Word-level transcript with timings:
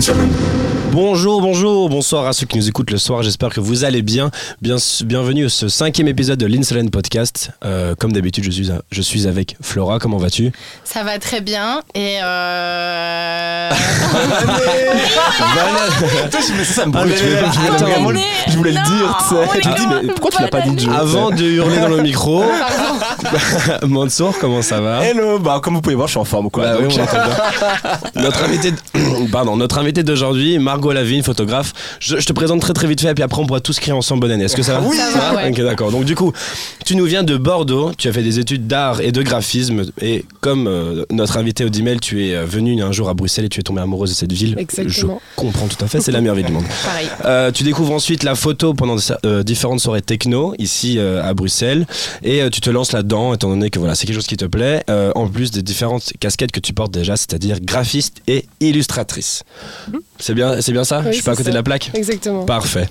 Benjamin. 0.00 0.49
Bonjour, 0.92 1.40
bonjour, 1.40 1.88
bonsoir 1.88 2.26
à 2.26 2.32
ceux 2.32 2.46
qui 2.46 2.56
nous 2.56 2.68
écoutent 2.68 2.90
le 2.90 2.98
soir. 2.98 3.22
J'espère 3.22 3.50
que 3.50 3.60
vous 3.60 3.84
allez 3.84 4.02
bien. 4.02 4.32
bien 4.60 4.74
bienvenue 5.04 5.44
à 5.44 5.48
ce 5.48 5.68
cinquième 5.68 6.08
épisode 6.08 6.40
de 6.40 6.46
l'Insolent 6.46 6.88
Podcast. 6.88 7.52
Euh, 7.64 7.94
comme 7.94 8.12
d'habitude, 8.12 8.42
je 8.42 8.50
suis, 8.50 8.70
je 8.90 9.00
suis 9.00 9.28
avec 9.28 9.56
Flora. 9.62 10.00
Comment 10.00 10.16
vas-tu? 10.16 10.50
Ça 10.82 11.04
va 11.04 11.20
très 11.20 11.40
bien. 11.42 11.82
Et 11.94 12.18
euh... 12.20 13.70
ça 16.64 16.86
me 16.86 16.90
brûle. 16.90 17.14
Je 18.48 18.56
voulais 18.56 18.72
le 18.72 18.76
dire. 18.76 19.18
Tu 19.28 19.62
sais. 19.62 19.74
dis, 19.76 19.86
mais 19.86 20.08
pourquoi 20.08 20.30
tu 20.30 20.42
l'as 20.42 20.48
pas 20.48 20.62
dit, 20.62 20.88
Avant 20.92 21.30
de 21.30 21.44
hurler 21.44 21.78
dans 21.78 21.88
le 21.88 22.02
micro, 22.02 22.42
Mansour, 23.86 24.34
comment 24.40 24.62
ça 24.62 24.80
va? 24.80 25.04
Hello, 25.04 25.38
bah 25.38 25.60
comme 25.62 25.74
vous 25.74 25.80
pouvez 25.80 25.94
voir, 25.94 26.08
je 26.08 26.12
suis 26.12 26.20
en 26.20 26.24
forme 26.24 26.50
quoi. 26.50 26.64
Bah 26.64 26.78
oui, 26.80 26.86
on 26.88 28.20
notre 28.20 28.44
invité, 28.44 28.72
de... 28.72 28.76
pardon, 29.32 29.56
notre 29.56 29.78
invité 29.78 30.02
d'aujourd'hui, 30.02 30.58
Margot 30.80 30.92
Lavigne, 30.92 31.22
photographe. 31.22 31.74
Je, 32.00 32.18
je, 32.18 32.24
te 32.24 32.32
présente 32.32 32.62
très 32.62 32.72
très 32.72 32.88
vite 32.88 33.02
fait, 33.02 33.10
et 33.10 33.14
puis 33.14 33.22
après 33.22 33.38
on 33.42 33.46
pourra 33.46 33.60
tous 33.60 33.78
crier 33.78 33.92
ensemble 33.92 34.22
bonne 34.22 34.30
année. 34.30 34.44
Est-ce 34.44 34.56
que 34.56 34.62
ça 34.62 34.80
va 34.80 34.80
Oui, 34.88 34.96
ça 34.96 35.10
va. 35.10 35.34
Ouais. 35.34 35.50
Ok, 35.50 35.60
d'accord. 35.60 35.90
Donc 35.90 36.06
du 36.06 36.14
coup, 36.14 36.32
tu 36.86 36.96
nous 36.96 37.04
viens 37.04 37.22
de 37.22 37.36
Bordeaux. 37.36 37.92
Tu 37.98 38.08
as 38.08 38.14
fait 38.14 38.22
des 38.22 38.38
études 38.38 38.66
d'art 38.66 39.02
et 39.02 39.12
de 39.12 39.20
graphisme, 39.20 39.84
et 40.00 40.24
comme 40.40 40.66
euh, 40.66 41.04
notre 41.10 41.36
invité 41.36 41.66
Odimel, 41.66 42.00
tu 42.00 42.24
es 42.24 42.42
venu 42.46 42.82
un 42.82 42.92
jour 42.92 43.10
à 43.10 43.14
Bruxelles 43.14 43.44
et 43.44 43.48
tu 43.50 43.60
es 43.60 43.62
tombée 43.62 43.82
amoureuse 43.82 44.08
de 44.08 44.14
cette 44.14 44.32
ville. 44.32 44.54
Exactement. 44.58 45.20
Je 45.20 45.36
comprends 45.36 45.66
tout 45.66 45.84
à 45.84 45.86
fait. 45.86 46.00
C'est 46.00 46.12
la 46.12 46.22
meilleure 46.22 46.34
ville 46.34 46.46
du 46.46 46.52
monde. 46.52 46.64
Pareil. 46.86 47.08
Euh, 47.26 47.52
tu 47.52 47.62
découvres 47.62 47.92
ensuite 47.92 48.22
la 48.22 48.34
photo 48.34 48.72
pendant 48.72 48.96
euh, 49.26 49.42
différentes 49.42 49.80
soirées 49.80 50.00
techno 50.00 50.54
ici 50.58 50.96
euh, 50.96 51.22
à 51.22 51.34
Bruxelles, 51.34 51.86
et 52.22 52.48
tu 52.50 52.62
te 52.62 52.70
lances 52.70 52.92
là-dedans, 52.92 53.34
étant 53.34 53.50
donné 53.50 53.68
que 53.68 53.78
voilà, 53.78 53.94
c'est 53.94 54.06
quelque 54.06 54.16
chose 54.16 54.26
qui 54.26 54.38
te 54.38 54.46
plaît. 54.46 54.82
en 54.88 55.28
plus 55.28 55.50
des 55.50 55.62
différentes 55.62 56.14
casquettes 56.20 56.52
que 56.52 56.60
tu 56.60 56.72
portes 56.72 56.92
déjà, 56.92 57.18
c'est-à-dire 57.18 57.60
graphiste 57.60 58.22
et 58.26 58.46
illustratrice. 58.60 59.42
Mm 59.88 59.96
-hmm. 59.96 60.09
C'est 60.20 60.34
bien, 60.34 60.60
c'est 60.60 60.72
bien 60.72 60.84
ça 60.84 60.98
oui, 61.00 61.06
Je 61.08 61.12
suis 61.14 61.22
pas 61.22 61.32
à 61.32 61.34
côté 61.34 61.44
ça. 61.44 61.50
de 61.50 61.56
la 61.56 61.62
plaque 61.62 61.90
Exactement. 61.94 62.44
Parfait. 62.44 62.88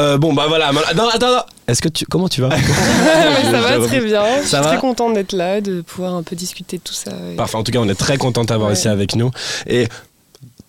Euh, 0.00 0.16
bon 0.16 0.32
bah 0.32 0.44
voilà. 0.48 0.70
Non 0.72 0.80
attends, 0.88 1.08
attends. 1.28 1.44
Est-ce 1.66 1.82
que 1.82 1.88
tu 1.88 2.04
comment 2.06 2.28
tu 2.28 2.40
vas 2.40 2.50
Ça 3.50 3.60
va 3.60 3.84
très 3.86 4.00
bien. 4.00 4.22
Ça 4.22 4.40
je 4.42 4.46
suis 4.46 4.56
va 4.56 4.62
très 4.62 4.78
contente 4.78 5.14
d'être 5.14 5.32
là, 5.32 5.60
de 5.60 5.80
pouvoir 5.80 6.14
un 6.14 6.22
peu 6.22 6.36
discuter 6.36 6.78
de 6.78 6.82
tout 6.82 6.92
ça. 6.94 7.10
et- 7.32 7.36
Parfait. 7.36 7.56
En 7.56 7.64
tout 7.64 7.72
cas, 7.72 7.80
on 7.80 7.88
est 7.88 7.94
très 7.98 8.16
content 8.16 8.42
de 8.42 8.46
t'avoir 8.46 8.68
Ouais. 8.70 8.76
ici 8.76 8.86
avec 8.88 9.16
nous. 9.16 9.30
Et 9.66 9.88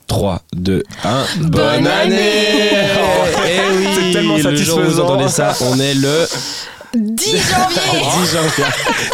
3, 0.08 0.42
2, 0.54 0.84
1. 1.04 1.26
Bonne, 1.42 1.50
Bonne 1.52 1.88
année, 1.88 2.16
année 2.16 2.18
Et 3.48 3.60
oui 3.78 3.88
C'est 3.96 4.12
tellement 4.14 4.38
le 4.38 4.42
jour 4.42 4.50
où 4.50 4.82
vous 4.82 4.86
satisfaisant. 4.88 5.04
entendez 5.06 5.30
ça, 5.30 5.54
on 5.62 5.80
est 5.80 5.94
le 5.94 6.28
10 6.96 7.26
janvier 7.26 8.00
10 8.26 8.32
janvier. 8.34 8.64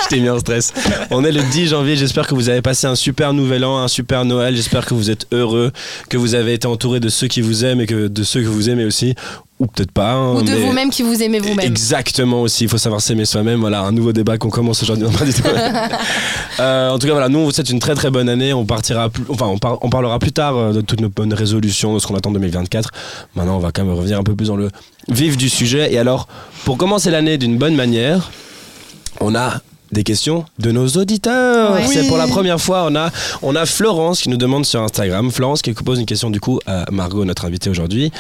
Je 0.03 0.07
t'ai 0.07 0.19
mis 0.19 0.29
en 0.29 0.39
stress. 0.39 0.73
On 1.11 1.23
est 1.23 1.31
le 1.31 1.41
10 1.41 1.67
janvier. 1.67 1.95
J'espère 1.95 2.27
que 2.27 2.33
vous 2.35 2.49
avez 2.49 2.61
passé 2.61 2.87
un 2.87 2.95
super 2.95 3.33
nouvel 3.33 3.65
an, 3.65 3.79
un 3.79 3.87
super 3.87 4.25
Noël. 4.25 4.55
J'espère 4.55 4.85
que 4.85 4.93
vous 4.93 5.11
êtes 5.11 5.27
heureux, 5.31 5.71
que 6.09 6.17
vous 6.17 6.35
avez 6.35 6.53
été 6.53 6.67
entouré 6.67 6.99
de 6.99 7.09
ceux 7.09 7.27
qui 7.27 7.41
vous 7.41 7.65
aiment 7.65 7.81
et 7.81 7.85
que 7.85 8.07
de 8.07 8.23
ceux 8.23 8.41
que 8.41 8.47
vous 8.47 8.69
aimez 8.69 8.85
aussi. 8.85 9.15
Ou 9.57 9.67
peut-être 9.67 9.91
pas. 9.91 10.11
hein, 10.11 10.35
Ou 10.35 10.41
de 10.41 10.51
vous-même 10.53 10.89
qui 10.89 11.01
vous 11.01 11.23
aimez 11.23 11.39
vous-même. 11.39 11.65
Exactement 11.65 12.41
aussi, 12.41 12.65
il 12.65 12.69
faut 12.69 12.77
savoir 12.77 12.99
s'aimer 12.99 13.23
soi-même. 13.23 13.61
Voilà, 13.61 13.83
un 13.83 13.93
nouveau 13.93 14.11
débat 14.11 14.37
qu'on 14.37 14.49
commence 14.49 14.83
aujourd'hui. 14.83 15.05
Euh, 16.59 16.89
en 16.89 16.97
tout 16.99 17.05
cas, 17.07 17.11
voilà, 17.11 17.27
nous 17.27 17.39
on 17.39 17.43
vous 17.45 17.51
souhaite 17.51 17.69
une 17.69 17.79
très 17.79 17.95
très 17.95 18.09
bonne 18.09 18.29
année. 18.29 18.53
On 18.53 18.65
partira, 18.65 19.09
plus, 19.09 19.25
enfin, 19.27 19.47
on, 19.47 19.57
par- 19.57 19.77
on 19.83 19.89
parlera 19.89 20.19
plus 20.19 20.31
tard 20.31 20.55
euh, 20.55 20.71
de 20.71 20.79
toutes 20.79 21.01
nos 21.01 21.09
bonnes 21.09 21.33
résolutions, 21.33 21.93
de 21.93 21.99
ce 21.99 22.07
qu'on 22.07 22.15
attend 22.15 22.29
en 22.29 22.33
2024. 22.33 22.91
Maintenant, 23.35 23.57
on 23.57 23.59
va 23.59 23.71
quand 23.73 23.83
même 23.83 23.93
revenir 23.93 24.17
un 24.19 24.23
peu 24.23 24.35
plus 24.35 24.47
dans 24.47 24.55
le 24.55 24.69
vif 25.09 25.35
du 25.35 25.49
sujet. 25.49 25.91
Et 25.93 25.97
alors, 25.97 26.27
pour 26.63 26.77
commencer 26.77 27.11
l'année 27.11 27.37
d'une 27.37 27.57
bonne 27.57 27.75
manière, 27.75 28.31
on 29.19 29.35
a 29.35 29.55
des 29.91 30.03
questions 30.03 30.45
de 30.59 30.72
nos 30.72 30.88
auditeurs. 30.88 31.73
Ouais. 31.73 31.85
C'est 31.88 32.07
pour 32.07 32.18
la 32.18 32.28
première 32.28 32.59
fois, 32.59 32.85
on 32.90 32.96
a, 32.96 33.09
on 33.41 33.56
a 33.56 33.66
Florence 33.66 34.22
qui 34.22 34.29
nous 34.29 34.38
demande 34.38 34.66
sur 34.66 34.81
Instagram. 34.81 35.31
Florence 35.31 35.62
qui 35.62 35.73
pose 35.73 36.00
une 36.00 36.06
question 36.06 36.29
du 36.29 36.40
coup 36.40 36.59
à 36.66 36.85
Margot, 36.91 37.25
notre 37.25 37.46
invitée 37.46 37.69
aujourd'hui. 37.69 38.12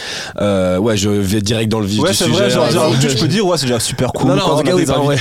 Euh, 0.41 0.77
ouais, 0.77 0.97
je 0.97 1.09
vais 1.09 1.41
direct 1.41 1.71
dans 1.71 1.79
le 1.79 1.85
vif 1.85 2.01
Ouais, 2.01 2.09
du 2.11 2.15
c'est 2.15 2.25
sujet. 2.25 2.35
vrai, 2.37 2.49
genre, 2.49 2.69
genre, 2.71 2.93
je 2.99 3.17
peux 3.17 3.27
dire, 3.27 3.45
ouais, 3.45 3.57
c'est 3.57 3.65
déjà 3.65 3.79
super 3.79 4.11
cool. 4.13 4.29
Non, 4.29 4.35
non, 4.35 4.43
en 4.43 4.47
Quand 4.49 4.57
tout 4.59 4.63
cas, 4.63 4.75
oui, 4.75 4.85
ouais. 5.07 5.17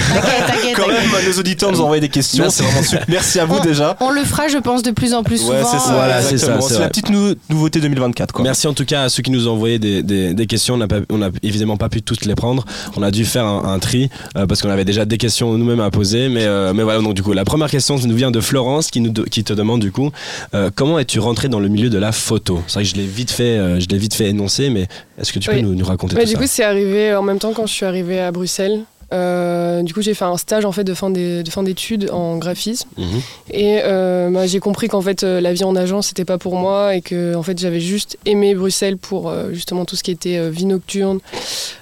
Quand 0.77 0.87
même, 0.89 0.97
nos 1.27 1.39
auditeurs 1.39 1.73
nous 1.73 1.81
ont 1.81 1.85
envoyé 1.85 2.01
des 2.01 2.09
questions, 2.09 2.45
Merci. 2.45 2.59
c'est 2.59 2.65
vraiment 2.65 2.83
super. 2.83 3.05
Merci 3.09 3.41
à 3.41 3.45
vous 3.47 3.61
déjà. 3.61 3.97
On 4.01 4.11
le 4.11 4.23
fera, 4.25 4.49
je 4.49 4.59
pense, 4.59 4.83
de 4.83 4.91
plus 4.91 5.15
en 5.15 5.23
plus 5.23 5.39
souvent. 5.39 5.53
Ouais, 5.55 5.63
c'est 5.65 5.79
ça, 5.79 5.93
Voilà, 5.95 6.23
c'est 6.23 6.39
ça, 6.39 6.61
c'est 6.61 6.79
la 6.79 6.89
petite 6.89 7.11
nou- 7.11 7.35
nouveauté 7.51 7.81
2024, 7.81 8.33
quoi. 8.33 8.45
Merci 8.45 8.67
en 8.67 8.75
tout 8.75 8.85
cas 8.85 9.03
à 9.05 9.09
ceux 9.09 9.23
qui 9.23 9.31
nous 9.31 9.49
ont 9.49 9.53
envoyé 9.53 9.79
des, 9.79 10.03
des- 10.03 10.35
des 10.35 10.47
questions. 10.47 10.75
On 10.75 10.79
n'a 10.79 10.89
pas- 10.89 11.01
on 11.11 11.19
n'a 11.19 11.31
évidemment 11.43 11.77
pas 11.77 11.89
pu 11.89 12.03
toutes 12.03 12.25
les 12.25 12.35
prendre. 12.35 12.65
On 12.97 13.03
a 13.03 13.11
dû 13.11 13.25
faire 13.25 13.45
un, 13.47 13.65
un 13.73 13.79
tri 13.79 14.11
euh, 14.37 14.47
parce 14.47 14.63
qu'on 14.63 14.71
avait 14.71 14.85
déjà 14.85 15.05
des 15.05 15.19
questions 15.19 15.57
nous-mêmes 15.57 15.81
à 15.81 15.91
poser. 15.91 16.29
Mais, 16.35 16.45
euh, 16.47 16.73
mais 16.75 16.83
voilà, 16.83 17.01
donc 17.01 17.15
du 17.15 17.23
coup, 17.23 17.33
la 17.33 17.45
première 17.45 17.71
question 17.71 17.97
nous 17.97 18.15
vient 18.17 18.31
de 18.33 18.41
Florence 18.41 18.91
qui, 18.91 19.01
nous, 19.01 19.11
de- 19.11 19.23
qui 19.23 19.45
te 19.45 19.53
demande 19.53 19.81
du 19.81 19.93
coup 19.93 20.11
euh, 20.55 20.71
comment 20.75 20.99
es-tu 20.99 21.21
rentré 21.21 21.49
dans 21.49 21.61
le 21.61 21.69
milieu 21.69 21.91
de 21.91 21.99
la 21.99 22.11
photo? 22.13 22.61
C'est 22.67 22.75
vrai 22.75 22.83
que 22.83 22.89
je 22.91 22.97
l'ai 22.97 23.07
vite 23.07 23.31
fait, 23.31 23.57
euh, 23.59 23.79
je 23.81 23.87
l'ai 23.89 23.99
vite 23.99 24.15
fait 24.15 24.29
énoncer, 24.29 24.69
mais 24.69 24.89
est-ce 25.19 25.33
que 25.33 25.39
tu 25.39 25.49
peux 25.49 25.57
Oui. 25.57 25.63
nous, 25.63 25.75
nous 25.75 25.85
raconter 25.85 26.17
Ouais, 26.17 26.23
tout 26.23 26.29
du 26.31 26.35
ça? 26.35 26.41
coup, 26.41 26.47
c'est 26.49 26.65
arrivé 26.65 27.15
en 27.15 27.23
même 27.23 27.39
temps 27.39 27.53
quand 27.55 27.67
je 27.67 27.73
suis 27.73 27.87
arrivée 27.87 28.19
à 28.21 28.33
Bruxelles. 28.33 28.81
Euh, 29.13 29.83
du 29.83 29.93
coup, 29.95 30.03
j'ai 30.03 30.15
fait 30.15 30.25
un 30.25 30.37
stage 30.37 30.65
en 30.65 30.73
fait 30.73 30.85
de 30.85 30.95
fin 30.95 31.11
des- 31.11 31.43
de 31.43 31.51
fin 31.51 31.63
d'études 31.63 32.11
en 32.11 32.37
graphisme 32.39 32.89
Mhm. 32.99 33.05
et 33.51 33.81
euh, 33.85 34.31
bah, 34.31 34.47
j'ai 34.47 34.61
compris 34.61 34.89
qu'en 34.89 35.01
fait 35.03 35.23
euh, 35.25 35.41
la 35.41 35.53
vie 35.53 35.65
en 35.65 35.77
agence 35.77 36.09
c'était 36.09 36.25
pas 36.25 36.39
pour 36.39 36.57
moi 36.57 36.95
et 36.97 37.01
que 37.03 37.35
en 37.35 37.43
fait 37.43 37.59
j'avais 37.59 37.81
juste 37.81 38.19
aimé 38.27 38.55
Bruxelles 38.55 38.97
pour 38.97 39.29
euh, 39.29 39.53
justement 39.53 39.85
tout 39.85 39.97
ce 39.97 40.03
qui 40.03 40.11
était 40.11 40.49
vie 40.51 40.65
nocturne, 40.67 41.19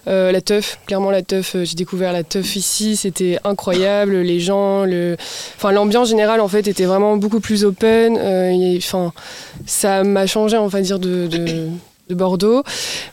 la 0.06 0.40
teuf. 0.40 0.78
Clairement 0.86 1.10
la 1.10 1.22
teuf, 1.22 1.56
j'ai 1.62 1.74
découvert 1.74 2.12
la 2.12 2.24
teuf 2.24 2.56
ici, 2.56 2.96
c'était 2.96 3.38
incroyable. 3.44 4.16
Les 4.22 4.40
gens, 4.40 4.84
le, 4.84 5.16
enfin 5.56 5.72
l'ambiance 5.72 6.08
générale 6.08 6.40
en 6.40 6.48
fait 6.48 6.66
était 6.66 6.84
vraiment 6.84 7.16
beaucoup 7.16 7.40
plus 7.40 7.64
open. 7.64 8.18
Enfin, 8.78 9.12
ça 9.66 10.02
m'a 10.04 10.26
changé 10.26 10.56
on 10.56 10.66
va 10.66 10.80
dire 10.80 10.98
de, 10.98 11.26
de 11.28 11.68
de 12.12 12.18
Bordeaux. 12.18 12.62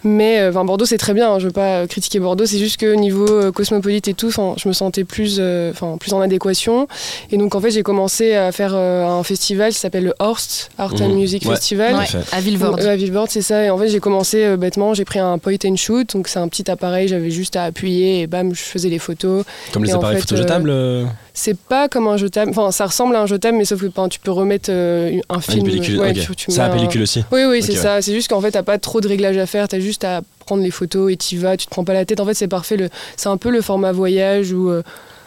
Mais 0.03 0.39
euh, 0.39 0.49
enfin, 0.49 0.63
Bordeaux, 0.65 0.85
c'est 0.85 0.97
très 0.97 1.13
bien. 1.13 1.31
hein, 1.33 1.39
je 1.39 1.45
veux 1.47 1.51
pas 1.53 1.87
critiquer 1.87 2.19
Bordeaux. 2.19 2.45
C'est 2.45 2.57
juste 2.59 2.77
que 2.77 2.93
niveau 2.95 3.27
euh, 3.29 3.51
cosmopolite 3.51 4.07
et 4.07 4.13
tout, 4.13 4.29
je 4.31 4.67
me 4.67 4.73
sentais 4.73 5.03
plus, 5.03 5.37
euh, 5.39 5.73
'fin, 5.73 5.97
plus 5.97 6.13
en 6.13 6.21
adéquation. 6.21 6.87
Et 7.31 7.37
donc, 7.37 7.55
en 7.55 7.61
fait, 7.61 7.71
j'ai 7.71 7.83
commencé 7.83 8.35
à 8.35 8.51
faire 8.51 8.71
euh, 8.75 9.05
un 9.05 9.23
festival 9.23 9.71
qui 9.71 9.79
s'appelle 9.79 10.03
le 10.05 10.13
Horst 10.19 10.69
Art 10.77 10.93
and 11.01 11.09
Mhm. 11.09 11.15
Music 11.15 11.43
Ouais. 11.45 11.55
Festival. 11.55 11.95
Ouais, 11.95 12.05
à 12.31 12.41
Villevorde. 12.41 12.81
Euh, 12.81 12.93
à 12.93 12.95
Villevorde, 12.95 13.29
c'est 13.29 13.41
ça. 13.41 13.63
Et 13.65 13.69
en 13.69 13.77
fait, 13.77 13.87
j'ai 13.89 13.99
commencé 13.99 14.43
euh, 14.43 14.57
bêtement. 14.57 14.93
J'ai 14.93 15.05
pris 15.05 15.19
un 15.19 15.37
point 15.37 15.55
and 15.65 15.75
shoot. 15.75 16.13
Donc, 16.13 16.27
c'est 16.27 16.39
un 16.39 16.47
petit 16.47 16.69
appareil. 16.69 17.07
J'avais 17.07 17.31
juste 17.31 17.55
à 17.55 17.63
appuyer 17.63 18.21
et 18.21 18.27
bam, 18.27 18.53
je 18.53 18.61
faisais 18.61 18.89
les 18.89 18.99
photos. 18.99 19.43
Comme 19.73 19.83
les 19.83 19.91
Et 19.91 19.93
en 19.93 19.97
appareils 19.97 20.17
fait, 20.17 20.21
photo 20.29 20.35
jetables 20.35 20.69
euh, 20.69 21.05
C'est 21.41 21.57
pas 21.57 21.87
comme 21.87 22.07
un 22.07 22.17
jetable. 22.17 22.51
Enfin, 22.51 22.69
ça 22.71 22.85
ressemble 22.85 23.15
à 23.15 23.21
un 23.21 23.25
jetable, 23.25 23.57
mais 23.57 23.63
sauf 23.63 23.79
que 23.79 23.85
ben, 23.87 24.09
tu 24.09 24.19
peux 24.19 24.31
remettre 24.31 24.69
euh, 24.71 25.17
un 25.17 25.21
ah, 25.29 25.35
une 25.35 25.41
film. 25.41 25.63
pellicule. 25.65 25.99
ouais, 25.99 26.09
ok. 26.11 26.25
tu- 26.25 26.35
tu 26.35 26.51
Ça 26.51 26.63
mets 26.63 26.69
a 26.69 26.73
un- 26.73 26.75
pellicule 26.75 27.01
aussi. 27.03 27.23
oui, 27.31 27.45
oui, 27.45 27.63
c'est 27.63 27.75
ça. 27.75 28.01
C'est 28.01 28.13
juste 28.13 28.27
qu'en 28.29 28.41
fait, 28.41 28.51
t'as 28.51 28.63
pas 28.63 28.77
trop 28.77 28.99
de 28.99 29.07
réglages 29.07 29.37
à 29.37 29.45
faire. 29.45 29.69
T'as 29.69 29.79
juste 29.79 30.03
à 30.03 30.21
prendre 30.45 30.61
les 30.63 30.71
photos 30.71 31.11
et 31.13 31.15
t'y 31.15 31.37
vas. 31.37 31.55
Tu 31.55 31.65
te 31.65 31.71
prends 31.71 31.85
pas 31.85 31.93
la 31.93 32.03
tête. 32.03 32.19
En 32.19 32.25
fait, 32.25 32.33
c'est 32.33 32.49
parfait. 32.49 32.75
Le... 32.75 32.89
C'est 33.15 33.29
un 33.29 33.37
peu 33.37 33.51
le 33.51 33.61
format 33.61 33.93
voyage 33.93 34.51
où 34.51 34.69
euh, 34.69 34.83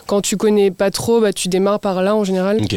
quand 0.06 0.20
tu 0.20 0.36
connais 0.36 0.70
pas 0.70 0.90
trop, 0.90 1.20
bah, 1.22 1.32
tu 1.32 1.48
démarres 1.48 1.80
par 1.80 2.02
là 2.02 2.14
en 2.14 2.24
général. 2.24 2.58
Ok. 2.62 2.74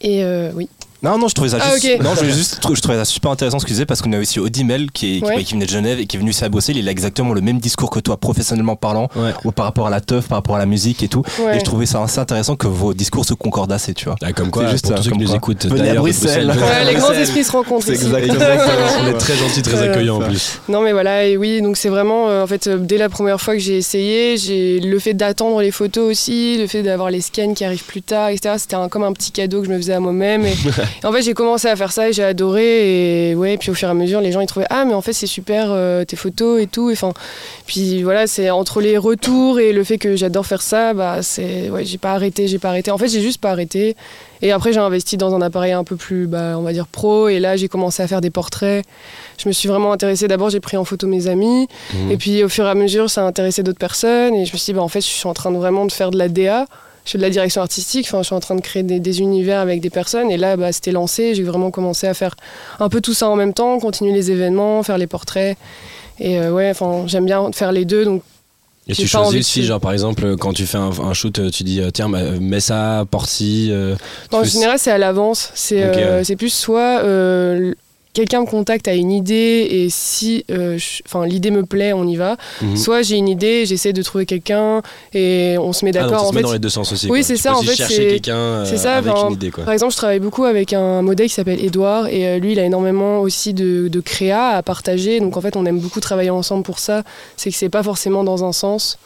Et 0.00 0.24
euh, 0.24 0.50
oui. 0.54 0.68
Non, 1.02 1.16
non, 1.16 1.28
je 1.28 1.34
trouvais 1.34 1.50
ça 1.50 1.58
Ah, 1.60 1.74
juste. 1.74 2.02
Non, 2.02 2.10
je, 2.14 2.20
voulais 2.20 2.32
juste, 2.32 2.58
je 2.74 2.80
trouvais 2.80 2.96
ça 2.98 3.04
super 3.04 3.30
intéressant 3.30 3.58
ce 3.60 3.64
que 3.64 3.68
tu 3.68 3.74
disais 3.74 3.86
parce 3.86 4.02
qu'on 4.02 4.12
a 4.14 4.18
aussi 4.18 4.40
Odimel 4.40 4.90
qui, 4.90 5.18
est, 5.18 5.20
qui, 5.20 5.24
Ouais. 5.24 5.44
qui 5.44 5.52
venait 5.54 5.66
de 5.66 5.70
Genève 5.70 6.00
et 6.00 6.06
qui 6.06 6.16
est 6.16 6.18
venu 6.18 6.30
ici 6.30 6.44
à 6.44 6.48
Bruxelles. 6.48 6.76
Il 6.76 6.88
a 6.88 6.90
exactement 6.90 7.32
le 7.34 7.40
même 7.40 7.58
discours 7.60 7.90
que 7.90 8.00
toi, 8.00 8.16
professionnellement 8.16 8.74
parlant, 8.74 9.08
Ouais. 9.14 9.30
ou 9.44 9.52
par 9.52 9.64
rapport 9.66 9.86
à 9.86 9.90
la 9.90 10.00
teuf, 10.00 10.26
par 10.26 10.38
rapport 10.38 10.56
à 10.56 10.58
la 10.58 10.66
musique 10.66 11.02
et 11.04 11.08
tout. 11.08 11.22
Ouais. 11.40 11.56
Et 11.56 11.60
je 11.60 11.64
trouvais 11.64 11.86
ça 11.86 12.02
assez 12.02 12.18
intéressant 12.18 12.56
que 12.56 12.66
vos 12.66 12.94
discours 12.94 13.24
se 13.24 13.34
concordent 13.34 13.70
assez, 13.72 13.94
tu 13.94 14.06
vois. 14.06 14.16
Ah, 14.22 14.32
comme 14.32 14.50
quoi, 14.50 14.64
C'est 14.66 14.70
juste 14.72 14.84
pour 14.86 14.90
ça, 14.90 14.96
tous 14.96 15.02
ceux 15.04 15.10
qui 15.12 15.16
comme 15.18 15.26
nous 15.26 15.34
écoutent 15.36 15.66
Venez 15.66 15.90
à 15.90 15.94
Bruxelles. 15.94 16.52
Les 16.86 16.94
grands 16.94 17.12
esprits 17.12 17.44
se 17.44 17.52
rencontrent. 17.52 17.86
C'est 17.86 17.94
ici. 17.94 18.06
exactement 18.06 18.62
On 19.02 19.06
est 19.08 19.12
très 19.18 19.36
gentils, 19.36 19.62
très 19.62 19.80
accueillants 19.82 20.16
en 20.16 20.26
plus. 20.28 20.58
Non 20.68 20.82
mais 20.82 20.92
voilà 20.92 21.24
et 21.26 21.36
oui 21.36 21.60
donc 21.62 21.76
c'est 21.76 21.88
vraiment 21.88 22.28
euh, 22.28 22.42
en 22.42 22.46
fait 22.46 22.66
euh, 22.66 22.78
dès 22.78 22.98
la 22.98 23.08
première 23.08 23.40
fois 23.40 23.54
que 23.54 23.60
j'ai 23.60 23.76
essayé 23.76 24.36
j'ai 24.36 24.80
le 24.80 24.98
fait 24.98 25.14
d'attendre 25.14 25.60
les 25.60 25.70
photos 25.70 26.10
aussi 26.10 26.56
le 26.58 26.66
fait 26.66 26.82
d'avoir 26.82 27.10
les 27.10 27.20
scans 27.20 27.54
qui 27.54 27.64
arrivent 27.64 27.84
plus 27.84 28.02
tard 28.02 28.28
etc 28.28 28.54
c'était 28.58 28.76
un- 28.76 28.88
comme 28.88 29.02
un 29.04 29.12
petit 29.12 29.30
cadeau 29.30 29.60
que 29.60 29.66
je 29.68 29.72
me 29.72 29.76
faisais 29.76 29.92
à 29.94 30.00
moi-même 30.00 30.44
et, 31.02 31.06
en 31.06 31.12
fait 31.12 31.22
j'ai 31.22 31.34
commencé 31.34 31.68
à 31.68 31.76
faire 31.76 31.92
ça 31.92 32.08
et 32.08 32.12
j'ai 32.12 32.24
adoré 32.24 33.30
et 33.30 33.34
ouais 33.34 33.56
puis 33.56 33.70
au 33.70 33.74
fur 33.74 33.88
et 33.88 33.90
à 33.90 33.94
mesure 33.94 34.20
les 34.20 34.32
gens 34.32 34.40
ils 34.40 34.46
trouvaient 34.46 34.66
ah 34.70 34.84
mais 34.84 34.94
en 34.94 35.00
fait 35.00 35.12
c'est 35.12 35.26
super 35.26 35.68
euh, 35.70 36.04
tes 36.04 36.16
photos 36.16 36.60
et 36.60 36.66
tout 36.66 36.90
et 36.90 36.96
puis 37.66 38.02
voilà 38.02 38.26
c'est 38.26 38.50
entre 38.50 38.80
les 38.80 38.96
retours 38.98 39.60
et 39.60 39.72
le 39.72 39.84
fait 39.84 39.98
que 39.98 40.16
j'adore 40.16 40.46
faire 40.46 40.62
ça 40.62 40.94
bah 40.94 41.22
c'est 41.22 41.70
ouais 41.70 41.84
j'ai 41.84 41.98
pas 41.98 42.12
arrêté 42.12 42.48
j'ai 42.48 42.58
pas 42.58 42.68
arrêté 42.68 42.90
en 42.90 42.98
fait 42.98 43.08
j'ai 43.08 43.20
juste 43.20 43.40
pas 43.40 43.50
arrêté 43.50 43.96
et 44.42 44.52
après 44.52 44.72
j'ai 44.72 44.80
investi 44.80 45.16
dans 45.16 45.34
un 45.34 45.42
appareil 45.42 45.72
un 45.72 45.84
peu 45.84 45.96
plus 45.96 46.26
bah, 46.26 46.54
on 46.56 46.62
va 46.62 46.72
dire 46.72 46.86
pro 46.86 47.28
et 47.28 47.40
là 47.40 47.56
j'ai 47.56 47.68
commencé 47.68 48.02
à 48.02 48.06
faire 48.08 48.20
des 48.20 48.30
portraits 48.30 48.84
je 49.38 49.48
me 49.48 49.52
suis 49.52 49.68
vraiment 49.68 49.92
intéressée. 49.92 50.26
D'abord, 50.26 50.50
j'ai 50.50 50.58
pris 50.58 50.76
en 50.76 50.84
photo 50.84 51.06
mes 51.06 51.28
amis, 51.28 51.68
Mhm. 51.94 52.10
et 52.10 52.16
puis 52.16 52.42
au 52.42 52.48
fur 52.48 52.66
et 52.66 52.70
à 52.70 52.74
mesure, 52.74 53.08
ça 53.08 53.22
a 53.22 53.24
intéressé 53.24 53.62
d'autres 53.62 53.78
personnes. 53.78 54.34
Et 54.34 54.44
je 54.46 54.52
me 54.52 54.58
suis 54.58 54.72
dit, 54.72 54.76
bah, 54.76 54.82
en 54.82 54.88
fait, 54.88 55.00
je 55.00 55.06
suis 55.06 55.28
en 55.28 55.32
train 55.32 55.52
de 55.52 55.56
vraiment 55.56 55.86
de 55.86 55.92
faire 55.92 56.10
de 56.10 56.18
la 56.18 56.28
DA. 56.28 56.66
Je 57.08 57.12
fais 57.12 57.18
de 57.18 57.22
la 57.22 57.30
direction 57.30 57.62
artistique, 57.62 58.04
enfin, 58.06 58.18
je 58.18 58.24
suis 58.26 58.34
en 58.34 58.40
train 58.40 58.54
de 58.54 58.60
créer 58.60 58.82
des, 58.82 59.00
des 59.00 59.20
univers 59.20 59.60
avec 59.60 59.80
des 59.80 59.88
personnes. 59.88 60.30
Et 60.30 60.36
là, 60.36 60.58
bah, 60.58 60.72
c'était 60.72 60.92
lancé. 60.92 61.34
J'ai 61.34 61.42
vraiment 61.42 61.70
commencé 61.70 62.06
à 62.06 62.12
faire 62.12 62.34
un 62.80 62.90
peu 62.90 63.00
tout 63.00 63.14
ça 63.14 63.30
en 63.30 63.36
même 63.36 63.54
temps, 63.54 63.78
continuer 63.78 64.12
les 64.12 64.30
événements, 64.30 64.82
faire 64.82 64.98
les 64.98 65.06
portraits. 65.06 65.56
Et 66.20 66.38
euh, 66.38 66.52
ouais, 66.52 66.68
enfin, 66.68 67.04
j'aime 67.06 67.24
bien 67.24 67.50
faire 67.52 67.72
les 67.72 67.86
deux. 67.86 68.04
Donc, 68.04 68.22
Et 68.88 68.92
tu 68.92 69.06
choisis 69.08 69.40
aussi, 69.40 69.64
genre 69.64 69.80
par 69.80 69.92
exemple, 69.92 70.36
quand 70.36 70.52
tu 70.52 70.66
fais 70.66 70.76
un, 70.76 70.90
un 71.02 71.14
shoot, 71.14 71.38
euh, 71.38 71.48
tu 71.50 71.62
dis 71.62 71.80
euh, 71.80 71.90
tiens, 71.90 72.10
bah, 72.10 72.32
mets 72.40 72.60
ça, 72.60 73.06
porte 73.10 73.30
ci. 73.30 73.68
euh, 73.70 73.96
en 74.30 74.44
général, 74.44 74.78
c'est 74.78 74.90
à 74.90 74.98
l'avance. 74.98 75.50
C'est 75.54 75.88
Ok, 75.88 75.96
euh, 75.96 76.18
ouais. 76.18 76.24
c'est 76.24 76.36
plus 76.36 76.52
soit 76.52 77.00
euh, 77.04 77.72
quelqu'un 78.14 78.40
me 78.40 78.46
contacte 78.46 78.88
à 78.88 78.94
une 78.94 79.12
idée 79.12 79.66
et 79.70 79.88
si 79.90 80.44
euh, 80.50 80.78
enfin, 81.06 81.26
l'idée 81.26 81.50
me 81.50 81.64
plaît, 81.64 81.92
on 81.92 82.04
y 82.06 82.16
va. 82.16 82.36
Mhm. 82.62 82.76
Soit 82.76 83.02
j'ai 83.02 83.16
une 83.16 83.28
idée, 83.28 83.64
j'essaie 83.66 83.92
de 83.92 84.02
trouver 84.02 84.26
quelqu'un 84.26 84.82
et 85.14 85.56
on 85.58 85.72
se 85.72 85.84
met 85.84 85.92
Ah, 85.96 86.02
d'accord. 86.02 86.20
ça 86.20 86.24
en 86.26 86.28
se 86.30 86.34
met 86.34 86.40
fait, 86.40 86.46
dans 86.46 86.52
les 86.52 86.58
deux 86.58 86.68
sens 86.68 86.90
aussi. 86.92 87.08
Oui, 87.10 87.22
c'est 87.22 87.36
ça, 87.36 87.54
en 87.56 87.62
fait, 87.62 87.74
chercher 87.76 87.94
c'est- 87.94 88.06
quelqu'un 88.08 88.36
euh, 88.36 88.64
c'est 88.64 88.76
ça, 88.78 88.96
avec 88.96 89.12
une 89.14 89.32
idée 89.34 89.50
quoi. 89.50 89.64
Par 89.64 89.72
exemple, 89.72 89.92
je 89.92 89.98
travaille 89.98 90.20
beaucoup 90.20 90.44
avec 90.44 90.72
un 90.72 91.02
modèle 91.02 91.28
qui 91.28 91.34
s'appelle 91.34 91.64
Edouard 91.64 92.08
et 92.08 92.26
euh, 92.26 92.38
lui, 92.38 92.52
il 92.52 92.58
a 92.58 92.64
énormément 92.64 93.20
aussi 93.20 93.54
de, 93.54 93.88
de 93.88 94.00
créa 94.00 94.48
à 94.56 94.62
partager. 94.62 95.20
Donc 95.20 95.36
en 95.36 95.40
fait, 95.40 95.56
on 95.56 95.64
aime 95.66 95.78
beaucoup 95.78 96.00
travailler 96.00 96.30
ensemble 96.30 96.62
pour 96.64 96.78
ça. 96.78 97.02
C'est 97.36 97.50
que 97.50 97.56
c'est 97.56 97.68
pas 97.68 97.82
forcément 97.82 98.24
dans 98.24 98.44
un 98.44 98.52
sens, 98.52 98.98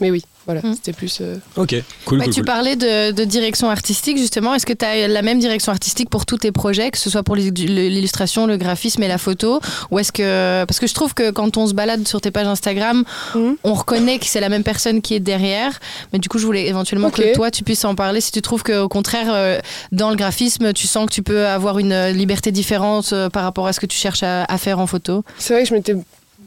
mais 0.00 0.10
oui, 0.10 0.22
voilà, 0.46 0.60
Mm. 0.62 0.74
c'était 0.74 0.92
plus. 0.92 1.18
euh, 1.20 1.36
Ok, 1.56 1.74
cool, 2.04 2.18
Bah, 2.18 2.24
cool, 2.24 2.34
tu 2.34 2.40
cool. 2.40 2.44
parlais 2.46 2.76
de, 2.76 3.12
de 3.12 3.24
direction 3.24 3.70
artistique 3.70 4.18
justement. 4.18 4.54
Est-ce 4.54 4.66
que 4.66 4.72
tu 4.72 4.84
as 4.84 5.06
la 5.08 5.22
même 5.22 5.38
direction 5.38 5.70
artistique 5.72 6.08
pour 6.10 6.26
tous 6.26 6.38
tes 6.38 6.50
projets, 6.52 6.90
que 6.90 6.98
ce 6.98 7.10
soit 7.10 7.22
pour 7.22 7.36
l'illustration, 7.36 8.46
le 8.46 8.56
graphisme 8.56 9.02
et 9.02 9.08
la 9.08 9.18
photo 9.18 9.60
Ou 9.90 9.98
est-ce 9.98 10.12
que 10.12 10.64
parce 10.64 10.78
que 10.80 10.86
je 10.86 10.94
trouve 10.94 11.14
que 11.14 11.30
quand 11.30 11.56
on 11.56 11.66
se 11.66 11.74
balade 11.74 12.06
sur 12.08 12.20
tes 12.20 12.30
pages 12.30 12.46
Instagram, 12.46 13.04
Mhm. 13.34 13.56
on 13.64 13.74
reconnaît 13.74 14.18
que 14.18 14.26
c'est 14.26 14.40
la 14.40 14.48
même 14.48 14.62
personne 14.64 15.02
qui 15.02 15.14
est 15.14 15.20
derrière. 15.20 15.78
Mais 16.12 16.18
du 16.18 16.28
coup, 16.28 16.38
je 16.38 16.46
voulais 16.46 16.66
éventuellement 16.68 17.10
que 17.10 17.34
toi 17.34 17.50
tu 17.50 17.62
puisses 17.64 17.84
en 17.84 17.94
parler. 17.94 18.20
Si 18.20 18.32
tu 18.32 18.42
trouves 18.42 18.62
qu'au 18.62 18.88
contraire, 18.88 19.26
euh, 19.32 19.58
dans 19.92 20.10
le 20.10 20.16
graphisme, 20.16 20.72
tu 20.72 20.86
sens 20.86 21.06
que 21.06 21.12
tu 21.12 21.22
peux 21.22 21.46
avoir 21.46 21.78
une 21.78 21.92
euh, 21.92 22.12
liberté 22.12 22.50
différente 22.52 23.12
euh, 23.12 23.28
par 23.28 23.42
rapport 23.44 23.66
à 23.66 23.72
ce 23.72 23.80
que 23.80 23.86
tu 23.86 23.96
cherches 23.96 24.22
à, 24.22 24.44
à 24.44 24.58
faire 24.58 24.78
en 24.78 24.86
photo. 24.86 25.24
C'est 25.38 25.52
vrai 25.54 25.62
que 25.62 25.68
je 25.68 25.74
m'étais 25.74 25.94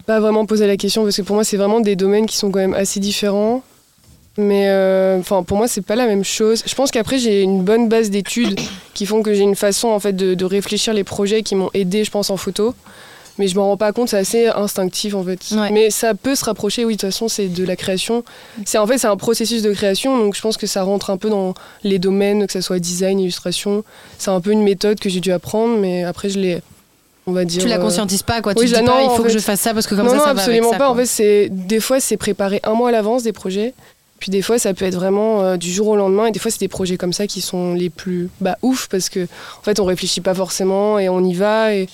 pas 0.06 0.20
vraiment 0.20 0.46
posé 0.46 0.68
la 0.68 0.76
question 0.78 1.04
parce 1.04 1.16
que 1.16 1.22
pour 1.22 1.36
moi, 1.36 1.44
c'est 1.44 1.58
vraiment 1.58 1.80
des 1.80 1.96
domaines 1.96 2.26
qui 2.26 2.36
sont 2.38 2.52
quand 2.52 2.60
même 2.60 2.74
assez 2.74 3.00
différents. 3.00 3.64
Mais 4.38 4.66
euh, 4.70 5.20
enfin, 5.20 5.44
pour 5.44 5.58
moi, 5.58 5.68
c'est 5.68 5.82
pas 5.86 5.96
la 5.96 6.08
même 6.08 6.24
chose. 6.24 6.64
Je 6.66 6.74
pense 6.74 6.90
qu'après, 6.90 7.20
j'ai 7.20 7.42
une 7.42 7.62
bonne 7.64 7.88
base 7.88 8.10
d'études 8.10 8.60
qui 8.96 9.06
font 9.06 9.22
que 9.22 9.34
j'ai 9.34 9.44
une 9.44 9.56
façon 9.56 9.90
en 9.90 10.00
fait 10.00 10.14
de, 10.14 10.34
de 10.34 10.46
réfléchir 10.46 10.94
les 10.94 11.04
projets 11.04 11.44
qui 11.44 11.54
m'ont 11.56 11.70
aidé, 11.74 12.04
je 12.04 12.10
pense, 12.12 12.30
en 12.32 12.38
photo. 12.38 12.74
Mais 13.40 13.48
je 13.48 13.56
m'en 13.56 13.68
rends 13.68 13.78
pas 13.78 13.92
compte, 13.94 14.10
c'est 14.10 14.18
assez 14.18 14.48
instinctif 14.48 15.16
en 15.16 15.24
fait. 15.24 15.40
Ouais. 15.54 15.72
Mais 15.72 15.90
ça 15.90 16.14
peut 16.14 16.36
se 16.36 16.46
rapprocher, 16.46 16.86
oui, 16.86 16.96
de 16.96 17.00
toute 17.00 17.10
façon, 17.10 17.28
c'est 17.28 17.48
de 17.48 17.64
la 17.64 17.76
création. 17.76 18.24
C'est 18.66 18.78
en 18.78 18.86
fait, 18.86 19.00
c'est 19.00 19.08
un 19.08 19.18
processus 19.18 19.64
de 19.64 19.72
création, 19.74 20.18
donc 20.20 20.36
je 20.36 20.42
pense 20.42 20.56
que 20.56 20.68
ça 20.68 20.84
rentre 20.84 21.10
un 21.10 21.18
peu 21.18 21.32
dans 21.32 21.56
les 21.84 21.98
domaines, 21.98 22.46
que 22.46 22.54
ce 22.54 22.62
soit 22.62 22.78
design, 22.78 23.20
illustration. 23.20 23.84
C'est 24.20 24.30
un 24.30 24.40
peu 24.40 24.52
une 24.52 24.62
méthode 24.62 25.00
que 25.00 25.10
j'ai 25.10 25.20
dû 25.20 25.32
apprendre, 25.32 25.78
mais 25.80 26.04
après, 26.04 26.30
je 26.30 26.38
l'ai, 26.38 26.62
on 27.26 27.32
va 27.32 27.44
dire. 27.44 27.64
tu 27.64 27.68
la 27.68 27.78
euh, 27.78 27.82
conscientises 27.82 28.22
pas, 28.22 28.42
quoi. 28.44 28.54
Tu 28.54 28.62
oui, 28.62 28.66
te 28.70 28.76
je 28.76 28.80
dis 28.80 28.86
la- 28.86 28.92
pas, 28.92 29.02
non, 29.04 29.12
il 29.12 29.18
faut 29.18 29.24
que 29.24 29.30
fait. 29.30 29.34
je 29.34 29.44
fasse 29.44 29.62
ça 29.62 29.74
parce 29.74 29.88
que 29.88 29.96
comme 29.96 30.06
non, 30.06 30.12
ça, 30.12 30.18
non, 30.18 30.24
ça 30.26 30.30
avec 30.30 30.40
absolument 30.42 30.72
ça, 30.72 30.78
pas. 30.78 30.90
En 30.90 30.94
quoi. 30.94 31.02
fait, 31.02 31.08
c'est 31.08 31.48
des 31.50 31.80
fois 31.80 32.00
c'est 32.00 32.18
préparé 32.18 32.60
un 32.64 32.74
mois 32.74 32.90
à 32.90 32.92
l'avance 32.92 33.24
des 33.24 33.34
projets. 33.34 33.74
Puis 34.24 34.32
des 34.32 34.42
fois, 34.42 34.58
ça 34.58 34.74
peut 34.74 34.86
être 34.86 34.96
vraiment 34.96 35.42
euh, 35.42 35.58
du 35.58 35.70
jour 35.70 35.90
au 35.90 35.98
lendemain. 35.98 36.28
Et 36.28 36.32
des 36.32 36.40
fois, 36.40 36.50
c'est 36.50 36.62
des 36.62 36.70
projets 36.70 36.96
comme 36.96 37.12
ça 37.12 37.28
qui 37.28 37.42
sont 37.42 37.74
les 37.74 37.90
plus 37.90 38.30
bah, 38.40 38.58
ouf 38.62 38.88
parce 38.90 39.10
que 39.10 39.26
en 39.26 39.64
fait, 39.64 39.82
on 39.82 39.84
réfléchit 39.84 40.22
pas 40.22 40.34
forcément 40.34 40.98
et 40.98 41.10
on 41.10 41.22
y 41.26 41.34
va. 41.34 41.76
Et 41.76 41.90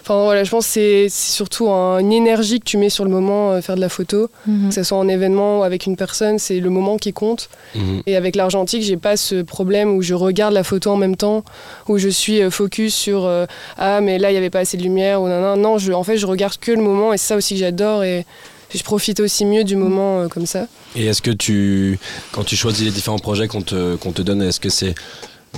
enfin 0.00 0.24
voilà, 0.24 0.44
je 0.44 0.50
pense 0.50 0.64
que 0.66 0.72
c'est 0.72 1.08
surtout 1.10 1.68
un- 1.68 1.98
une 1.98 2.10
énergie 2.14 2.58
que 2.58 2.64
tu 2.64 2.78
mets 2.78 2.88
sur 2.88 3.04
le 3.04 3.10
moment 3.10 3.52
euh, 3.52 3.60
faire 3.60 3.74
de 3.76 3.82
la 3.82 3.90
photo, 3.90 4.30
Mhm. 4.46 4.68
que 4.70 4.74
ce 4.74 4.82
soit 4.82 4.96
en 4.96 5.08
événement 5.08 5.60
ou 5.60 5.62
avec 5.62 5.84
une 5.84 5.96
personne, 5.96 6.38
c'est 6.38 6.58
le 6.58 6.70
moment 6.70 6.96
qui 6.96 7.12
compte. 7.12 7.50
Mhm. 7.74 8.00
Et 8.06 8.16
avec 8.16 8.34
l'argentique, 8.34 8.82
j'ai 8.82 8.96
pas 8.96 9.18
ce 9.18 9.42
problème 9.42 9.94
où 9.94 10.00
je 10.00 10.14
regarde 10.14 10.54
la 10.54 10.64
photo 10.64 10.90
en 10.90 10.96
même 10.96 11.16
temps, 11.16 11.44
où 11.88 11.98
je 11.98 12.08
suis 12.08 12.40
euh, 12.42 12.50
focus 12.50 12.94
sur 12.94 13.26
euh, 13.26 13.44
ah 13.76 14.00
mais 14.00 14.18
là 14.18 14.30
il 14.30 14.34
y 14.34 14.38
avait 14.38 14.48
pas 14.48 14.60
assez 14.60 14.78
de 14.78 14.82
lumière 14.82 15.20
ou 15.20 15.28
non 15.28 15.42
non 15.42 15.56
non. 15.58 15.76
Je, 15.76 15.92
en 15.92 16.02
fait, 16.02 16.16
je 16.16 16.24
regarde 16.26 16.56
que 16.58 16.72
le 16.72 16.80
moment 16.82 17.12
et 17.12 17.18
c'est 17.18 17.26
ça 17.28 17.36
aussi 17.36 17.52
que 17.54 17.60
j'adore 17.60 18.04
et 18.04 18.24
je 18.72 18.82
profite 18.82 19.20
aussi 19.20 19.44
mieux 19.44 19.64
du 19.64 19.76
moment 19.76 20.20
euh, 20.20 20.28
comme 20.28 20.46
ça. 20.46 20.66
Et 20.96 21.06
est-ce 21.06 21.22
que 21.22 21.30
tu, 21.30 21.98
quand 22.32 22.44
tu 22.44 22.56
choisis 22.56 22.84
les 22.84 22.90
différents 22.90 23.18
projets 23.18 23.48
qu'on 23.48 23.62
te, 23.62 23.96
qu'on 23.96 24.12
te 24.12 24.22
donne, 24.22 24.42
est-ce 24.42 24.60
que 24.60 24.68
c'est 24.68 24.94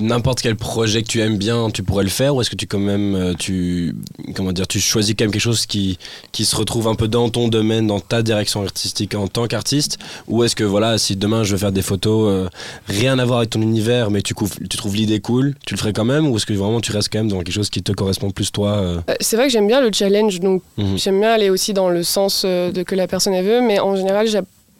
n'importe 0.01 0.41
quel 0.41 0.57
projet 0.57 1.03
que 1.03 1.09
tu 1.09 1.21
aimes 1.21 1.37
bien, 1.39 1.71
tu 1.71 1.83
pourrais 1.83 2.05
le 2.05 2.11
faire 2.11 2.35
ou 2.35 2.41
est-ce 2.41 2.51
que 2.51 2.57
tu 2.57 2.67
quand 2.67 2.79
même, 2.79 3.15
euh, 3.15 3.35
tu, 3.39 3.95
comment 4.35 4.53
dire, 4.53 4.67
tu 4.67 4.81
choisis 4.81 5.15
quand 5.19 5.25
même 5.25 5.33
quelque 5.33 5.41
chose 5.43 5.67
qui, 5.67 5.99
qui 6.33 6.45
se 6.45 6.55
retrouve 6.57 6.89
un 6.89 6.95
peu 6.95 7.09
dans 7.09 7.29
ton 7.29 7.49
domaine, 7.49 7.87
dans 7.87 8.01
ta 8.01 8.23
direction 8.23 8.63
artistique 8.63 9.15
en 9.15 9.29
tant 9.29 9.47
qu'artiste? 9.47 9.99
Ou 10.29 10.45
est-ce 10.45 10.57
que 10.57 10.65
voilà, 10.65 10.99
si 10.99 11.17
demain 11.17 11.45
je 11.45 11.53
veux 11.53 11.59
faire 11.59 11.73
des 11.73 11.83
photos, 11.83 12.31
euh, 12.31 12.49
rien 12.89 13.19
à 13.19 13.25
voir 13.25 13.39
avec 13.39 13.51
ton 13.51 13.63
univers, 13.63 14.11
mais 14.11 14.23
tu, 14.23 14.35
tu 14.35 14.77
trouves 14.77 14.97
l'idée 14.97 15.21
cool, 15.21 15.55
tu 15.67 15.75
le 15.75 15.79
ferais 15.79 15.93
quand 15.93 16.05
même? 16.05 16.29
Ou 16.29 16.37
est-ce 16.37 16.47
que 16.47 16.53
vraiment 16.55 16.81
tu 16.81 16.93
restes 16.93 17.11
quand 17.13 17.19
même 17.19 17.29
dans 17.29 17.39
quelque 17.39 17.53
chose 17.53 17.71
qui 17.71 17.83
te 17.83 17.93
correspond 17.93 18.31
plus 18.31 18.53
toi 18.53 18.73
euh, 18.79 18.99
Euh, 19.11 19.15
c'est 19.21 19.37
vrai 19.37 19.47
que 19.47 19.53
j'aime 19.53 19.67
bien 19.67 19.81
le 19.81 19.91
challenge, 19.93 20.41
donc 20.41 20.63
Mhm. 20.79 20.99
j'aime 20.99 21.21
bien 21.21 21.31
aller 21.31 21.51
aussi 21.51 21.73
dans 21.73 21.89
le 21.89 22.03
sens 22.03 22.45
de 22.45 22.83
que 22.83 22.95
la 22.95 23.07
personne 23.07 23.33
elle 23.35 23.45
veut, 23.45 23.61
mais 23.61 23.79
en 23.81 23.97
général 23.97 24.27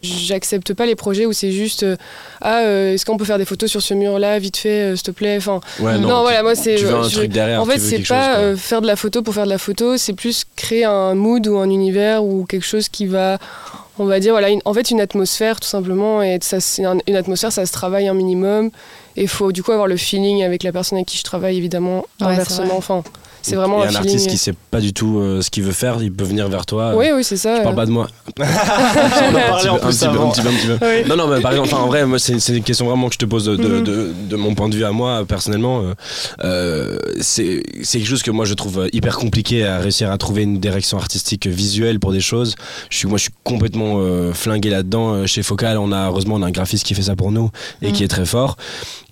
j'accepte 0.03 0.73
pas 0.73 0.85
les 0.85 0.95
projets 0.95 1.25
où 1.25 1.33
c'est 1.33 1.51
juste 1.51 1.81
euh, 1.83 1.95
ah 2.41 2.59
euh, 2.61 2.93
est-ce 2.93 3.05
qu'on 3.05 3.17
peut 3.17 3.25
faire 3.25 3.39
des 3.39 3.45
photos 3.45 3.69
sur 3.69 3.81
ce 3.81 3.93
mur 3.95 4.19
là 4.19 4.37
vite 4.37 4.57
fait 4.57 4.91
euh, 4.91 4.95
s'il 4.95 5.03
te 5.03 5.11
plaît 5.11 5.37
enfin 5.37 5.59
Ouais, 5.79 5.97
non, 5.97 6.07
tu- 6.07 6.21
voilà 6.21 6.43
moi 6.43 6.55
c'est. 6.55 6.77
En 7.61 7.65
fait, 7.65 7.79
c'est 7.79 7.99
pas 8.07 8.35
chose, 8.35 8.43
euh, 8.43 8.55
faire 8.57 8.81
de 8.81 8.87
la 8.87 8.95
photo 8.95 9.21
pour 9.23 9.33
faire 9.33 9.45
de 9.45 9.49
la 9.49 9.57
photo, 9.57 9.97
c'est 9.97 10.13
plus 10.13 10.45
créer 10.55 10.85
un 10.85 11.15
mood 11.15 11.45
ou 11.47 11.57
un 11.57 11.69
univers 11.69 12.23
ou 12.23 12.45
quelque 12.45 12.65
chose 12.65 12.89
qui 12.89 13.07
va, 13.07 13.39
on 13.97 14.05
va 14.05 14.19
dire, 14.19 14.33
voilà, 14.33 14.49
une- 14.49 14.61
en 14.65 14.73
fait, 14.73 14.91
une 14.91 15.01
atmosphère 15.01 15.59
tout 15.59 15.67
simplement. 15.67 16.21
Et 16.21 16.37
ça, 16.41 16.59
c'est 16.59 16.85
un- 16.85 16.97
une 17.07 17.15
atmosphère, 17.15 17.51
ça 17.51 17.65
se 17.65 17.71
travaille 17.71 18.07
un 18.07 18.13
minimum. 18.13 18.69
Et 19.15 19.23
il 19.23 19.27
faut 19.27 19.51
du 19.51 19.63
coup 19.63 19.71
avoir 19.71 19.87
le 19.87 19.97
feeling 19.97 20.43
avec 20.43 20.61
la 20.61 20.71
personne 20.71 20.99
avec 20.99 21.07
qui 21.07 21.17
je 21.17 21.23
travaille, 21.23 21.57
évidemment, 21.57 22.05
Ouais, 22.21 22.27
inversement. 22.27 22.77
Enfin, 22.77 23.03
c'est 23.41 23.55
vraiment 23.55 23.83
Et 23.83 23.87
un, 23.87 23.89
un 23.89 23.91
feeling. 23.91 23.97
artiste 24.07 24.29
qui 24.29 24.37
sait 24.37 24.53
pas 24.71 24.79
du 24.81 24.93
tout 24.93 25.19
euh, 25.19 25.41
ce 25.41 25.49
qu'il 25.49 25.63
veut 25.63 25.71
faire, 25.71 25.97
il 26.01 26.11
peut 26.11 26.23
venir 26.25 26.47
vers 26.49 26.65
toi. 26.65 26.95
Oui, 26.95 27.07
oui, 27.13 27.23
c'est 27.23 27.37
ça. 27.37 27.57
Je 27.57 27.61
parle 27.61 27.73
euh. 27.73 27.77
pas 27.77 27.85
de 27.85 27.91
moi. 27.91 28.07
On 28.39 28.43
en 28.43 28.45
Un 28.45 29.57
petit 29.57 29.69
en 29.69 29.77
peu, 29.77 29.85
un 29.85 29.89
petit 29.89 29.99
peu, 29.99 30.05
avant. 30.07 30.27
un 30.29 30.31
petit 30.31 30.41
peu, 30.41 30.47
un 30.49 30.51
petit 30.53 30.67
peu. 30.67 30.77
Oui. 30.81 31.07
Non, 31.09 31.15
non, 31.15 31.27
mais 31.27 31.41
par 31.41 31.51
exemple, 31.51 31.73
en 31.75 31.87
vrai, 31.87 32.05
moi, 32.05 32.19
c'est 32.19 32.33
une 32.49 32.63
question 32.63 32.85
vraiment 32.87 33.07
que 33.07 33.13
je 33.13 33.19
te 33.19 33.25
pose 33.25 33.45
de, 33.45 33.55
de, 33.55 33.67
Mhm. 33.67 33.83
de- 33.83 34.13
de 34.29 34.35
mon 34.35 34.53
point 34.55 34.69
de 34.69 34.75
vue 34.75 34.83
à 34.85 34.91
moi, 34.91 35.23
personnellement. 35.27 35.81
Euh, 35.83 35.93
euh, 36.43 36.97
c'est 37.21 37.63
quelque 37.91 38.05
chose 38.07 38.23
que 38.23 38.31
moi, 38.31 38.45
je 38.45 38.53
trouve 38.53 38.87
hyper 38.93 39.17
compliqué 39.17 39.65
à 39.65 39.79
réussir 39.79 40.11
à 40.11 40.17
trouver 40.17 40.43
une 40.43 40.59
direction 40.59 40.97
artistique 40.97 41.47
visuelle 41.47 41.99
pour 41.99 42.11
des 42.11 42.19
choses. 42.21 42.55
Je 42.89 42.97
suis, 42.97 43.07
moi, 43.07 43.17
je 43.17 43.23
suis 43.23 43.33
complètement 43.43 43.95
euh, 43.99 44.33
flingué 44.33 44.69
là-dedans. 44.69 45.13
Euh, 45.13 45.25
Chez 45.25 45.43
Focal, 45.43 45.77
on 45.77 45.91
a, 45.91 46.07
heureusement, 46.07 46.35
on 46.35 46.43
a 46.43 46.47
un 46.47 46.51
graphiste 46.51 46.85
qui 46.85 46.93
fait 46.95 47.03
ça 47.03 47.15
pour 47.15 47.31
nous 47.31 47.49
et 47.81 47.91
qui 47.91 48.01
Mhm. 48.01 48.05
est 48.05 48.07
très 48.09 48.25
fort. 48.25 48.57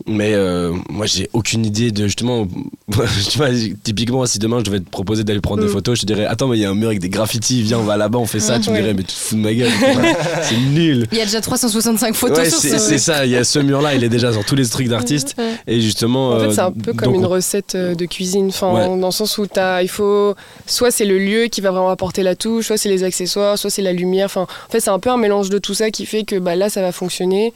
Mais 0.08 0.34
euh, 0.36 0.72
moi, 0.90 1.08
j'ai 1.08 1.30
aucune 1.34 1.66
idée 1.66 1.90
de 1.92 2.06
justement. 2.06 2.48
tu 3.30 3.38
vois, 3.40 3.48
typiquement, 3.84 4.26
si 4.28 4.38
demain 4.38 4.60
je 4.60 4.66
devais 4.66 4.80
te 4.80 4.90
proposer 4.90 5.24
d'aller 5.24 5.42
prendre 5.42 5.62
des 5.62 5.68
Mhm. 5.68 5.74
photos, 5.74 5.96
je 5.98 6.02
te 6.02 6.06
dirais 6.06 6.26
Attends, 6.26 6.48
mais 6.48 6.58
il 6.58 6.62
y 6.62 6.66
a 6.66 6.70
un 6.70 6.76
mur 6.76 6.88
avec 6.90 7.00
des 7.00 7.10
graffitis, 7.10 7.64
viens, 7.64 7.80
on 7.80 7.84
va 7.84 7.98
là-bas, 7.98 8.20
on 8.20 8.26
fait 8.28 8.40
ça. 8.40 8.60
Tu 8.60 8.70
me 8.70 8.76
dirais 8.76 8.94
Mais 8.94 9.02
tu 9.02 9.08
te 9.08 9.12
fous 9.14 9.36
de 9.36 9.42
ma 9.42 9.54
gueule. 9.54 9.72
c'est 10.44 10.58
nul. 10.58 11.08
Il 11.12 11.18
y 11.18 11.22
a 11.22 11.26
déjà 11.26 11.42
365 11.42 12.14
photos 12.14 12.38
Ouais, 12.38 12.50
sur 12.50 12.60
c'est 12.60 12.70
ce. 12.70 12.78
c'est 12.78 12.98
ça, 13.00 13.26
il 13.26 13.32
y 13.32 13.36
a 13.36 13.44
ce 13.44 13.58
mur-là, 13.60 13.96
il 13.96 14.04
est 14.04 14.10
déjà 14.10 14.32
sur 14.32 14.46
tous 14.46 14.56
les 14.56 14.68
trucs 14.68 14.88
d'artistes. 14.90 15.36
Et 15.66 15.82
justement. 15.82 16.30
En 16.34 16.40
fait, 16.40 16.46
euh, 16.46 16.52
c'est 16.52 16.62
un 16.62 16.72
peu 16.72 16.94
comme 16.94 17.14
donc, 17.14 17.22
une 17.22 17.26
recette 17.26 17.74
euh, 17.76 17.96
de 17.96 18.06
cuisine. 18.06 18.50
Enfin, 18.50 18.74
Ouais. 18.74 19.00
dans 19.00 19.08
le 19.08 19.12
sens 19.12 19.38
où 19.40 19.48
as, 19.56 19.82
il 19.82 19.90
faut. 19.90 20.36
Soit 20.68 20.92
c'est 20.92 21.06
le 21.06 21.18
lieu 21.18 21.46
qui 21.48 21.62
va 21.62 21.72
vraiment 21.72 21.90
apporter 21.90 22.22
la 22.22 22.36
touche, 22.36 22.68
soit 22.68 22.78
c'est 22.78 22.90
les 22.90 23.04
accessoires, 23.04 23.58
soit 23.58 23.70
c'est 23.72 23.82
la 23.82 23.94
lumière. 23.94 24.26
Enfin, 24.26 24.42
en 24.44 24.72
fait, 24.72 24.80
c'est 24.82 24.92
un 24.92 25.00
peu 25.00 25.10
un 25.10 25.18
mélange 25.18 25.50
de 25.50 25.58
tout 25.58 25.74
ça 25.74 25.90
qui 25.90 26.06
fait 26.06 26.24
que 26.26 26.36
bah, 26.38 26.56
là, 26.56 26.70
ça 26.70 26.82
va 26.82 26.92
fonctionner. 26.92 27.54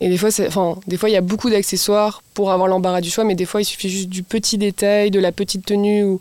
Et 0.00 0.08
des 0.08 0.16
fois, 0.16 0.30
enfin, 0.46 0.78
des 0.86 0.96
fois, 0.96 1.10
il 1.10 1.12
y 1.12 1.16
a 1.16 1.20
beaucoup 1.20 1.50
d'accessoires 1.50 2.22
pour 2.34 2.50
avoir 2.52 2.68
l'embarras 2.68 3.00
du 3.00 3.10
choix, 3.10 3.24
mais 3.24 3.34
des 3.34 3.44
fois, 3.46 3.60
il 3.60 3.64
suffit 3.64 3.88
juste 3.90 4.08
du 4.08 4.22
petit 4.22 4.56
détail, 4.58 5.10
de 5.10 5.20
la 5.20 5.32
petite 5.32 5.64
tenue 5.66 6.04
ou 6.04 6.20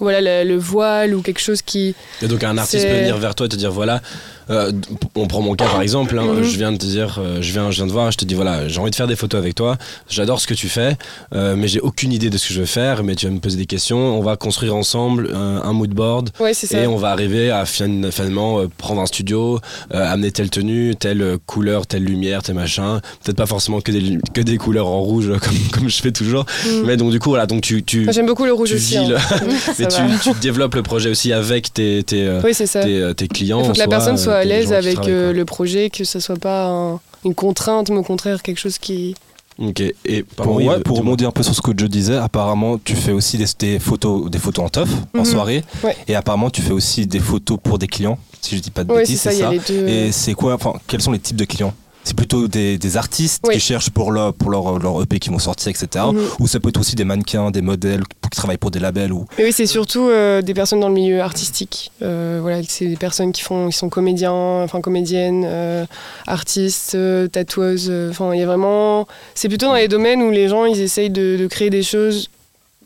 voilà 0.00 0.20
le, 0.44 0.48
le 0.48 0.56
voile 0.56 1.12
ou 1.14 1.22
quelque 1.22 1.40
chose 1.40 1.60
qui. 1.60 1.94
Et 2.22 2.28
donc 2.28 2.44
un 2.44 2.56
artiste 2.56 2.86
peut 2.86 2.94
venir 2.98 3.16
vers 3.18 3.34
toi 3.34 3.46
et 3.46 3.48
te 3.48 3.56
dire 3.56 3.72
voilà, 3.72 4.00
euh, 4.48 4.70
on 5.16 5.26
prend 5.26 5.40
mon 5.42 5.56
cas 5.56 5.66
par 5.66 5.82
exemple, 5.82 6.16
hein, 6.16 6.22
Mhm. 6.34 6.44
je 6.44 6.56
viens 6.56 6.70
de 6.70 6.76
te 6.76 6.86
dire, 6.86 7.18
euh, 7.18 7.42
je 7.42 7.50
viens, 7.52 7.72
je 7.72 7.76
viens 7.78 7.86
de 7.88 7.90
voir, 7.92 8.12
je 8.12 8.16
te 8.18 8.24
dis 8.24 8.34
voilà, 8.34 8.68
j'ai 8.68 8.78
envie 8.78 8.92
de 8.92 8.94
faire 8.94 9.08
des 9.08 9.16
photos 9.16 9.38
avec 9.40 9.56
toi, 9.56 9.76
j'adore 10.08 10.40
ce 10.40 10.46
que 10.46 10.54
tu 10.54 10.68
fais, 10.68 10.96
euh, 11.34 11.56
mais 11.56 11.66
j'ai 11.66 11.80
aucune 11.80 12.12
idée 12.12 12.30
de 12.30 12.38
ce 12.38 12.46
que 12.46 12.54
je 12.54 12.60
veux 12.60 12.66
faire, 12.66 13.02
mais 13.02 13.16
tu 13.16 13.26
vas 13.26 13.32
me 13.32 13.40
poser 13.40 13.56
des 13.56 13.66
questions, 13.66 13.98
on 13.98 14.22
va 14.22 14.36
construire 14.36 14.76
ensemble 14.76 15.32
un, 15.34 15.62
un 15.64 15.72
mood 15.72 15.90
board. 15.90 16.30
Ouais. 16.38 16.52
Et 16.72 16.86
on 16.86 16.96
va 16.96 17.10
arriver 17.10 17.50
à 17.50 17.66
fin- 17.66 18.10
finalement 18.12 18.62
prendre 18.78 19.00
un 19.00 19.06
studio, 19.06 19.58
amener 19.90 20.30
telle 20.30 20.50
tenue, 20.50 20.94
telle 20.94 21.38
couleur, 21.46 21.88
telle 21.88 22.04
lumière, 22.04 22.44
tel 22.44 22.54
machin. 22.54 23.00
Peut-être 23.24 23.36
pas 23.36 23.46
forcément 23.46 23.80
que 23.80 23.90
des, 23.90 24.18
que 24.32 24.40
des 24.40 24.58
couleurs 24.58 24.86
en 24.86 25.00
rouge 25.00 25.32
comme, 25.48 25.80
comme 25.80 25.88
je 25.88 26.00
fais 26.00 26.12
toujours. 26.12 26.44
Mhm. 26.66 26.82
Mais 26.86 26.96
donc 26.96 27.10
du 27.10 27.18
coup 27.18 27.30
voilà, 27.30 27.46
donc 27.46 27.62
tu, 27.62 27.82
tu, 27.82 28.04
Moi, 28.04 28.12
J'aime 28.12 28.26
beaucoup 28.26 28.44
le 28.44 28.52
rouge 28.52 28.68
tu 28.70 28.74
aussi. 28.76 28.96
hein. 28.98 29.08
le- 29.08 29.16
mais 29.78 29.90
Ça 29.90 30.02
tu, 30.22 30.30
tu 30.32 30.38
développes 30.40 30.74
le 30.74 30.82
projet 30.82 31.10
aussi 31.10 31.32
avec 31.32 31.72
tes, 31.72 32.02
tes, 32.02 32.26
euh, 32.26 32.40
Oui, 32.44 32.54
c'est 32.54 32.66
ça. 32.66 32.82
tes, 32.82 33.00
euh, 33.00 33.12
tes 33.14 33.28
clients. 33.28 33.60
Il 33.60 33.66
faut 33.66 33.72
que 33.72 33.78
la 33.78 33.88
personne 33.88 34.18
soit 34.18 34.34
à 34.36 34.44
l'aise 34.44 34.72
avec 34.72 35.06
euh, 35.08 35.32
le 35.32 35.44
projet, 35.44 35.90
que 35.90 36.04
ce 36.04 36.20
soit 36.20 36.38
pas 36.38 36.66
un- 36.68 37.00
une 37.24 37.34
contrainte, 37.34 37.90
mais 37.90 37.96
au 37.96 38.02
contraire 38.04 38.42
quelque 38.42 38.58
chose 38.60 38.78
qui. 38.78 39.14
Ok. 39.60 39.80
Et 40.04 40.22
Pour, 40.22 40.54
ouais, 40.54 40.64
Yves, 40.66 40.82
pour 40.84 40.98
rebondir 40.98 41.26
un 41.28 41.32
peu 41.32 41.42
sur 41.42 41.52
ce 41.52 41.60
que 41.60 41.72
Joe 41.76 41.88
disait, 41.90 42.14
apparemment 42.16 42.78
tu 42.78 42.94
fais 42.94 43.10
aussi 43.10 43.36
des, 43.38 43.46
des 43.58 43.78
photos, 43.80 44.30
des 44.30 44.38
photos 44.38 44.64
en 44.66 44.68
teuf, 44.68 44.88
en 45.16 45.18
Mhm. 45.18 45.24
soirée, 45.24 45.64
Ouais. 45.82 45.96
et 46.06 46.14
apparemment 46.14 46.48
tu 46.48 46.62
fais 46.62 46.70
aussi 46.70 47.08
des 47.08 47.18
photos 47.18 47.58
pour 47.60 47.76
des 47.76 47.88
clients, 47.88 48.18
si 48.40 48.56
je 48.56 48.60
dis 48.62 48.70
pas 48.70 48.84
de 48.84 48.92
c'est 48.92 48.98
bêtises, 49.00 49.20
ça, 49.20 49.30
c'est 49.30 49.36
il 49.38 49.40
y 49.40 49.42
a 49.42 49.46
ça. 49.46 49.52
les 49.52 49.58
deux. 49.58 49.88
Et 49.88 50.12
c'est 50.12 50.34
quoi, 50.34 50.54
enfin, 50.54 50.74
quels 50.86 51.02
sont 51.02 51.10
les 51.10 51.18
types 51.18 51.34
de 51.36 51.44
clients 51.44 51.74
c'est 52.08 52.16
plutôt 52.16 52.48
des, 52.48 52.78
des 52.78 52.96
artistes 52.96 53.44
Oui. 53.46 53.54
qui 53.54 53.60
cherchent 53.60 53.90
pour 53.90 54.12
leur, 54.12 54.32
pour 54.32 54.50
leur, 54.50 54.78
leur 54.78 55.02
EP 55.02 55.18
qui 55.18 55.28
vont 55.28 55.38
sortir, 55.38 55.68
etc. 55.68 56.06
Mhm. 56.10 56.18
Ou 56.40 56.46
ça 56.46 56.58
peut 56.58 56.70
être 56.70 56.80
aussi 56.80 56.96
des 56.96 57.04
mannequins, 57.04 57.50
des 57.50 57.60
modèles 57.60 58.02
qui 58.30 58.36
travaillent 58.36 58.56
pour 58.56 58.70
des 58.70 58.78
labels. 58.78 59.12
Ou... 59.12 59.26
Mais 59.36 59.44
oui, 59.44 59.52
c'est 59.52 59.66
surtout 59.66 60.08
euh, 60.08 60.40
des 60.40 60.54
personnes 60.54 60.80
dans 60.80 60.88
le 60.88 60.94
milieu 60.94 61.20
artistique. 61.20 61.92
Euh, 62.00 62.38
voilà, 62.40 62.62
c'est 62.66 62.86
des 62.86 62.96
personnes 62.96 63.32
qui 63.32 63.42
font, 63.42 63.68
qui 63.68 63.76
sont 63.76 63.90
comédiens, 63.90 64.32
enfin 64.32 64.80
comédiennes, 64.80 65.44
euh, 65.46 65.84
artistes, 66.26 66.96
tatoueuses. 67.30 67.92
Enfin, 68.10 68.32
il 68.32 68.40
y 68.40 68.42
a 68.42 68.46
vraiment. 68.46 69.06
C'est 69.34 69.48
plutôt 69.48 69.66
dans 69.66 69.74
les 69.74 69.88
domaines 69.88 70.22
où 70.22 70.30
les 70.30 70.48
gens 70.48 70.64
ils 70.64 70.80
essayent 70.80 71.10
de, 71.10 71.36
de 71.38 71.46
créer 71.46 71.68
des 71.68 71.82
choses 71.82 72.30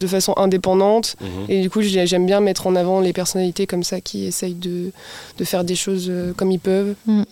de 0.02 0.06
façon 0.06 0.34
indépendante. 0.36 1.16
Mhm. 1.20 1.28
Et 1.48 1.62
du 1.62 1.70
coup, 1.70 1.80
j'ai- 1.82 2.06
j'aime 2.06 2.26
bien 2.26 2.40
mettre 2.40 2.66
en 2.66 2.76
avant 2.76 3.00
les 3.00 3.12
personnalités 3.12 3.66
comme 3.66 3.82
ça 3.84 4.00
qui 4.00 4.24
essayent 4.26 4.54
de, 4.54 4.90
de 5.38 5.44
faire 5.44 5.64
des 5.64 5.74
choses 5.74 6.06
euh, 6.10 6.32
comme 6.36 6.50
ils 6.50 6.58
peuvent. 6.60 6.94
Ouais, 7.08 7.24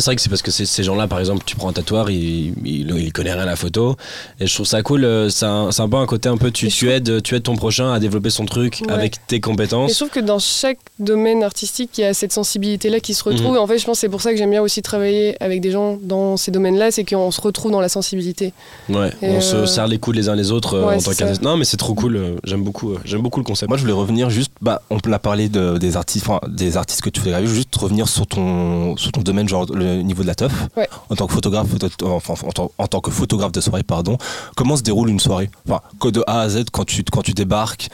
c'est 0.00 0.04
vrai 0.06 0.16
que 0.16 0.22
c'est 0.22 0.28
parce 0.28 0.42
que 0.42 0.50
ces, 0.50 0.82
gens-là, 0.82 1.06
par 1.06 1.18
exemple, 1.20 1.42
tu 1.46 1.56
prends 1.56 1.68
un 1.68 1.72
tatoueur, 1.72 2.10
il, 2.10 2.54
il, 2.64 2.90
il 2.96 3.12
connaît 3.12 3.32
rien 3.32 3.42
à 3.42 3.46
la 3.46 3.56
photo. 3.56 3.96
Et 4.40 4.46
je 4.46 4.54
trouve 4.54 4.66
ça 4.66 4.82
cool. 4.82 5.04
euh, 5.04 5.28
C'est 5.28 5.46
un, 5.46 5.70
c'est 5.70 5.82
un 5.82 5.88
peu 5.88 5.96
un 5.96 6.06
côté 6.06 6.28
un 6.28 6.36
peu, 6.36 6.50
tu, 6.50 6.68
tu, 6.68 6.90
aides, 6.90 7.22
tu 7.22 7.34
aides 7.34 7.42
ton 7.42 7.56
prochain 7.56 7.92
à 7.92 7.98
développer 8.00 8.30
son 8.30 8.46
truc 8.46 8.82
Ouais. 8.86 8.92
avec 8.92 9.26
tes 9.26 9.36
Et 9.36 9.38
je 9.38 9.42
compétences. 9.42 9.94
trouve 9.96 10.10
que 10.10 10.20
dans 10.20 10.38
chaque 10.38 10.78
domaine 10.98 11.42
artistique, 11.42 11.90
il 11.98 12.00
y 12.02 12.04
a 12.04 12.14
cette 12.14 12.32
sensibilité-là 12.32 13.00
qui 13.00 13.14
se 13.14 13.22
retrouve. 13.24 13.50
Mhm. 13.50 13.56
Et 13.56 13.58
en 13.58 13.66
fait, 13.66 13.78
je 13.78 13.84
pense 13.84 13.96
que 13.98 14.00
c'est 14.00 14.08
pour 14.08 14.22
ça 14.22 14.30
que 14.32 14.36
j'aime 14.38 14.50
bien 14.50 14.62
aussi 14.62 14.80
travailler 14.82 15.36
avec 15.42 15.60
des 15.60 15.70
gens 15.70 15.98
dans 16.02 16.36
ces 16.36 16.50
domaines-là, 16.50 16.90
c'est 16.90 17.04
qu'on 17.04 17.30
se 17.30 17.40
retrouve 17.40 17.70
dans 17.72 17.80
la 17.80 17.88
sensibilité. 17.88 18.52
Ouais, 18.88 19.10
Et 19.22 19.28
on 19.30 19.40
se 19.40 19.56
euh, 19.56 19.66
serre 19.66 19.86
les 19.86 19.98
coudes 19.98 20.16
les 20.16 20.28
uns 20.28 20.34
les 20.34 20.50
autres 20.52 20.78
ouais, 20.80 20.94
en 20.96 21.00
tant 21.00 21.12
qu'artiste. 21.12 21.42
Non, 21.42 21.56
mais 21.56 21.64
c'est 21.64 21.76
trop 21.76 21.94
cool. 21.94 22.13
Euh, 22.16 22.36
J'aime 22.44 22.62
beaucoup, 22.62 22.92
euh, 22.92 22.98
j'aime 23.04 23.22
beaucoup 23.22 23.40
le 23.40 23.44
concept. 23.44 23.68
Moi, 23.68 23.76
je 23.76 23.82
voulais 23.82 23.92
revenir 23.94 24.30
juste, 24.30 24.52
bah, 24.60 24.82
on 24.90 24.98
a 25.12 25.18
parlé 25.18 25.48
de, 25.48 25.78
des 25.78 25.96
artistes, 25.96 26.26
enfin, 26.28 26.40
des 26.48 26.76
artistes 26.76 27.02
que 27.02 27.10
tu 27.10 27.20
fais 27.20 27.30
graver, 27.30 27.46
juste 27.46 27.74
revenir 27.76 28.08
sur 28.08 28.26
ton, 28.26 28.96
sur 28.96 29.12
ton 29.12 29.20
domaine, 29.22 29.48
genre 29.48 29.66
le 29.72 30.02
niveau 30.02 30.22
de 30.22 30.28
la 30.28 30.34
teuf. 30.34 30.52
Ouais. 30.76 30.88
En 31.10 31.14
tant 31.16 31.26
que 31.26 31.32
photographe, 31.32 31.68
photo- 31.68 31.88
enfin, 32.06 32.34
en, 32.46 32.52
tant, 32.52 32.70
en 32.78 32.86
tant 32.86 33.00
que 33.00 33.10
photographe 33.10 33.52
de 33.52 33.60
soirée, 33.60 33.82
pardon. 33.82 34.16
Comment 34.56 34.76
se 34.76 34.82
déroule 34.82 35.10
une 35.10 35.20
soirée? 35.20 35.50
Enfin, 35.68 35.80
que 36.00 36.08
de 36.08 36.22
A 36.26 36.40
à 36.40 36.48
Z, 36.48 36.64
quand 36.72 36.84
tu, 36.84 37.02
quand 37.04 37.22
tu 37.22 37.32
débarques, 37.32 37.88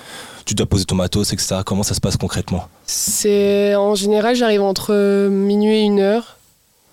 tu 0.47 0.55
dois 0.55 0.67
poser 0.67 0.85
ton 0.85 0.95
matos, 0.97 1.33
etc. 1.33 1.59
Comment 1.65 1.83
ça 1.83 1.95
se 1.95 2.01
passe 2.01 2.17
concrètement? 2.17 2.65
C'est 2.87 3.75
en 3.77 3.95
général, 3.95 4.35
j'arrive 4.35 4.63
entre 4.63 5.29
minuit 5.29 5.75
et 5.77 5.81
une 5.83 6.01
heure. 6.01 6.37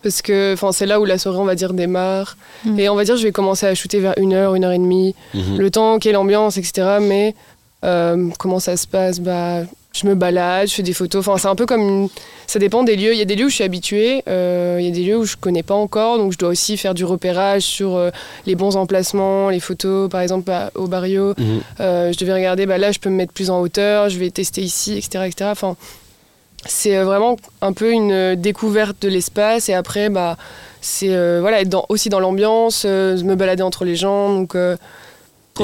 Parce 0.08 0.22
que 0.22 0.54
enfin, 0.54 0.72
c'est 0.72 0.86
là 0.86 1.00
où 1.00 1.06
la 1.06 1.18
soirée, 1.18 1.38
on 1.40 1.46
va 1.46 1.56
dire, 1.56 1.74
démarre. 1.74 2.38
Mm. 2.66 2.80
Et 2.80 2.90
on 2.90 2.96
va 2.96 3.04
dire, 3.04 3.18
je 3.18 3.24
vais 3.24 3.32
commencer 3.32 3.66
à 3.66 3.76
shooter 3.76 4.00
vers 4.00 4.14
une 4.18 4.34
heure, 4.34 4.56
une 4.56 4.64
heure 4.64 4.72
et 4.72 4.78
demie. 4.80 5.16
Mhm. 5.34 5.58
Le 5.58 5.70
temps, 5.72 6.00
quelle 6.00 6.18
ambiance, 6.18 6.58
etc. 6.58 6.98
Mais 7.02 7.36
euh, 7.84 8.30
comment 8.40 8.60
ça 8.60 8.76
se 8.78 8.88
passe? 8.88 9.20
Bah, 9.20 9.62
Je 9.94 10.06
me 10.06 10.14
balade, 10.14 10.68
je 10.68 10.74
fais 10.76 10.84
des 10.84 10.94
photos. 10.94 11.28
Enfin, 11.28 11.38
c'est 11.40 11.48
un 11.48 11.56
peu 11.56 11.66
comme. 11.66 11.82
une- 11.82 12.10
Ça 12.46 12.60
dépend 12.60 12.84
des 12.84 12.96
lieux. 12.96 13.14
Il 13.14 13.18
y 13.18 13.22
a 13.22 13.26
des 13.26 13.36
lieux 13.36 13.46
où 13.48 13.50
je 13.50 13.56
suis 13.56 13.64
habituée, 13.64 14.22
euh, 14.30 14.78
il 14.80 14.86
y 14.86 14.90
a 14.90 14.92
des 14.92 15.04
lieux 15.04 15.18
où 15.18 15.26
je 15.26 15.36
connais 15.36 15.64
pas 15.64 15.74
encore. 15.74 16.18
Donc, 16.18 16.32
je 16.34 16.38
dois 16.38 16.50
aussi 16.50 16.78
faire 16.78 16.94
du 16.94 17.04
repérage 17.04 17.64
sur 17.64 17.96
euh, 17.96 18.10
les 18.46 18.56
bons 18.56 18.76
emplacements, 18.78 19.50
les 19.50 19.60
photos. 19.60 20.08
Par 20.10 20.22
exemple, 20.22 20.50
à- 20.52 20.70
au 20.76 20.88
barrio, 20.88 21.34
Mhm. 21.38 21.60
euh, 21.82 22.14
je 22.14 22.18
devais 22.20 22.34
regarder, 22.34 22.66
bah, 22.66 22.78
là, 22.78 22.92
je 22.92 23.00
peux 23.00 23.10
me 23.10 23.16
mettre 23.16 23.34
plus 23.34 23.50
en 23.50 23.60
hauteur, 23.60 24.10
je 24.10 24.18
vais 24.20 24.30
tester 24.30 24.62
ici, 24.62 24.94
etc. 24.98 25.26
etc. 25.26 25.50
Enfin, 25.52 25.76
c'est 26.68 26.98
euh, 26.98 27.06
vraiment 27.06 27.38
un 27.62 27.74
peu 27.74 27.92
une 27.92 28.12
euh, 28.12 28.36
découverte 28.36 29.02
de 29.02 29.10
l'espace. 29.10 29.70
Et 29.70 29.74
après, 29.74 30.10
bah, 30.10 30.38
c'est 30.82 31.14
euh, 31.14 31.40
voilà, 31.42 31.62
être 31.62 31.86
aussi 31.90 32.10
dans 32.10 32.20
l'ambiance, 32.20 32.86
me 32.86 33.36
balader 33.36 33.64
entre 33.64 33.86
les 33.86 33.96
gens. 33.96 34.34
Donc, 34.34 34.56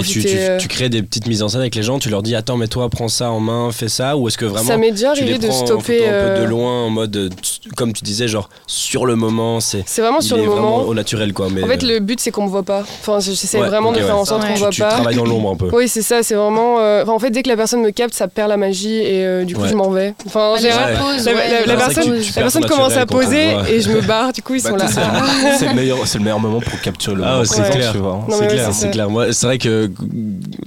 Et 0.01 0.03
tu, 0.03 0.23
tu, 0.23 0.37
tu 0.59 0.67
crées 0.67 0.89
des 0.89 1.03
petites 1.03 1.27
mises 1.27 1.43
en 1.43 1.49
scène 1.49 1.61
avec 1.61 1.75
les 1.75 1.83
gens, 1.83 1.99
tu 1.99 2.09
leur 2.09 2.23
dis 2.23 2.35
attends 2.35 2.57
mais 2.57 2.67
toi 2.67 2.89
prends 2.89 3.07
ça 3.07 3.29
en 3.31 3.39
main, 3.39 3.71
fais 3.71 3.89
ça 3.89 4.17
ou 4.17 4.27
est-ce 4.27 4.37
que 4.37 4.45
vraiment 4.45 4.67
ça 4.67 4.77
m'est 4.77 4.91
déjà 4.91 5.13
tu 5.13 5.23
les 5.23 5.31
arrivé 5.33 5.47
de 5.47 5.51
stopper. 5.53 6.07
un 6.07 6.11
peu 6.11 6.39
de 6.41 6.43
euh, 6.43 6.45
loin 6.45 6.85
en 6.85 6.89
mode 6.89 7.15
euh, 7.15 7.29
comme 7.75 7.93
tu 7.93 8.03
disais 8.03 8.27
genre 8.27 8.49
sur 8.67 9.05
le 9.05 9.15
moment 9.15 9.59
c'est 9.59 9.83
C'est 9.85 10.01
vraiment 10.01 10.21
sur 10.21 10.37
le 10.37 10.43
moment. 10.45 10.81
au 10.83 10.93
naturel 10.93 11.33
quoi 11.33 11.47
mais 11.51 11.63
En 11.63 11.67
fait, 11.67 11.83
euh, 11.83 11.87
le 11.87 11.99
but, 11.99 12.19
c'est 12.19 12.31
qu'on 12.31 12.43
me 12.43 12.49
voit 12.49 12.63
pas. 12.63 12.81
Enfin, 13.01 13.19
j'essaie 13.19 13.59
Ouais, 13.59 13.67
vraiment 13.67 13.91
de 13.91 13.97
faire 13.97 14.07
ouais. 14.07 14.11
en 14.13 14.25
sorte 14.25 14.41
Ouais. 14.41 14.47
qu'on 14.47 14.53
me 14.53 14.57
tu, 14.57 14.61
voit 14.61 14.69
tu 14.71 14.81
pas. 14.81 14.89
travailles 14.89 15.15
dans 15.15 15.25
l'ombre 15.25 15.51
un 15.51 15.55
peu. 15.55 15.69
Oui, 15.73 15.87
c'est 15.87 16.01
ça, 16.01 16.23
c'est 16.23 16.35
vraiment. 16.35 16.79
euh, 16.79 17.03
enfin, 17.03 17.11
en 17.13 17.19
fait, 17.19 17.29
dès 17.31 17.43
que 17.43 17.49
la 17.49 17.55
personne 17.57 17.81
me 17.81 17.91
capte, 17.91 18.13
ça 18.13 18.27
perd 18.27 18.49
la 18.49 18.57
magie 18.57 18.95
et 18.97 19.25
euh, 19.25 19.43
du 19.45 19.55
coup, 19.55 19.61
Ouais. 19.63 19.69
je 19.69 19.75
m'en 19.75 19.89
vais. 19.89 20.13
Enfin, 20.25 20.55
la, 20.61 21.75
personne, 21.75 22.03
tu- 22.21 22.31
tu 22.31 22.39
la 22.39 22.67
commence 22.67 22.97
à 22.97 23.05
poser 23.05 23.49
et 23.69 23.81
je 23.81 23.89
me 23.91 24.01
barre, 24.01 24.33
du 24.33 24.41
coup, 24.41 24.55
ils 24.55 24.63
Bah, 24.63 24.69
sont 24.69 24.75
là. 24.75 24.85
c'est 25.59 25.67
le 25.67 25.73
meilleur, 25.73 25.97
c'est 26.05 26.17
le 26.17 26.23
meilleur 26.23 26.39
moment 26.39 26.59
pour 26.61 26.79
capturer 26.81 27.15
le 27.15 27.23
Ah, 27.23 27.31
moment. 27.33 27.43
c'est 27.45 27.61
présent, 27.61 27.71
clair. 27.73 27.91
tu 28.27 28.33
c'est 28.33 28.47
clair, 28.47 28.69
c'est 28.73 28.91
clair. 28.91 29.09
Moi, 29.09 29.31
c'est 29.33 29.45
vrai 29.45 29.57
que 29.57 29.82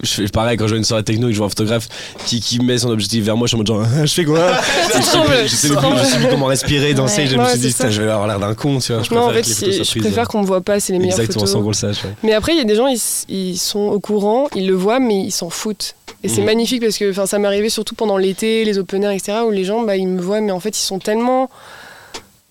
je 0.03 0.09
fais 0.09 0.29
pareil 0.29 0.57
quand 0.57 0.65
je 0.67 0.71
vois 0.71 0.79
une 0.79 0.85
soirée 0.85 1.03
techno 1.05 1.27
et 1.29 1.31
que 1.31 1.35
je 1.35 1.39
vois 1.39 1.47
un 1.47 1.51
photographe 1.51 1.89
qui, 2.27 2.41
qui 2.41 2.59
met 2.61 2.79
son 2.79 2.91
objectif 2.91 3.25
vers 3.25 3.37
moi, 3.37 3.47
je 3.47 3.51
suis 3.51 3.55
en 3.57 3.59
mode 3.59 3.67
genre, 3.67 3.85
je 4.07 4.13
fais 4.13 4.25
quoi? 4.25 4.39
Je 4.95 5.03
sais 5.03 5.11
trembles, 5.11 5.27
plus- 5.29 5.49
Je 5.49 5.55
sais 5.55 5.69
tu 5.69 5.75
plus, 5.75 5.75
je 5.75 5.75
trembles. 5.75 6.01
sais 6.05 6.17
plus 6.19 6.29
comment 6.29 6.47
respirer, 6.47 6.95
danser. 6.95 7.23
Ouais. 7.23 7.27
Je 7.29 7.37
me 7.37 7.45
suis 7.49 7.59
dit, 7.59 7.75
je 7.91 8.03
vais 8.03 8.11
avoir 8.11 8.27
l'air 8.27 8.39
d'un 8.39 8.55
con, 8.55 8.79
tu 8.79 8.93
vois. 8.93 9.03
Je 9.03 9.13
Non, 9.15 9.23
en 9.23 9.29
préfère 9.31 9.35
fait, 9.35 9.43
que 9.43 9.49
les 9.49 9.55
photos 9.73 9.75
si- 9.75 9.85
soient 9.85 9.95
je 10.03 10.07
préfère 10.07 10.29
qu'on 10.29 10.41
me 10.43 10.47
voit 10.47 10.61
pas, 10.61 10.81
c'est 10.81 10.93
les 10.93 10.99
meilleures 10.99 11.19
Exactement, 11.21 11.47
sans 11.47 11.63
qu'on 11.63 11.69
le 11.69 11.75
sache. 11.75 12.05
ouais. 12.05 12.11
Mais 12.23 12.33
après, 12.35 12.53
il 12.53 12.59
y 12.59 12.61
a 12.61 12.65
des 12.65 12.75
gens, 12.77 12.87
ils, 12.87 13.01
ils 13.29 13.57
sont 13.59 13.81
au 13.81 14.01
courant, 14.01 14.49
ils 14.55 14.67
le 14.67 14.75
voient, 14.75 14.99
mais 15.01 15.21
ils 15.25 15.31
s'en 15.33 15.51
foutent. 15.51 15.95
Et 16.23 16.29
c'est 16.29 16.41
Mhm. 16.41 16.47
magnifique 16.47 16.83
parce 16.83 16.97
que 16.99 17.13
ça 17.13 17.39
m'est 17.39 17.47
arrivé 17.47 17.69
surtout 17.69 17.95
pendant 17.95 18.17
l'été, 18.17 18.65
les 18.65 18.79
open 18.79 19.03
air, 19.05 19.11
etc., 19.11 19.39
où 19.47 19.51
les 19.51 19.65
gens, 19.65 19.83
bah, 19.83 19.97
ils 19.97 20.09
me 20.09 20.21
voient, 20.21 20.41
mais 20.41 20.53
en 20.53 20.61
fait, 20.61 20.71
ils 20.77 20.83
sont 20.83 20.99
tellement. 20.99 21.51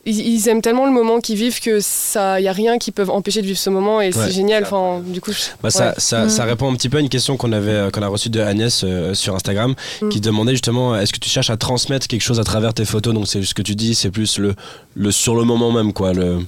Ils, 0.08 0.20
ils 0.20 0.48
aiment 0.50 0.62
tellement 0.62 0.86
le 0.86 0.92
moment 0.92 1.20
qu'ils 1.20 1.36
vivent 1.36 1.60
que 1.60 1.80
ça, 1.80 2.40
y 2.40 2.48
a 2.48 2.52
rien 2.52 2.78
qui 2.78 2.92
peut 2.92 3.06
empêcher 3.10 3.42
de 3.42 3.48
vivre 3.48 3.58
ce 3.58 3.72
moment 3.72 4.02
et 4.02 4.08
Ouais. 4.08 4.12
c'est 4.14 4.32
génial. 4.32 4.64
Enfin, 4.64 5.02
du 5.04 5.20
coup, 5.20 5.32
je- 5.32 5.40
Bah, 5.64 5.72
ça, 5.72 5.88
ouais. 5.88 5.94
ça, 5.98 6.26
Mm. 6.26 6.30
ça 6.30 6.44
répond 6.46 6.72
un 6.72 6.76
petit 6.76 6.90
peu 6.90 6.98
à 6.98 7.00
une 7.00 7.10
question 7.10 7.38
qu'on 7.38 7.52
avait 7.52 7.72
euh, 7.72 7.90
qu'on 7.90 8.04
a 8.04 8.08
reçue 8.08 8.30
de 8.30 8.40
Agnès 8.40 8.84
euh, 8.84 9.14
sur 9.16 9.34
Instagram 9.34 9.74
Mm. 10.04 10.10
qui 10.10 10.22
demandait 10.22 10.52
justement 10.52 10.96
est-ce 10.96 11.12
que 11.12 11.20
tu 11.20 11.30
cherches 11.30 11.50
à 11.50 11.58
transmettre 11.58 12.08
quelque 12.08 12.22
chose 12.22 12.40
à 12.40 12.44
travers 12.44 12.74
tes 12.76 12.86
photos? 12.86 13.14
Donc 13.16 13.28
c'est 13.28 13.42
ce 13.44 13.56
que 13.56 13.64
tu 13.64 13.74
dis 13.74 13.96
c'est 13.96 14.12
plus 14.12 14.38
le, 14.38 14.54
le 14.94 15.12
sur 15.12 15.36
le 15.36 15.44
moment 15.44 15.72
même 15.72 15.92
quoi 15.92 16.14
le 16.14 16.40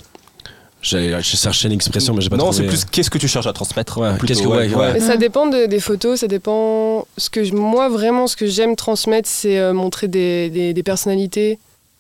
j'ai 0.82 1.20
cherché 1.24 1.68
une 1.68 1.74
expression 1.74 2.14
mais 2.14 2.22
j'ai 2.22 2.30
pas 2.30 2.38
Non, 2.38 2.46
trouvé 2.52 2.58
c'est 2.64 2.68
plus 2.68 2.86
qu'est-ce 2.86 3.10
que 3.10 3.18
tu 3.18 3.28
cherches 3.28 3.48
à 3.48 3.54
transmettre. 3.54 3.98
Ouais, 3.98 4.12
plutôt, 4.12 4.28
qu'est-ce 4.28 4.44
que- 4.44 4.48
ouais, 4.48 4.74
ouais. 4.74 4.94
Mais 4.94 5.00
ça 5.00 5.18
dépend 5.18 5.48
de- 5.48 5.66
des 5.66 5.80
photos, 5.80 6.20
ça 6.20 6.28
dépend. 6.28 7.06
Ce 7.18 7.30
que 7.30 7.44
je- 7.44 7.54
moi, 7.54 7.90
vraiment, 7.90 8.28
ce 8.28 8.36
que 8.36 8.46
j'aime 8.46 8.76
transmettre, 8.76 9.28
c'est 9.28 9.58
euh, 9.58 9.74
montrer 9.74 10.08
des, 10.08 10.50
des- 10.52 10.74
des 10.74 10.84
personnalités 10.84 11.58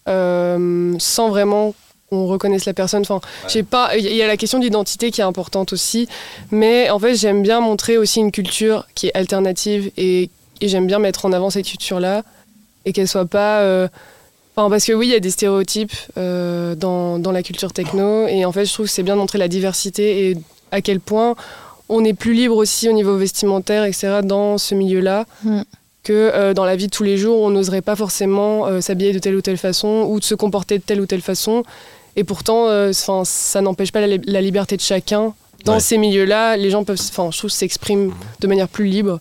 sans 0.07 1.29
vraiment 1.29 1.73
qu'on 2.09 2.25
reconnaisse 2.27 2.65
la 2.65 2.73
personne. 2.73 3.01
Enfin, 3.01 3.19
j'ai 3.49 3.63
pas. 3.63 3.95
Il 3.97 4.05
y 4.15 4.21
a 4.21 4.27
la 4.27 4.37
question 4.37 4.59
d'identité 4.59 5.11
qui 5.11 5.19
est 5.21 5.25
importante 5.25 5.73
aussi, 5.73 6.07
mais 6.51 6.89
en 6.89 6.99
fait, 6.99 7.15
j'aime 7.15 7.41
bien 7.43 7.59
montrer 7.59 7.97
aussi 7.97 8.19
une 8.19 8.31
culture 8.31 8.87
qui 8.95 9.07
est 9.07 9.15
alternative 9.15 9.91
et, 9.97 10.29
et 10.61 10.67
j'aime 10.69 10.87
bien 10.87 10.99
mettre 10.99 11.25
en 11.25 11.33
avant 11.33 11.49
cette 11.49 11.65
culture-là 11.65 12.23
et 12.85 12.93
qu'elle 12.93 13.07
soit 13.07 13.25
pas. 13.25 13.59
euh, 13.61 13.87
Enfin, 14.59 14.71
parce 14.71 14.85
que 14.85 14.93
oui, 14.93 15.05
il 15.05 15.11
y 15.11 15.15
a 15.15 15.19
des 15.19 15.29
stéréotypes 15.29 15.91
euh, 16.17 16.73
dans, 16.73 17.19
dans 17.19 17.31
la 17.31 17.43
culture 17.43 17.71
techno 17.73 18.25
et 18.27 18.43
en 18.43 18.51
fait, 18.51 18.65
je 18.65 18.73
trouve 18.73 18.87
que 18.87 18.91
c'est 18.91 19.03
bien 19.03 19.13
de 19.13 19.19
montrer 19.19 19.37
la 19.37 19.47
diversité 19.49 20.31
et 20.31 20.37
à 20.71 20.81
quel 20.81 20.99
point 20.99 21.35
on 21.89 22.03
est 22.03 22.15
plus 22.15 22.33
libre 22.33 22.55
aussi 22.55 22.89
au 22.89 22.91
niveau 22.91 23.15
vestimentaire, 23.17 23.83
etc., 23.83 24.21
dans 24.23 24.57
ce 24.57 24.73
milieu-là, 24.73 25.25
Mm. 25.43 25.61
Que 26.07 26.13
euh, 26.13 26.53
dans 26.53 26.65
la 26.65 26.75
vie 26.75 26.87
de 26.87 26.91
tous 26.91 27.03
les 27.03 27.17
jours, 27.17 27.41
on 27.41 27.49
n'oserait 27.49 27.81
pas 27.81 27.95
forcément 27.95 28.65
euh, 28.67 28.81
s'habiller 28.81 29.13
de 29.13 29.19
telle 29.19 29.35
ou 29.35 29.41
telle 29.41 29.57
façon 29.57 30.05
ou 30.09 30.19
de 30.19 30.25
se 30.25 30.35
comporter 30.35 30.77
de 30.77 30.83
telle 30.83 31.01
ou 31.01 31.05
telle 31.05 31.21
façon. 31.21 31.63
Et 32.15 32.23
pourtant, 32.23 32.67
euh, 32.67 32.91
ça 32.93 33.61
n'empêche 33.61 33.91
pas 33.91 34.01
la, 34.01 34.07
li- 34.07 34.21
la 34.25 34.41
liberté 34.41 34.75
de 34.77 34.81
chacun. 34.81 35.33
Dans 35.65 35.73
Ouais. 35.73 35.79
ces 35.79 35.97
milieux-là, 35.97 36.55
les 36.55 36.69
gens 36.69 36.83
peuvent, 36.83 37.01
enfin, 37.09 37.29
je 37.31 37.37
trouve, 37.39 37.49
s'expriment 37.49 38.11
de 38.39 38.47
manière 38.47 38.67
plus 38.69 38.85
libre. 38.85 39.19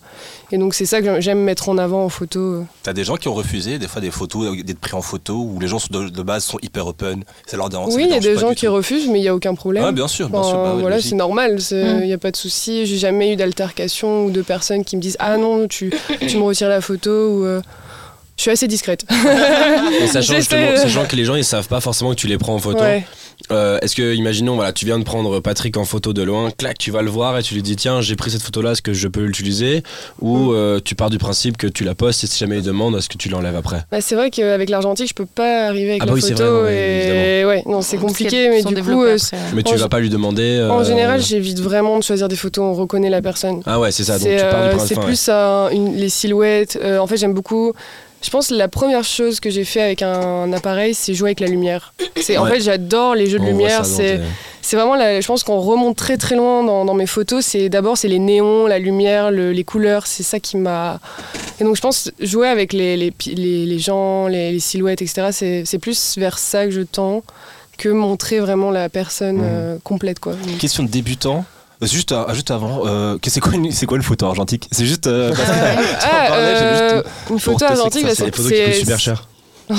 Et 0.51 0.57
donc, 0.57 0.73
c'est 0.73 0.85
ça 0.85 1.01
que 1.01 1.19
j'aime 1.19 1.39
mettre 1.39 1.67
en 1.67 1.77
avant 1.77 2.05
en 2.05 2.09
photo. 2.09 2.63
T'as 2.83 2.93
des 2.93 3.03
gens 3.03 3.17
qui 3.17 3.27
ont 3.27 3.33
refusé 3.33 3.79
des 3.79 3.87
fois 3.87 3.99
des 4.01 4.11
photos, 4.11 4.55
d'être 4.63 4.79
pris 4.79 4.93
en 4.95 5.01
photo 5.01 5.33
où 5.35 5.59
les 5.59 5.67
gens 5.67 5.77
sont 5.79 5.89
de, 5.91 6.07
de 6.07 6.21
base 6.23 6.45
sont 6.45 6.57
hyper 6.61 6.87
open. 6.87 7.23
Ça 7.45 7.57
leur 7.57 7.67
dérange. 7.69 7.93
oui, 7.95 8.03
il 8.07 8.11
y 8.11 8.13
a 8.15 8.19
des 8.21 8.37
gens 8.37 8.53
qui 8.53 8.65
tout. 8.65 8.73
refusent, 8.73 9.09
mais 9.09 9.19
il 9.19 9.23
n'y 9.23 9.27
a 9.27 9.35
aucun 9.35 9.55
problème. 9.55 9.83
Ah, 9.85 9.91
bien 9.91 10.07
sûr, 10.07 10.29
bien 10.29 10.39
Enfin, 10.39 10.49
sûr. 10.49 10.57
bah 10.63 10.75
ouais, 10.75 10.81
voilà, 10.81 11.01
c'est 11.01 11.15
normal, 11.15 11.57
il 11.71 11.77
Mm. 11.77 12.03
n'y 12.05 12.13
a 12.13 12.17
pas 12.17 12.31
de 12.31 12.37
souci. 12.37 12.85
J'ai 12.85 12.97
jamais 12.97 13.33
eu 13.33 13.35
d'altercation 13.35 14.25
ou 14.25 14.31
de 14.31 14.41
personnes 14.41 14.85
qui 14.85 14.95
me 14.95 15.01
disent 15.01 15.17
Ah 15.19 15.35
non, 15.37 15.67
tu, 15.67 15.91
tu 16.27 16.37
me 16.37 16.43
retires 16.43 16.69
la 16.69 16.79
photo 16.81 17.09
ou. 17.11 17.43
euh, 17.45 17.61
Je 18.37 18.43
suis 18.43 18.51
assez 18.51 18.67
discrète. 18.67 19.05
Sachant, 20.11 20.39
sachant 20.41 21.05
que 21.05 21.15
les 21.15 21.25
gens 21.25 21.35
ils 21.35 21.43
savent 21.43 21.67
pas 21.67 21.81
forcément 21.81 22.11
que 22.11 22.15
tu 22.19 22.27
les 22.27 22.37
prends 22.37 22.55
en 22.55 22.59
photo 22.59 22.79
Ouais. 22.81 23.05
Euh, 23.51 23.77
est-ce 23.81 23.95
que 23.95 24.15
imaginons 24.15 24.55
voilà 24.55 24.73
tu 24.73 24.85
viens 24.85 24.97
de 24.97 25.03
prendre 25.03 25.39
Patrick 25.39 25.77
en 25.77 25.85
photo 25.85 26.11
de 26.11 26.23
loin 26.23 26.49
clac 26.49 26.77
tu 26.79 26.89
vas 26.89 27.03
le 27.03 27.09
voir 27.11 27.37
et 27.37 27.43
tu 27.43 27.53
lui 27.53 27.61
dis 27.61 27.75
tiens 27.75 28.01
j'ai 28.01 28.15
pris 28.15 28.31
cette 28.31 28.41
photo 28.41 28.63
là 28.63 28.71
est-ce 28.71 28.81
que 28.81 28.93
je 28.93 29.07
peux 29.07 29.21
l'utiliser 29.21 29.83
ou 30.19 30.37
Mm. 30.37 30.55
euh, 30.55 30.79
tu 30.83 30.95
pars 30.95 31.11
du 31.11 31.19
principe 31.19 31.55
que 31.55 31.67
tu 31.67 31.83
la 31.83 31.93
postes 31.93 32.23
et 32.23 32.27
si 32.27 32.39
jamais 32.39 32.57
il 32.57 32.63
demande 32.63 32.95
est-ce 32.97 33.07
que 33.09 33.17
tu 33.17 33.29
l'enlèves 33.29 33.55
après 33.55 33.85
Bah, 33.91 34.01
c'est 34.01 34.15
vrai 34.15 34.31
qu'avec 34.31 34.69
l'argentique, 34.71 35.07
je 35.09 35.13
peux 35.13 35.27
pas 35.27 35.67
arriver 35.67 35.91
avec 35.91 36.01
Ah 36.01 36.05
la 36.05 36.11
bah 36.11 36.15
oui, 36.15 36.21
c'est 36.23 36.35
photo. 36.35 36.61
vrai, 36.61 36.63
ouais, 36.63 37.39
et 37.41 37.45
ouais, 37.45 37.63
non, 37.67 37.81
c'est 37.83 37.97
compliqué, 37.97 38.49
mais 38.49 38.63
du 38.63 38.81
coup, 38.83 39.03
euh, 39.03 39.15
après. 39.17 39.37
mais 39.53 39.61
tu 39.63 39.73
En 39.73 39.77
vas 39.77 39.87
pas 39.89 39.99
lui 39.99 40.09
demander 40.09 40.57
euh, 40.57 40.71
en 40.71 40.83
général, 40.83 41.21
j'évite 41.21 41.59
vraiment 41.59 41.97
de 41.99 42.03
choisir 42.03 42.27
des 42.27 42.35
photos, 42.35 42.63
on 42.65 42.73
reconnaît 42.73 43.09
la 43.11 43.21
personne. 43.21 43.61
ah 43.67 43.79
ouais 43.79 43.91
c'est 43.91 44.03
ça 44.03 44.13
donc 44.17 44.27
C'est 44.27 44.37
tu 44.37 44.41
pars 44.49 44.63
du 44.63 44.67
euh, 44.69 44.75
principe 44.75 44.87
c'est 44.95 44.99
ouais. 44.99 45.05
plus 45.05 45.29
un- 45.29 45.69
une- 45.69 45.95
les 45.95 46.09
silhouettes. 46.09 46.79
Euh, 46.81 46.97
en 46.97 47.05
fait, 47.07 47.17
j'aime 47.17 47.33
beaucoup. 47.33 47.73
Je 48.23 48.29
pense 48.31 48.47
que 48.49 48.55
la 48.55 48.67
première 48.67 49.03
chose 49.03 49.39
que 49.39 49.49
j'ai 49.49 49.63
fait 49.63 49.81
avec 49.81 50.01
un, 50.01 50.51
appareil, 50.51 50.93
c'est 50.93 51.13
jouer 51.13 51.29
avec 51.29 51.39
la 51.39 51.47
lumière. 51.47 51.93
C'est 52.19 52.37
En 52.37 52.45
fait, 52.45 52.59
j'adore 52.59 53.15
les 53.15 53.27
jeux 53.29 53.37
de 53.39 53.43
On 53.43 53.47
lumière. 53.47 53.85
C'est 53.85 54.75
vraiment, 54.75 54.95
la- 54.95 55.21
je 55.21 55.27
pense 55.27 55.43
qu'on 55.43 55.59
remonte 55.59 55.95
très 55.95 56.17
très 56.17 56.35
loin 56.35 56.61
dans, 56.63 56.83
dans 56.83 56.93
mes 56.93 57.05
photos. 57.05 57.45
C'est 57.45 57.69
d'abord 57.69 57.97
c'est 57.97 58.09
les 58.09 58.19
néons, 58.19 58.67
la 58.67 58.79
lumière, 58.79 59.31
le- 59.31 59.51
les 59.53 59.63
couleurs. 59.63 60.07
C'est 60.07 60.23
ça 60.23 60.39
qui 60.41 60.57
m'a. 60.57 60.99
Et 61.61 61.63
donc 61.63 61.75
je 61.77 61.81
pense 61.81 62.11
jouer 62.19 62.47
avec 62.49 62.73
les, 62.73 62.97
les, 62.97 63.11
pi- 63.11 63.33
les, 63.35 63.65
les 63.65 63.79
gens, 63.79 64.27
les, 64.27 64.51
les 64.51 64.59
silhouettes, 64.59 65.01
etc. 65.01 65.27
C'est 65.31 65.63
c'est 65.65 65.79
plus 65.79 66.17
vers 66.17 66.37
ça 66.37 66.65
que 66.65 66.71
je 66.71 66.81
tends 66.81 67.23
que 67.77 67.87
montrer 67.89 68.39
vraiment 68.39 68.71
la 68.71 68.89
personne 68.89 69.37
Mhm. 69.37 69.43
euh, 69.45 69.77
complète 69.83 70.19
quoi. 70.19 70.33
Donc, 70.33 70.57
Question 70.57 70.83
de 70.83 70.89
débutant. 70.89 71.45
Euh, 71.83 71.85
Juste, 71.87 72.11
euh, 72.11 72.33
juste 72.33 72.49
avant, 72.51 72.87
euh, 72.87 73.17
c'est 73.27 73.39
quoi, 73.39 73.53
une- 73.53 73.71
quoi 73.85 73.97
une 73.97 74.03
photo 74.03 74.25
argentique? 74.25 74.67
C'est 74.71 74.85
juste. 74.85 75.05
euh, 75.07 75.31
Ah, 76.01 76.25
parlais, 76.27 76.43
euh, 76.45 76.95
juste- 76.97 77.07
une 77.29 77.39
photo 77.39 77.65
argentique, 77.65 78.03
bah, 78.03 78.11
C'est 78.15 78.25
des 78.25 78.31
photos 78.31 78.51
qui 78.51 78.63
coûtent 78.65 78.73
super 78.73 78.99
cher. 78.99 79.27
Ouais. 79.69 79.75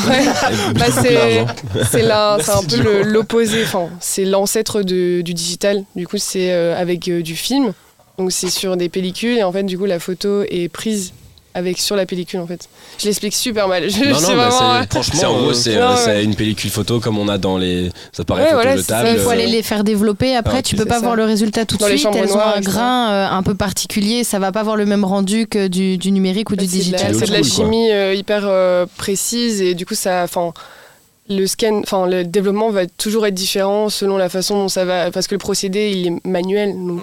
Bah, 0.74 0.84
c'est 2.42 2.50
un 2.50 2.62
peu 2.62 3.02
l'opposé, 3.04 3.62
enfin, 3.64 3.88
c'est 4.00 4.26
l'ancêtre 4.26 4.82
du 4.82 5.22
digital. 5.24 5.82
Du 5.96 6.06
coup, 6.06 6.18
c'est 6.18 6.52
avec 6.52 7.00
du 7.10 7.34
film, 7.34 7.72
donc 8.18 8.30
c'est 8.30 8.50
sur 8.50 8.76
des 8.76 8.88
pellicules 8.90 9.38
et 9.38 9.42
en 9.42 9.50
fait, 9.50 9.62
du 9.62 9.78
coup, 9.78 9.86
la 9.86 9.98
photo 9.98 10.42
est 10.42 10.68
prise 10.68 11.12
avec 11.54 11.78
sur 11.78 11.96
la 11.96 12.06
pellicule 12.06 12.40
en 12.40 12.46
fait. 12.46 12.68
Je 12.98 13.06
l'explique 13.06 13.34
super 13.34 13.66
mal. 13.68 13.88
Je, 13.90 14.04
Non, 14.04 14.10
non, 14.12 14.18
sais 14.20 14.36
bah, 14.36 14.48
vraiment, 14.48 14.84
Franchement, 14.90 15.14
c'est 15.20 15.26
en 15.26 15.38
gros, 15.38 15.50
euh, 15.50 15.54
c'est 15.54 15.76
euh, 15.76 16.06
ouais. 16.06 16.24
une 16.24 16.34
pellicule 16.36 16.70
photo 16.70 17.00
comme 17.00 17.18
on 17.18 17.26
a 17.28 17.38
dans 17.38 17.58
les 17.58 17.90
appareils 18.18 18.44
Ouais, 18.44 18.50
photo 18.50 18.62
voilà, 18.62 18.82
table. 18.82 19.08
Il 19.14 19.18
faut 19.18 19.30
aller 19.30 19.46
les 19.46 19.62
faire 19.62 19.82
développer. 19.82 20.36
Après, 20.36 20.58
Ah, 20.58 20.62
tu 20.62 20.76
peux 20.76 20.84
pas 20.84 20.96
ça. 20.96 21.00
voir 21.00 21.16
le 21.16 21.24
résultat 21.24 21.64
tout 21.64 21.76
de 21.76 21.82
suite. 21.84 22.06
Elles 22.14 22.30
ont 22.30 22.34
noires, 22.36 22.54
un 22.56 22.60
etc. 22.60 22.70
grain 22.72 23.10
euh, 23.10 23.28
un 23.30 23.42
peu 23.42 23.54
particulier. 23.54 24.24
Ça 24.24 24.38
va 24.38 24.52
pas 24.52 24.60
avoir 24.60 24.76
le 24.76 24.86
même 24.86 25.04
rendu 25.04 25.46
que 25.46 25.66
du, 25.68 25.98
du 25.98 26.10
numérique 26.12 26.50
ou 26.50 26.56
du 26.56 26.64
la- 26.64 26.70
digital. 26.70 27.14
C'est 27.14 27.26
de 27.26 27.32
la 27.32 27.42
chimie 27.42 27.90
euh, 27.90 28.14
hyper 28.14 28.42
euh, 28.44 28.86
précise 28.96 29.60
et 29.62 29.74
du 29.74 29.84
coup, 29.86 29.94
ça, 29.94 30.22
enfin, 30.24 30.52
le 31.30 31.46
scan, 31.46 31.80
enfin, 31.82 32.06
le 32.06 32.24
développement 32.24 32.70
va 32.70 32.86
toujours 32.86 33.26
être 33.26 33.34
différent 33.34 33.88
selon 33.88 34.16
la 34.16 34.28
façon 34.28 34.54
dont 34.56 34.68
ça 34.68 34.84
va, 34.84 35.10
parce 35.10 35.26
que 35.26 35.34
le 35.34 35.38
procédé 35.38 35.90
il 35.94 36.06
est 36.06 36.26
manuel. 36.26 36.72
donc- 36.74 37.00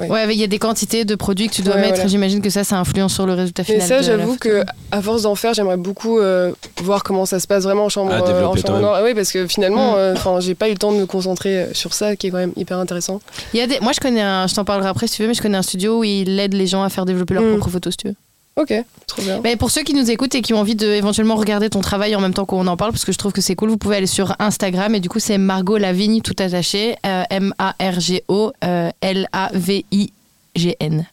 Ouais, 0.00 0.26
il 0.34 0.38
y 0.40 0.44
a 0.44 0.46
des 0.46 0.58
quantités 0.58 1.04
de 1.04 1.14
produits 1.14 1.48
que 1.48 1.54
tu 1.54 1.62
dois 1.62 1.74
Ouais, 1.74 1.80
mettre. 1.80 1.94
voilà. 1.94 2.08
J'imagine 2.08 2.42
que 2.42 2.50
ça, 2.50 2.64
ça 2.64 2.76
influence 2.78 3.14
sur 3.14 3.26
le 3.26 3.32
résultat 3.32 3.62
Mais 3.68 3.80
final. 3.80 3.88
ça, 3.88 4.00
de 4.02 4.12
la 4.12 4.18
j'avoue 4.18 4.36
que 4.36 4.62
à 4.92 5.00
force 5.02 5.22
d'en 5.22 5.34
faire, 5.34 5.54
j'aimerais 5.54 5.76
beaucoup 5.76 6.18
euh, 6.18 6.52
voir 6.82 7.02
comment 7.02 7.24
ça 7.26 7.40
se 7.40 7.46
passe 7.46 7.64
vraiment 7.64 7.86
en 7.86 7.88
chambre, 7.88 8.12
Ah, 8.14 8.20
euh, 8.28 8.44
en 8.44 8.56
chambre 8.56 8.78
noire. 8.80 9.00
Oui, 9.04 9.14
parce 9.14 9.32
que 9.32 9.46
finalement, 9.46 9.92
Mm. 9.92 9.96
euh, 9.98 10.12
enfin, 10.14 10.40
j'ai 10.40 10.54
pas 10.54 10.68
eu 10.68 10.72
le 10.72 10.78
temps 10.78 10.92
de 10.92 10.98
me 10.98 11.06
concentrer 11.06 11.56
euh, 11.62 11.74
sur 11.74 11.94
ça, 11.94 12.14
qui 12.16 12.26
est 12.26 12.30
quand 12.30 12.36
même 12.38 12.52
hyper 12.56 12.78
intéressant. 12.78 13.20
Il 13.54 13.58
y 13.58 13.62
a 13.62 13.66
des... 13.66 13.80
Moi, 13.80 13.92
je 13.92 14.00
connais 14.00 14.22
un... 14.22 14.46
Je 14.46 14.54
t'en 14.54 14.64
parlerai 14.64 14.88
après 14.88 15.06
si 15.06 15.16
tu 15.16 15.22
veux, 15.22 15.28
mais 15.28 15.34
je 15.34 15.42
connais 15.42 15.58
un 15.58 15.62
studio 15.62 16.00
où 16.00 16.04
il 16.04 16.38
aide 16.40 16.54
les 16.54 16.66
gens 16.66 16.82
à 16.82 16.88
faire 16.88 17.04
développer 17.06 17.34
leurs 17.34 17.44
Mm. 17.44 17.56
propres 17.58 17.70
photos, 17.70 17.92
si 17.94 17.96
tu 17.96 18.08
veux. 18.08 18.14
Ok, 18.58 18.72
trop 19.06 19.20
bien. 19.22 19.40
Mais 19.44 19.56
pour 19.56 19.70
ceux 19.70 19.82
qui 19.82 19.92
nous 19.92 20.10
écoutent 20.10 20.34
et 20.34 20.40
qui 20.40 20.54
ont 20.54 20.58
envie 20.58 20.76
de 20.76 20.86
éventuellement 20.86 21.36
regarder 21.36 21.68
ton 21.68 21.82
travail 21.82 22.16
en 22.16 22.20
même 22.22 22.32
temps 22.32 22.46
qu'on 22.46 22.66
en 22.66 22.76
parle, 22.78 22.92
parce 22.92 23.04
que 23.04 23.12
je 23.12 23.18
trouve 23.18 23.32
que 23.32 23.42
c'est 23.42 23.54
cool, 23.54 23.68
vous 23.68 23.76
pouvez 23.76 23.96
aller 23.96 24.06
sur 24.06 24.34
Instagram 24.38 24.94
et 24.94 25.00
du 25.00 25.10
coup 25.10 25.18
c'est 25.18 25.36
Margot 25.36 25.76
Lavigne 25.76 26.22
tout 26.22 26.34
attaché, 26.38 26.96
euh, 27.04 27.22
M-A-R-G-O 27.28 28.52
euh, 28.64 28.90
L-A-V-I-G-N. 29.02 31.04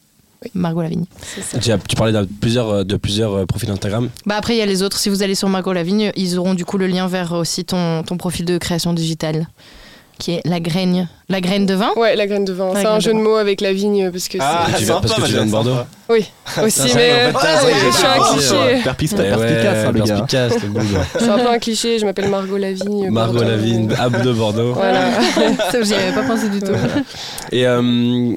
Margot 0.54 0.82
Lavigne. 0.82 1.04
C'est 1.22 1.40
ça. 1.42 1.58
Tu, 1.58 1.72
as- 1.72 1.78
tu 1.78 1.96
parlais 1.96 2.12
de 2.12 2.28
plusieurs, 2.40 2.68
euh, 2.68 2.84
de 2.84 2.96
plusieurs 2.96 3.46
profils 3.46 3.70
Instagram. 3.70 4.10
Bah 4.26 4.36
après 4.36 4.54
il 4.54 4.58
y 4.58 4.62
a 4.62 4.66
les 4.66 4.82
autres. 4.82 4.98
Si 4.98 5.08
vous 5.08 5.22
allez 5.22 5.34
sur 5.34 5.48
Margot 5.48 5.72
Lavigne, 5.72 6.12
ils 6.16 6.38
auront 6.38 6.52
du 6.54 6.64
coup 6.66 6.76
le 6.76 6.86
lien 6.86 7.06
vers 7.08 7.32
aussi 7.32 7.64
ton, 7.64 8.02
ton 8.02 8.18
profil 8.18 8.44
de 8.44 8.58
création 8.58 8.92
digitale, 8.92 9.48
qui 10.18 10.32
est 10.32 10.40
la 10.44 10.60
graine, 10.60 11.08
la 11.28 11.40
graine 11.40 11.66
de 11.66 11.74
vin. 11.74 11.90
Ouais, 11.96 12.14
la 12.16 12.26
graine 12.26 12.44
de 12.44 12.52
vin. 12.52 12.70
C'est 12.74 12.86
un 12.86 12.96
de 12.98 13.02
jeu 13.02 13.12
de 13.12 13.18
mots 13.18 13.36
avec 13.36 13.60
la 13.60 13.72
vigne, 13.72 14.10
parce 14.10 14.28
que 14.28 14.38
Ah, 14.40 14.66
c'est 14.68 14.78
tu 14.78 14.84
viens- 14.84 14.94
sympa, 14.94 15.08
parce 15.08 15.20
que 15.20 15.26
tu 15.26 15.32
viens 15.32 15.46
de 15.46 15.50
Bordeaux. 15.50 15.74
sympa. 15.74 15.86
aussi, 16.64 16.80
mais 16.94 17.32
je 17.32 17.96
suis 17.96 18.06
un 18.06 18.22
cliché. 18.32 18.82
perspicace, 19.16 19.84
hein, 19.86 19.92
le 19.92 20.00
gars. 20.00 20.48
Je 21.14 21.18
suis 21.20 21.30
un 21.30 21.38
peu 21.38 21.48
un 21.48 21.58
cliché. 21.58 21.98
Je 21.98 22.04
m'appelle 22.04 22.28
Margot 22.28 22.56
Lavigne. 22.58 23.10
Margot 23.10 23.32
Bordeaux. 23.34 23.48
Lavigne, 23.50 23.92
Ab 23.98 24.22
de 24.22 24.32
Bordeaux. 24.32 24.72
Voilà. 24.74 25.10
Ça 25.72 25.82
j'y 25.82 25.94
avais 25.94 26.12
pas 26.12 26.22
pensé 26.22 26.48
du 26.48 26.60
tout. 26.60 26.72
Et 27.50 27.66
euh, 27.66 28.32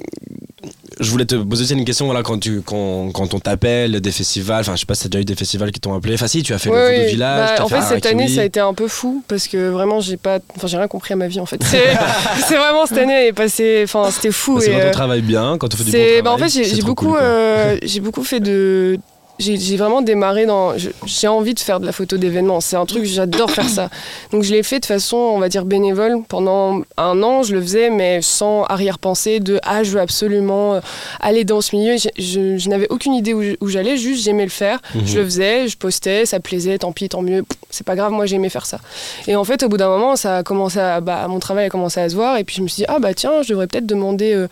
je 1.00 1.12
voulais 1.12 1.25
te 1.25 1.36
poser 1.36 1.63
aussi 1.63 1.74
une 1.74 1.86
question 1.86 2.06
voilà, 2.06 2.24
quand, 2.24 2.39
tu, 2.39 2.62
quand, 2.62 3.12
quand 3.12 3.34
on 3.34 3.39
t'appelle 3.39 4.00
des 4.01 4.12
festivals, 4.12 4.62
enfin 4.62 4.75
je 4.75 4.82
sais 4.82 4.86
pas 4.86 4.96
si 4.96 5.04
t'as 5.04 5.10
déjà 5.10 5.22
eu 5.22 5.25
des 5.25 5.36
festivals 5.36 5.72
qui 5.72 5.80
t'ont 5.80 5.94
appelé. 5.94 6.16
Enfin 6.16 6.27
si, 6.27 6.44
tu 6.44 6.54
as 6.54 6.60
fait 6.60 6.70
le 6.70 7.04
oui. 7.04 7.12
Village. 7.12 7.58
Bah, 7.58 7.63
en 7.63 7.68
fait, 7.68 7.82
cette 7.82 8.06
année, 8.06 8.27
ça 8.27 8.42
a 8.42 8.44
été 8.44 8.60
un 8.60 8.74
peu 8.74 8.88
fou 8.88 9.24
parce 9.27 9.48
que 9.48 9.70
vraiment, 9.70 10.00
j'ai 10.00 10.18
pas, 10.18 10.39
enfin, 10.56 10.68
j'ai 10.68 10.77
rien 10.77 10.88
compris 10.88 11.13
à 11.13 11.18
ma 11.18 11.27
vie 11.27 11.39
en 11.39 11.46
fait. 11.46 11.62
C'est 11.63 11.96
c'est 12.48 12.58
vraiment 12.58 12.86
cette 12.86 12.98
année 12.98 13.27
est 13.27 13.34
passée, 13.34 13.82
enfin, 13.84 14.10
c'était 14.12 14.32
fou. 14.32 14.58
Que 14.58 14.66
et, 14.66 14.72
quand 14.72 14.80
euh, 14.80 14.88
on 14.89 14.92
travaille 14.92 15.22
bien, 15.22 15.58
quand 15.58 15.74
on 15.74 15.77
fait 15.77 15.84
du 15.84 15.92
bon 15.92 15.98
c'est, 15.98 16.06
travail. 16.06 16.22
bah, 16.22 16.32
en 16.34 16.38
fait, 16.38 16.50
j'ai 16.50 16.63
c'est 16.66 16.84
beaucoup, 16.84 17.16
euh, 17.16 17.77
j'ai 17.84 18.00
beaucoup 18.00 18.24
fait 18.24 18.39
de, 18.39 19.00
j'ai 19.39 19.77
vraiment 19.77 20.01
démarré 20.01 20.46
dans, 20.46 20.74
j'ai 21.06 21.27
envie 21.27 21.53
de 21.53 21.60
faire 21.60 21.79
de 21.79 21.86
la 21.86 21.91
photo 21.91 22.17
d'événement. 22.17 22.60
C'est 22.62 22.75
un 22.75 22.86
truc, 22.86 23.06
j'adore 23.06 23.51
faire 23.51 23.70
ça. 23.70 23.89
Donc 24.32 24.44
je 24.44 24.51
l'ai 24.51 24.63
fait 24.63 24.79
de 24.79 24.86
façon, 24.86 25.17
on 25.17 25.39
va 25.39 25.50
dire 25.50 25.65
bénévole 25.65 26.17
pendant 26.27 26.82
un 26.98 27.22
an. 27.24 27.44
Je 27.44 27.53
le 27.53 27.62
faisais, 27.62 27.90
mais 27.90 28.22
sans 28.22 28.64
arrière-pensée 28.64 29.40
de 29.40 29.59
ah, 29.64 29.83
je 29.83 29.92
veux 29.92 30.00
absolument 30.01 30.75
euh, 30.75 30.79
aller 31.20 31.44
dans 31.44 31.61
ce 31.61 31.75
milieu. 31.75 31.98
Je, 31.98 32.09
je- 32.18 32.57
je 32.57 32.70
n'avais 32.70 32.88
aucune 32.90 33.14
idée 33.14 33.33
où, 33.33 33.68
j'allais, 33.68 33.98
juste 33.98 34.24
j'aimais 34.24 34.44
le 34.44 34.50
faire. 34.50 34.79
Mhm. 34.96 35.01
Je 35.05 35.18
le 35.20 35.25
faisais, 35.25 35.68
je 35.68 35.77
postais, 35.77 36.25
ça 36.25 36.40
plaisait, 36.40 36.77
tant 36.79 36.92
pis, 36.92 37.09
tant 37.09 37.22
mieux, 37.22 37.44
c'est 37.70 37.85
pas 37.85 37.96
grave, 37.96 38.11
moi 38.11 38.25
j'aimais 38.25 38.50
faire 38.50 38.66
ça. 38.66 38.79
Et 39.27 39.35
en 39.35 39.44
fait, 39.44 39.61
au 39.64 39.70
bout 39.70 39.77
d'un 39.77 39.90
moment, 39.90 40.16
ça 40.16 40.38
a 40.38 40.44
commencé 40.44 40.79
à, 40.79 41.01
bah, 41.01 41.27
mon 41.27 41.40
travail 41.40 41.66
a 41.66 41.70
commencé 41.70 42.00
à 42.00 42.09
se 42.09 42.16
voir, 42.16 42.38
et 42.38 42.44
puis 42.44 42.55
je 42.57 42.61
me 42.64 42.68
suis 42.68 42.77
dit, 42.77 42.85
ah 42.88 43.00
bah 43.00 43.14
tiens, 43.14 43.42
je 43.44 43.50
devrais 43.50 43.68
peut-être 43.68 43.85
demander 43.85 44.33
euh, 44.33 44.48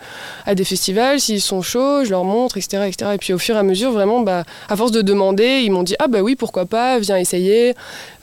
à 0.46 0.54
des 0.54 0.64
festivals 0.64 1.18
s'ils 1.20 1.40
sont 1.40 1.62
chauds, 1.62 2.04
je 2.04 2.10
leur 2.10 2.24
montre, 2.24 2.56
etc., 2.56 2.84
etc. 2.86 3.10
Et 3.14 3.18
puis 3.18 3.32
au 3.32 3.38
fur 3.38 3.56
et 3.56 3.58
à 3.58 3.62
mesure, 3.62 3.90
vraiment, 3.92 4.20
bah, 4.20 4.44
à 4.68 4.74
force 4.76 4.92
de 4.92 5.02
demander, 5.02 5.62
ils 5.64 5.70
m'ont 5.70 5.82
dit, 5.82 5.94
ah 5.98 6.06
bah 6.08 6.20
oui, 6.20 6.36
pourquoi 6.36 6.66
pas, 6.66 6.98
viens 6.98 7.16
essayer, 7.16 7.74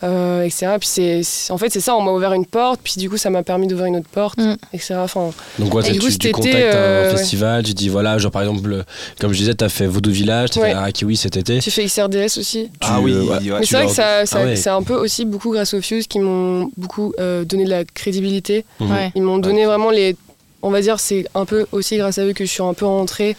euh, 0.04 0.44
etc. 0.44 0.68
Puis 0.80 0.88
c'est, 0.89 1.52
en 1.52 1.58
fait, 1.58 1.70
c'est 1.70 1.80
ça, 1.80 1.96
on 1.96 2.02
m'a 2.02 2.12
ouvert 2.12 2.34
une 2.34 2.46
porte, 2.46 2.80
puis 2.84 2.94
du 2.98 3.10
coup, 3.10 3.18
ça 3.18 3.30
m'a 3.30 3.44
permis 3.44 3.68
d'ouvrir 3.68 3.88
une 3.88 3.98
autre 3.98 4.10
porte, 4.12 4.38
Mm. 4.39 4.56
etc. 4.74 4.96
Enfin, 5.00 5.32
Donc, 5.60 5.74
ouais, 5.74 5.82
Et 5.84 5.86
c'est- 5.88 5.92
du 5.94 6.00
coup, 6.00 6.08
tu, 6.10 6.18
tu 6.18 6.28
été, 6.28 6.32
contactes 6.34 6.56
euh, 6.56 7.10
un 7.10 7.12
ouais. 7.12 7.18
festival, 7.18 7.63
tu 7.63 7.74
dis 7.74 7.89
voilà, 7.89 8.18
genre 8.18 8.32
par 8.32 8.42
exemple, 8.44 8.68
le- 8.70 8.84
comme 9.20 9.34
je 9.34 9.38
disais, 9.39 9.54
t'as 9.54 9.70
fait 9.70 9.86
Voodoo 9.88 10.12
Village, 10.12 10.52
t'as 10.52 10.62
Ouais. 10.62 10.70
fait 10.70 10.74
Arakiwi 10.76 11.16
cet 11.18 11.38
été. 11.38 11.62
j'ai 11.62 11.72
fait 11.72 11.86
XRDS 11.86 12.38
aussi. 12.38 12.70
Ah 12.82 12.96
Tu- 12.98 13.04
oui, 13.06 13.13
ouais. 13.13 13.20
ouais, 13.30 13.39
Mais 13.42 13.60
tu 13.62 13.68
c'est 13.68 13.76
vrai 13.78 13.86
que 13.88 13.92
ça, 13.94 14.26
ça- 14.26 14.39
Ah 14.42 14.46
ouais. 14.46 14.56
c'est 14.56 14.70
un 14.70 14.84
peu 14.84 14.96
aussi 14.96 15.26
beaucoup 15.26 15.52
grâce 15.52 15.74
aux 15.74 15.82
Fuse 15.82 16.08
qui 16.08 16.20
m'ont 16.20 16.70
beaucoup 16.78 17.13
euh, 17.20 17.44
donné 17.46 17.66
de 17.66 17.70
la 17.70 17.84
crédibilité. 17.86 18.66
Ouais. 18.80 19.12
Ils 19.16 19.22
m'ont 19.22 19.38
donné 19.38 19.66
vraiment 19.66 19.89
les. 19.92 20.16
On 20.62 20.70
va 20.72 20.80
dire, 20.82 21.00
c'est 21.00 21.26
un 21.36 21.44
peu 21.46 21.66
aussi 21.74 21.98
grâce 21.98 22.18
à 22.20 22.24
eux 22.26 22.32
que 22.34 22.46
je 22.46 22.50
suis 22.50 22.63
un 22.63 22.74
peu 22.74 22.86
rentrée, 22.86 23.36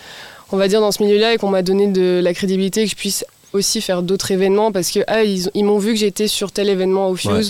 on 0.52 0.56
va 0.56 0.68
dire, 0.68 0.80
dans 0.80 0.92
ce 0.92 1.02
milieu-là 1.02 1.34
et 1.34 1.36
qu'on 1.38 1.50
m'a 1.50 1.62
donné 1.62 1.86
de 1.88 2.20
la 2.22 2.34
crédibilité, 2.34 2.84
que 2.84 2.90
je 2.90 2.96
puisse 2.96 3.24
aussi 3.52 3.80
faire 3.80 4.02
d'autres 4.02 4.32
événements 4.32 4.72
parce 4.72 4.90
que 4.90 5.00
ah, 5.06 5.22
ils, 5.22 5.48
ils 5.54 5.64
m'ont 5.64 5.78
vu 5.78 5.92
que 5.92 5.98
j'étais 6.00 6.26
sur 6.26 6.50
tel 6.50 6.68
événement 6.68 7.08
au 7.08 7.14
Fuse, 7.14 7.28
Ouais. 7.30 7.42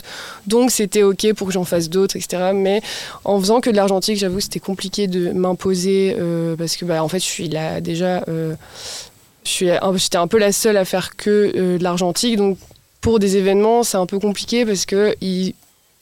donc 0.46 0.70
c'était 0.70 1.02
ok 1.02 1.32
pour 1.32 1.46
que 1.46 1.52
j'en 1.54 1.64
fasse 1.64 1.88
d'autres, 1.88 2.16
etc. 2.16 2.50
Mais 2.54 2.82
en 3.24 3.40
faisant 3.40 3.60
que 3.62 3.70
de 3.70 3.76
l'argentique, 3.76 4.18
j'avoue, 4.18 4.40
c'était 4.40 4.60
compliqué 4.60 5.06
de 5.06 5.30
m'imposer 5.32 6.14
euh, 6.18 6.56
parce 6.56 6.76
que 6.76 6.84
bah, 6.84 7.02
en 7.02 7.08
fait, 7.08 7.20
je 7.20 7.24
suis 7.24 7.48
là 7.48 7.80
déjà. 7.80 8.22
euh, 8.28 8.54
je 9.44 9.50
suis 9.50 9.70
un- 9.70 9.96
J'étais 9.96 10.16
un 10.18 10.26
peu 10.26 10.38
la 10.38 10.52
seule 10.52 10.76
à 10.76 10.84
faire 10.84 11.16
que 11.16 11.52
euh, 11.56 11.78
de 11.78 11.82
l'argentique, 11.82 12.36
donc 12.36 12.58
pour 13.00 13.18
des 13.18 13.36
événements, 13.38 13.82
c'est 13.82 13.96
un 13.98 14.06
peu 14.06 14.18
compliqué 14.18 14.64
parce 14.66 14.84
que 14.86 15.14
ils 15.22 15.54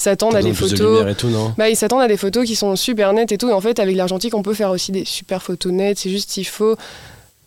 s'attendent 0.03 0.37
à 0.37 0.43
des 0.43 0.53
de 0.53 1.13
tout, 1.15 1.29
non 1.29 1.55
Bah, 1.57 1.69
ils 1.69 1.77
s'attendent 1.77 2.03
à 2.03 2.09
des 2.09 2.17
photos 2.17 2.45
qui 2.47 2.57
sont 2.57 2.77
super 2.77 3.13
nettes 3.13 3.33
et 3.33 3.39
tout. 3.39 3.49
Et 3.49 3.53
en 3.53 3.61
fait, 3.61 3.79
avec 3.79 3.97
l'argentique, 3.97 4.35
on 4.35 4.43
peut 4.43 4.55
faire 4.55 4.71
aussi 4.71 4.93
des 4.93 5.05
super 5.05 5.43
photos 5.43 5.73
nettes. 5.73 5.99
C'est 5.99 6.11
juste 6.11 6.31
qu'il 6.31 6.47
faut 6.47 6.77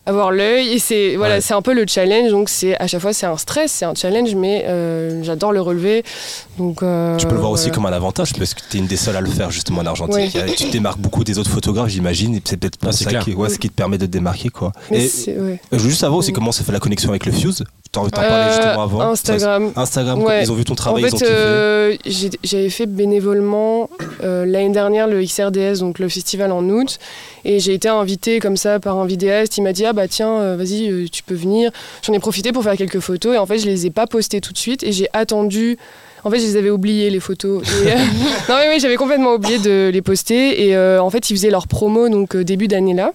avoir 0.06 0.30
l'œil. 0.32 0.72
Et 0.72 0.78
c'est 0.78 1.16
voilà, 1.16 1.34
Ouais. 1.36 1.40
c'est 1.40 1.54
un 1.54 1.62
peu 1.62 1.74
le 1.74 1.84
challenge. 1.86 2.30
Donc, 2.30 2.48
c'est 2.48 2.76
à 2.80 2.86
chaque 2.86 3.00
fois, 3.00 3.12
c'est 3.12 3.26
un 3.26 3.36
stress, 3.36 3.70
c'est 3.72 3.84
un 3.84 3.94
challenge, 3.94 4.34
mais 4.34 4.64
euh, 4.66 5.22
j'adore 5.22 5.52
le 5.52 5.60
relever. 5.60 6.04
Donc, 6.58 6.82
euh, 6.82 7.16
Tu 7.16 7.26
peux 7.26 7.34
le 7.34 7.40
voir 7.40 7.50
aussi 7.52 7.64
voilà. 7.64 7.74
comme 7.74 7.86
un 7.86 7.92
avantage 7.92 8.32
parce 8.34 8.54
que 8.54 8.60
tu 8.70 8.76
es 8.76 8.80
une 8.80 8.86
des 8.86 8.96
seules 8.96 9.16
à 9.16 9.20
le 9.20 9.28
faire 9.30 9.50
justement 9.50 9.82
en 9.82 9.86
argentique. 9.86 10.34
Ouais. 10.34 10.54
Tu 10.56 10.64
te 10.66 10.72
démarques 10.72 10.98
beaucoup 10.98 11.24
des 11.24 11.38
autres 11.38 11.50
photographes, 11.50 11.88
j'imagine, 11.88 12.34
et 12.36 12.42
c'est 12.44 12.56
peut-être 12.56 12.78
Ah, 12.86 12.92
ça 12.92 13.04
clair. 13.04 13.22
qui, 13.24 13.34
ouais, 13.34 13.48
ce 13.48 13.58
qui 13.58 13.68
te 13.68 13.74
permet 13.74 13.98
de 13.98 14.06
te 14.06 14.10
démarquer. 14.10 14.48
Quoi. 14.48 14.72
Mais 14.90 15.04
Et 15.04 15.38
ouais. 15.38 15.60
je 15.72 15.78
veux 15.78 15.88
juste 15.88 16.00
savoir 16.00 16.18
aussi 16.18 16.30
Mm. 16.30 16.34
comment 16.34 16.52
ça 16.52 16.64
fait 16.64 16.72
la 16.72 16.80
connexion 16.80 17.10
avec 17.10 17.26
le 17.26 17.32
Fuse. 17.32 17.64
T'en 17.92 18.08
t'en 18.10 18.20
Euh, 18.22 18.28
parlais 18.28 18.52
justement 18.52 18.82
avant. 18.82 19.00
Instagram. 19.00 19.72
Ça- 19.74 19.80
Instagram, 19.80 20.22
Ouais. 20.22 20.42
ils 20.42 20.52
ont 20.52 20.54
vu 20.54 20.64
ton 20.64 20.72
En 20.72 20.76
travail, 20.76 21.04
ils 21.06 21.14
ont 21.14 21.18
fait, 21.18 21.24
euh, 21.30 21.96
j'ai- 22.04 22.30
j'avais 22.44 22.68
fait 22.68 22.84
bénévolement 22.86 23.88
euh, 24.22 24.44
l'année 24.44 24.70
dernière 24.70 25.06
le 25.06 25.22
XRDS, 25.22 25.78
donc 25.80 25.98
le 25.98 26.08
festival 26.08 26.52
en 26.52 26.68
août, 26.68 26.98
et 27.44 27.58
j'ai 27.60 27.74
été 27.74 27.88
invitée 27.88 28.38
comme 28.40 28.56
ça 28.56 28.80
par 28.80 28.98
un 28.98 29.06
vidéaste. 29.06 29.56
Il 29.56 29.62
m'a 29.62 29.72
dit 29.72 29.84
ah 29.86 29.92
bah 29.96 30.06
tiens, 30.06 30.40
euh, 30.40 30.56
vas-y, 30.56 30.88
euh, 30.88 31.06
tu 31.10 31.24
peux 31.24 31.34
venir. 31.34 31.72
J'en 32.02 32.12
ai 32.12 32.20
profité 32.20 32.52
pour 32.52 32.62
faire 32.62 32.76
quelques 32.76 33.00
photos, 33.00 33.34
et 33.34 33.38
en 33.38 33.46
fait 33.46 33.58
je 33.58 33.66
les 33.66 33.86
ai 33.86 33.90
pas 33.90 34.06
postées 34.06 34.40
tout 34.40 34.52
de 34.52 34.58
suite, 34.58 34.84
et 34.84 34.92
j'ai 34.92 35.08
attendu. 35.12 35.76
En 36.24 36.30
fait, 36.30 36.40
je 36.40 36.46
les 36.46 36.56
avais 36.56 36.70
oubliées 36.70 37.08
les 37.10 37.20
photos. 37.20 37.62
Et, 37.62 37.92
euh, 37.92 37.96
non 38.48 38.56
mais 38.60 38.68
oui, 38.70 38.80
j'avais 38.80 38.96
complètement 38.96 39.34
oublié 39.34 39.58
de 39.58 39.90
les 39.92 40.02
poster, 40.02 40.68
et 40.68 40.78
en 40.78 41.10
fait 41.10 41.30
ils 41.30 41.36
faisaient 41.36 41.50
leur 41.50 41.66
promo 41.66 42.08
donc 42.08 42.36
début 42.36 42.68
d'année 42.68 42.94
là. 42.94 43.12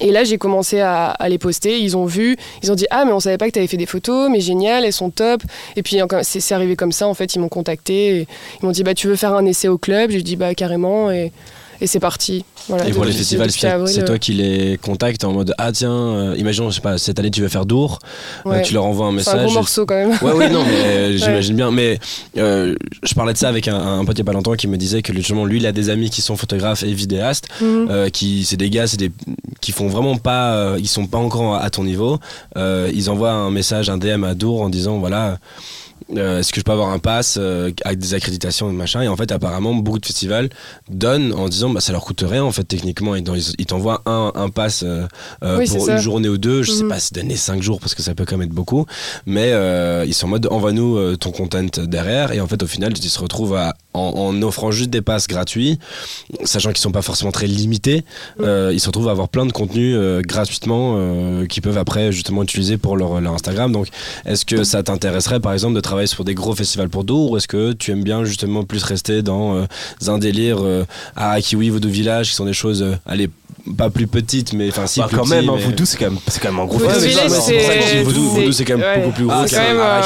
Et 0.00 0.12
là, 0.12 0.22
j'ai 0.22 0.38
commencé 0.38 0.78
à, 0.78 1.06
à 1.06 1.28
les 1.28 1.38
poster. 1.38 1.80
Ils 1.80 1.96
ont 1.96 2.04
vu, 2.04 2.36
ils 2.62 2.70
ont 2.70 2.76
dit 2.76 2.86
Ah, 2.90 3.04
mais 3.04 3.10
on 3.10 3.18
savait 3.18 3.38
pas 3.38 3.46
que 3.46 3.52
tu 3.52 3.58
avais 3.58 3.66
fait 3.66 3.78
des 3.78 3.86
photos, 3.86 4.30
mais 4.30 4.38
génial, 4.38 4.84
elles 4.84 4.92
sont 4.92 5.10
top. 5.10 5.42
Et 5.74 5.82
puis, 5.82 5.98
c'est 6.22 6.54
arrivé 6.54 6.76
comme 6.76 6.92
ça, 6.92 7.08
en 7.08 7.14
fait. 7.14 7.34
Ils 7.34 7.40
m'ont 7.40 7.48
contacté. 7.48 8.18
et 8.18 8.28
ils 8.62 8.66
m'ont 8.66 8.70
dit 8.70 8.84
Bah, 8.84 8.94
tu 8.94 9.08
veux 9.08 9.16
faire 9.16 9.32
un 9.32 9.44
essai 9.44 9.66
au 9.66 9.78
club? 9.78 10.10
J'ai 10.10 10.22
dit 10.22 10.36
Bah, 10.36 10.54
carrément. 10.54 11.10
Et, 11.10 11.32
et 11.80 11.86
c'est 11.86 12.00
parti. 12.00 12.44
Voilà, 12.68 12.86
Et 12.88 12.92
pour 12.92 13.04
les 13.04 13.12
festivals, 13.12 13.50
c'est 13.50 13.68
c'est 13.86 14.02
euh, 14.02 14.06
toi 14.06 14.18
qui 14.18 14.32
les 14.34 14.76
contactes 14.78 15.24
en 15.24 15.32
mode 15.32 15.54
Ah, 15.58 15.72
tiens, 15.72 15.90
euh, 15.92 16.34
imaginons, 16.36 16.68
je 16.70 16.76
sais 16.76 16.80
pas, 16.80 16.98
cette 16.98 17.18
année 17.18 17.30
tu 17.30 17.40
veux 17.40 17.48
faire 17.48 17.64
Dour, 17.66 17.98
euh, 18.46 18.60
tu 18.62 18.74
leur 18.74 18.84
envoies 18.84 19.06
un 19.06 19.18
C'est 19.18 19.30
un 19.30 19.34
message. 19.34 19.44
gros 19.46 19.54
morceau 19.54 19.86
quand 19.86 19.94
même. 19.94 20.10
Ouais, 20.22 20.32
oui, 20.34 20.50
non, 20.50 20.64
mais 20.68 20.84
euh, 20.86 21.16
j'imagine 21.16 21.56
bien. 21.56 21.70
Mais 21.70 21.98
euh, 22.36 22.74
je 23.02 23.14
parlais 23.14 23.32
de 23.32 23.38
ça 23.38 23.48
avec 23.48 23.68
un, 23.68 23.76
un 24.00 24.04
pote 24.04 24.16
il 24.16 24.20
y 24.20 24.22
a 24.22 24.24
pas 24.24 24.32
longtemps 24.32 24.54
qui 24.54 24.66
me 24.68 24.76
disait 24.76 25.02
que 25.02 25.12
justement, 25.14 25.44
lui, 25.44 25.58
il 25.58 25.66
a 25.66 25.72
des 25.72 25.88
amis 25.90 26.10
qui 26.10 26.20
sont 26.22 26.36
photographes 26.36 26.82
et 26.82 26.92
vidéastes, 26.92 27.48
Mhm. 27.60 28.10
qui 28.10 28.44
c'est 28.44 28.56
des 28.56 28.70
gars, 28.70 28.86
des 28.98 29.10
qui 29.60 29.72
font 29.72 29.88
vraiment 29.88 30.16
pas, 30.16 30.74
ils 30.78 30.88
sont 30.88 31.06
pas 31.06 31.18
encore 31.18 31.54
à 31.56 31.70
ton 31.70 31.84
niveau. 31.84 32.18
Ils 32.56 33.08
envoient 33.10 33.32
un 33.32 33.50
message, 33.50 33.88
un 33.90 33.98
DM 33.98 34.24
à 34.24 34.34
Dour 34.34 34.62
en 34.62 34.68
disant 34.68 34.98
voilà. 34.98 35.38
Euh, 36.16 36.38
est-ce 36.40 36.52
que 36.52 36.60
je 36.60 36.64
peux 36.64 36.72
avoir 36.72 36.90
un 36.90 36.98
pass 36.98 37.36
euh, 37.38 37.70
avec 37.84 37.98
des 37.98 38.14
accréditations 38.14 38.70
et 38.70 38.72
machin? 38.72 39.02
Et 39.02 39.08
en 39.08 39.16
fait 39.16 39.30
apparemment 39.32 39.74
beaucoup 39.74 39.98
de 39.98 40.06
festivals 40.06 40.48
donnent 40.90 41.32
en 41.34 41.48
disant 41.48 41.70
bah 41.70 41.80
ça 41.80 41.92
leur 41.92 42.02
coûte 42.04 42.24
rien 42.26 42.44
en 42.44 42.52
fait 42.52 42.64
techniquement. 42.64 43.14
Ils, 43.14 43.24
ils- 43.28 43.54
ils 43.58 43.66
t'envoient 43.66 44.02
un, 44.06 44.32
un 44.34 44.48
pass 44.48 44.82
euh, 44.86 45.06
euh, 45.42 45.58
Oui, 45.58 45.66
pour 45.68 45.88
une 45.88 45.98
journée 45.98 46.28
ou 46.28 46.38
deux. 46.38 46.62
Je 46.62 46.72
sais 46.72 46.82
Mhm. 46.84 46.88
pas 46.88 46.98
si 46.98 47.12
donner 47.12 47.36
5 47.36 47.62
jours 47.62 47.78
parce 47.80 47.94
que 47.94 48.02
ça 48.02 48.14
peut 48.14 48.24
quand 48.24 48.36
même 48.38 48.48
être 48.48 48.54
beaucoup. 48.54 48.86
Mais 49.26 49.52
euh, 49.52 50.04
ils 50.06 50.14
sont 50.14 50.26
en 50.26 50.30
mode 50.30 50.48
envoie-nous 50.50 50.96
euh, 50.96 51.16
ton 51.16 51.30
content 51.30 51.62
derrière. 51.84 52.32
Et 52.32 52.40
en 52.40 52.46
fait 52.46 52.62
au 52.62 52.66
final 52.66 52.92
ils 52.96 53.10
se 53.10 53.18
retrouvent 53.18 53.56
à- 53.56 53.74
en, 53.94 54.00
en 54.00 54.42
offrant 54.42 54.70
juste 54.70 54.90
des 54.90 55.02
passes 55.02 55.26
gratuits 55.26 55.78
sachant 56.44 56.70
qu'ils 56.70 56.78
sont 56.78 56.92
pas 56.92 57.02
forcément 57.02 57.32
très 57.32 57.46
limités 57.46 58.04
euh, 58.40 58.70
ils 58.72 58.78
se 58.80 58.86
retrouvent 58.86 59.08
à 59.08 59.10
avoir 59.10 59.28
plein 59.28 59.44
de 59.46 59.50
contenus 59.52 59.94
euh, 59.98 60.20
gratuitement 60.22 60.94
euh, 60.98 61.46
qu'ils 61.46 61.62
peuvent 61.62 61.78
après 61.78 62.12
justement 62.12 62.42
utiliser 62.42 62.76
pour 62.78 62.96
leur, 62.96 63.20
leur 63.20 63.32
Instagram. 63.34 63.72
Donc 63.72 63.88
est-ce 64.24 64.44
que 64.44 64.62
ça 64.64 64.82
t'intéresserait 64.82 65.40
par 65.40 65.52
exemple 65.52 65.74
de 65.74 65.80
travailler 65.80 65.97
sur 66.06 66.24
des 66.24 66.34
gros 66.34 66.54
festivals 66.54 66.88
pour 66.88 67.04
Dour 67.04 67.30
ou 67.30 67.36
est-ce 67.36 67.48
que 67.48 67.72
tu 67.72 67.90
aimes 67.90 68.04
bien 68.04 68.24
justement 68.24 68.64
plus 68.64 68.82
rester 68.82 69.22
dans 69.22 69.56
euh, 69.56 69.64
un 70.06 70.18
délire 70.18 70.58
euh, 70.60 70.84
à 71.16 71.40
Kiwi, 71.40 71.70
Voodoo 71.70 71.88
Village 71.88 72.30
qui 72.30 72.34
sont 72.34 72.44
des 72.44 72.52
choses 72.52 72.82
euh, 72.82 72.94
allez 73.06 73.30
pas 73.76 73.90
plus 73.90 74.06
petites 74.06 74.52
mais 74.52 74.68
enfin 74.68 74.86
si 74.86 75.00
Bah, 75.00 75.06
plus 75.08 75.16
quand 75.16 75.26
même, 75.26 75.48
hein, 75.48 75.54
mais- 75.56 75.62
Voodoo, 75.64 75.84
c'est 75.84 75.96
quand 75.98 76.06
même, 76.10 76.18
c'est 76.28 76.40
quand 76.40 76.50
même 76.50 76.60
un 76.60 76.64
gros 76.66 76.78
Voodoo 76.78 76.90
festival. 76.90 77.28
Voodoo, 77.28 77.40
c'est- 77.40 78.02
Voodoo, 78.02 78.52
c'est 78.52 78.64
quand 78.64 78.78
même 78.78 78.86
ouais. 78.88 78.98
beaucoup 79.02 79.14
plus 79.14 79.24
gros 79.24 79.34
Ah, 79.36 79.44
quand 79.50 79.56
même, 79.56 79.80
à 79.80 79.82
euh, 79.98 80.00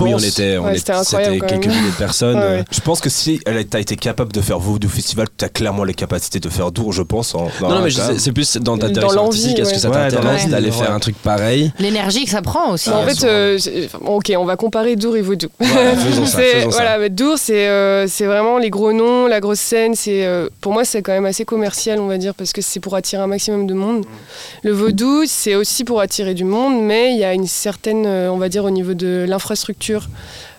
on 0.00 0.12
pense- 0.12 0.24
était, 0.24 0.58
on 0.58 0.64
Ouais, 0.64 0.76
était- 0.78 0.92
c'était 1.04 1.38
quelques 1.40 1.66
milliers 1.66 1.90
de 1.90 1.96
personnes. 1.98 2.38
Euh. 2.38 2.62
Je 2.70 2.80
pense 2.80 3.00
que 3.00 3.10
si 3.10 3.40
elle 3.46 3.56
a 3.56 3.78
été 3.80 3.96
capable 3.96 4.32
de 4.32 4.40
faire 4.40 4.58
Voodoo 4.58 4.88
Festival, 4.88 5.26
tu 5.36 5.44
as 5.44 5.48
clairement 5.48 5.84
les 5.84 5.94
capacités 5.94 6.40
de 6.40 6.48
faire 6.48 6.70
Dour, 6.72 6.92
je 6.92 7.02
pense. 7.02 7.34
en- 7.34 7.48
dans 7.60 7.68
Non, 7.68 7.74
non, 7.74 7.80
un 7.80 7.82
mais 7.82 7.90
je 7.90 7.96
cas. 7.98 8.06
sais- 8.08 8.18
c'est 8.18 8.32
plus 8.32 8.56
dans 8.58 8.76
ta 8.78 8.86
Dans 8.88 8.92
direction 8.92 9.22
l'envie, 9.22 9.38
artistique. 9.38 9.58
Est-ce 9.58 9.72
que 9.74 9.78
ça 9.80 9.90
t'intéresse 9.90 10.48
d'aller 10.48 10.70
faire 10.70 10.92
un 10.92 10.98
truc 11.00 11.16
pareil? 11.16 11.72
L'énergie 11.78 12.24
que 12.24 12.30
ça 12.30 12.42
prend 12.42 12.72
aussi. 12.72 12.88
Mais 12.90 12.96
en 12.96 13.02
Ah, 13.06 13.08
fait, 13.12 13.24
euh, 13.26 13.58
ok, 14.04 14.32
on 14.38 14.44
va 14.44 14.56
comparer 14.56 14.96
Dour 14.96 15.16
et 15.16 15.22
ça. 16.26 16.38
voilà, 16.68 17.08
Dour, 17.08 17.36
c'est 17.38 17.68
euh, 17.68 18.06
c'est 18.08 18.26
vraiment 18.26 18.58
les 18.58 18.70
gros 18.70 18.92
noms, 18.92 19.26
la 19.26 19.40
grosse 19.40 19.60
scène. 19.60 19.94
C'est 19.94 20.26
pour 20.60 20.72
moi, 20.72 20.84
c'est 20.84 21.02
quand 21.02 21.12
même 21.12 21.26
assez 21.26 21.44
commercial, 21.44 21.98
on 22.00 22.06
va 22.06 22.18
dire, 22.18 22.34
parce 22.34 22.52
que 22.52 22.60
c'est 22.62 22.80
pour 22.80 22.91
attirer 22.96 23.22
un 23.22 23.26
maximum 23.26 23.66
de 23.66 23.74
monde. 23.74 24.04
Le 24.62 24.72
Vaudou, 24.72 25.24
c'est 25.26 25.54
aussi 25.54 25.84
pour 25.84 26.00
attirer 26.00 26.34
du 26.34 26.44
monde, 26.44 26.82
mais 26.82 27.12
il 27.12 27.18
y 27.18 27.24
a 27.24 27.34
une 27.34 27.46
certaine, 27.46 28.06
euh, 28.06 28.30
on 28.30 28.38
va 28.38 28.48
dire, 28.48 28.64
au 28.64 28.70
niveau 28.70 28.94
de 28.94 29.24
l'infrastructure. 29.28 30.08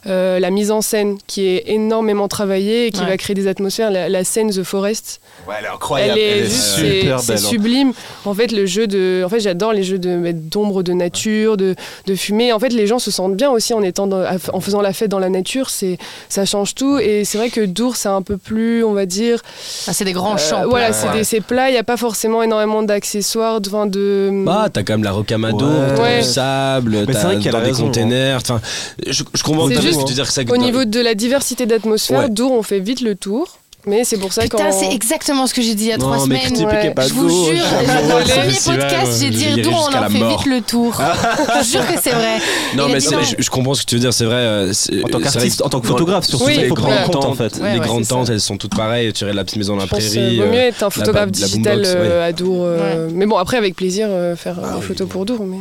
Euh, 0.07 0.39
la 0.39 0.49
mise 0.49 0.71
en 0.71 0.81
scène 0.81 1.17
qui 1.27 1.45
est 1.47 1.63
énormément 1.67 2.27
travaillée 2.27 2.87
et 2.87 2.91
qui 2.91 3.01
Ouais. 3.01 3.07
va 3.07 3.17
créer 3.17 3.33
des 3.35 3.47
atmosphères. 3.47 3.89
La, 3.91 4.09
la 4.09 4.23
scène 4.23 4.49
The 4.51 4.63
Forest, 4.63 5.21
Ouais, 5.47 5.55
elle 5.59 5.65
est 5.65 5.67
incroyable. 5.69 6.19
elle 6.19 6.43
est, 6.45 6.49
c'est- 6.49 7.01
super 7.01 7.19
c'est 7.19 7.33
belle. 7.35 7.43
hein. 7.43 7.47
sublime. 7.47 7.93
En 8.25 8.33
fait, 8.33 8.51
le 8.51 8.65
jeu 8.65 8.87
de, 8.87 9.23
en 9.25 9.29
fait, 9.29 9.39
j'adore 9.39 9.73
les 9.73 9.83
jeux 9.83 9.99
de 9.99 10.15
mettre 10.15 10.39
d'ombre, 10.39 10.83
de 10.83 10.93
nature, 10.93 11.57
de, 11.57 11.75
de 12.05 12.15
fumée. 12.15 12.51
En 12.53 12.59
fait, 12.59 12.69
les 12.69 12.87
gens 12.87 12.99
se 12.99 13.11
sentent 13.11 13.35
bien 13.35 13.49
aussi 13.51 13.73
en 13.73 13.81
étant, 13.81 14.07
dans- 14.07 14.23
en 14.53 14.59
faisant 14.59 14.81
la 14.81 14.93
fête 14.93 15.09
dans 15.09 15.19
la 15.19 15.29
nature. 15.29 15.69
C'est, 15.69 15.97
ça 16.29 16.45
change 16.45 16.75
tout. 16.75 16.97
Et 16.99 17.23
c'est 17.25 17.37
vrai 17.37 17.49
que 17.49 17.61
Dour, 17.65 17.95
c'est 17.95 18.09
un 18.09 18.21
peu 18.21 18.37
plus, 18.37 18.83
on 18.83 18.93
va 18.93 19.05
dire, 19.05 19.41
Ah, 19.87 19.93
c'est 19.93 20.05
des 20.05 20.13
grands 20.13 20.35
euh, 20.35 20.37
champs. 20.37 20.67
voilà, 20.69 20.91
c'est, 20.93 21.07
Ouais. 21.07 21.13
des- 21.19 21.23
c'est 21.23 21.41
plat. 21.41 21.69
Il 21.69 21.73
n'y 21.73 21.77
a 21.79 21.83
pas 21.83 21.97
forcément 21.97 22.43
énormément 22.43 22.83
d'accessoires, 22.83 23.61
de, 23.61 23.69
enfin, 23.69 23.85
de. 23.85 24.29
Bah, 24.45 24.67
t'as 24.71 24.83
quand 24.83 24.93
même 24.93 25.03
la 25.03 25.11
rocamadour, 25.11 25.61
Ouais. 25.69 25.95
t'as 25.95 26.01
Ouais. 26.03 26.17
du 26.19 26.23
sable, 26.27 26.97
c'est 27.07 27.13
t'as 27.13 27.19
vrai 27.21 27.35
a 27.35 27.39
des 27.39 27.49
raison, 27.59 27.85
containers. 27.85 28.37
Enfin, 28.37 28.61
je, 29.07 29.23
je 29.33 29.43
comprends 29.43 29.67
C'est 29.67 29.75
dire. 30.13 30.25
que 30.27 30.33
ça- 30.33 30.41
Au 30.41 30.57
niveau 30.57 30.85
de 30.85 30.99
la 30.99 31.15
diversité 31.15 31.65
d'atmosphère. 31.65 32.29
Dour, 32.29 32.51
on 32.53 32.63
fait 32.63 32.79
vite 32.79 33.01
le 33.01 33.15
tour. 33.15 33.57
Mais 33.85 34.05
c'est 34.05 34.17
pour 34.17 34.31
ça 34.31 34.43
Putain, 34.43 34.69
qu'on. 34.69 34.71
c'est 34.79 34.93
exactement 34.93 35.45
ce 35.45 35.53
que 35.53 35.61
j'ai 35.61 35.75
dit 35.75 35.83
il 35.85 35.89
y 35.89 35.91
a 35.91 35.97
Non, 35.97 36.05
trois 36.13 36.25
mais 36.27 36.39
semaines. 36.47 36.65
Ouais. 36.67 36.91
pas 36.91 37.05
Je 37.05 37.13
vous 37.13 37.27
jure, 37.29 37.63
dans 38.07 38.17
le 38.19 38.23
premier 38.23 38.77
podcast, 38.79 39.07
moi, 39.07 39.17
j'ai 39.19 39.29
dit 39.29 39.61
Dour, 39.61 39.89
on 39.91 39.97
en 39.97 40.09
fait 40.09 40.19
mort. 40.19 40.37
vite 40.37 40.45
le 40.47 40.61
tour. 40.61 41.01
je 41.63 41.69
jure 41.69 41.85
que 41.87 41.99
c'est 42.01 42.11
vrai. 42.11 42.37
Non, 42.77 42.87
mais 42.87 43.01
je, 43.01 43.09
je 43.39 43.49
comprends 43.49 43.73
ce 43.73 43.81
que 43.83 43.87
tu 43.89 43.95
veux 43.95 44.01
dire, 44.01 44.13
c'est 44.13 44.23
vrai. 44.23 44.35
euh, 44.35 44.73
En 45.03 45.07
tant 45.09 45.19
qu'artiste, 45.19 45.61
en 45.61 45.69
tant 45.69 45.81
que 45.81 45.87
photographe, 45.87 46.25
surtout, 46.25 46.47
les 46.47 46.67
grandes 46.69 46.93
compte 47.05 47.15
en 47.17 47.19
tentes, 47.21 47.37
fait. 47.37 47.59
Ouais, 47.61 47.73
les 47.73 47.79
ouais, 47.79 47.85
grandes 47.85 48.07
tentes, 48.07 48.29
elles 48.29 48.39
sont 48.39 48.55
toutes 48.57 48.75
pareilles. 48.75 49.11
Tu 49.11 49.25
la 49.25 49.43
petite 49.43 49.57
maison 49.57 49.73
dans 49.73 49.79
la 49.79 49.85
Je 49.85 49.89
pense 49.91 49.99
prairie. 49.99 50.39
euh, 50.39 50.45
vaut 50.45 50.51
mieux 50.51 50.59
euh, 50.59 50.67
être 50.69 50.83
un 50.83 50.89
photographe 50.89 51.31
digital 51.31 51.83
euh, 51.85 52.27
à 52.27 52.31
Dour. 52.31 52.59
euh. 52.61 53.09
Mais 53.13 53.25
bon, 53.25 53.35
après, 53.37 53.57
avec 53.57 53.75
plaisir, 53.75 54.07
euh, 54.09 54.35
faire 54.37 54.55
Ah 54.63 54.69
des 54.75 54.79
oui. 54.79 54.81
photos 54.85 55.09
pour 55.09 55.25
Dour. 55.25 55.43
Mais... 55.45 55.57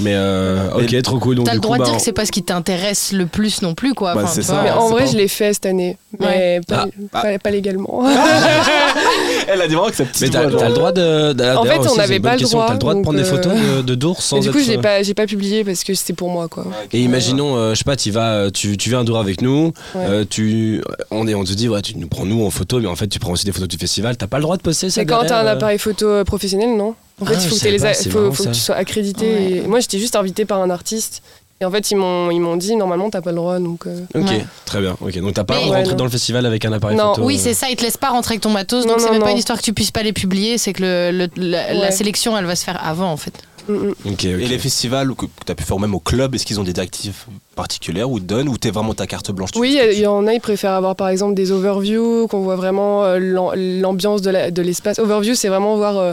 Mais 0.00 0.12
euh, 0.14 0.68
ok, 0.74 1.02
trop 1.02 1.18
cool. 1.18 1.36
Donc, 1.36 1.46
T'as 1.46 1.54
le 1.54 1.60
droit 1.60 1.78
de 1.78 1.84
dire 1.84 1.92
bah, 1.92 1.98
que 1.98 2.04
c'est 2.04 2.12
pas 2.12 2.26
ce 2.26 2.32
qui 2.32 2.42
t'intéresse 2.42 3.12
le 3.12 3.24
plus 3.26 3.62
non 3.62 3.74
plus, 3.74 3.94
quoi. 3.94 4.14
Bah, 4.14 4.24
c'est 4.26 4.42
ça. 4.42 4.62
Ah, 4.68 4.78
en 4.78 4.88
vrai, 4.90 5.06
je 5.06 5.16
l'ai 5.16 5.28
fait 5.28 5.54
cette 5.54 5.64
année, 5.66 5.96
mais 6.20 6.26
Ouais. 6.26 6.60
pas, 6.68 6.86
Ah, 7.14 7.38
Elle 9.48 9.60
a 9.60 9.66
dit 9.68 9.74
vraiment 9.74 9.90
que 9.90 9.96
sa 9.96 10.04
petite 10.04 10.22
Mais 10.22 10.28
t'as 10.30 10.42
voix, 10.42 10.50
genre. 10.50 10.60
t'as 10.60 10.68
le 10.68 10.74
droit 10.74 10.92
de. 10.92 11.56
En 11.56 11.64
fait, 11.64 11.78
aussi, 11.78 11.88
on 11.90 11.96
n'avait 11.96 12.20
pas 12.20 12.36
le 12.36 12.42
droit, 12.42 12.66
T'as 12.66 12.72
le 12.74 12.78
droit 12.78 12.94
de 12.94 13.00
prendre 13.02 13.18
des 13.18 13.24
euh, 13.24 13.30
photos 13.30 13.52
de, 13.54 13.82
de 13.82 13.94
d'ours 13.94 14.24
sans 14.24 14.36
Et 14.36 14.40
du 14.40 14.48
être. 14.48 14.52
coup, 14.54 14.60
je 14.62 14.70
l'ai 14.70 14.78
euh, 14.78 14.80
pas, 14.80 15.02
j'ai 15.02 15.14
pas 15.14 15.26
publié 15.26 15.64
parce 15.64 15.84
que 15.84 15.94
c'était 15.94 16.12
pour 16.12 16.28
moi, 16.30 16.48
quoi. 16.48 16.64
Et 16.92 17.00
imaginons, 17.00 17.56
euh, 17.56 17.70
je 17.74 17.78
sais 17.78 17.84
pas, 17.84 17.96
tu 17.96 18.10
vas, 18.10 18.32
euh, 18.34 18.50
tu, 18.50 18.76
tu 18.76 18.88
viens 18.90 19.00
à 19.00 19.04
Dour 19.04 19.18
avec 19.18 19.40
nous, 19.42 19.72
Ouais. 19.94 20.04
euh, 20.06 20.24
tu, 20.28 20.82
on 21.10 21.26
est, 21.26 21.34
on 21.34 21.44
te 21.44 21.52
dit, 21.52 21.68
ouais, 21.68 21.82
tu 21.82 21.96
nous 21.98 22.06
prends 22.08 22.24
nous 22.24 22.44
en 22.44 22.50
photo, 22.50 22.78
mais 22.80 22.86
en 22.88 22.96
fait, 22.96 23.08
tu 23.08 23.18
prends 23.18 23.32
aussi 23.32 23.44
des 23.44 23.52
photos 23.52 23.68
du 23.68 23.76
festival. 23.78 24.16
T'as 24.16 24.26
pas 24.26 24.38
le 24.38 24.42
droit 24.42 24.56
de 24.56 24.62
poster 24.62 24.90
ça 24.90 25.00
Mais 25.00 25.06
quand 25.06 25.24
t'as 25.26 25.40
un 25.42 25.46
euh 25.46 25.52
appareil 25.52 25.78
photo 25.78 26.06
euh, 26.08 26.24
professionnel, 26.24 26.76
non. 26.76 26.94
En 27.20 27.24
fait, 27.26 27.34
Ah, 27.36 27.40
il 27.42 27.48
faut, 27.48 27.54
que, 27.54 27.60
savais 27.60 27.70
t'aies 27.72 27.76
les 27.78 27.82
pas, 27.82 27.88
a- 27.90 27.94
c'est 27.94 28.10
faut, 28.10 28.20
marrant, 28.20 28.32
faut 28.32 28.42
que 28.44 28.48
ça. 28.48 28.54
tu 28.54 28.60
sois 28.60 28.74
accrédité. 28.74 29.26
Ouais. 29.26 29.52
Et 29.64 29.68
moi, 29.68 29.80
j'étais 29.80 29.98
juste 29.98 30.16
invitée 30.16 30.44
par 30.44 30.60
un 30.60 30.70
artiste. 30.70 31.22
Et 31.62 31.64
en 31.64 31.70
fait, 31.70 31.92
ils 31.92 31.96
m'ont, 31.96 32.28
ils 32.32 32.40
m'ont 32.40 32.56
dit, 32.56 32.74
normalement, 32.74 33.08
t'as 33.08 33.20
pas 33.20 33.30
le 33.30 33.36
droit. 33.36 33.60
Donc, 33.60 33.86
euh, 33.86 34.00
Ok, 34.16 34.24
Ouais. 34.26 34.44
très 34.64 34.80
bien. 34.80 34.96
Ok, 35.00 35.16
donc 35.20 35.34
t'as 35.34 35.44
pas 35.44 35.54
Mais- 35.54 35.60
le 35.60 35.64
droit 35.66 35.76
de 35.76 35.80
rentrer 35.82 35.92
Ouais, 35.92 35.96
dans 35.96 36.04
le 36.04 36.10
festival 36.10 36.44
avec 36.44 36.64
un 36.64 36.72
appareil 36.72 36.96
Non, 36.96 37.14
photo. 37.14 37.24
Oui, 37.24 37.36
euh, 37.36 37.40
c'est 37.40 37.54
ça, 37.54 37.70
ils 37.70 37.76
te 37.76 37.82
laissent 37.84 37.96
pas 37.96 38.08
rentrer 38.08 38.32
avec 38.32 38.40
ton 38.40 38.50
matos, 38.50 38.84
donc 38.84 38.96
Non, 38.96 38.98
c'est 38.98 39.06
non, 39.06 39.12
même 39.12 39.22
pas 39.22 39.30
une 39.30 39.38
histoire 39.38 39.56
que 39.58 39.62
tu 39.62 39.72
puisses 39.72 39.92
pas 39.92 40.02
les 40.02 40.12
publier, 40.12 40.58
c'est 40.58 40.72
que 40.72 40.82
le, 40.82 41.28
le- 41.36 41.50
la, 41.80 41.92
sélection, 41.92 42.36
elle 42.36 42.46
va 42.46 42.56
se 42.56 42.64
faire 42.64 42.84
avant, 42.84 43.12
en 43.12 43.16
fait. 43.16 43.34
Et 43.68 44.46
les 44.46 44.58
festivals 44.58 45.08
que, 45.14 45.26
que 45.26 45.44
tu 45.46 45.52
as 45.52 45.54
pu 45.54 45.64
faire 45.64 45.78
même 45.78 45.94
au 45.94 46.00
club, 46.00 46.34
est-ce 46.34 46.44
qu'ils 46.46 46.60
ont 46.60 46.64
des 46.64 46.72
directives 46.72 47.14
particulières 47.54 48.10
ou 48.10 48.18
ils 48.18 48.22
te 48.22 48.26
donnent 48.26 48.48
ou 48.48 48.56
t'es 48.56 48.70
vraiment 48.70 48.94
ta 48.94 49.06
carte 49.06 49.30
blanche 49.30 49.50
Oui, 49.56 49.78
il 49.92 49.98
y, 49.98 50.06
en 50.06 50.26
a, 50.26 50.32
ils 50.32 50.40
préfèrent 50.40 50.72
avoir 50.72 50.96
par 50.96 51.08
exemple 51.08 51.34
des 51.34 51.52
overviews, 51.52 52.26
qu'on 52.28 52.40
voit 52.40 52.56
vraiment 52.56 53.04
euh, 53.04 53.18
l'am- 53.18 53.52
l'ambiance 53.80 54.22
de 54.22 54.62
l'espace. 54.62 54.98
Overview, 54.98 55.34
c'est 55.34 55.48
vraiment 55.48 55.76
voir 55.76 55.98
euh, 55.98 56.12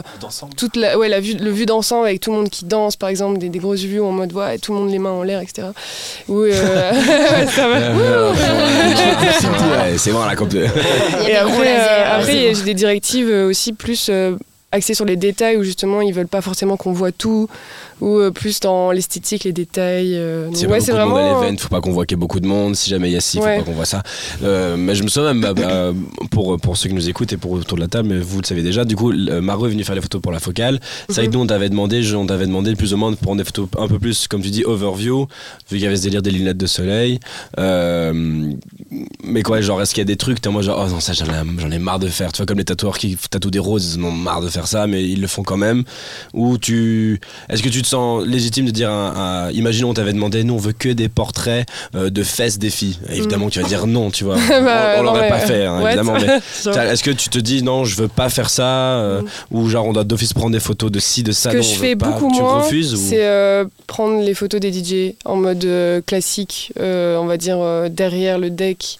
toute 0.56 0.76
la, 0.76 0.98
ouais, 0.98 1.08
la 1.08 1.20
vue, 1.20 1.34
le 1.34 1.50
vue 1.50 1.66
d'ensemble 1.66 2.06
avec 2.06 2.20
tout 2.20 2.30
le 2.30 2.36
monde 2.36 2.50
qui 2.50 2.64
danse, 2.66 2.96
par 2.96 3.08
exemple, 3.08 3.38
des, 3.38 3.48
des 3.48 3.58
grosses 3.58 3.80
vues 3.80 4.00
en 4.00 4.12
mode 4.12 4.32
ouais, 4.32 4.58
tout 4.58 4.72
le 4.72 4.78
monde 4.80 4.90
les 4.90 4.98
mains 4.98 5.10
en 5.12 5.22
l'air, 5.22 5.40
etc. 5.40 5.68
Ou, 6.28 6.42
euh, 6.42 6.52
ça 7.48 7.68
va. 7.68 7.80
C'est 9.96 10.12
bon 10.12 10.24
la 10.24 10.34
Et 11.28 11.36
après, 11.36 11.78
euh, 11.78 12.52
j'ai 12.54 12.62
des 12.62 12.74
directives 12.74 13.28
aussi 13.48 13.72
plus 13.72 14.10
euh, 14.72 14.76
axées 14.76 14.94
sur 14.94 15.04
les 15.04 15.16
détails 15.16 15.56
où 15.56 15.62
justement 15.64 16.00
ils 16.00 16.12
veulent 16.14 16.26
pas 16.28 16.40
forcément 16.42 16.76
qu'on 16.76 16.92
voit 16.92 17.12
tout, 17.12 17.48
ou 18.00 18.18
euh, 18.18 18.30
plus 18.30 18.60
dans 18.60 18.92
l'esthétique, 18.92 19.44
les 19.44 19.52
détails. 19.52 20.14
euh, 20.16 20.48
a 20.48 20.50
ouais, 20.50 20.80
c'est 20.80 20.92
de 20.92 20.96
monde 20.98 21.10
vraiment. 21.10 21.16
à 21.40 21.44
l'event, 21.44 21.56
faut 21.58 21.68
pas 21.68 21.80
qu'on 21.80 21.90
voit 21.92 22.06
qu'il 22.06 22.16
y 22.16 22.18
ait 22.18 22.20
beaucoup 22.20 22.40
de 22.40 22.46
monde. 22.46 22.74
Si 22.76 22.88
jamais 22.90 23.10
il 23.10 23.12
y 23.12 23.16
a 23.16 23.20
faut 23.20 23.38
Ouais. 23.40 23.58
pas 23.58 23.64
qu'on 23.64 23.72
voit 23.72 23.84
ça. 23.84 24.02
Euh, 24.42 24.76
mais 24.76 24.94
je 24.94 25.02
me 25.02 25.08
souviens 25.08 25.32
même, 25.34 25.42
bah, 25.42 25.54
bah, 25.54 25.92
pour, 26.30 26.58
pour 26.58 26.76
ceux 26.76 26.88
qui 26.88 26.94
nous 26.94 27.08
écoutent 27.08 27.32
et 27.32 27.36
pour 27.36 27.52
autour 27.52 27.76
de 27.76 27.82
la 27.82 27.88
table, 27.88 28.08
mais 28.08 28.18
vous 28.20 28.40
le 28.40 28.46
savez 28.46 28.62
déjà, 28.62 28.84
du 28.84 28.96
coup, 28.96 29.10
le- 29.10 29.40
Maro 29.40 29.66
est 29.66 29.70
venu 29.70 29.84
faire 29.84 29.94
les 29.94 30.00
photos 30.00 30.20
pour 30.22 30.32
la 30.32 30.40
focale. 30.40 30.80
C'est 31.08 31.14
vrai 31.16 31.24
que 31.24 31.28
Mhm. 31.30 31.34
nous, 31.36 31.40
on 31.44 31.46
t'avait 31.46 31.68
demandé, 31.68 32.02
on 32.14 32.26
t'avait 32.26 32.46
demandé 32.46 32.74
plus 32.76 32.94
ou 32.94 32.96
moins 32.96 33.10
de 33.10 33.16
prendre 33.16 33.38
des 33.38 33.44
photos 33.44 33.68
un 33.78 33.88
peu 33.88 33.98
plus, 33.98 34.28
comme 34.28 34.40
tu 34.42 34.50
dis, 34.50 34.64
overview, 34.64 35.22
vu 35.70 35.76
qu'il 35.76 35.80
y 35.80 35.86
avait 35.86 35.96
ce 35.96 36.02
délire 36.02 36.22
des 36.22 36.30
lunettes 36.30 36.56
de 36.58 36.66
soleil. 36.66 37.18
Euh, 37.58 38.52
mais 39.24 39.42
quoi, 39.42 39.60
genre, 39.60 39.80
est-ce 39.82 39.94
qu'il 39.94 40.00
y 40.00 40.02
a 40.02 40.04
des 40.06 40.16
trucs, 40.16 40.40
t'es 40.40 40.50
mode 40.50 40.64
genre, 40.64 40.82
oh 40.86 40.90
non, 40.90 41.00
ça, 41.00 41.12
j'en 41.12 41.26
ai, 41.26 41.58
j'en 41.58 41.70
ai 41.70 41.78
marre 41.78 41.98
de 41.98 42.08
faire. 42.08 42.32
Tu 42.32 42.38
vois, 42.38 42.46
comme 42.46 42.58
les 42.58 42.64
tatoueurs 42.64 42.98
qui 42.98 43.16
tatouent 43.30 43.50
des 43.50 43.58
roses, 43.58 43.94
ils 43.96 44.00
en 44.04 44.08
ont 44.08 44.12
marre 44.12 44.40
de 44.40 44.48
faire 44.48 44.59
ça, 44.66 44.86
mais 44.86 45.02
ils 45.04 45.20
le 45.20 45.26
font 45.26 45.42
quand 45.42 45.56
même. 45.56 45.84
Ou 46.34 46.58
tu. 46.58 47.20
Est-ce 47.48 47.62
que 47.62 47.68
tu 47.68 47.82
te 47.82 47.86
sens 47.86 48.24
légitime 48.26 48.66
de 48.66 48.70
dire 48.70 48.90
un, 48.90 49.46
un- 49.48 49.50
Imaginons, 49.52 49.90
on 49.90 49.94
t'avait 49.94 50.12
demandé, 50.12 50.44
nous, 50.44 50.54
on 50.54 50.58
veut 50.58 50.72
que 50.72 50.88
des 50.88 51.08
portraits 51.08 51.66
euh, 51.94 52.10
de 52.10 52.22
fesses 52.22 52.58
des 52.58 52.70
filles. 52.70 52.98
Évidemment, 53.10 53.48
tu 53.50 53.60
vas 53.60 53.68
dire 53.68 53.86
non, 53.86 54.10
tu 54.10 54.24
vois. 54.24 54.36
on 54.36 54.62
Bah, 54.64 54.94
on 54.98 55.02
l'aurait 55.02 55.22
mais- 55.22 55.28
pas 55.28 55.38
fait, 55.38 55.64
hein, 55.66 55.80
évidemment. 55.86 56.16
Est-ce 56.66 57.02
que 57.02 57.10
tu 57.10 57.28
te 57.28 57.38
dis 57.38 57.62
non, 57.62 57.84
je 57.84 57.96
veux 57.96 58.08
pas 58.08 58.28
faire 58.28 58.50
ça 58.50 58.66
euh, 58.98 59.20
Mm. 59.22 59.26
ou 59.50 59.68
genre 59.68 59.86
on 59.86 59.92
doit 59.92 60.04
d'office 60.04 60.32
prendre 60.32 60.52
des 60.52 60.60
photos 60.60 60.90
de 60.90 60.98
ci, 61.00 61.22
de 61.22 61.32
ça 61.32 61.50
Ce 61.50 61.54
que 61.56 61.60
non, 61.62 61.68
je 61.68 61.74
fais 61.78 61.96
pas. 61.96 62.10
beaucoup 62.10 62.32
tu 62.34 62.40
moins, 62.42 62.60
refuses 62.60 62.94
ou... 62.94 62.96
c'est 62.96 63.24
euh, 63.24 63.64
prendre 63.86 64.22
les 64.22 64.34
photos 64.34 64.60
des 64.60 64.72
DJ 64.72 65.14
en 65.24 65.36
mode 65.36 65.66
classique, 66.06 66.72
on 66.78 67.26
va 67.26 67.36
dire 67.36 67.58
derrière 67.90 68.38
le 68.38 68.50
deck. 68.50 68.98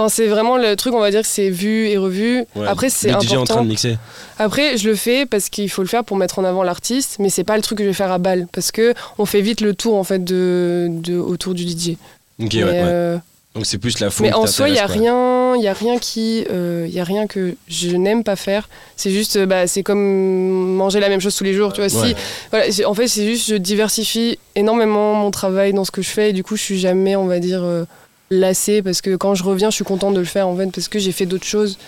Enfin, 0.00 0.08
c'est 0.08 0.26
vraiment 0.26 0.56
le 0.56 0.74
truc, 0.76 0.94
on 0.94 1.00
va 1.00 1.10
dire 1.10 1.22
que 1.22 1.26
c'est 1.28 1.50
vu 1.50 1.86
et 1.88 1.96
revu. 1.98 2.44
Ouais. 2.56 2.66
Après, 2.66 2.88
c'est 2.90 3.08
le 3.12 3.14
DJ 3.14 3.14
en 3.14 3.18
train 3.20 3.34
important. 3.42 3.64
de 3.64 3.68
mixer. 3.68 3.98
Après, 4.38 4.76
je 4.78 4.88
le 4.88 4.94
fais 4.96 5.26
parce 5.26 5.48
qu'il 5.50 5.68
faut 5.70 5.82
le 5.82 5.88
faire 5.88 6.04
pour 6.04 6.16
mettre 6.16 6.38
en 6.38 6.44
avant 6.44 6.62
l'artiste, 6.62 7.16
mais 7.18 7.28
c'est 7.30 7.44
pas 7.44 7.56
le 7.56 7.62
truc 7.62 7.78
que 7.78 7.84
je 7.84 7.88
vais 7.88 7.94
faire 7.94 8.10
à 8.12 8.18
balle 8.18 8.46
parce 8.52 8.72
que 8.72 8.94
on 9.18 9.26
fait 9.26 9.40
vite 9.42 9.60
le 9.60 9.74
tour 9.74 9.96
en 9.96 10.04
fait 10.04 10.24
de, 10.24 10.86
de 10.90 11.16
autour 11.18 11.54
du 11.54 11.62
DJ. 11.68 11.96
Ok, 12.42 12.54
Mais, 12.54 12.64
ouais, 12.64 12.70
ouais. 12.70 12.80
euh, 12.84 13.18
Donc 13.54 13.66
c'est 13.66 13.76
plus 13.78 13.98
la 14.00 14.08
foule. 14.10 14.26
mais 14.26 14.32
en 14.32 14.46
soi, 14.46 14.68
il 14.70 14.76
y 14.76 14.78
a 14.78 14.86
quoi. 14.86 14.94
rien, 14.94 15.56
il 15.56 15.62
y 15.62 15.68
a 15.68 15.74
rien 15.74 15.98
qui, 15.98 16.44
euh, 16.50 16.86
y 16.88 17.00
a 17.00 17.04
rien 17.04 17.26
que 17.26 17.54
je 17.68 17.90
n'aime 17.96 18.24
pas 18.24 18.36
faire. 18.36 18.68
C'est 18.96 19.10
juste, 19.10 19.36
euh, 19.36 19.44
bah, 19.44 19.66
c'est 19.66 19.82
comme 19.82 20.00
manger 20.76 21.00
la 21.00 21.08
même 21.10 21.20
chose 21.20 21.36
tous 21.36 21.44
les 21.44 21.52
jours, 21.52 21.72
tu 21.74 21.82
vois. 21.82 21.92
Ouais. 22.00 22.08
Si, 22.08 22.14
voilà, 22.50 22.70
j'ai- 22.70 22.84
en 22.86 22.94
fait, 22.94 23.08
c'est 23.08 23.26
juste, 23.26 23.48
je 23.50 23.56
diversifie 23.56 24.38
énormément 24.56 25.14
mon 25.14 25.30
travail 25.30 25.72
dans 25.74 25.84
ce 25.84 25.90
que 25.90 26.00
je 26.00 26.08
fais 26.08 26.30
et 26.30 26.32
du 26.32 26.42
coup, 26.44 26.56
je 26.56 26.62
suis 26.62 26.78
jamais, 26.78 27.16
on 27.16 27.26
va 27.26 27.40
dire, 27.40 27.62
euh, 27.62 27.84
lassée 28.40 28.82
parce 28.82 29.00
que 29.02 29.16
quand 29.16 29.34
je 29.34 29.42
reviens, 29.44 29.70
je 29.70 29.74
suis 29.74 29.84
contente 29.84 30.14
de 30.14 30.20
le 30.20 30.24
faire 30.24 30.48
en 30.48 30.56
fait 30.56 30.70
parce 30.72 30.88
que 30.88 30.98
j'ai 30.98 31.12
fait 31.12 31.26
d'autres 31.26 31.46
choses. 31.46 31.78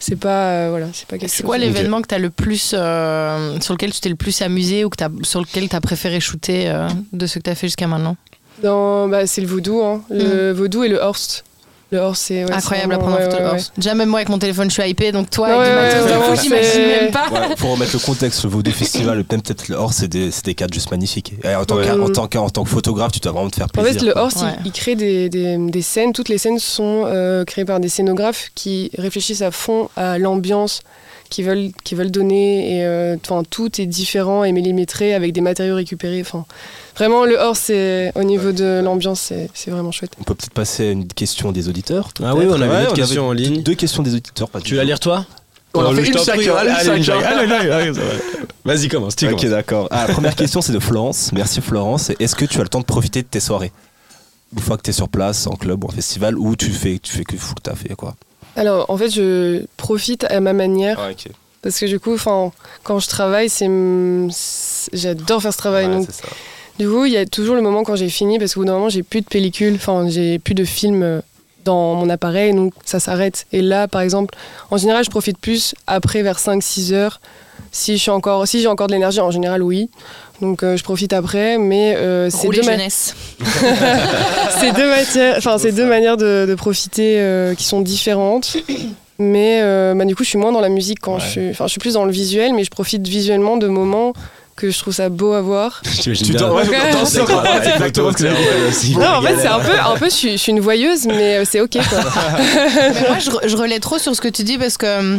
C'est 0.00 0.16
pas, 0.16 0.50
euh, 0.50 0.66
voilà, 0.70 0.86
c'est 0.92 1.06
pas 1.06 1.16
quelque 1.18 1.30
C'est 1.30 1.44
quoi 1.44 1.56
l'événement 1.56 2.02
que 2.02 2.08
t'as 2.08 2.18
le 2.18 2.28
plus, 2.28 2.74
euh, 2.76 3.58
sur 3.60 3.72
lequel 3.74 3.92
tu 3.92 4.00
t'es 4.00 4.08
le 4.10 4.16
plus 4.16 4.42
amusé 4.42 4.84
ou 4.84 4.90
que 4.90 4.96
t'as- 4.96 5.08
sur 5.22 5.40
lequel 5.40 5.68
t'as 5.68 5.80
préféré 5.80 6.20
shooter 6.20 6.68
euh, 6.68 6.88
de 7.12 7.26
ce 7.26 7.38
que 7.38 7.44
t'as 7.44 7.54
fait 7.54 7.68
jusqu'à 7.68 7.86
maintenant? 7.86 8.16
Dans, 8.62 9.08
bah, 9.08 9.26
c'est 9.26 9.40
le 9.40 9.46
vaudou, 9.46 9.82
hein. 9.82 10.02
le 10.10 10.52
vaudou 10.52 10.84
et 10.84 10.88
le 10.88 10.98
horst. 10.98 11.44
Le 11.90 11.98
horst, 11.98 12.22
c'est 12.26 12.44
ouais, 12.44 12.52
Incroyable 12.52 12.92
c'est 12.92 12.96
à 12.96 12.98
prendre 12.98 13.14
vraiment- 13.16 13.26
en 13.28 13.30
photo. 13.30 13.36
ouais, 13.36 13.42
le 13.42 13.46
ouais, 13.50 13.54
horse. 13.60 13.72
Déjà, 13.76 13.94
même 13.94 14.08
moi 14.08 14.18
avec 14.18 14.28
mon 14.28 14.38
téléphone, 14.38 14.68
je 14.70 14.80
suis 14.80 14.90
hypée, 14.90 15.12
donc 15.12 15.30
toi, 15.30 15.48
j'imagine 16.42 16.82
même 16.82 17.10
pas. 17.10 17.26
Voilà, 17.28 17.54
pour 17.56 17.70
remettre 17.72 17.92
le 17.92 17.98
contexte, 18.00 18.42
le 18.44 18.50
Vaudou 18.50 18.70
Festival, 18.72 19.16
même 19.30 19.42
peut-être 19.42 19.68
le 19.68 19.76
hors, 19.76 19.92
c'est 19.92 20.08
des, 20.08 20.30
c'est 20.30 20.44
des 20.44 20.54
cadres 20.54 20.74
juste 20.74 20.90
magnifiques. 20.90 21.34
Et 21.44 21.54
en 21.54 21.64
tant, 21.64 21.76
qu'un- 21.82 22.00
en, 22.00 22.08
tant 22.08 22.24
en 22.42 22.50
tant 22.50 22.64
que 22.64 22.70
photographe, 22.70 23.12
tu 23.12 23.20
dois 23.20 23.32
vraiment 23.32 23.50
te 23.50 23.56
faire 23.56 23.66
En 23.66 23.82
plaisir. 23.82 24.00
fait, 24.00 24.06
le 24.06 24.12
il- 24.16 24.44
Ouais. 24.44 24.50
il, 24.64 24.72
crée 24.72 24.94
des, 24.96 25.28
des- 25.28 25.56
des 25.58 25.82
scènes. 25.82 26.12
Toutes 26.12 26.28
les 26.28 26.38
scènes 26.38 26.58
sont 26.58 27.04
euh, 27.06 27.44
créées 27.44 27.64
par 27.64 27.80
des 27.80 27.88
scénographes 27.88 28.50
qui 28.54 28.90
réfléchissent 28.98 29.42
à 29.42 29.50
fond 29.50 29.88
à 29.96 30.18
l'ambiance 30.18 30.82
qu'ils 31.34 31.44
veulent, 31.44 31.70
qu'ils 31.82 31.98
veulent 31.98 32.10
donner. 32.10 32.76
Et 32.78 32.84
euh, 32.84 33.16
enfin, 33.22 33.42
tout 33.48 33.80
est 33.80 33.86
différent 33.86 34.44
et 34.44 34.52
millimétré 34.52 35.14
avec 35.14 35.32
des 35.32 35.40
matériaux 35.40 35.74
récupérés. 35.74 36.20
Enfin, 36.20 36.44
vraiment, 36.96 37.24
le 37.24 37.36
c'est, 37.54 38.12
au 38.14 38.22
niveau 38.22 38.52
de 38.52 38.80
l'ambiance, 38.82 39.20
c'est, 39.20 39.50
c'est 39.52 39.70
vraiment 39.70 39.90
chouette. 39.90 40.12
On 40.20 40.24
peut 40.24 40.34
peut-être 40.34 40.52
passer 40.52 40.88
à 40.88 40.90
une 40.92 41.08
question 41.08 41.50
des 41.50 41.68
auditeurs. 41.68 42.10
Ah 42.22 42.34
oui, 42.34 42.44
on 42.48 42.52
avait 42.54 42.68
Ouais, 42.68 42.80
une 42.80 42.86
autre 42.86 42.94
question 42.94 43.28
en 43.28 43.32
ligne. 43.32 43.62
Deux 43.62 43.74
questions 43.74 44.02
des 44.02 44.14
auditeurs. 44.14 44.48
pas 44.48 44.60
Tu 44.60 44.76
vas 44.76 44.84
lire 44.84 45.00
toi 45.00 45.26
On 45.74 45.84
en 45.84 45.92
fait 45.92 46.06
une 46.06 46.18
chacun. 46.18 46.54
Vas-y, 48.64 48.88
commence. 48.88 49.16
Tu 49.16 49.28
Ok, 49.28 49.44
d'accord. 49.46 49.88
Ah, 49.90 50.06
la 50.06 50.12
première 50.12 50.34
question, 50.36 50.62
c'est 50.62 50.72
de 50.72 50.78
Florence. 50.78 51.32
Merci 51.32 51.60
Florence. 51.60 52.10
Est-ce 52.18 52.36
que 52.36 52.44
tu 52.44 52.58
as 52.60 52.62
le 52.62 52.68
temps 52.68 52.80
de 52.80 52.84
profiter 52.86 53.22
de 53.22 53.28
tes 53.28 53.40
soirées? 53.40 53.72
Une 54.52 54.60
fois 54.60 54.76
que 54.76 54.82
tu 54.82 54.90
es 54.90 54.92
sur 54.92 55.08
place, 55.08 55.48
en 55.48 55.56
club 55.56 55.82
ou 55.82 55.88
en 55.88 55.90
festival, 55.90 56.38
ou 56.38 56.54
tu 56.54 56.70
fais, 56.70 57.00
tu 57.02 57.12
fais 57.12 57.24
que 57.24 57.36
full 57.36 57.56
taf 57.60 57.84
et 57.90 57.94
quoi? 57.96 58.14
Alors, 58.56 58.90
en 58.90 58.96
fait, 58.96 59.10
je 59.10 59.64
profite 59.76 60.24
à 60.24 60.40
ma 60.40 60.52
manière. 60.52 60.98
Ah. 61.00 61.10
Parce 61.62 61.78
que 61.80 61.86
du 61.86 61.98
coup, 61.98 62.16
quand 62.18 62.98
je 62.98 63.08
travaille, 63.08 63.48
c'est, 63.48 63.68
j'adore 64.92 65.40
faire 65.40 65.52
ce 65.52 65.58
travail. 65.58 65.86
Ouais, 65.86 65.92
donc, 65.92 66.08
ça. 66.10 66.28
du 66.78 66.88
coup, 66.88 67.06
il 67.06 67.12
y 67.12 67.16
a 67.16 67.24
toujours 67.24 67.54
le 67.54 67.62
moment 67.62 67.84
quand 67.84 67.96
j'ai 67.96 68.10
fini, 68.10 68.38
parce 68.38 68.54
qu'au 68.54 68.60
bout 68.60 68.66
d'un 68.66 68.74
moment, 68.74 68.90
j'ai 68.90 69.02
plus 69.02 69.22
de 69.22 69.26
pellicule, 69.26 69.74
enfin, 69.76 70.06
j'ai 70.08 70.38
plus 70.38 70.54
de 70.54 70.64
film 70.64 71.02
euh, 71.02 71.20
dans 71.64 71.94
mon 71.94 72.10
appareil, 72.10 72.52
donc 72.52 72.74
ça 72.84 73.00
s'arrête. 73.00 73.46
Et 73.52 73.62
là, 73.62 73.88
par 73.88 74.02
exemple, 74.02 74.34
en 74.70 74.76
général, 74.76 75.04
je 75.04 75.10
profite 75.10 75.38
plus 75.38 75.74
après 75.86 76.22
vers 76.22 76.38
5-6 76.38 76.92
heures. 76.92 77.20
Si 77.76 77.96
je 77.96 78.02
suis 78.02 78.10
encore, 78.12 78.46
si 78.46 78.60
j'ai 78.62 78.68
encore 78.68 78.86
de 78.86 78.92
l'énergie, 78.92 79.20
en 79.20 79.32
général, 79.32 79.60
oui. 79.60 79.90
Donc, 80.40 80.62
euh, 80.62 80.76
je 80.76 80.84
profite 80.84 81.12
après, 81.12 81.58
mais 81.58 81.96
euh, 81.96 82.30
c'est 82.30 82.46
deux, 82.60 82.62
ma- 82.66 82.76
c'est 84.60 84.72
deux 84.72 84.88
matières, 84.88 85.34
enfin, 85.38 85.58
c'est 85.58 85.72
deux 85.72 85.84
manières 85.86 86.16
de, 86.16 86.46
de 86.48 86.54
profiter 86.54 87.16
euh, 87.18 87.54
qui 87.56 87.64
sont 87.64 87.80
différentes. 87.80 88.56
Mais 89.18 89.60
euh, 89.62 89.94
bah, 89.96 90.04
du 90.04 90.14
coup, 90.16 90.22
je 90.24 90.28
suis 90.28 90.38
moins 90.38 90.52
dans 90.52 90.60
la 90.60 90.68
musique 90.68 90.98
quand 91.00 91.18
je 91.18 91.26
suis. 91.28 91.50
Enfin, 91.50 91.66
je 91.66 91.70
suis 91.72 91.80
plus 91.80 91.94
dans 91.94 92.04
le 92.04 92.12
visuel, 92.12 92.52
mais 92.54 92.62
je 92.64 92.70
profite 92.70 93.06
visuellement 93.06 93.56
de 93.56 93.66
moments 93.68 94.12
que 94.56 94.70
je 94.70 94.78
trouve 94.78 94.94
ça 94.94 95.08
beau 95.08 95.32
à 95.32 95.40
voir. 95.40 95.82
J'imagine 96.00 96.26
Tu 96.28 96.32
bien. 96.34 96.52
ouais, 96.52 96.62
c'est 97.60 97.70
exactement 97.70 98.12
ce 98.12 98.16
que 98.22 98.98
Non, 99.00 99.06
en 99.16 99.22
fait, 99.22 99.36
c'est 99.40 99.48
un 99.48 99.58
peu, 99.58 99.72
un 99.78 99.96
peu 99.96 100.04
je, 100.06 100.14
suis, 100.14 100.30
je 100.32 100.36
suis 100.36 100.52
une 100.52 100.60
voyeuse, 100.60 101.06
mais 101.06 101.44
c'est 101.44 101.60
ok 101.60 101.72
quoi. 101.88 101.98
Mais 102.78 103.08
moi, 103.08 103.18
je 103.44 103.56
relais 103.56 103.80
trop 103.80 103.98
sur 103.98 104.14
ce 104.14 104.20
que 104.20 104.28
tu 104.28 104.44
dis 104.44 104.58
parce 104.58 104.76
que. 104.76 105.18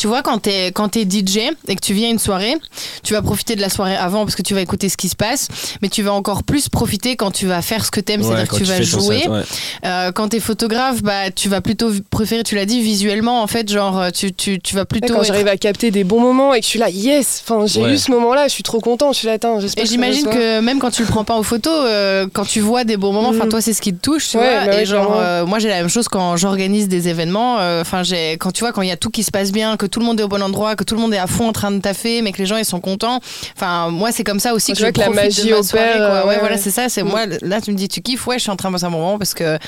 Tu 0.00 0.08
vois, 0.08 0.22
quand 0.22 0.38
t'es 0.38 0.66
quand 0.72 0.88
t'es 0.88 1.02
DJ 1.04 1.38
et 1.68 1.76
que 1.76 1.80
tu 1.80 1.94
viens 1.94 2.08
à 2.08 2.10
une 2.10 2.18
soirée, 2.18 2.56
tu 3.04 3.14
vas 3.14 3.22
profiter 3.22 3.54
de 3.54 3.60
la 3.60 3.68
soirée 3.68 3.94
avant 3.94 4.24
parce 4.24 4.34
que 4.34 4.42
tu 4.42 4.52
vas 4.52 4.60
écouter 4.60 4.88
ce 4.88 4.96
qui 4.96 5.08
se 5.08 5.14
passe, 5.14 5.46
mais 5.82 5.88
tu 5.88 6.02
vas 6.02 6.12
encore 6.12 6.42
plus 6.42 6.68
profiter 6.68 7.14
quand 7.14 7.30
tu 7.30 7.46
vas 7.46 7.62
faire 7.62 7.84
ce 7.84 7.92
que 7.92 8.00
t'aimes, 8.00 8.20
Ouais, 8.22 8.26
c'est-à-dire 8.26 8.48
quand 8.48 8.56
que 8.58 8.64
tu 8.64 8.68
vas 8.68 8.82
jouer. 8.82 9.20
set, 9.20 9.28
ouais. 9.30 9.42
Euh, 9.84 10.10
quand 10.10 10.30
t'es 10.30 10.40
photographe, 10.40 11.00
bah 11.04 11.30
tu 11.30 11.48
vas 11.48 11.60
plutôt 11.60 11.92
préférer, 12.10 12.42
tu 12.42 12.56
l'as 12.56 12.66
dit, 12.66 12.82
visuellement 12.82 13.40
en 13.40 13.46
fait, 13.46 13.70
genre 13.70 14.00
euh, 14.00 14.10
tu, 14.10 14.32
tu, 14.32 14.58
tu 14.58 14.74
vas 14.74 14.84
plutôt. 14.84 15.14
Quand 15.14 15.20
être- 15.20 15.28
j'arrive 15.28 15.46
à 15.46 15.56
capter 15.56 15.92
des 15.92 16.02
bons 16.02 16.20
moments 16.20 16.54
et 16.54 16.58
que 16.58 16.64
je 16.64 16.70
suis 16.70 16.80
là, 16.80 16.90
yes, 16.90 17.44
enfin 17.46 17.64
j'ai 17.66 17.80
Ouais. 17.84 17.92
eu 17.94 17.96
ce 17.98 18.10
moment-là, 18.10 18.48
je 18.48 18.52
suis 18.52 18.64
trop 18.64 18.80
content, 18.80 19.12
je 19.12 19.18
suis 19.18 19.28
là, 19.28 19.36
Et 19.76 19.86
j'imagine 19.86 20.26
que 20.26 20.58
même 20.58 20.80
quand 20.80 20.90
tu 20.90 21.02
le 21.02 21.08
prends 21.08 21.22
pas 21.24 21.34
en 21.36 21.44
photo, 21.44 21.70
euh, 21.70 22.26
quand 22.32 22.44
tu 22.44 22.58
vois 22.58 22.82
des 22.82 22.96
bons 22.96 23.12
moments, 23.12 23.28
enfin 23.28 23.44
Mhm. 23.44 23.48
toi 23.50 23.60
c'est 23.60 23.72
ce 23.72 23.80
qui 23.80 23.94
te 23.94 24.00
touche, 24.02 24.30
tu 24.30 24.38
Ouais, 24.38 24.42
vois. 24.56 24.64
bah 24.66 24.72
et 24.74 24.76
ouais, 24.78 24.86
genre 24.86 25.16
euh, 25.20 25.46
moi 25.46 25.60
j'ai 25.60 25.68
la 25.68 25.76
même 25.76 25.88
chose 25.88 26.08
quand 26.08 26.36
j'organise 26.36 26.88
des 26.88 27.06
événements. 27.08 27.60
euh, 27.60 27.80
Enfin 27.82 28.02
j'ai 28.02 28.32
quand 28.32 28.50
tu 28.50 28.60
vois 28.64 28.72
quand 28.72 28.82
il 28.82 28.88
y 28.88 28.92
a 28.92 28.96
tout 28.96 29.10
qui 29.10 29.22
se 29.22 29.30
passe 29.30 29.52
bien, 29.52 29.76
que 29.76 29.83
tout 29.86 30.00
le 30.00 30.06
monde 30.06 30.20
est 30.20 30.22
au 30.22 30.28
bon 30.28 30.42
endroit, 30.42 30.76
que 30.76 30.84
tout 30.84 30.94
le 30.94 31.00
monde 31.00 31.14
est 31.14 31.18
à 31.18 31.26
fond 31.26 31.48
en 31.48 31.52
train 31.52 31.70
de 31.70 31.80
taffer, 31.80 32.22
mais 32.22 32.32
que 32.32 32.38
les 32.38 32.46
gens 32.46 32.56
ils 32.56 32.64
sont 32.64 32.80
contents. 32.80 33.20
Enfin 33.56 33.90
moi 33.90 34.12
c'est 34.12 34.24
comme 34.24 34.40
ça 34.40 34.54
aussi 34.54 34.72
que 34.72 34.78
je 34.78 34.84
vois 34.84 34.92
que 34.92 35.00
la 35.00 35.06
profite 35.06 35.22
de 35.22 35.26
magie 35.26 35.50
ma 35.50 35.56
opère, 35.56 35.64
soirée, 35.64 35.92
quoi. 35.98 36.22
Ouais, 36.22 36.28
ouais, 36.34 36.40
voilà 36.40 36.56
c'est 36.58 36.70
ça. 36.70 36.88
C'est 36.88 37.02
moi 37.02 37.26
là 37.42 37.60
tu 37.60 37.72
me 37.72 37.76
dis 37.76 37.88
tu 37.88 38.00
kiffes, 38.02 38.26
ouais 38.26 38.36
je 38.38 38.42
suis 38.42 38.50
en 38.50 38.56
train 38.56 38.68
de 38.70 38.74
passer 38.74 38.84
un 38.86 38.90
bon 38.90 38.98
moment 38.98 39.18
parce 39.18 39.34
que 39.34 39.58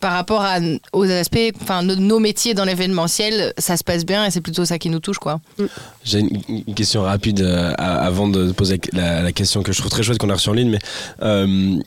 par 0.00 0.12
rapport 0.12 0.42
à, 0.42 0.58
aux 0.92 1.08
aspects, 1.10 1.38
enfin 1.62 1.82
nos, 1.82 1.94
nos 1.96 2.18
métiers 2.18 2.52
dans 2.52 2.64
l'événementiel, 2.64 3.54
ça 3.56 3.76
se 3.76 3.84
passe 3.84 4.04
bien 4.04 4.26
et 4.26 4.30
c'est 4.30 4.40
plutôt 4.42 4.64
ça 4.66 4.78
qui 4.78 4.90
nous 4.90 4.98
touche 4.98 5.18
quoi. 5.18 5.40
J'ai 6.04 6.18
une, 6.18 6.42
une 6.66 6.74
question 6.74 7.02
rapide 7.02 7.40
euh, 7.40 7.72
avant 7.78 8.28
de 8.28 8.52
poser 8.52 8.80
la, 8.92 9.22
la 9.22 9.32
question 9.32 9.62
que 9.62 9.72
je 9.72 9.78
trouve 9.78 9.90
très 9.90 10.02
chouette 10.02 10.18
qu'on 10.18 10.28
a 10.30 10.34
reçue 10.34 10.50
en 10.50 10.54
ligne, 10.54 10.70
mais 10.70 10.78
euh, 11.22 11.78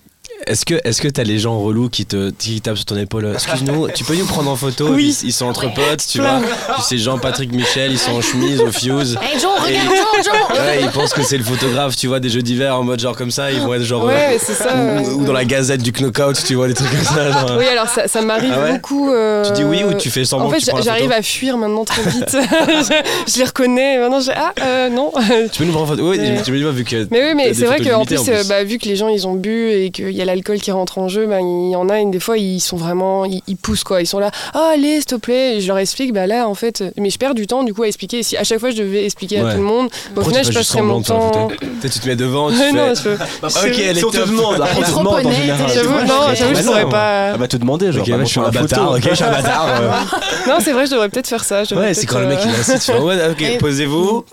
est-ce 0.47 0.65
que 0.65 0.75
est-ce 0.83 1.01
que 1.01 1.07
t'as 1.07 1.23
les 1.23 1.37
gens 1.39 1.59
relous 1.59 1.89
qui 1.89 2.05
te 2.05 2.31
qui 2.31 2.59
tapent 2.61 2.75
sur 2.77 2.85
ton 2.85 2.97
épaule 2.97 3.31
Excuse-nous, 3.33 3.89
tu 3.89 4.03
peux 4.03 4.15
nous 4.15 4.25
prendre 4.25 4.49
en 4.49 4.55
photo 4.55 4.89
Oui. 4.93 5.15
ils, 5.23 5.27
ils 5.27 5.33
sont 5.33 5.45
entre 5.45 5.73
potes, 5.73 6.05
tu 6.09 6.19
vois. 6.19 6.39
Puis 6.73 6.83
c'est 6.87 6.97
Jean-Patrick 6.97 7.51
Michel, 7.53 7.91
ils 7.91 7.99
sont 7.99 8.11
en 8.13 8.21
chemise 8.21 8.59
au 8.61 8.71
fuse. 8.71 9.17
Hey 9.21 9.39
John, 9.39 9.51
Et- 9.67 9.77
regarde 9.79 10.06
Ouais, 10.17 10.81
ils 10.81 10.89
pensent 10.91 11.13
que 11.13 11.23
c'est 11.23 11.37
le 11.37 11.43
photographe, 11.43 11.95
tu 11.95 12.07
vois, 12.07 12.19
des 12.19 12.29
jeux 12.29 12.41
d'hiver 12.41 12.75
en 12.77 12.83
mode 12.83 12.99
genre 12.99 13.15
comme 13.15 13.31
ça, 13.31 13.51
ils 13.51 13.61
vont 13.61 13.73
être 13.73 13.83
genre. 13.83 14.03
Ouais, 14.05 14.35
euh, 14.35 14.37
c'est 14.39 14.53
ça. 14.53 14.73
ou, 14.75 14.77
euh, 14.79 15.13
ou 15.15 15.25
dans 15.25 15.33
la 15.33 15.45
gazette 15.45 15.81
du 15.81 15.91
knockout, 15.91 16.35
tu 16.45 16.55
vois, 16.55 16.67
des 16.67 16.73
trucs 16.73 16.89
comme 16.89 17.03
ça. 17.03 17.31
Genre, 17.31 17.55
Oui, 17.57 17.65
alors 17.67 17.87
ça, 17.87 18.07
ça 18.07 18.21
m'arrive 18.21 18.51
Ah 18.55 18.61
ouais 18.63 18.73
beaucoup. 18.73 19.11
euh, 19.11 19.43
Tu 19.45 19.51
dis 19.53 19.63
oui 19.63 19.83
ou 19.83 19.93
tu 19.93 20.09
fais 20.09 20.25
semblant 20.25 20.47
En 20.47 20.49
fait, 20.49 20.59
j'arrive 20.83 21.11
à 21.11 21.21
fuir 21.21 21.57
maintenant 21.57 21.85
très 21.85 22.01
vite. 22.03 22.25
je, 22.31 23.31
je 23.33 23.37
les 23.37 23.45
reconnais. 23.45 23.97
Maintenant, 23.99 24.19
je... 24.19 24.31
ah 24.35 24.53
euh, 24.61 24.89
non. 24.89 25.11
Tu 25.51 25.59
peux 25.59 25.65
nous 25.65 25.71
prendre 25.71 25.85
en 25.85 25.95
photo 25.95 26.09
Oui, 26.09 26.17
tu 26.43 26.51
me 26.51 26.57
dis 26.57 26.63
pas 26.63 26.71
vu 26.71 26.83
que. 26.83 27.07
Mais 27.11 27.23
oui, 27.29 27.35
mais 27.35 27.53
c'est 27.53 27.65
vrai 27.65 27.79
qu'en 27.79 28.05
plus, 28.05 28.17
en 28.17 28.23
plus. 28.23 28.47
bah, 28.47 28.63
vu 28.63 28.77
que 28.77 28.85
les 28.87 28.95
gens 28.95 29.09
ils 29.09 29.27
ont 29.27 29.33
bu 29.35 29.69
et 29.71 29.91
qu'il 29.91 30.11
y 30.11 30.21
a 30.21 30.25
l'alcool 30.25 30.57
qui 30.59 30.71
rentre 30.71 30.97
en 30.97 31.07
jeu, 31.07 31.25
bah, 31.27 31.39
il 31.41 31.71
y 31.71 31.75
en 31.75 31.89
a, 31.89 31.99
une 31.99 32.11
des 32.11 32.19
fois, 32.19 32.37
ils 32.37 32.59
sont 32.59 32.77
vraiment. 32.77 33.25
Ils, 33.25 33.41
ils 33.47 33.57
poussent 33.57 33.83
quoi. 33.83 34.01
Ils 34.01 34.07
sont 34.07 34.19
là, 34.19 34.31
ah, 34.53 34.71
allez, 34.73 34.95
s'il 34.97 35.05
te 35.05 35.15
plaît. 35.15 35.57
Et 35.57 35.61
je 35.61 35.67
leur 35.67 35.77
explique, 35.77 36.13
bah 36.13 36.27
là, 36.27 36.47
en 36.47 36.55
fait. 36.55 36.83
Mais 36.97 37.09
je 37.09 37.17
perds 37.17 37.33
du 37.35 37.47
temps 37.47 37.63
du 37.63 37.73
coup 37.73 37.83
à 37.83 37.87
expliquer. 37.87 38.23
Si 38.23 38.37
à 38.37 38.43
chaque 38.43 38.59
fois 38.59 38.69
je 38.71 38.77
devais 38.77 39.05
expliquer 39.05 39.39
à 39.39 39.51
tout 39.51 39.57
le 39.57 39.63
monde, 39.63 39.89
au 40.11 40.13
Pourquoi 40.15 40.33
final, 40.33 40.45
tu 40.45 40.51
je 40.63 40.81
mon 40.81 41.01
temps. 41.01 41.49
Tu 41.81 41.89
te 41.89 42.07
mets 42.07 42.15
devant, 42.15 42.49
tu 42.51 42.57
Ouais, 42.57 42.71
fais. 42.71 42.71
non, 42.73 42.93
je... 42.95 43.09
Ok, 43.09 43.19
elle 43.65 43.79
est 43.79 43.93
Si 43.95 44.05
on 44.05 44.09
te 44.11 44.17
top. 44.17 44.27
demande, 44.29 44.61
après 44.61 44.77
on 44.77 44.81
te 44.81 44.85
trop 44.89 44.99
demande 44.99 45.25
en 45.25 45.31
général. 45.31 45.71
J'avoue, 45.73 46.55
je 46.55 46.61
saurais 46.63 46.89
pas. 46.89 47.31
Elle 47.33 47.39
va 47.39 47.47
te 47.47 47.57
demander, 47.57 47.91
genre, 47.91 48.05
bah, 48.07 48.17
je 48.21 48.25
suis 48.25 48.39
un 48.39 48.49
bâtard, 48.49 48.91
ok, 48.91 49.07
je 49.09 49.15
suis 49.15 49.23
un 49.23 49.31
bâtard. 49.31 49.67
euh. 49.67 49.89
Non, 50.47 50.57
c'est 50.63 50.71
vrai, 50.73 50.85
je 50.85 50.91
devrais 50.91 51.09
peut-être 51.09 51.27
faire 51.27 51.43
ça. 51.43 51.63
Ouais, 51.75 51.93
c'est 51.93 52.05
quand 52.05 52.19
le 52.19 52.27
mec 52.27 52.39
euh, 52.39 52.43
il 52.47 52.59
incite, 52.59 52.79
tu 52.79 52.91
fais 52.91 52.99
ouais, 52.99 53.17
ok, 53.29 53.57
posez-vous. 53.59 54.25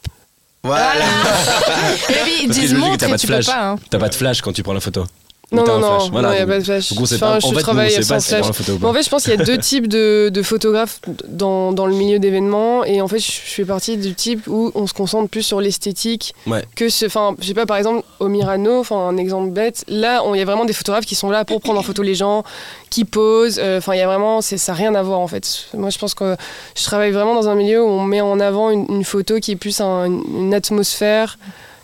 Voilà. 0.62 0.86
Et 2.08 2.44
ils 2.44 2.48
disent 2.48 2.72
montre 2.74 2.96
tu 3.16 3.26
peux 3.26 3.34
flash. 3.34 3.46
pas. 3.46 3.68
hein. 3.70 3.76
T'as 3.90 3.98
pas 3.98 4.08
de 4.08 4.14
flash 4.14 4.40
quand 4.40 4.52
tu 4.52 4.62
prends 4.62 4.72
la 4.72 4.80
photo. 4.80 5.04
Non, 5.54 5.64
non, 5.66 5.78
non. 5.80 6.08
Voilà, 6.10 6.30
il 6.30 6.34
n'y 6.34 6.38
a 6.38 6.40
donc- 6.46 6.48
pas 6.54 6.58
de 6.58 6.64
flash. 6.64 6.88
C'est 6.88 6.98
Enfin, 7.00 7.18
pas. 7.18 7.36
En 7.36 7.40
je 7.40 7.46
fait, 7.46 7.52
nous, 7.52 7.58
on 7.58 7.60
travaille 7.62 7.90
sait 7.90 8.02
sans 8.02 8.20
si 8.20 8.28
flash. 8.28 8.46
en 8.48 8.52
fait, 8.52 9.02
je 9.02 9.08
pense 9.10 9.22
qu'il 9.24 9.34
y 9.34 9.40
a 9.40 9.44
deux 9.44 9.58
types 9.70 9.88
de, 9.88 10.30
de 10.32 10.42
photographes 10.42 11.00
dans, 11.28 11.72
dans 11.72 11.86
le 11.86 11.94
milieu 11.94 12.18
d'événements. 12.18 12.84
Et 12.84 13.00
en 13.00 13.08
fait, 13.08 13.18
je 13.18 13.30
fais 13.30 13.64
partie 13.64 13.96
du 13.96 14.14
type 14.14 14.46
où 14.46 14.72
on 14.74 14.86
se 14.86 14.92
concentre 14.94 15.28
plus 15.28 15.42
sur 15.42 15.60
l'esthétique. 15.60 16.34
Ouais. 16.46 16.64
Que 16.76 16.88
ce, 16.88 17.06
enfin, 17.06 17.34
je 17.40 17.46
sais 17.46 17.54
pas, 17.54 17.66
par 17.66 17.76
exemple, 17.76 18.04
au 18.20 18.28
Mirano, 18.28 18.80
enfin, 18.80 18.96
un 19.08 19.16
exemple 19.16 19.50
bête, 19.50 19.84
là, 19.88 20.22
il 20.32 20.38
y 20.38 20.42
a 20.42 20.44
vraiment 20.44 20.64
des 20.64 20.72
photographes 20.72 21.06
qui 21.06 21.14
sont 21.14 21.30
là 21.30 21.44
pour 21.44 21.60
prendre 21.60 21.78
en 21.78 21.82
photo 21.82 22.02
les 22.02 22.14
gens, 22.14 22.42
qui 22.90 23.04
posent. 23.04 23.58
euh, 23.62 23.78
Enfin, 23.78 23.94
il 23.94 23.98
y 23.98 24.02
a 24.02 24.06
vraiment, 24.06 24.40
ça 24.40 24.56
n'a 24.68 24.74
rien 24.74 24.94
à 24.94 25.02
voir 25.02 25.20
en 25.20 25.26
fait. 25.28 25.66
Moi, 25.74 25.90
je 25.90 25.98
pense 25.98 26.14
que 26.14 26.36
je 26.76 26.84
travaille 26.84 27.10
vraiment 27.10 27.34
dans 27.34 27.48
un 27.48 27.54
milieu 27.54 27.82
où 27.82 27.88
on 27.88 28.02
met 28.04 28.20
en 28.20 28.40
avant 28.40 28.70
une, 28.70 28.86
une 28.88 29.04
photo 29.04 29.38
qui 29.40 29.52
est 29.52 29.56
plus 29.56 29.80
un- 29.80 30.06
une 30.06 30.54
atmosphère 30.54 31.38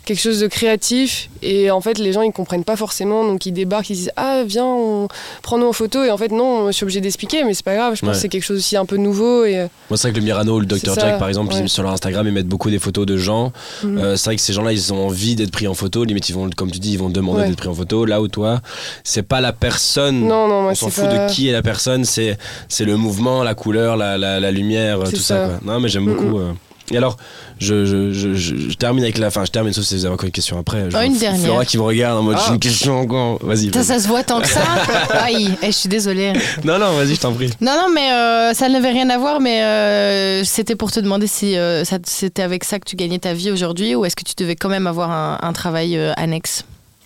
quelque 0.05 0.19
chose 0.19 0.39
de 0.39 0.47
créatif 0.47 1.29
et 1.43 1.69
en 1.71 1.79
fait 1.81 1.97
les 1.99 2.11
gens 2.11 2.21
ils 2.23 2.31
comprennent 2.31 2.63
pas 2.63 2.75
forcément 2.75 3.23
donc 3.23 3.45
ils 3.45 3.51
débarquent 3.51 3.89
ils 3.91 3.95
disent 3.95 4.11
ah 4.17 4.41
viens 4.45 4.65
on 4.65 5.07
prends-nous 5.43 5.67
en 5.67 5.73
photo 5.73 6.03
et 6.03 6.09
en 6.11 6.17
fait 6.17 6.31
non 6.31 6.67
je 6.67 6.71
suis 6.71 6.83
obligé 6.83 7.01
d'expliquer 7.01 7.43
mais 7.43 7.53
c'est 7.53 7.63
pas 7.65 7.75
grave 7.75 7.95
je 7.95 8.01
pense 8.01 8.09
Ouais. 8.09 8.15
que 8.15 8.19
c'est 8.21 8.29
quelque 8.29 8.43
chose 8.43 8.57
aussi 8.57 8.75
un 8.77 8.85
peu 8.85 8.97
nouveau 8.97 9.45
et 9.45 9.57
euh, 9.59 9.67
Moi, 9.89 9.97
c'est 9.97 10.07
vrai 10.07 10.13
que 10.13 10.17
le 10.19 10.25
Mirano 10.25 10.55
ou 10.55 10.59
le 10.59 10.65
Dr. 10.65 10.95
Jack, 10.95 11.19
par 11.19 11.27
exemple, 11.27 11.53
ouais. 11.53 11.61
ils- 11.61 11.69
sur 11.69 11.83
leur 11.83 11.91
Instagram, 11.93 12.25
ils 12.27 12.33
mettent 12.33 12.47
beaucoup 12.47 12.69
des 12.69 12.79
photos 12.79 13.05
de 13.05 13.15
gens. 13.17 13.51
Mhm. 13.83 13.97
Euh, 13.97 14.15
c'est 14.17 14.25
vrai 14.25 14.35
que 14.35 14.41
ces 14.41 14.53
gens-là, 14.53 14.71
ils 14.73 14.91
ont 14.93 15.05
envie 15.07 15.35
d'être 15.35 15.51
pris 15.51 15.67
en 15.67 15.73
photo. 15.73 16.03
Limite, 16.03 16.27
ils 16.29 16.35
vont, 16.35 16.49
comme 16.55 16.71
tu 16.71 16.79
dis, 16.79 16.93
ils 16.93 16.99
vont 16.99 17.09
demander 17.09 17.41
Ouais. 17.41 17.47
d'être 17.49 17.57
pris 17.57 17.67
en 17.69 17.73
photo. 17.73 18.05
Là 18.05 18.21
où 18.21 18.27
toi, 18.27 18.59
c'est 19.03 19.21
pas 19.23 19.39
la 19.41 19.53
personne. 19.53 20.21
non 20.27 20.47
non 20.47 20.67
on 20.69 20.75
s'en 20.75 20.89
fout 20.89 21.05
pas 21.05 21.27
de 21.27 21.33
qui 21.33 21.47
est 21.47 21.51
la 21.53 21.61
personne, 21.61 22.03
c'est 22.05 22.37
c'est 22.67 22.85
le 22.85 22.97
mouvement, 22.97 23.43
la 23.43 23.53
couleur, 23.55 23.95
la, 23.97 24.17
la, 24.17 24.39
la 24.39 24.51
lumière, 24.51 24.99
tout 25.09 25.15
ça. 25.17 25.21
ça. 25.21 25.45
quoi. 25.61 25.73
Non, 25.73 25.79
mais 25.79 25.89
j'aime 25.89 26.03
Mm, 26.05 26.13
beaucoup. 26.15 26.39
euh. 26.39 26.51
Et 26.91 26.97
alors, 26.97 27.17
je, 27.59 27.85
je, 27.85 28.11
je, 28.11 28.33
je- 28.33 28.55
je 28.69 28.73
termine 28.75 29.03
avec 29.03 29.17
la. 29.17 29.27
Enfin, 29.27 29.45
je 29.45 29.51
termine 29.51 29.73
sauf 29.73 29.83
si 29.85 29.95
vous 29.95 30.05
avez 30.05 30.13
encore 30.13 30.25
une 30.25 30.31
question 30.31 30.57
après. 30.59 30.89
Je 30.89 30.97
Oh, 30.97 31.01
une 31.01 31.17
dernière. 31.17 31.41
Flora 31.45 31.65
qui 31.65 31.77
me 31.77 31.83
regarde 31.83 32.17
en 32.19 32.23
mode 32.23 32.35
Ah. 32.39 32.43
j'ai 32.47 32.53
une 32.53 32.59
question 32.59 32.99
encore. 32.99 33.39
Vas-y. 33.41 33.65
Ça, 33.71 33.79
vas-y. 33.79 33.85
ça 33.85 33.99
se 33.99 34.07
voit 34.07 34.23
tant 34.23 34.41
que 34.41 34.47
ça. 34.47 34.61
Aïe, 35.23 35.49
eh, 35.61 35.67
je 35.67 35.71
suis 35.71 35.89
désolée. 35.89 36.33
Non, 36.63 36.77
non, 36.79 36.93
vas-y, 36.93 37.15
je 37.15 37.19
t'en 37.21 37.33
prie. 37.33 37.49
Non, 37.61 37.73
non, 37.73 37.93
mais 37.93 38.11
euh, 38.11 38.53
ça 38.53 38.67
n'avait 38.69 38.91
rien 38.91 39.09
à 39.09 39.17
voir, 39.17 39.39
mais 39.39 39.61
euh, 39.63 40.43
c'était 40.43 40.75
pour 40.75 40.91
te 40.91 40.99
demander 40.99 41.27
si 41.27 41.57
euh, 41.57 41.83
c'était 42.05 42.41
avec 42.43 42.63
ça 42.63 42.79
que 42.79 42.85
tu 42.85 42.95
gagnais 42.95 43.19
ta 43.19 43.33
vie 43.33 43.51
aujourd'hui 43.51 43.95
ou 43.95 44.05
est-ce 44.05 44.15
que 44.15 44.23
tu 44.23 44.33
devais 44.37 44.55
quand 44.55 44.69
même 44.69 44.87
avoir 44.87 45.11
un, 45.11 45.37
un 45.41 45.53
travail 45.53 45.97
euh, 45.97 46.11
annexe? 46.17 46.63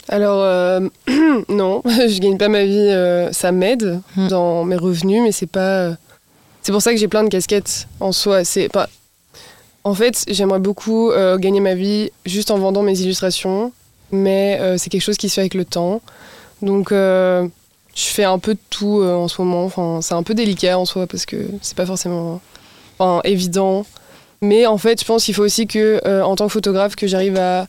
Alors 0.08 0.38
euh, 0.42 0.82
non 1.50 1.82
je 1.86 2.20
gagne 2.20 2.38
pas 2.38 2.48
ma 2.48 2.64
vie 2.64 2.78
euh, 2.78 3.32
ça 3.32 3.52
m'aide 3.52 4.00
Hmm. 4.16 4.28
dans 4.28 4.64
mes 4.64 4.76
revenus 4.76 5.22
mais 5.24 5.32
c'est 5.32 5.48
pas 5.50 5.60
euh, 5.60 5.94
c'est 6.62 6.72
pour 6.72 6.84
ça 6.84 6.92
que 6.94 6.98
j'ai 7.00 7.08
plein 7.08 7.24
de 7.24 7.30
casquettes 7.30 7.88
en 8.00 8.12
soi 8.12 8.44
c'est 8.46 8.70
pas 8.70 8.88
en 9.86 9.94
fait 9.94 10.26
j'aimerais 10.28 10.60
beaucoup 10.60 11.12
euh, 11.12 11.38
gagner 11.38 11.62
ma 11.62 11.76
vie 11.76 12.12
juste 12.26 12.52
en 12.52 12.58
vendant 12.58 12.84
mes 12.84 13.00
illustrations 13.00 13.72
mais 14.12 14.58
euh, 14.60 14.78
c'est 14.78 14.90
quelque 14.90 15.02
chose 15.02 15.16
qui 15.16 15.30
se 15.30 15.36
fait 15.36 15.42
avec 15.42 15.54
le 15.54 15.64
temps 15.64 16.02
Donc, 16.62 16.92
euh, 16.92 17.48
je 17.96 18.04
fais 18.04 18.26
un 18.26 18.40
peu 18.40 18.56
de 18.56 18.60
tout 18.70 19.02
en 19.02 19.30
ce 19.30 19.42
moment. 19.42 19.64
Enfin, 19.64 20.00
c'est 20.02 20.16
un 20.16 20.24
peu 20.24 20.34
délicat 20.34 20.78
en 20.78 20.84
soi 20.84 21.08
parce 21.08 21.26
que 21.26 21.48
c'est 21.62 21.78
pas 21.78 21.86
forcément 21.86 22.42
évident. 23.24 23.86
Mais 24.42 24.66
en 24.66 24.78
fait, 24.78 25.00
je 25.00 25.06
pense 25.06 25.24
qu'il 25.24 25.34
faut 25.34 25.44
aussi 25.44 25.66
que, 25.66 26.02
en 26.22 26.36
tant 26.36 26.48
que 26.48 26.52
photographe, 26.52 26.98
que 26.98 27.08
j'arrive 27.08 27.38
à 27.38 27.68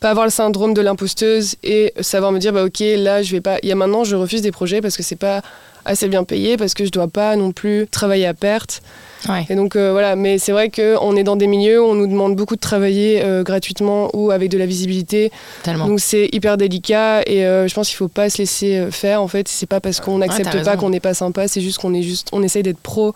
pas 0.00 0.10
avoir 0.10 0.24
le 0.24 0.30
syndrome 0.30 0.72
de 0.72 0.80
l'imposteuse 0.80 1.56
et 1.62 1.92
savoir 2.00 2.32
me 2.32 2.38
dire, 2.38 2.54
bah 2.54 2.64
ok, 2.64 2.80
là, 2.96 3.22
je 3.22 3.32
vais 3.32 3.42
pas. 3.42 3.58
Il 3.62 3.68
y 3.68 3.72
a 3.72 3.74
maintenant, 3.74 4.02
je 4.02 4.16
refuse 4.16 4.40
des 4.40 4.50
projets 4.50 4.80
parce 4.80 4.96
que 4.96 5.02
c'est 5.02 5.14
pas 5.14 5.42
assez 5.84 6.08
bien 6.08 6.24
payé, 6.24 6.56
parce 6.56 6.72
que 6.72 6.86
je 6.86 6.90
dois 6.90 7.08
pas 7.08 7.36
non 7.36 7.52
plus 7.52 7.86
travailler 7.86 8.26
à 8.26 8.34
perte. 8.34 8.82
Ouais. 9.28 9.46
Et 9.50 9.54
donc 9.54 9.76
euh, 9.76 9.92
voilà, 9.92 10.16
mais 10.16 10.38
c'est 10.38 10.52
vrai 10.52 10.70
qu'on 10.70 11.16
est 11.16 11.24
dans 11.24 11.36
des 11.36 11.46
milieux 11.46 11.82
où 11.82 11.86
on 11.86 11.94
nous 11.94 12.06
demande 12.06 12.36
beaucoup 12.36 12.56
de 12.56 12.60
travailler 12.60 13.22
euh, 13.22 13.42
gratuitement 13.42 14.10
ou 14.14 14.30
avec 14.30 14.50
de 14.50 14.58
la 14.58 14.66
visibilité. 14.66 15.30
Tellement. 15.62 15.86
Donc 15.86 16.00
c'est 16.00 16.28
hyper 16.32 16.56
délicat 16.56 17.22
et 17.26 17.44
euh, 17.44 17.68
je 17.68 17.74
pense 17.74 17.88
qu'il 17.88 17.96
faut 17.96 18.08
pas 18.08 18.30
se 18.30 18.38
laisser 18.38 18.88
faire. 18.90 19.22
En 19.22 19.28
fait, 19.28 19.48
c'est 19.48 19.66
pas 19.66 19.80
parce 19.80 20.00
qu'on 20.00 20.18
n'accepte 20.18 20.64
pas 20.64 20.76
qu'on 20.76 20.90
n'est 20.90 21.00
pas 21.00 21.14
sympa, 21.14 21.48
c'est 21.48 21.60
juste 21.60 21.78
qu'on 21.78 21.94
est 21.94 22.02
juste, 22.02 22.28
on 22.32 22.42
essaye 22.42 22.62
d'être 22.62 22.80
pro. 22.80 23.14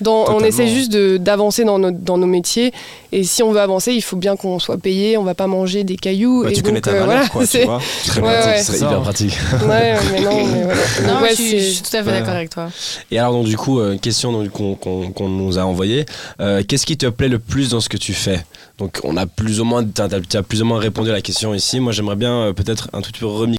Dans, 0.00 0.24
on 0.28 0.40
essaie 0.40 0.66
juste 0.66 0.92
de- 0.92 1.16
d'avancer 1.18 1.64
dans, 1.64 1.78
nos- 1.78 1.90
dans 1.92 2.18
nos 2.18 2.26
métiers 2.26 2.72
et 3.12 3.22
si 3.22 3.42
on 3.44 3.52
veut 3.52 3.60
avancer, 3.60 3.92
il 3.92 4.02
faut 4.02 4.16
bien 4.16 4.34
qu'on 4.36 4.58
soit 4.58 4.76
payé. 4.78 5.16
On 5.16 5.22
va 5.22 5.34
pas 5.34 5.46
manger 5.46 5.84
des 5.84 5.96
cailloux. 5.96 6.42
Bah, 6.42 6.50
et 6.50 6.52
tu 6.52 6.62
donc, 6.62 6.70
connais 6.70 6.80
ta 6.80 6.90
euh, 6.90 7.00
valeur, 7.00 7.06
voilà, 7.06 7.28
quoi, 7.28 7.42
tu 7.42 7.48
c'est- 7.48 7.64
vois. 7.64 7.80
Très 8.06 8.20
Ouais, 8.20 8.26
pratique, 8.32 8.46
ouais. 8.50 8.58
ce 8.58 8.64
serait 8.66 8.78
C'est 8.78 8.84
hyper 8.84 9.00
pratique. 9.02 9.38
Ouais, 9.68 9.94
mais 10.12 10.20
non, 10.20 10.46
mais 10.46 10.62
voilà. 10.64 10.80
Non, 11.14 11.22
ouais, 11.22 11.30
je, 11.30 11.34
suis, 11.36 11.44
je 11.44 11.50
c'est- 11.50 11.70
suis 11.70 11.82
tout 11.82 11.96
à 11.96 12.02
fait 12.02 12.10
Ouais. 12.10 12.18
d'accord 12.20 12.34
avec 12.34 12.50
toi. 12.50 12.68
Et 13.10 13.18
alors 13.18 13.32
donc 13.32 13.46
du 13.46 13.56
coup, 13.56 13.78
euh, 13.80 13.96
question 13.98 14.48
qu'on 14.48 14.74
qu'on- 14.74 15.10
qu'on 15.12 15.28
nous 15.28 15.58
a 15.58 15.62
envoyée, 15.62 16.06
euh, 16.40 16.62
qu'est-ce 16.66 16.86
qui 16.86 16.96
te 16.96 17.06
plaît 17.06 17.28
le 17.28 17.38
plus 17.38 17.70
dans 17.70 17.80
ce 17.80 17.88
que 17.88 17.96
tu 17.96 18.14
fais? 18.14 18.44
Donc 18.78 18.98
on 19.04 19.16
a 19.16 19.26
plus 19.26 19.60
ou 19.60 19.64
moins, 19.64 19.84
t'as, 19.84 20.08
t'as 20.08 20.42
plus 20.42 20.60
ou 20.62 20.64
moins 20.64 20.78
répondu 20.80 21.08
à 21.10 21.12
la 21.12 21.22
question 21.22 21.54
ici. 21.54 21.78
Moi 21.78 21.92
j'aimerais 21.92 22.16
bien 22.16 22.32
euh, 22.32 22.52
peut-être 22.52 22.88
un 22.92 23.00
tout 23.00 23.12
petit 23.12 23.20
peu 23.20 23.26
remixer 23.26 23.58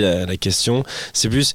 la, 0.00 0.26
la 0.26 0.36
question. 0.36 0.84
C'est 1.12 1.28
plus 1.28 1.54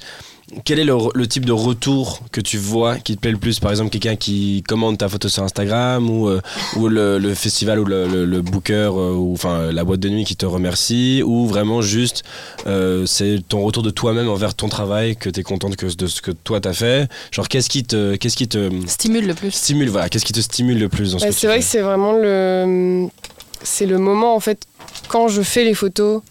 quel 0.65 0.77
est 0.77 0.83
le, 0.83 1.25
type 1.25 1.45
de 1.45 1.51
retour 1.53 2.19
que 2.31 2.41
tu 2.41 2.57
vois 2.57 2.97
qui 2.97 3.15
te 3.15 3.21
plaît 3.21 3.31
le 3.31 3.38
plus? 3.38 3.59
Par 3.59 3.71
exemple, 3.71 3.89
quelqu'un 3.89 4.17
qui 4.17 4.62
commande 4.67 4.97
ta 4.99 5.07
photo 5.09 5.27
sur 5.29 5.41
Instagram 5.41 6.07
ou, 6.09 6.27
euh, 6.27 6.41
ou 6.75 6.89
le, 6.89 7.17
le 7.17 7.33
festival 7.33 7.79
ou 7.79 7.86
le, 7.86 8.07
le- 8.07 8.25
le 8.25 8.41
booker 8.41 8.73
euh, 8.93 9.13
ou 9.13 9.33
enfin 9.33 9.71
la 9.71 9.83
boîte 9.83 10.01
de 10.01 10.09
nuit 10.09 10.25
qui 10.25 10.36
te 10.36 10.45
remercie 10.45 11.23
ou 11.25 11.47
vraiment 11.47 11.81
juste 11.81 12.23
euh, 12.67 13.05
c'est 13.07 13.39
ton 13.47 13.63
retour 13.63 13.81
de 13.83 13.89
toi-même 13.89 14.27
envers 14.29 14.53
ton 14.53 14.67
travail 14.69 15.15
que 15.15 15.29
tu 15.29 15.39
es 15.39 15.43
contente 15.43 15.75
que, 15.75 15.88
de 15.88 16.07
ce 16.07 16.21
que 16.21 16.31
toi 16.31 16.59
t'as 16.59 16.73
fait? 16.73 17.09
Genre 17.31 17.47
qu'est-ce 17.47 17.69
qui 17.69 17.83
te 17.83 18.15
qu'est-ce 18.17 18.38
qui 18.38 18.47
te 18.49 18.69
Stimule 18.86 19.25
le 19.25 19.33
plus. 19.33 19.49
stimule 19.51 19.89
voilà, 19.89 20.09
qu'est-ce 20.09 20.25
qui 20.25 20.33
te 20.33 20.41
stimule 20.41 20.77
le 20.77 20.89
plus 20.89 21.13
dans 21.13 21.19
c'est 21.19 21.47
vrai 21.47 21.55
fais? 21.55 21.59
que 21.62 21.65
c'est 21.65 21.81
vraiment 21.81 22.12
le 22.13 23.07
c'est 23.63 23.86
le 23.86 23.97
moment 23.97 24.36
en 24.36 24.39
fait 24.41 24.67
quand 25.07 25.29
je 25.29 25.41
fais 25.41 25.63
les 25.63 25.73
photos 25.73 26.21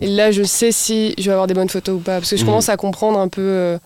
et 0.00 0.06
là 0.08 0.30
je 0.30 0.42
sais 0.42 0.72
si 0.72 1.14
je 1.18 1.24
vais 1.24 1.30
avoir 1.32 1.46
des 1.46 1.54
bonnes 1.54 1.68
photos 1.68 1.96
ou 1.96 1.98
pas 2.00 2.18
parce 2.18 2.30
que 2.30 2.36
je 2.36 2.42
Mhm. 2.42 2.48
commence 2.48 2.68
à 2.68 2.76
comprendre 2.76 3.18
un 3.18 3.28
peu 3.28 3.40
euh, 3.42 3.78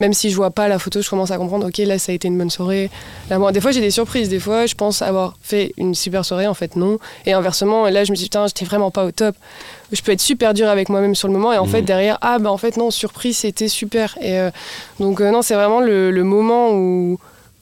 même 0.00 0.12
si 0.12 0.28
je 0.28 0.36
vois 0.36 0.50
pas 0.50 0.68
la 0.68 0.78
photo 0.78 1.00
je 1.00 1.08
commence 1.08 1.30
à 1.30 1.36
comprendre 1.38 1.66
ok 1.68 1.78
là 1.78 1.98
ça 1.98 2.12
a 2.12 2.14
été 2.14 2.28
une 2.28 2.36
bonne 2.36 2.50
soirée 2.50 2.90
là, 3.30 3.38
moi, 3.38 3.52
des 3.52 3.60
fois 3.60 3.70
j'ai 3.70 3.80
des 3.80 3.90
surprises 3.92 4.28
des 4.28 4.40
fois 4.40 4.66
je 4.66 4.74
pense 4.74 5.00
avoir 5.02 5.34
fait 5.42 5.72
une 5.76 5.94
super 5.94 6.24
soirée 6.24 6.46
en 6.46 6.54
fait 6.54 6.76
non 6.76 6.98
et 7.26 7.32
inversement 7.32 7.88
là 7.88 8.04
je 8.04 8.10
me 8.10 8.16
dis 8.16 8.24
putain 8.24 8.46
j'étais 8.46 8.64
vraiment 8.64 8.90
pas 8.90 9.04
au 9.04 9.10
top 9.12 9.34
je 9.92 10.02
peux 10.02 10.12
être 10.12 10.20
super 10.20 10.52
dur 10.52 10.68
avec 10.68 10.88
moi-même 10.88 11.14
sur 11.14 11.28
le 11.28 11.34
moment 11.34 11.52
et 11.52 11.58
en 11.58 11.64
Mhm. 11.64 11.70
fait 11.70 11.82
derrière 11.82 12.18
ah 12.20 12.38
bah 12.38 12.50
en 12.50 12.58
fait 12.58 12.76
non 12.76 12.90
surprise 12.90 13.38
c'était 13.38 13.68
super 13.68 14.18
et 14.20 14.38
euh, 14.38 14.50
donc 15.00 15.20
euh, 15.20 15.30
non 15.30 15.42
c'est 15.42 15.54
vraiment 15.54 15.80
le, 15.80 16.10
le 16.10 16.24
moment 16.24 16.72
où 16.72 17.18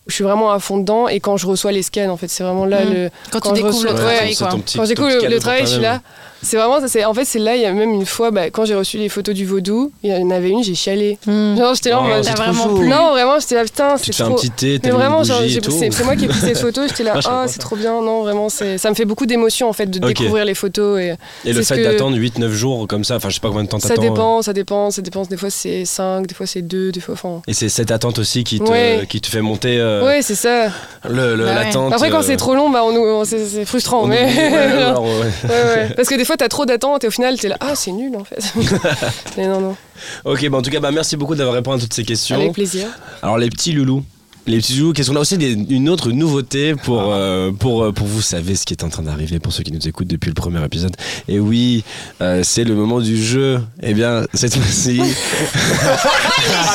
je 0.08 0.14
suis 0.14 0.24
vraiment 0.24 0.50
à 0.50 0.58
fond 0.58 0.78
dedans 0.78 1.06
et 1.06 1.20
quand 1.20 1.36
je 1.36 1.46
reçois 1.46 1.70
les 1.70 1.82
scans 1.82 2.08
en 2.08 2.16
fait 2.16 2.26
c'est 2.28 2.42
vraiment 2.42 2.64
là 2.66 2.84
Mhm. 2.84 2.92
le 2.92 3.10
Quand, 3.30 3.38
Quand 3.40 3.52
tu 3.52 3.60
je 3.60 3.64
découvres 3.66 3.84
le 3.84 3.90
reçois- 3.90 4.00
travail, 4.10 4.34
c'est 4.34 4.44
quoi. 4.44 4.48
quand 4.74 4.84
j'écoute 4.86 5.06
petit 5.06 5.24
le, 5.26 5.30
le 5.30 5.38
travail, 5.38 5.60
je 5.66 5.66
suis 5.72 5.80
là. 5.80 6.00
C'est 6.42 6.56
vraiment, 6.56 6.80
ça, 6.80 6.88
c'est, 6.88 7.04
en 7.04 7.14
fait, 7.14 7.24
c'est 7.24 7.38
là, 7.38 7.54
il 7.54 7.62
y 7.62 7.66
a 7.66 7.72
même 7.72 7.90
une 7.92 8.04
fois, 8.06 8.30
bah, 8.32 8.50
quand 8.50 8.64
j'ai 8.64 8.74
reçu 8.74 8.98
les 8.98 9.08
photos 9.08 9.34
du 9.34 9.46
vaudou, 9.46 9.92
il 10.02 10.10
y 10.10 10.14
en 10.14 10.30
avait 10.30 10.48
une, 10.50 10.62
j'ai 10.64 10.74
chialé. 10.74 11.16
Hmm. 11.26 11.56
Genre, 11.56 11.74
j'étais 11.74 11.90
là 11.90 12.00
Oh, 12.02 12.20
trop 12.22 12.34
vraiment 12.42 12.68
plu. 12.74 12.88
Non, 12.88 13.10
vraiment, 13.12 13.38
j'étais 13.38 13.54
là, 13.54 13.62
putain, 13.64 13.96
c'est 13.96 14.12
fais 14.12 14.22
un 14.22 14.26
trop. 14.26 14.36
petit 14.36 14.50
thé, 14.50 14.80
Mais 14.82 14.90
vraiment, 14.90 15.22
genre, 15.22 15.40
c'est, 15.40 16.04
moi 16.04 16.16
qui 16.16 16.24
ai 16.24 16.28
pris 16.28 16.40
cette 16.40 16.58
photo, 16.58 16.82
j'étais 16.88 17.04
là, 17.04 17.12
Ah, 17.16 17.20
pas 17.22 17.44
c'est 17.48 17.54
ça. 17.54 17.60
trop 17.60 17.76
bien, 17.76 17.92
non, 18.02 18.22
vraiment, 18.22 18.48
ça 18.48 18.64
me 18.90 18.94
fait 18.94 19.04
beaucoup 19.04 19.26
d'émotion 19.26 19.68
en 19.68 19.72
fait 19.72 19.86
de 19.86 19.98
Ok. 19.98 20.14
découvrir 20.14 20.44
les 20.44 20.54
photos. 20.54 21.00
Et 21.00 21.14
Et 21.44 21.52
le 21.52 21.62
fait 21.62 21.76
que- 21.76 21.84
d'attendre 21.84 22.16
8-9 22.16 22.50
jours 22.52 22.86
comme 22.88 23.04
ça, 23.04 23.16
enfin 23.16 23.28
je 23.28 23.34
sais 23.34 23.40
pas 23.40 23.48
combien 23.48 23.64
de 23.64 23.68
temps 23.68 23.78
ça 23.78 23.88
t'attends. 23.90 24.02
euh. 24.02 24.08
dépend, 24.08 24.42
ça 24.42 24.52
dépend, 24.52 24.90
ça 24.90 25.02
dépend. 25.02 25.22
Des 25.22 25.36
fois 25.36 25.50
c'est 25.50 25.84
5, 25.84 26.26
des 26.26 26.34
fois 26.34 26.46
c'est 26.46 26.62
2, 26.62 26.90
des 26.92 27.00
fois. 27.00 27.14
Enfin. 27.14 27.40
Et 27.46 27.54
c'est 27.54 27.68
cette 27.68 27.90
attente 27.92 28.18
aussi 28.18 28.42
qui 28.42 28.58
te, 28.58 28.68
Ouais. 28.70 29.06
qui 29.08 29.20
te 29.20 29.28
fait 29.28 29.40
monter 29.42 29.78
euh, 29.78 30.04
Ouais, 30.04 30.22
c'est 30.22 30.34
ça. 30.34 30.66
le, 31.08 31.36
le- 31.36 31.44
Bah 31.44 31.54
l'attente. 31.54 31.92
Après, 31.92 32.10
quand 32.10 32.18
euh, 32.18 32.22
c'est 32.24 32.36
trop 32.36 32.54
long, 32.54 32.68
bah, 32.70 32.80
on, 32.84 33.24
c'est, 33.24 33.64
frustrant. 33.64 34.06
mais... 34.06 34.26
Parce 35.96 36.08
que 36.08 36.16
des 36.16 36.24
fois, 36.32 36.36
t'as 36.36 36.48
trop 36.48 36.66
d'attentes 36.66 37.04
et 37.04 37.06
au 37.06 37.10
final, 37.10 37.38
t'es 37.38 37.48
là, 37.48 37.56
ah, 37.60 37.74
c'est 37.74 37.92
nul 37.92 38.14
en 38.16 38.24
fait. 38.24 38.42
Mais 39.36 39.46
non, 39.46 39.60
non, 39.60 39.76
Ok, 40.24 40.48
bah 40.48 40.58
en 40.58 40.62
tout 40.62 40.70
cas, 40.70 40.80
bah, 40.80 40.90
merci 40.90 41.16
beaucoup 41.16 41.34
d'avoir 41.34 41.54
répondu 41.54 41.78
à 41.78 41.80
toutes 41.82 41.94
ces 41.94 42.04
questions. 42.04 42.36
avec 42.36 42.52
plaisir. 42.52 42.86
Alors 43.22 43.38
les 43.38 43.48
petits 43.50 43.72
loulous. 43.72 44.02
Les 44.44 44.56
petits 44.58 44.74
loulous, 44.74 44.92
qu'est-ce 44.92 45.08
qu'on 45.08 45.16
a 45.16 45.20
aussi 45.20 45.38
des- 45.38 45.52
une 45.52 45.88
autre 45.88 46.10
nouveauté 46.10 46.74
pour, 46.74 47.00
Ah. 47.12 47.16
euh, 47.16 47.52
pour, 47.52 47.84
euh, 47.84 47.92
pour 47.92 48.08
vous 48.08 48.20
savez 48.22 48.56
ce 48.56 48.64
qui 48.66 48.74
est 48.74 48.82
en 48.82 48.88
train 48.88 49.04
d'arriver 49.04 49.38
pour 49.38 49.52
ceux 49.52 49.62
qui 49.62 49.70
nous 49.70 49.86
écoutent 49.86 50.08
depuis 50.08 50.30
le 50.30 50.34
premier 50.34 50.64
épisode. 50.64 50.96
Et 51.28 51.38
oui, 51.38 51.84
euh, 52.20 52.40
c'est 52.42 52.64
le 52.64 52.74
moment 52.74 52.98
du 53.00 53.22
jeu. 53.22 53.60
Eh 53.84 53.94
bien, 53.94 54.24
cette 54.34 54.56
fois-ci, 54.56 55.00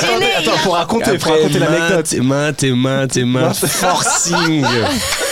Attendez, 0.01 0.27
attends, 0.37 0.57
pour 0.63 0.73
raconter, 0.75 1.17
pour 1.17 1.31
raconter 1.33 1.59
l'anecdote. 1.59 2.13
maintes 2.21 2.63
et 2.63 2.71
maintes 2.71 3.17
et 3.17 3.23
maintes 3.25 3.65
forcing, 3.65 4.63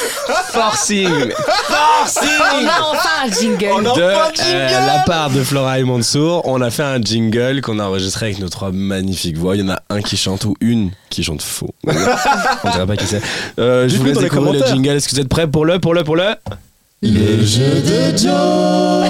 forcing, 0.60 1.08
On 1.08 2.06
forcing 2.06 2.68
a 2.68 2.84
enfin 2.84 3.10
un 3.26 3.32
jingle. 3.32 3.68
On 3.74 3.80
a- 3.80 3.82
de 3.84 3.90
enfin 4.04 4.44
un 4.44 4.56
euh, 4.56 4.68
jingle 4.68 4.86
la 4.88 5.04
part 5.06 5.30
de 5.30 5.44
Flora 5.44 5.80
et 5.80 5.84
Mansour, 5.84 6.42
on 6.46 6.62
a 6.62 6.70
fait 6.70 6.84
un 6.84 7.02
jingle 7.02 7.62
qu'on 7.62 7.80
a 7.80 7.84
enregistré 7.86 8.28
avec 8.28 8.40
nos 8.40 8.50
trois 8.50 8.72
magnifiques 8.72 9.38
voix. 9.38 9.56
Il 9.56 9.62
y 9.62 9.64
en 9.64 9.74
a 9.74 9.80
un 9.90 10.02
qui 10.02 10.18
chante 10.18 10.46
ou 10.46 10.56
une 10.62 10.92
qui 11.10 11.24
chante 11.24 11.42
faux. 11.42 11.74
on 11.88 12.70
dirait 12.72 12.88
pas 12.88 12.98
qui 12.98 13.06
c'est. 13.08 13.22
Euh, 13.60 13.88
je 13.90 13.98
vous 13.98 14.06
laisse 14.06 14.18
découvrir 14.18 14.54
le 14.54 14.66
jingle. 14.66 14.90
Est-ce 14.90 15.08
que 15.08 15.16
vous 15.16 15.22
êtes 15.22 15.30
prêts 15.30 15.48
pour 15.48 15.66
le, 15.66 15.80
pour 15.80 15.94
le, 15.94 16.04
pour 16.04 16.16
le? 16.16 16.36
Le 17.08 17.46
jeu 17.46 17.82
de 17.82 18.18
Joe 18.18 19.06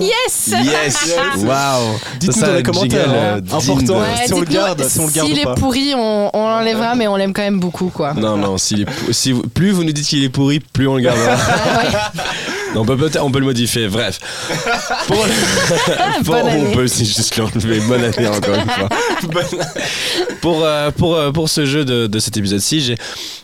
Yes 0.00 0.54
Yes 0.64 1.16
Waouh 1.44 1.98
Dites-nous 2.20 2.40
Ça, 2.40 2.46
dans 2.48 2.54
les 2.54 2.62
commentaires, 2.62 3.06
euh, 3.08 3.36
euh, 3.36 3.40
digne 3.40 3.54
important. 3.56 4.00
de- 4.00 4.26
si 4.26 4.32
on 4.34 4.40
le 4.40 4.46
garde, 4.46 4.84
si 4.88 5.00
on 5.00 5.06
le 5.06 5.12
garde 5.12 5.28
S'il 5.28 5.38
est 5.40 5.44
pas. 5.44 5.54
pourri, 5.54 5.94
on, 5.96 6.30
on 6.32 6.48
l'enlèvera, 6.48 6.94
mais 6.94 7.08
on 7.08 7.16
l'aime 7.16 7.32
quand 7.32 7.42
même 7.42 7.58
beaucoup, 7.60 7.88
quoi. 7.92 8.14
Non, 8.14 8.36
non, 8.36 8.56
si 8.58 8.84
plus 9.54 9.70
vous 9.72 9.82
nous 9.84 9.92
dites 9.92 10.06
qu'il 10.06 10.22
est 10.24 10.28
pourri, 10.28 10.60
plus 10.60 10.86
on 10.88 10.94
le 10.96 11.02
gardera. 11.02 11.36
Ah 11.36 11.78
ouais. 11.78 11.90
Non, 12.74 12.80
on 12.80 12.84
peut 12.86 12.96
peut-être 12.96 13.22
on 13.22 13.30
peut 13.30 13.38
le 13.40 13.44
modifier. 13.44 13.86
Bref. 13.88 14.18
Pour 15.06 15.26
le- 15.26 16.24
pour- 16.24 16.34
Bonne 16.34 16.46
on 16.68 16.72
peut 16.72 16.84
aussi 16.84 17.04
juste 17.04 17.36
l'enlever. 17.36 17.80
Bonne 17.80 18.02
année 18.02 18.26
encore 18.28 18.54
une 18.54 18.70
fois. 18.70 18.88
pour, 20.40 20.64
euh, 20.64 20.90
pour, 20.90 21.14
euh, 21.16 21.32
pour 21.32 21.50
ce 21.50 21.66
jeu 21.66 21.84
de, 21.84 22.06
de 22.06 22.18
cet 22.18 22.38
épisode-ci, 22.38 22.80
j'ai- 22.80 22.96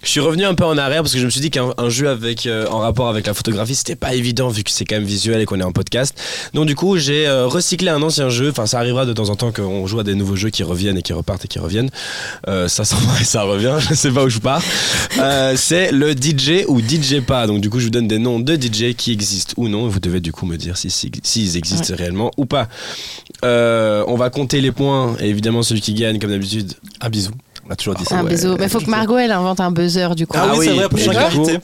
je 0.03 0.09
suis 0.09 0.21
revenu 0.21 0.47
un 0.47 0.55
peu 0.55 0.65
en 0.65 0.79
arrière 0.79 1.03
parce 1.03 1.13
que 1.13 1.19
je 1.19 1.27
me 1.27 1.31
suis 1.31 1.43
dit 1.43 1.51
qu'un 1.51 1.75
un 1.77 1.91
jeu 1.91 2.09
avec, 2.09 2.47
euh, 2.47 2.67
en 2.71 2.79
rapport 2.79 3.09
avec 3.11 3.27
la 3.27 3.35
photographie, 3.49 3.75
c'était 3.75 3.97
pas 3.97 4.15
évident 4.15 4.49
vu 4.49 4.63
que 4.63 4.71
c'est 4.71 4.85
quand 4.85 4.97
même 4.97 5.05
visuel 5.05 5.41
et 5.41 5.45
qu'on 5.45 5.61
est 5.61 5.65
en 5.65 5.73
podcast. 5.73 6.15
Donc 6.55 6.67
du 6.67 6.75
coup, 6.75 6.97
j'ai 6.99 7.27
euh, 7.27 7.47
recyclé 7.47 7.89
un 7.89 8.03
ancien 8.03 8.29
jeu. 8.29 8.51
Enfin, 8.51 8.67
ça 8.67 8.79
arrivera 8.79 9.07
de 9.07 9.13
temps 9.13 9.31
en 9.31 9.37
temps 9.37 9.53
qu'on 9.53 9.87
joue 9.87 10.01
à 10.01 10.05
des 10.05 10.15
nouveaux 10.15 10.37
jeux 10.37 10.51
qui 10.51 10.63
reviennent 10.63 10.99
et 10.99 11.03
qui 11.03 11.13
repartent 11.13 11.45
et 11.45 11.49
qui 11.49 11.59
reviennent. 11.59 11.91
Euh, 12.47 12.69
ça 12.69 12.85
s'en 12.85 12.97
va 12.97 13.21
et 13.21 13.25
ça 13.25 13.43
revient. 13.43 13.77
Je 13.89 13.95
sais 13.95 14.11
pas 14.11 14.25
où 14.25 14.29
je 14.29 14.39
pars. 14.39 14.63
Euh, 15.19 15.55
c'est 15.57 15.93
le 15.93 16.13
DJ 16.13 16.65
ou 16.69 16.81
DJ 16.81 17.21
pas. 17.21 17.47
Donc 17.47 17.61
du 17.61 17.71
coup, 17.71 17.79
je 17.81 17.85
vous 17.85 17.91
donne 17.91 18.09
des 18.09 18.19
noms 18.19 18.39
de 18.39 18.55
DJ 18.55 18.95
qui 18.95 19.13
existent 19.13 19.55
ou 19.57 19.69
non. 19.69 19.89
Vous 19.89 20.01
devez 20.01 20.21
du 20.21 20.33
coup 20.33 20.47
me 20.47 20.57
dire 20.57 20.77
s'ils 20.77 20.91
si, 20.91 21.11
s'ils 21.23 21.57
existent 21.57 21.95
réellement 21.97 22.31
ou 22.37 22.45
pas. 22.47 22.69
Euh, 23.45 24.05
on 24.07 24.17
va 24.17 24.31
compter 24.31 24.61
les 24.61 24.73
points 24.73 25.17
et 25.21 25.29
évidemment 25.29 25.63
celui 25.63 25.81
qui 25.81 25.95
gagne 25.95 26.19
comme 26.19 26.31
d'habitude. 26.31 26.75
Un 27.01 27.09
bisou. 27.09 27.33
On 27.69 27.73
a 27.73 27.77
toujours 27.77 27.95
dit 27.97 28.05
ça. 28.05 28.17
Un 28.17 28.25
ouais. 28.25 28.31
bisou. 28.31 28.57
Mais 28.59 28.69
faut 28.69 28.81
que 28.81 28.89
Margot, 28.89 29.19
elle 29.19 29.31
invente 29.31 29.61
un 29.61 29.71
buzzer, 29.71 30.15
du 30.15 30.27
coup. 30.27 30.39
Ah 30.41 30.53
oui, 30.57 30.67
c'est 30.67 30.73
vrai, 30.75 30.89
pour 30.89 30.99
chaque 30.99 31.17
invité. 31.17 31.53
euh, 31.53 31.59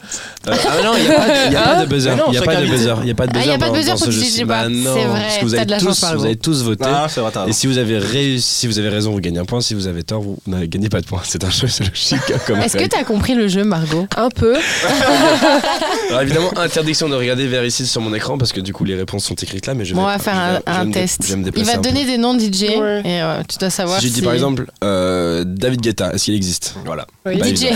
ah 0.46 0.82
non, 0.84 0.92
il 0.98 1.04
n'y 1.04 1.10
a, 1.10 1.14
pas- 1.14 1.50
y 1.50 1.56
a 1.56 1.62
pas 1.62 1.82
de 1.84 1.86
buzzer. 1.88 2.10
Il 2.26 2.30
n'y 2.32 2.36
a 2.38 2.42
pas 2.42 2.56
de 2.60 2.66
buzzer. 2.66 2.94
Il 3.00 3.04
n'y 3.06 3.10
a 3.10 3.14
pas 3.14 3.26
de 3.26 3.32
Ah, 3.34 3.38
buzzer. 3.38 3.50
y 3.50 3.54
a 3.54 3.58
pas 3.58 3.68
de 3.70 3.74
buzzer 3.74 3.92
pour 3.94 4.10
jeu. 4.10 4.20
DJ 4.22 4.44
Bah 4.44 4.62
pas. 4.64 4.68
non, 4.68 4.94
C'est 4.94 5.04
vrai, 5.06 5.20
parce 5.22 5.38
que 5.38 5.44
vous 5.46 5.54
avez, 5.54 5.64
de 5.64 5.78
tous, 5.78 6.04
vous 6.16 6.24
avez 6.24 6.36
tous 6.36 6.62
voté. 6.62 6.84
Ah, 6.86 7.06
c'est 7.08 7.20
vrai, 7.20 7.30
t'as 7.32 7.46
Et 7.46 7.52
si 7.54 7.66
vous 7.66 7.78
avez 7.78 7.96
réussi, 7.98 8.46
si 8.60 8.66
vous 8.66 8.78
avez 8.78 8.90
raison, 8.90 9.12
vous 9.12 9.20
gagnez 9.20 9.38
un 9.38 9.44
point. 9.46 9.62
Si 9.62 9.72
vous 9.72 9.86
avez 9.86 10.02
tort, 10.02 10.20
vous 10.20 10.36
ne 10.46 10.66
gagnez 10.66 10.90
pas 10.90 11.00
de 11.00 11.06
points. 11.06 11.22
C'est 11.24 11.42
un 11.42 11.48
jeu, 11.50 11.68
c'est 11.68 11.84
logique. 11.88 12.18
hein, 12.34 12.38
Comme 12.46 12.58
Est-ce 12.60 12.74
que 12.74 12.78
règle. 12.80 12.90
t'as 12.90 13.04
compris 13.04 13.34
le 13.34 13.48
jeu, 13.48 13.64
Margot? 13.64 14.06
Un 14.18 14.28
peu. 14.28 14.56
Alors 16.10 16.20
évidemment, 16.22 16.50
interdiction 16.58 17.08
de 17.08 17.14
regarder 17.14 17.46
vers 17.46 17.64
ici 17.64 17.86
sur 17.86 18.00
mon 18.00 18.12
écran 18.14 18.36
parce 18.36 18.52
que 18.52 18.60
du 18.60 18.72
coup 18.72 18.84
les 18.84 18.94
réponses 18.94 19.24
sont 19.24 19.34
écrites 19.34 19.66
là, 19.66 19.74
mais 19.74 19.84
je 19.84 19.90
vais. 19.94 19.96
Bon, 20.00 20.02
on 20.04 20.06
va 20.08 20.18
faire 20.18 20.60
je 20.66 20.70
un, 20.70 20.84
je 20.86 20.90
test. 20.90 21.22
je 21.26 21.34
Il 21.56 21.64
va 21.64 21.76
donner 21.78 22.04
des 22.04 22.18
noms 22.18 22.34
de 22.34 22.40
DJ 22.40 22.64
et 22.64 22.74
euh, 23.22 23.42
tu 23.48 23.56
dois 23.58 23.70
savoir 23.70 24.00
Si 24.00 24.08
je 24.08 24.12
dis 24.12 24.22
par 24.22 24.34
exemple 24.34 24.66
euh, 24.82 25.44
David 25.46 25.80
Guetta, 25.80 25.93
est-ce 26.00 26.24
qu'il 26.24 26.34
existe 26.34 26.74
Voilà. 26.84 27.06
Oui. 27.26 27.38
Bah, 27.38 27.46
DJ. 27.46 27.66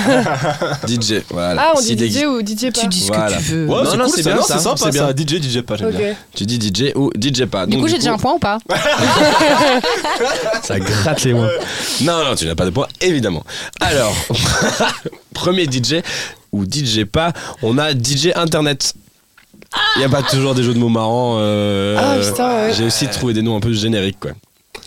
DJ, 0.89 1.23
voilà. 1.31 1.63
Ah, 1.69 1.73
on 1.77 1.81
dit 1.81 1.97
DJ 1.97 2.25
ou 2.25 2.41
DJ 2.41 2.71
pas 2.73 2.81
Tu 2.81 2.87
dis 2.89 3.01
ce 3.01 3.07
Voilà. 3.09 3.37
que 3.37 3.43
tu 3.43 3.45
veux. 3.53 3.67
Ouais, 3.67 3.75
Non, 3.83 3.85
c'est 3.91 3.97
non, 3.97 4.05
cool, 4.05 4.13
c'est 4.15 4.23
bien 4.23 4.37
non, 4.37 4.43
ça, 4.43 4.57
c'est 4.59 4.65
sympa 4.65 4.77
c'est 4.85 4.91
bien. 4.91 5.07
ça. 5.09 5.13
DJ, 5.15 5.43
DJ 5.43 5.61
pas, 5.63 5.77
j'aime 5.77 5.89
Ok. 5.89 5.97
bien. 5.97 6.15
Tu 6.35 6.45
dis 6.47 6.59
DJ 6.61 6.93
ou 6.95 7.11
DJ 7.19 7.45
pas. 7.47 7.67
Du 7.67 7.73
Donc, 7.73 7.83
coup, 7.83 7.89
j'ai 7.89 7.99
déjà 7.99 8.13
un 8.13 8.19
point 8.19 8.33
ou 8.35 8.39
pas 8.39 8.59
Ça 10.63 10.79
gratte 10.79 11.23
les 11.25 11.33
mots. 11.35 11.47
Non, 12.03 12.25
non, 12.25 12.35
tu 12.35 12.47
n'as 12.47 12.55
pas 12.55 12.65
de 12.65 12.71
point, 12.71 12.87
évidemment. 13.01 13.43
Alors, 13.81 14.15
premier 15.35 15.65
DJ 15.65 16.03
ou 16.53 16.65
DJ 16.65 17.05
pas, 17.05 17.33
on 17.63 17.79
a 17.79 17.93
DJ 17.93 18.31
Internet. 18.35 18.95
Il 19.97 19.99
n'y 19.99 20.05
a 20.05 20.09
pas 20.09 20.23
toujours 20.23 20.55
des 20.55 20.63
jeux 20.63 20.73
de 20.73 20.79
mots 20.79 20.89
marrants. 20.89 21.37
euh, 21.41 21.97
Ah, 21.99 22.17
putain, 22.27 22.49
ouais. 22.57 22.73
J'ai 22.75 22.85
aussi 22.85 23.07
trouvé 23.09 23.35
des 23.35 23.43
noms 23.43 23.57
un 23.57 23.61
peu 23.61 23.73
génériques, 23.73 24.19
quoi. 24.21 24.31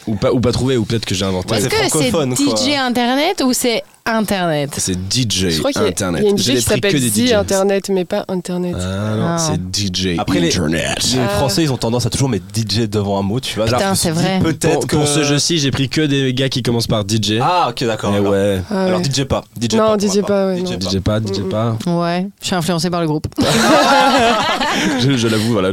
Ou 0.08 0.16
pas, 0.16 0.32
ou 0.32 0.39
pas 0.39 0.52
trouvé, 0.52 0.78
ou 0.78 0.86
peut-être 0.86 1.06
que 1.06 1.14
j'ai 1.16 1.26
inventé. 1.26 1.52
Ouais, 1.54 1.60
Est-ce 1.60 1.70
que 1.70 1.76
c'est 1.76 2.10
francophone, 2.10 2.36
quoi. 2.36 2.56
DJ 2.56 2.70
Internet 2.76 3.41
ou 3.45 3.54
c'est 3.54 3.84
Internet 4.16 4.72
C'est 4.78 4.93
DJ 4.93 5.49
Je 5.49 5.59
crois 5.59 5.72
qu'il 5.72 5.82
y 5.82 5.86
a, 5.86 5.88
Internet. 5.89 6.22
il 6.22 6.26
y 6.26 6.28
a 6.28 6.32
une 6.32 6.38
Je 6.38 6.43
DJ 6.43 6.55
qui 6.55 6.62
s'appelle. 6.62 7.36
Internet, 7.36 7.89
mais 7.89 8.05
pas 8.05 8.26
Internet. 8.28 8.76
Ah 8.80 9.16
non, 9.16 9.26
Ah. 9.28 9.38
c'est 9.38 9.59
DJ 9.76 10.18
Après, 10.18 10.39
les- 10.39 10.47
Internet. 10.49 10.97
Les 11.14 11.20
Ah. 11.20 11.28
Français, 11.30 11.64
ils 11.64 11.72
ont 11.72 11.78
tendance 11.78 12.05
à 12.05 12.09
toujours 12.09 12.30
mettre 12.30 12.45
DJ 12.53 12.88
devant 12.89 13.20
un 13.20 13.24
mot, 13.24 13.39
tu 13.39 13.55
vois. 13.55 13.66
Putain, 13.66 13.95
c'est 13.95 14.12
vrai. 14.12 14.39
Peut-être 14.41 14.74
Pour, 14.74 14.88
que. 14.88 14.95
pour 14.97 15.07
ce 15.07 15.24
jeu-ci, 15.24 15.57
j'ai 15.59 15.72
pris 15.72 15.89
que 15.89 16.01
des 16.01 16.34
gars 16.34 16.49
qui 16.49 16.62
commencent 16.64 16.88
par 16.88 17.03
DJ. 17.07 17.39
Ah, 17.41 17.68
ok, 17.70 17.84
d'accord. 17.86 18.12
Eh 18.14 18.18
alors. 18.18 18.32
ouais. 18.32 18.62
Ah, 18.72 18.86
Alors 18.86 18.99
ouais. 18.99 19.05
DJ 19.05 19.24
pas. 19.26 19.43
DJ 19.59 19.74
Non, 19.76 19.95
pas, 19.95 19.97
DJ 19.97 20.22
pas, 20.22 20.47
ouais, 20.47 20.57
DJ 20.57 20.72
non. 20.72 20.78
pas. 20.80 20.89
DJ 20.89 20.99
pas, 20.99 21.20
DJ 21.20 21.41
pas. 21.49 21.78
Ouais, 21.88 22.28
je 22.41 22.45
suis 22.47 22.55
influencé 22.55 22.89
par 22.89 23.01
le 23.01 23.07
groupe. 23.07 23.28
je 24.99 25.18
je 25.18 25.28
l'avoue, 25.28 25.53
voilà. 25.53 25.70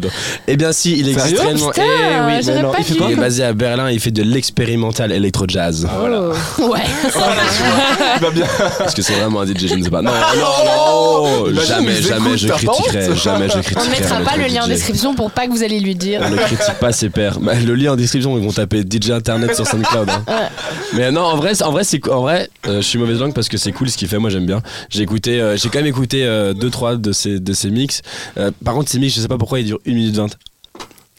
Et 0.47 0.57
bien 0.57 0.73
si, 0.73 0.93
il 0.99 1.09
existe 1.09 1.27
Sérieux 1.37 1.41
réellement. 1.41 1.71
Eh 1.77 1.81
oui, 1.81 2.43
mais 2.47 2.63
non, 2.63 2.73
il, 2.79 2.85
fait 2.85 2.95
dit. 2.95 3.01
il 3.07 3.13
est 3.13 3.17
basé 3.17 3.45
à 3.45 3.53
Berlin, 3.53 3.91
il 3.91 4.01
fait 4.01 4.11
de 4.11 4.23
l'expérimental 4.23 5.13
electro-jazz. 5.13 5.89
Voilà. 5.99 6.23
Oh. 6.61 6.69
Ouais. 6.69 6.81
Va 8.29 8.35
bien. 8.35 8.47
Est-ce 8.85 8.95
que 8.95 9.03
c'est 9.03 9.15
vraiment 9.15 9.41
un 9.41 9.47
DJ 9.47 9.67
Je 9.69 9.75
ne 9.75 9.83
sais 9.85 9.91
pas. 9.91 10.03
Non, 10.03 10.11
non, 10.13 10.65
non, 10.67 11.47
Imagine, 11.49 11.67
jamais, 11.67 12.03
jamais 12.03 12.37
je 12.39 12.49
critiquerai, 12.49 13.17
jamais 13.17 13.49
je 13.49 13.53
critiquerai. 13.61 13.81
On 13.81 13.85
ne 13.85 13.91
mettra 13.91 14.21
pas 14.21 14.37
le 14.37 14.47
lien 14.47 14.65
en 14.65 14.69
description 14.69 15.15
pour 15.15 15.31
pas 15.31 15.47
que 15.47 15.53
vous 15.53 15.63
allez 15.63 15.81
lui 15.81 15.95
dire. 15.95 16.21
On 16.25 16.31
ne 16.31 16.37
critique 16.37 16.75
pas 16.81 16.93
ses 16.93 17.11
pairs. 17.11 17.39
Bah, 17.41 17.55
le 17.55 17.75
lien 17.75 17.93
en 17.93 17.97
description, 17.97 18.37
ils 18.37 18.45
vont 18.45 18.53
taper 18.53 18.83
DJ 18.83 19.11
Internet 19.11 19.55
sur 19.55 19.67
SoundCloud. 19.67 20.09
hein. 20.11 20.25
Ouais. 20.27 20.49
Mais 20.95 21.11
non, 21.11 21.23
en 21.23 21.37
vrai, 21.37 21.61
en 21.63 21.71
vrai, 21.71 21.85
c'est 21.85 22.07
en 22.09 22.23
vrai, 22.23 22.49
euh, 22.67 22.77
je 22.77 22.87
suis 22.87 22.99
mauvaise 22.99 23.19
langue 23.21 23.35
parce 23.35 23.49
que 23.49 23.57
c'est 23.57 23.73
cool 23.73 23.89
ce 23.91 23.97
qu'il 23.97 24.09
fait. 24.09 24.19
Moi, 24.19 24.31
j'aime 24.31 24.47
bien. 24.47 24.61
J'ai 24.91 25.03
écouté, 25.03 25.41
euh, 25.41 25.57
j'ai 25.57 25.69
quand 25.69 25.79
même 25.79 25.87
écouté 25.87 26.25
2-3 26.25 27.01
de 27.01 27.13
ses 27.13 27.41
de 27.41 27.53
ses 27.53 27.71
mix. 27.71 28.03
Euh, 28.39 28.51
par 28.65 28.75
contre, 28.75 28.91
ces 28.91 28.99
mix, 28.99 29.15
je 29.15 29.21
sais 29.21 29.29
pas 29.29 29.39
pourquoi 29.39 29.61
ils 29.61 29.67
durent 29.67 29.79
1 29.87 29.93
minute 29.93 30.17
20. 30.17 30.27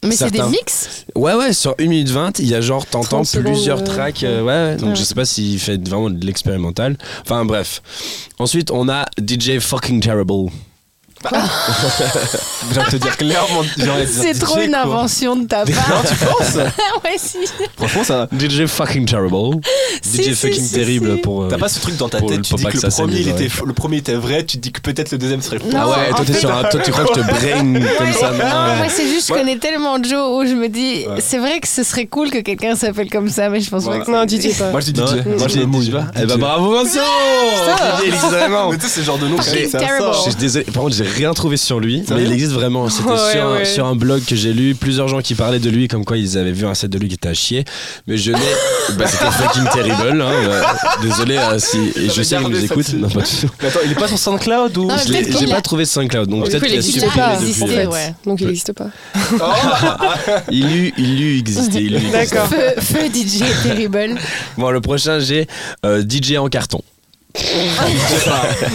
Mais 0.03 0.15
c'est 0.15 0.31
des 0.31 0.41
mix 0.43 1.05
Ouais, 1.15 1.33
ouais, 1.33 1.51
sur 1.53 1.75
1 1.79 1.85
minute 1.87 2.09
20, 2.09 2.39
il 2.39 2.47
y 2.47 2.55
a 2.55 2.61
genre, 2.61 2.85
t'entends 2.85 3.17
30 3.23 3.25
secondes, 3.25 3.53
plusieurs 3.53 3.83
tracks. 3.83 4.23
euh, 4.23 4.41
ouais, 4.41 4.71
ouais, 4.71 4.75
donc 4.77 4.89
Ouais. 4.91 4.95
je 4.95 5.03
sais 5.03 5.15
pas 5.15 5.25
s'il 5.25 5.59
fait 5.59 5.77
vraiment 5.89 6.09
de 6.09 6.25
l'expérimental. 6.25 6.97
Enfin, 7.21 7.43
bref. 7.45 7.81
Ensuite, 8.39 8.71
on 8.71 8.87
a 8.89 9.05
DJ 9.21 9.59
Fucking 9.59 9.99
Terrible. 10.01 10.49
J'ai 12.73 12.79
envie 12.79 12.91
de 12.91 12.97
te 12.97 13.01
dire 13.03 13.17
clairement. 13.17 13.61
C'est 14.07 14.33
DJ, 14.35 14.39
trop 14.39 14.59
une 14.59 14.71
quoi. 14.71 14.79
invention 14.81 15.35
de 15.35 15.45
ta 15.47 15.65
Non, 15.65 15.71
part. 15.73 16.03
tu 16.07 16.15
penses 16.15 16.55
ouais, 17.03 17.15
si. 17.17 17.37
Franchement, 17.77 18.03
ça. 18.03 18.27
DJ 18.37 18.65
Fucking 18.65 19.05
Terrible. 19.05 19.59
Si, 20.01 20.17
DJ 20.21 20.23
si, 20.33 20.35
Fucking 20.35 20.63
si, 20.63 20.73
Terrible 20.73 21.15
si. 21.15 21.21
pour. 21.21 21.43
euh, 21.43 21.47
T'as 21.49 21.57
pas 21.57 21.67
ce 21.67 21.79
truc 21.79 21.97
dans 21.97 22.07
ta 22.09 22.21
tête, 22.21 22.41
tu 22.41 22.53
dis 22.55 22.63
que, 22.63 22.77
que 22.77 22.85
le, 22.85 22.89
premier, 22.91 23.17
il 23.19 23.27
était, 23.29 23.47
le 23.65 23.73
premier 23.73 23.97
était 23.97 24.13
vrai, 24.13 24.45
tu 24.45 24.57
te 24.57 24.61
dis 24.61 24.71
que 24.71 24.79
peut-être 24.81 25.11
le 25.11 25.17
deuxième 25.17 25.41
serait 25.41 25.59
faux. 25.59 25.67
Non, 25.71 25.79
Ah 25.81 25.87
ouais, 25.89 26.09
toi, 26.15 26.25
t'es 26.25 26.33
sur 26.33 26.55
un, 26.55 26.63
toi, 26.63 26.79
tu 26.83 26.91
crois 26.91 27.05
que 27.05 27.15
je 27.15 27.19
te 27.21 27.27
brain 27.31 27.73
comme 27.97 28.13
ça. 28.13 28.31
non, 28.31 28.37
Non, 28.37 28.75
moi 28.77 28.85
c'est 28.89 29.07
juste, 29.07 29.27
je 29.27 29.33
connais 29.33 29.57
tellement 29.57 30.01
Joe 30.01 30.37
où 30.43 30.45
je 30.47 30.53
me 30.53 30.69
dis, 30.69 31.05
c'est 31.19 31.37
vrai 31.39 31.59
que 31.59 31.67
ce 31.67 31.83
serait 31.83 32.05
cool 32.05 32.29
que 32.29 32.37
quelqu'un 32.39 32.75
s'appelle 32.75 33.09
comme 33.09 33.29
ça, 33.29 33.49
mais 33.49 33.59
je 33.61 33.69
pense 33.69 33.85
pas 33.85 33.99
que 33.99 34.09
Non, 34.11 34.25
c'est- 34.27 34.41
DJ 34.51 34.57
pas. 34.57 34.71
Moi 34.71 34.79
je 34.81 34.91
dis 34.91 34.99
Non, 34.99 35.07
DJ. 35.07 35.25
Moi 35.37 35.47
je 35.47 35.59
me 35.59 35.65
mouille. 35.65 35.91
Eh 36.21 36.25
bah 36.25 36.37
bravo 36.37 36.71
Vincent 36.73 36.99
DJ, 36.99 38.03
il 38.05 38.13
existe 38.13 38.25
vraiment 38.31 38.69
Mais 38.71 38.77
tu 38.77 38.83
sais, 38.83 38.89
c'est 38.89 38.99
le 39.01 39.05
genre 39.07 39.17
de 39.17 39.27
nom 39.27 39.37
Fucking 39.41 39.69
ça 39.69 39.79
terrible. 39.79 40.03
sort. 40.03 40.13
Je 40.25 40.29
suis 40.29 40.35
désolé, 40.39 40.65
par 40.65 40.83
contre 40.83 40.95
j'ai 40.95 41.03
rien 41.15 41.33
trouvé 41.33 41.57
sur 41.57 41.79
lui, 41.79 42.03
mais 42.11 42.23
il 42.23 42.31
existe 42.31 42.51
vraiment. 42.53 42.89
C'était 42.89 43.09
Ouais, 43.09 43.31
sur, 43.31 43.43
un- 43.45 43.53
ouais. 43.55 43.65
sur 43.65 43.85
un 43.85 43.95
blog 43.95 44.23
que 44.25 44.35
j'ai 44.35 44.53
lu, 44.53 44.75
plusieurs 44.75 45.07
gens 45.07 45.21
qui 45.21 45.35
parlaient 45.35 45.59
de 45.59 45.69
lui, 45.69 45.87
comme 45.87 46.05
quoi 46.05 46.17
ils 46.17 46.37
avaient 46.37 46.51
vu 46.51 46.65
un 46.65 46.73
set 46.73 46.89
de 46.91 46.97
lui 46.97 47.07
qui 47.07 47.15
était 47.15 47.29
à 47.29 47.33
chier. 47.33 47.65
Mais 48.07 48.17
je 48.17 48.31
n'ai. 48.31 48.37
bah, 48.97 49.05
c'était 49.07 49.31
fucking 49.31 49.63
terrible. 49.73 50.21
Hein, 50.21 50.31
euh, 50.31 50.61
désolé 51.01 51.37
euh, 51.37 51.59
si. 51.59 51.77
Et 51.95 52.09
je 52.09 52.21
sais 52.21 52.37
qu'il 52.37 52.47
nous 52.47 52.63
écoute. 52.65 52.93
Non, 52.93 53.09
pas 53.09 53.21
du 53.21 53.29
tout. 53.41 53.49
Mais 53.61 53.67
attends, 53.67 53.79
il 53.85 53.91
est 53.91 53.95
pas 53.95 54.07
sur 54.07 54.17
SoundCloud 54.19 54.77
ou 54.77 54.85
Non, 54.85 54.95
mais 54.95 55.03
Je 55.05 55.11
l'ai- 55.11 55.21
peut-être 55.23 55.39
J'ai 55.39 55.47
pas 55.47 55.55
a- 55.57 55.61
trouvé 55.61 55.85
SoundCloud, 55.85 56.29
donc 56.29 56.45
peut-être 56.45 56.63
qu'il 56.63 56.71
a 56.71 56.75
n'existe 56.75 56.99
supprimé. 56.99 57.85
Donc 58.25 58.41
il 58.41 58.47
n'existe 58.47 58.73
pas. 58.73 58.89
Il 60.51 60.75
eut, 60.75 60.93
il 60.97 61.21
eut 61.21 61.39
existé. 61.39 61.81
Il 61.81 61.93
eut 61.93 61.95
existé. 61.97 62.17
D'accord. 62.17 62.47
Feu, 62.47 62.81
feu 62.81 62.99
DJ 63.13 63.39
terrible. 63.63 64.15
Bon, 64.57 64.69
le 64.71 64.81
prochain 64.81 65.19
j'ai 65.19 65.47
euh, 65.85 66.03
DJ 66.07 66.37
en 66.37 66.47
carton. 66.49 66.81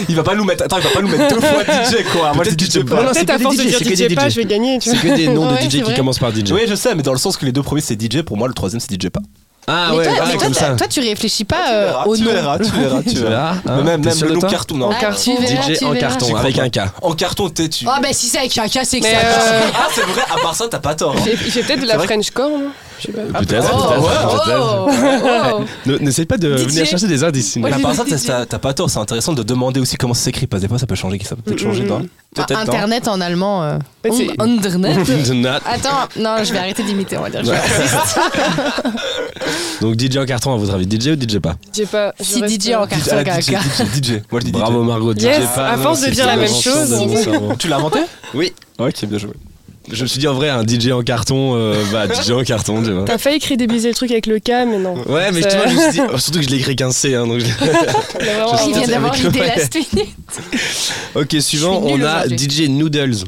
Il 0.09 0.15
va 0.15 0.23
pas 0.23 0.35
nous 0.35 0.43
mettre. 0.43 0.63
Attends, 0.63 0.77
il 0.77 0.83
va 0.83 0.89
pas 0.89 1.01
nous 1.01 1.07
mettre 1.09 1.27
deux 1.35 1.41
fois 1.41 1.63
DJ 1.63 2.03
quoi. 2.13 2.33
Moi 2.33 2.43
je 2.45 2.51
dis 2.51 2.65
DJ 2.65 2.83
pas. 2.85 3.03
non, 3.03 3.09
c'est 3.13 3.29
force 3.41 3.57
des 3.57 3.63
de 3.63 3.67
DJ, 3.69 3.69
dire 3.69 3.77
c'est 3.79 3.83
que 3.85 3.89
des 3.95 4.09
DJ 4.09 4.15
pas, 4.15 4.29
DJ. 4.29 4.33
je 4.33 4.39
vais 4.39 4.45
gagner. 4.45 4.79
Tu 4.79 4.89
C'est 4.89 4.97
que 4.97 5.15
des 5.15 5.27
noms 5.27 5.47
Ouais, 5.51 5.65
de 5.65 5.69
DJ 5.69 5.83
qui 5.83 5.93
commencent 5.93 6.19
par 6.19 6.31
DJ. 6.33 6.51
Oui, 6.51 6.61
je 6.67 6.75
sais, 6.75 6.95
mais 6.95 7.03
dans 7.03 7.11
le 7.13 7.17
sens 7.19 7.37
que 7.37 7.45
les 7.45 7.51
deux 7.51 7.63
premiers 7.63 7.81
c'est 7.81 7.99
DJ, 8.01 8.21
pour 8.21 8.37
moi 8.37 8.47
le 8.47 8.53
troisième 8.53 8.79
c'est 8.79 8.91
DJ 8.93 9.09
pas. 9.09 9.19
Ah 9.67 9.87
mais 9.89 9.97
ouais, 9.97 10.03
toi, 10.05 10.13
ah, 10.19 10.23
mais 10.27 10.33
toi, 10.33 10.43
comme 10.43 10.53
t'as- 10.53 10.59
ça. 10.59 10.75
toi, 10.75 10.87
tu 10.87 10.99
réfléchis 10.99 11.43
pas 11.43 11.55
tu 11.65 11.71
euh, 11.73 11.85
verras, 11.87 12.05
au 12.05 12.15
tu 12.15 12.21
nom. 12.23 12.31
verras, 12.33 12.59
tu 12.59 12.65
verras, 12.71 13.01
tu 13.01 13.09
Tu 13.09 13.15
verras. 13.23 13.53
hein 13.65 13.81
Même, 13.81 14.03
le 14.03 14.33
nom 14.33 14.39
carton, 14.41 14.75
non. 14.77 14.89
Ah, 14.91 14.99
carton. 15.01 15.35
tu 15.35 15.41
verras, 15.43 15.71
DJ 15.73 15.77
tu 15.79 15.85
en 15.85 15.95
carton 15.95 16.35
avec 16.35 16.55
pas. 16.57 16.61
un 16.61 16.69
K. 16.69 16.79
En 17.01 17.13
carton, 17.13 17.49
t'es 17.49 17.67
tu. 17.67 17.85
Ah 17.89 17.99
bah 17.99 18.09
si 18.11 18.27
c'est 18.27 18.37
avec 18.37 18.55
un 18.59 18.67
cas, 18.67 18.81
c'est 18.85 18.99
que 18.99 19.07
ça. 19.07 19.11
euh, 19.17 19.61
Ah, 19.73 19.87
c'est 19.91 20.01
vrai, 20.01 20.21
à 20.31 20.39
part 20.39 20.53
ça, 20.55 20.65
t'as 20.69 20.77
pas 20.77 20.93
tort. 20.93 21.15
Il 21.15 21.19
hein. 21.19 21.23
fait- 21.35 21.45
il 21.47 21.51
fait 21.51 21.63
peut-être 21.63 21.81
de 21.81 21.87
la 21.87 21.97
French 21.97 22.29
core, 22.29 22.51
non 22.95 22.99
Je 22.99 23.05
sais 23.07 23.11
pas. 23.11 23.39
Peut-être, 23.39 23.69
peut-être, 23.71 24.85
peut-être. 24.85 25.65
Ne- 25.85 25.97
N'essaie 25.99 26.25
pas 26.25 26.37
de 26.37 26.57
DJ. 26.57 26.65
venir 26.67 26.85
chercher 26.85 27.07
des 27.07 27.23
indices. 27.23 27.51
sinon. 27.53 27.65
Ouais, 27.65 27.71
Mais 27.71 27.77
à 27.77 27.87
part 27.87 27.95
ça, 27.95 28.03
t'as- 28.07 28.17
DJ. 28.45 28.57
pas 28.59 28.73
tort, 28.73 28.89
c'est 28.89 28.99
intéressant 28.99 29.33
de 29.33 29.43
demander 29.43 29.79
aussi 29.79 29.95
comment 29.97 30.13
ça 30.13 30.23
s'écrit, 30.23 30.47
parce 30.47 30.61
que 30.61 30.65
des 30.65 30.69
fois 30.69 30.79
ça 30.79 30.87
peut 30.87 30.95
changer, 30.95 31.19
ça 31.23 31.35
peut 31.35 31.41
peut-être 31.43 31.59
changer, 31.59 31.85
toi. 31.85 32.01
Ah, 32.37 32.43
Peut-être, 32.45 32.51
non 32.65 32.73
Internet 32.73 33.07
en 33.07 33.21
allemand. 33.21 33.63
euh, 33.63 33.77
c'est- 34.11 34.27
Internet. 34.41 35.61
Attends, 35.65 36.09
non, 36.19 36.35
je 36.43 36.51
vais 36.51 36.59
arrêter 36.59 36.83
d'imiter, 36.83 37.17
on 37.17 37.21
va 37.21 37.29
dire. 37.29 37.43
Je 37.43 37.51
vais 37.51 37.57
raciste. 37.57 38.19
Donc 39.81 39.99
DJ 39.99 40.17
en 40.17 40.25
carton, 40.25 40.53
à 40.53 40.57
votre 40.57 40.73
avis, 40.73 40.85
DJ 40.85 41.07
ou 41.09 41.15
DJ 41.15 41.39
pas? 41.39 41.55
J'ai 41.73 41.85
pas. 41.85 42.13
Si 42.19 42.39
DJ 42.39 42.73
en 42.75 42.83
euh, 42.83 42.85
carton 42.87 43.11
Ah, 43.25 43.39
DJ. 43.39 43.45
DJ, 43.51 44.03
DJ. 44.03 44.11
Moi 44.31 44.41
je 44.41 44.45
dis 44.45 44.51
Bravo 44.51 44.83
DJ. 44.83 44.87
Margot, 44.87 45.13
DJ 45.13 45.21
Yes, 45.23 45.39
pas. 45.55 45.69
à 45.69 45.77
force 45.77 46.01
de 46.01 46.05
c'est 46.05 46.11
dire 46.11 46.25
la 46.27 46.35
même 46.37 46.47
chose. 46.49 46.95
Tu 47.59 47.67
l'as 47.67 47.77
inventé? 47.77 47.99
Oui. 48.33 48.53
Ok, 48.79 49.05
bien 49.05 49.17
joué. 49.17 49.31
Je 49.91 50.01
me 50.01 50.07
suis 50.07 50.19
dit 50.19 50.27
en 50.27 50.33
vrai, 50.33 50.49
un 50.49 50.63
DJ 50.65 50.89
en 50.91 51.01
carton, 51.03 51.53
euh, 51.55 51.75
bah 51.91 52.07
DJ 52.07 52.31
en 52.31 52.43
carton, 52.43 52.81
tu 52.81 52.91
vois. 52.91 53.03
T'as 53.05 53.17
failli 53.19 53.39
crédibiliser 53.39 53.89
le 53.89 53.93
truc 53.93 54.09
avec 54.11 54.25
le 54.25 54.39
K, 54.39 54.49
mais 54.67 54.79
non. 54.79 54.95
Ouais, 55.07 55.31
mais 55.31 55.41
Ça- 55.43 55.49
justement, 55.49 55.67
je 55.69 55.75
me 55.75 55.81
suis 55.81 55.91
dit, 55.91 56.01
oh, 56.13 56.17
surtout 56.17 56.39
que 56.39 56.45
je 56.45 56.49
l'ai 56.49 56.57
écrit 56.57 56.75
15C, 56.75 57.13
hein, 57.15 57.27
donc 57.27 57.39
je- 57.39 57.45
Il 57.45 58.73
vient 58.75 58.87
d'avoir 58.87 59.13
l'idée 59.15 59.39
ouais. 59.39 59.47
last 59.55 59.75
minute. 59.93 60.09
Ok, 61.13 61.35
suivant, 61.39 61.81
on 61.83 62.01
a. 62.03 62.25
DJ 62.27 62.67
Noodles. 62.69 63.25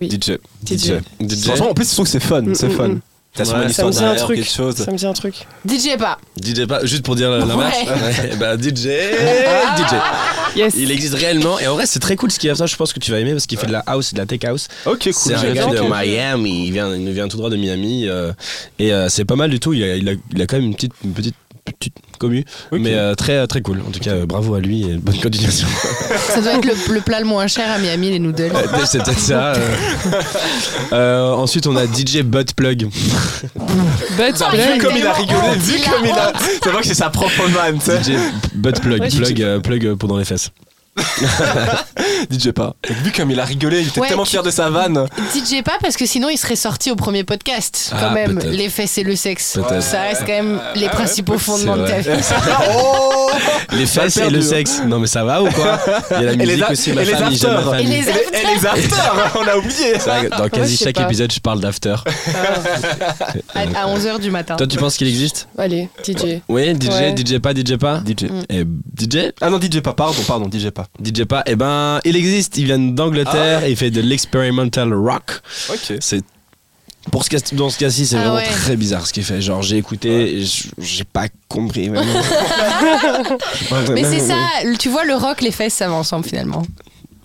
Oui. 0.00 0.08
DJ. 0.10 0.38
DJ. 0.66 0.94
DJ, 1.20 1.44
Franchement, 1.44 1.70
en 1.70 1.74
plus, 1.74 1.88
je 1.88 1.92
trouve 1.92 2.04
que 2.06 2.10
c'est 2.10 2.20
fun, 2.20 2.42
c'est 2.54 2.66
Mm, 2.66 2.72
mm, 2.72 2.76
fun. 2.76 2.96
T'as 3.34 3.42
Ouais. 3.44 3.64
une 3.64 3.68
Ça 3.72 3.82
me 3.84 3.90
histoire 3.90 3.90
dit 3.90 3.98
un 3.98 4.00
derrière, 4.02 4.24
truc. 4.24 4.36
quelque 4.36 4.50
chose. 4.52 4.76
Ça 4.76 4.90
me 4.92 4.96
dit 4.96 5.06
un 5.06 5.12
truc. 5.12 5.34
DJ 5.68 5.96
pas. 5.98 6.18
DJ 6.40 6.66
pas, 6.66 6.84
juste 6.86 7.04
pour 7.04 7.16
dire 7.16 7.30
la, 7.30 7.38
la 7.44 7.56
Ouais. 7.56 7.64
bah 8.38 8.56
DJ, 8.56 8.88
Ah. 8.88 9.76
DJ. 9.76 10.56
Yes. 10.56 10.74
Il 10.76 10.90
existe 10.92 11.14
réellement, 11.14 11.58
et 11.58 11.66
en 11.66 11.74
vrai, 11.74 11.84
c'est 11.86 11.98
très 11.98 12.14
cool 12.14 12.30
ce 12.30 12.38
qu'il 12.38 12.46
y 12.46 12.50
a. 12.52 12.54
Ça, 12.54 12.66
je 12.66 12.76
pense 12.76 12.92
que 12.92 13.00
tu 13.00 13.10
vas 13.10 13.18
aimer 13.18 13.32
parce 13.32 13.46
qu'il 13.46 13.58
fait 13.58 13.66
de 13.66 13.72
la 13.72 13.82
house, 13.86 14.14
de 14.14 14.18
la 14.18 14.26
tech 14.26 14.44
house. 14.44 14.68
Ok, 14.86 15.00
cool. 15.02 15.12
C'est 15.12 15.34
un 15.34 15.52
gars 15.52 15.66
de. 15.66 15.80
Miami, 15.80 16.66
il 16.68 16.72
vient, 16.72 16.94
il 16.94 17.10
vient 17.12 17.26
tout 17.26 17.36
droit 17.36 17.50
de 17.50 17.56
Miami 17.56 18.06
euh, 18.08 18.32
et 18.78 18.92
euh, 18.94 19.08
c'est 19.08 19.24
pas 19.24 19.34
mal 19.34 19.50
du 19.50 19.58
tout. 19.58 19.72
Il 19.72 19.82
a, 19.82 19.96
il 19.96 20.08
a, 20.08 20.12
il 20.32 20.40
a 20.42 20.46
quand 20.46 20.56
même 20.56 20.66
une 20.66 20.74
petite, 20.76 20.92
une 21.04 21.12
petite, 21.12 21.34
petite 21.72 21.94
commu, 22.18 22.44
mais 22.72 22.94
euh, 22.94 23.14
très 23.14 23.46
très 23.46 23.62
cool. 23.62 23.80
En 23.86 23.90
tout 23.90 24.00
cas, 24.00 24.10
euh, 24.12 24.26
bravo 24.26 24.54
à 24.54 24.60
lui 24.60 24.82
et 24.88 24.94
bonne 24.96 25.18
continuation. 25.18 25.66
Ça 26.28 26.40
doit 26.40 26.52
être 26.52 26.64
le, 26.64 26.94
le 26.94 27.00
plat 27.00 27.20
le 27.20 27.26
moins 27.26 27.46
cher 27.46 27.70
à 27.70 27.78
Miami, 27.78 28.10
les 28.10 28.18
noodles. 28.18 28.52
c'est 28.86 29.02
peut-être 29.02 29.18
ça. 29.18 29.54
euh. 29.54 29.76
Euh, 30.92 31.30
ensuite, 31.32 31.66
on 31.66 31.74
a 31.76 31.86
DJ 31.86 32.22
Butt 32.22 32.54
Plug. 32.54 32.86
But 32.88 34.34
Ah, 34.40 34.50
Vu 34.54 34.78
comme 34.78 34.96
il 34.96 35.06
a 35.06 35.12
rigolé, 35.12 35.38
honte, 35.42 35.56
vu 35.58 35.80
comme 35.90 36.04
il 36.04 36.10
a. 36.12 36.32
C'est 36.62 36.70
vrai 36.70 36.82
que 36.82 36.86
c'est 36.86 36.94
sa 36.94 37.10
propre 37.10 37.48
vanne, 37.48 37.78
tu 37.78 37.86
sais. 37.86 38.02
DJ 38.02 38.16
Butt 38.54 38.80
Plug, 38.80 39.10
plug, 39.16 39.42
euh, 39.42 39.60
plug 39.60 39.94
pour 39.94 40.08
dans 40.08 40.18
les 40.18 40.24
fesses. 40.24 40.50
DJ 42.30 42.50
pas. 42.52 42.74
Vu 43.02 43.12
comme 43.12 43.30
il 43.30 43.40
a 43.40 43.44
rigolé, 43.44 43.80
il 43.80 43.88
était 43.88 44.00
Ouais, 44.00 44.08
tellement 44.08 44.24
fier 44.24 44.42
de 44.42 44.50
sa 44.50 44.70
vanne. 44.70 45.06
DJ 45.34 45.62
pas 45.62 45.78
parce 45.80 45.96
que 45.96 46.06
sinon 46.06 46.28
il 46.28 46.36
serait 46.38 46.56
sorti 46.56 46.90
au 46.90 46.96
premier 46.96 47.24
podcast. 47.24 47.90
Ah, 47.92 47.96
quand 48.00 48.10
même, 48.12 48.38
les 48.50 48.68
fesses 48.68 48.98
et 48.98 49.02
le 49.02 49.16
sexe. 49.16 49.58
Ça 49.80 50.02
reste 50.02 50.20
quand 50.20 50.32
même 50.32 50.60
les 50.74 50.88
principaux 50.88 51.38
fondements 51.38 51.76
de 51.76 51.86
ta 51.86 51.98
vie. 51.98 52.08
Oh 52.70 53.30
Les 53.72 53.86
fesses 53.86 54.16
et 54.18 54.30
le 54.30 54.38
hein. 54.38 54.42
sexe. 54.42 54.82
Non, 54.86 54.98
mais 55.00 55.06
ça 55.06 55.24
va 55.24 55.42
ou 55.42 55.50
quoi? 55.50 55.80
Il 56.10 56.14
y 56.14 56.16
a 56.16 56.22
la 56.22 56.32
Et 56.32 56.36
les 56.36 56.46
musique 56.46 56.70
aussi, 56.70 56.90
et 56.90 56.92
ma 56.92 57.02
les 57.02 57.12
famille, 57.12 57.36
j'aime 57.38 57.52
ma 57.52 57.58
afters. 57.58 57.74
Et 57.74 57.84
famille. 57.84 57.90
les 57.90 57.98
Et 57.98 58.12
les, 58.12 58.38
et 58.38 58.54
les 58.54 58.66
afters, 58.66 59.32
on 59.40 59.48
a 59.48 59.56
oublié. 59.56 59.92
Vrai 59.94 60.28
dans 60.28 60.48
quasi 60.48 60.76
chaque 60.76 60.94
pas. 60.94 61.02
épisode, 61.02 61.32
je 61.32 61.40
parle 61.40 61.60
d'after. 61.60 61.96
à, 63.54 63.86
11h 63.86 64.20
du 64.20 64.30
matin. 64.30 64.56
Toi, 64.56 64.66
tu 64.66 64.76
penses 64.78 64.96
qu'il 64.96 65.08
existe? 65.08 65.48
Allez, 65.58 65.88
DJ. 66.04 66.40
Oui, 66.48 66.74
DJ, 66.74 66.88
Ouais. 66.88 67.14
DJ 67.16 67.38
pas, 67.38 67.52
DJ 67.54 67.76
pas? 67.76 68.00
DJ. 68.06 68.24
Et 68.50 68.64
DJ 68.96 69.32
Ah 69.40 69.50
non, 69.50 69.58
DJ 69.58 69.80
pas, 69.80 69.92
pardon, 69.94 70.22
pardon, 70.26 70.48
DJ 70.50 70.70
pas. 70.70 70.83
DJ 71.02 71.24
pas, 71.24 71.42
eh 71.46 71.56
ben, 71.56 72.00
il 72.04 72.16
existe, 72.16 72.56
il 72.58 72.64
vient 72.66 72.78
d'Angleterre 72.78 73.64
et 73.64 73.70
il 73.70 73.76
fait 73.76 73.90
de 73.90 74.00
l'experimental 74.00 74.92
rock. 74.94 75.40
Ok. 75.70 75.98
C'est 76.00 76.22
pour 77.10 77.22
ce 77.24 77.28
cas, 77.30 77.38
dans 77.52 77.68
ce 77.68 77.78
cas-ci, 77.78 78.06
c'est 78.06 78.16
Ah 78.16 78.20
vraiment 78.20 78.34
ouais. 78.36 78.44
très 78.48 78.76
bizarre 78.76 79.06
ce 79.06 79.12
qu'il 79.12 79.24
fait. 79.24 79.42
Genre, 79.42 79.60
j'ai 79.62 79.76
écouté, 79.76 80.38
et 80.38 80.44
j- 80.44 80.70
j'ai 80.78 81.04
pas 81.04 81.26
compris 81.48 81.88
vraiment. 81.90 82.20
Mais 83.92 84.04
c'est 84.04 84.20
ça, 84.20 84.36
tu 84.78 84.88
vois, 84.88 85.04
le 85.04 85.14
rock, 85.14 85.40
les 85.42 85.50
fesses, 85.50 85.74
ça 85.74 85.88
va 85.88 85.94
ensemble 85.94 86.24
finalement. 86.26 86.62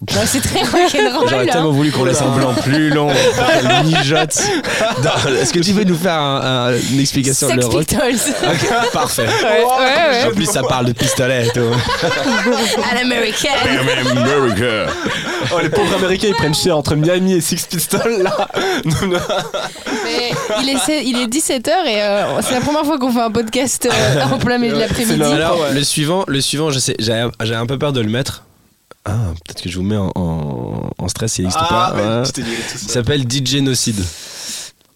Ouais, 0.01 0.25
c'est 0.25 0.39
très 0.41 0.63
J'aurais 0.63 1.09
rock'n'roll. 1.11 1.45
tellement 1.47 1.69
hein. 1.69 1.73
voulu 1.73 1.91
qu'on 1.91 2.05
laisse 2.05 2.21
un 2.21 2.29
blanc 2.35 2.53
plus 2.53 2.89
long 2.89 3.09
pour 3.09 3.83
mijote. 3.83 4.41
Est-ce 5.41 5.51
que 5.51 5.59
tu 5.59 5.73
veux 5.73 5.83
nous 5.83 5.95
faire 5.97 6.13
un- 6.13 6.69
un- 6.71 6.77
une 6.93 6.99
explication 7.01 7.47
Sex 7.49 7.59
le 7.59 7.65
rock 7.65 7.85
Pistols 7.85 8.33
Ok, 8.49 8.91
Parfait. 8.93 9.27
Ouais, 9.27 9.63
ouais, 9.63 10.27
En 10.31 10.33
plus, 10.35 10.45
ça 10.45 10.63
parle 10.63 10.85
de 10.85 10.93
pistolet 10.93 11.47
et 11.47 11.49
tout. 11.49 11.59
à 12.91 12.95
l'américaine. 12.95 13.51
America. 14.17 14.85
Oh, 15.53 15.59
les 15.61 15.69
pauvres 15.69 15.95
américains, 15.95 16.27
ils 16.29 16.35
prennent 16.35 16.55
cher 16.55 16.77
entre 16.77 16.95
Miami 16.95 17.33
et 17.33 17.41
Six 17.41 17.65
Pistols 17.69 18.23
là. 18.23 18.47
Mais 18.85 20.31
il 20.61 20.69
est, 20.69 20.77
se- 20.77 21.03
il 21.03 21.17
est 21.21 21.27
17h 21.27 21.69
et 21.87 22.01
euh, 22.01 22.41
c'est 22.41 22.53
la 22.53 22.61
première 22.61 22.85
fois 22.85 22.97
qu'on 22.97 23.11
fait 23.11 23.19
un 23.21 23.31
podcast 23.31 23.87
euh, 23.91 24.21
en 24.33 24.37
plein 24.37 24.57
milieu 24.57 24.75
de 24.75 24.79
l'après-midi. 24.79 25.21
Alors, 25.21 25.57
le 25.73 25.83
suivant, 25.83 26.23
le 26.27 26.41
suivant, 26.41 26.69
j'ai 26.71 27.55
un 27.55 27.65
peu 27.65 27.77
peur 27.77 27.93
de 27.93 28.01
le 28.01 28.09
mettre. 28.09 28.43
Ah, 29.09 29.33
peut-être 29.45 29.61
que 29.61 29.69
je 29.69 29.77
vous 29.77 29.83
mets 29.83 29.97
en, 29.97 30.11
en- 30.15 30.89
en 30.97 31.07
stress, 31.07 31.37
il 31.37 31.43
n'existe 31.45 31.63
Ah, 31.69 31.93
pas. 31.95 32.21
Ouais. 32.21 32.23
Il 32.81 32.89
s'appelle 32.89 33.23
DJ 33.29 33.55
Nocide. 33.61 34.03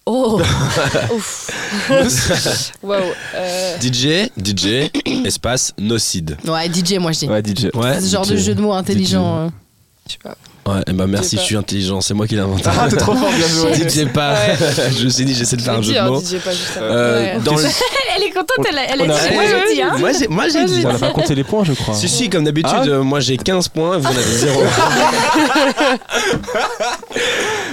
Oh, 0.05 0.41
Ouf. 1.15 1.49
Euh, 3.35 3.77
DJ, 3.79 4.29
DJ, 4.37 4.89
espace, 5.25 5.73
Nocide. 5.77 6.37
ouais, 6.45 6.67
DJ, 6.69 6.97
moi 6.99 7.11
je 7.13 7.19
dis. 7.19 7.27
Ouais, 7.29 7.41
DJ. 7.41 7.69
Ouais. 7.73 8.01
Ce 8.01 8.07
genre 8.07 8.25
DJ. 8.25 8.29
de 8.31 8.37
jeu 8.37 8.55
de 8.55 8.61
mots 8.61 8.73
intelligent. 8.73 9.37
euh. 9.45 9.49
je 10.07 10.13
sais 10.13 10.19
pas. 10.21 10.35
Ouais, 10.65 10.79
et 10.87 10.93
bah 10.93 11.07
merci, 11.07 11.35
je 11.35 11.41
suis 11.41 11.57
intelligent, 11.57 11.99
c'est 11.99 12.13
moi 12.13 12.25
qui 12.25 12.35
l'ai 12.35 12.41
inventé. 12.41 12.63
Ah, 12.67 12.87
t'es 12.89 12.95
trop 12.95 13.13
fort, 13.15 13.29
bien 13.31 13.47
joué. 13.47 13.73
DJ 13.89 14.05
pas. 14.13 14.31
Ouais. 14.33 14.55
je 14.97 15.03
me 15.03 15.09
suis 15.09 15.25
dit, 15.25 15.35
j'essaie 15.35 15.57
de 15.57 15.61
faire 15.61 15.73
un 15.73 15.81
jeu 15.81 15.93
de 15.93 15.97
hein, 15.97 16.07
mots. 16.07 16.21
DJ 16.21 16.37
pas 16.37 16.51
juste 16.51 16.77
avant. 16.77 16.85
Euh, 16.89 17.35
Ouais. 17.35 17.39
dans 17.43 17.55
le- 17.57 17.63
Elle 18.15 18.23
est 18.23 18.29
contente, 18.31 18.65
elle 18.69 18.77
a, 18.77 18.83
elle 18.93 19.01
a 19.01 19.03
On 19.05 19.09
a- 19.09 19.27
dit. 19.27 19.33
Moi 19.33 19.43
j'ai 19.67 19.73
dit, 19.75 19.81
hein. 19.81 19.91
Moi 19.99 20.11
j'ai, 20.17 20.27
moi 20.27 20.47
j'ai 20.47 20.63
dit. 20.65 20.85
On 20.85 20.89
a 20.95 20.99
pas 20.99 21.09
compté 21.11 21.35
les 21.35 21.43
points, 21.43 21.63
je 21.65 21.73
crois. 21.73 21.95
Si, 21.95 22.07
si, 22.07 22.29
comme 22.29 22.43
d'habitude, 22.45 22.73
Ah. 22.93 22.97
moi 22.99 23.19
j'ai 23.19 23.35
15 23.37 23.67
points, 23.69 23.97
vous 23.97 24.05
en 24.07 24.09
avez 24.11 24.21
0. 24.37 24.61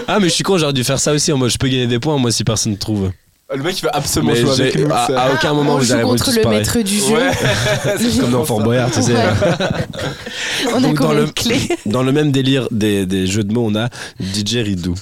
ah, 0.09 0.19
mais 0.19 0.29
je 0.29 0.35
suis 0.35 0.45
con, 0.45 0.59
j'aurais 0.59 0.73
dû 0.73 0.83
faire 0.85 0.99
ça 0.99 1.13
aussi 1.13 1.33
en 1.33 1.37
mode 1.39 1.51
je 1.51 1.59
peux 1.59 1.69
gagner 1.69 1.87
des 1.87 1.99
points, 2.01 2.17
moi 2.17 2.31
si 2.33 2.43
personne 2.45 2.73
ne 2.73 2.77
trouve. 2.77 3.11
Le 3.53 3.63
mec, 3.65 3.77
il 3.79 3.83
veut 3.83 3.91
absolument 3.97 4.33
Mais 4.33 4.41
jouer 4.41 4.53
j'ai- 4.57 4.63
avec 4.63 4.79
nous. 4.79 4.95
à, 4.95 5.07
c'est- 5.09 5.15
à 5.15 5.33
aucun 5.33 5.53
moment 5.55 5.75
on 5.75 5.79
vous 5.79 5.85
joue 5.85 5.93
avez 5.95 6.03
contre 6.05 6.31
le 6.33 6.49
maître 6.49 6.79
du 6.81 6.99
jeu. 6.99 7.15
Ouais. 7.17 7.31
Comme 8.21 8.31
dans 8.31 8.45
Fort 8.45 8.61
Boyard, 8.61 8.91
tu 8.93 9.03
sais. 9.03 9.13
Ouais. 9.13 9.23
On 10.73 10.77
a 10.77 10.81
Donc, 10.81 10.95
dans 10.99 11.07
combien 11.09 11.21
le- 11.23 11.27
de 11.27 11.31
clés 11.33 11.69
Dans 11.87 12.03
le 12.05 12.13
même 12.13 12.31
délire 12.31 12.69
des, 12.71 13.07
des 13.07 13.27
jeux 13.27 13.43
de 13.43 13.53
mots, 13.53 13.67
on 13.69 13.75
a 13.75 13.89
DJ 14.21 14.57
Ridou. 14.65 14.95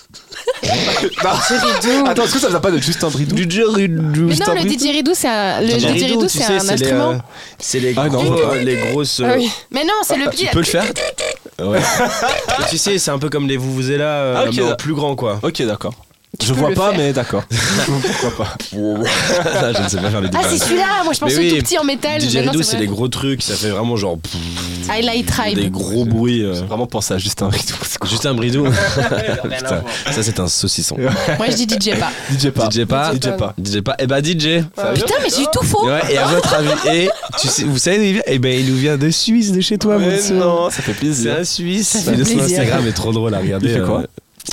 Attends, 2.07 2.25
est-ce 2.25 2.33
que 2.35 2.39
ça 2.39 2.49
vient 2.49 2.61
pas 2.61 2.71
de 2.71 2.79
Justin 2.79 3.09
Bridou 3.09 3.37
DJ 3.37 3.61
Ridou. 3.67 4.27
Mais 4.29 4.37
non, 4.37 4.55
le 4.55 4.65
didgeridoo, 4.65 5.13
c'est 5.15 5.29
un, 5.29 5.61
le 5.61 5.67
didgeridoo, 5.75 6.23
tu 6.23 6.29
c'est 6.29 6.45
sais, 6.45 6.55
un 6.55 6.59
c'est 6.61 6.67
les, 6.67 6.73
instrument. 6.83 7.11
euh, 7.13 7.19
C'est 7.59 7.81
les, 7.81 7.95
Ah, 7.97 8.05
non, 8.09 8.23
gros- 8.23 8.25
je 8.25 8.43
vois 8.43 8.49
pas. 8.51 8.57
les 8.57 8.77
grosses. 8.77 9.21
Ah 9.25 9.29
euh, 9.31 9.37
oui. 9.39 9.51
Mais 9.71 9.85
non, 9.85 9.93
c'est 10.07 10.17
le 10.17 10.25
Tu 10.31 10.37
pied. 10.37 10.49
peux 10.53 10.61
le 10.61 10.65
faire 10.65 10.85
Ouais. 11.61 11.79
Et 11.81 12.71
tu 12.71 12.79
sais, 12.79 12.99
c'est 12.99 13.11
un 13.11 13.19
peu 13.19 13.29
comme 13.29 13.47
les 13.49 13.57
vous 13.57 13.73
vous 13.75 13.91
êtes 13.91 13.99
là, 13.99 14.05
euh, 14.05 14.35
Ah, 14.39 14.49
ok, 14.49 14.55
mais 14.57 14.63
en 14.73 14.77
plus 14.77 14.95
grand 14.95 15.17
quoi. 15.17 15.39
Ok, 15.43 15.61
d'accord. 15.63 15.93
Tu 16.39 16.47
Je 16.47 16.53
vois 16.53 16.71
pas, 16.73 16.91
faire. 16.91 16.99
mais 16.99 17.13
d'accord. 17.13 17.43
Pourquoi 17.87 18.45
pas 18.45 18.57
Ça, 18.73 19.73
je 19.73 19.83
ne 19.83 19.89
sais 19.89 19.97
pas 19.97 20.11
faire 20.11 20.21
les 20.21 20.29
Ah, 20.35 20.41
c'est 20.49 20.59
celui-là 20.59 21.03
Moi 21.05 21.13
je 21.15 21.21
pensais 21.21 21.39
oui, 21.39 21.49
tout 21.51 21.57
petit 21.57 21.79
en 21.79 21.85
métal. 21.85 22.21
DJ 22.21 22.37
Ridou, 22.37 22.63
c'est 22.63 22.77
les 22.79 22.87
gros 22.87 23.09
trucs, 23.09 23.43
ça 23.43 23.55
fait 23.55 23.71
vraiment 23.71 23.97
genre. 23.97 24.19
Highlight 24.91 25.27
Tribe. 25.27 25.55
Des 25.59 25.71
gros 25.71 26.05
bruits. 26.05 26.45
euh. 26.45 26.53
Vraiment 26.69 26.87
pensé 26.87 27.15
à 27.15 27.19
Justin 27.19 27.49
Bridou. 27.49 27.75
c'est 27.83 27.99
quoi 27.99 28.09
Juste 28.11 28.27
un 28.27 28.35
bridou. 28.35 28.65
Putain, 28.65 29.83
ça 30.11 30.23
c'est 30.23 30.39
un 30.41 30.49
saucisson. 30.49 30.97
Moi 30.99 31.47
je 31.51 31.57
dis 31.57 31.65
DJ 31.67 31.99
pas. 31.99 32.11
DJ 32.31 32.51
pas. 32.51 32.69
DJ 32.71 32.85
pas 32.85 33.13
DJ 33.15 33.31
pas. 33.37 33.55
DJ 33.63 33.81
pas. 33.81 33.97
Eh 33.99 34.07
bah 34.07 34.21
DJ. 34.23 34.43
Sérieux 34.43 34.65
Putain, 34.95 35.15
mais 35.23 35.29
j'ai 35.35 35.43
eu 35.43 35.47
tout 35.53 35.65
faux. 35.65 35.87
Ouais, 35.87 36.01
et 36.13 36.19
à 36.19 36.27
votre 36.27 36.55
avis, 36.55 36.69
et 36.95 37.09
tu 37.41 37.49
sais, 37.49 37.65
vous 37.65 37.79
savez 37.79 37.97
d'où 37.99 38.05
il 38.05 38.13
vient? 38.15 38.23
Eh 38.27 38.39
ben 38.39 38.59
il 38.59 38.71
nous 38.71 38.77
vient 38.79 38.97
de 38.97 39.11
Suisse, 39.11 39.51
de 39.53 39.61
chez 39.61 39.79
toi, 39.79 39.99
mon 39.99 40.07
Mais 40.09 40.21
sou. 40.21 40.35
non, 40.35 40.69
ça 40.71 40.83
fait 40.83 40.93
C'est 40.93 40.99
plaisir. 40.99 41.37
un 41.41 41.45
Suisse. 41.45 42.05
Son. 42.05 42.13
Instagram 42.41 42.87
est 42.87 42.93
trop 42.93 43.13
drôle 43.13 43.35
à 43.35 43.39
regarder. 43.39 43.69
Il 43.69 43.75
fait 43.75 43.81
quoi? 43.83 44.01
euh, 44.01 44.07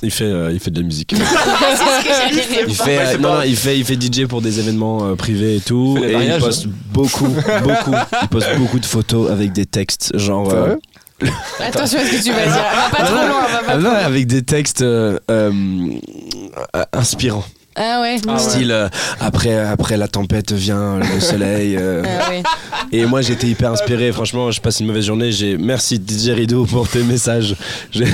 il 0.03 0.11
fait, 0.11 0.25
euh, 0.25 0.51
il 0.51 0.59
fait 0.59 0.71
de 0.71 0.79
la 0.81 0.85
musique. 0.85 1.13
C'est 1.17 1.23
ce 1.23 2.03
que 2.03 2.13
j'allais 2.13 2.41
faire. 2.41 2.65
Il 2.67 2.75
fait, 2.75 2.99
euh, 2.99 3.17
non, 3.17 3.35
non, 3.35 3.41
il 3.43 3.55
fait, 3.55 3.77
il 3.77 3.85
fait 3.85 3.95
DJ 4.01 4.25
pour 4.27 4.41
des 4.41 4.59
événements 4.59 5.05
euh, 5.05 5.15
privés 5.15 5.55
et 5.57 5.61
tout. 5.61 5.97
Il 5.99 6.05
et 6.09 6.25
il 6.35 6.37
poste 6.39 6.67
beaucoup, 6.67 7.27
beaucoup, 7.63 7.95
il 8.21 8.27
poste 8.29 8.55
beaucoup 8.57 8.79
de 8.79 8.85
photos 8.85 9.31
avec 9.31 9.51
des 9.53 9.65
textes, 9.65 10.17
genre. 10.17 10.51
euh, 10.53 10.75
Attention 11.59 11.99
à 11.99 12.03
ce 12.05 12.11
que 12.11 12.23
tu 12.23 12.31
vas 12.31 12.43
dire. 12.43 12.51
Va 12.91 12.97
pas 12.97 13.03
trop 13.05 13.15
loin, 13.15 13.27
va 13.27 13.47
pas 13.59 13.63
ah 13.67 13.71
trop 13.73 13.81
non, 13.81 13.89
loin. 13.91 13.99
avec 13.99 14.27
des 14.27 14.43
textes 14.43 14.81
euh, 14.81 15.17
euh, 15.31 15.51
euh, 16.75 16.83
inspirants. 16.91 17.45
Ah 17.77 17.99
ouais. 18.01 18.15
Ah 18.27 18.33
ouais. 18.33 18.39
Style 18.39 18.71
euh, 18.71 18.87
après, 19.19 19.57
après 19.57 19.97
la 19.97 20.07
tempête 20.07 20.51
vient 20.53 20.97
le 20.99 21.19
soleil. 21.19 21.75
euh. 21.77 22.03
Ah 22.05 22.29
ouais. 22.29 22.43
Et 22.91 23.05
moi 23.05 23.21
j'étais 23.21 23.47
hyper 23.47 23.71
inspiré. 23.71 24.11
Franchement, 24.11 24.51
je 24.51 24.61
passe 24.61 24.79
une 24.79 24.87
mauvaise 24.87 25.05
journée. 25.05 25.31
J'ai 25.31 25.57
merci 25.57 25.95
DJ 25.97 26.29
Rideau 26.29 26.65
pour 26.65 26.87
tes 26.87 27.03
messages. 27.03 27.55
J'ai 27.91 28.05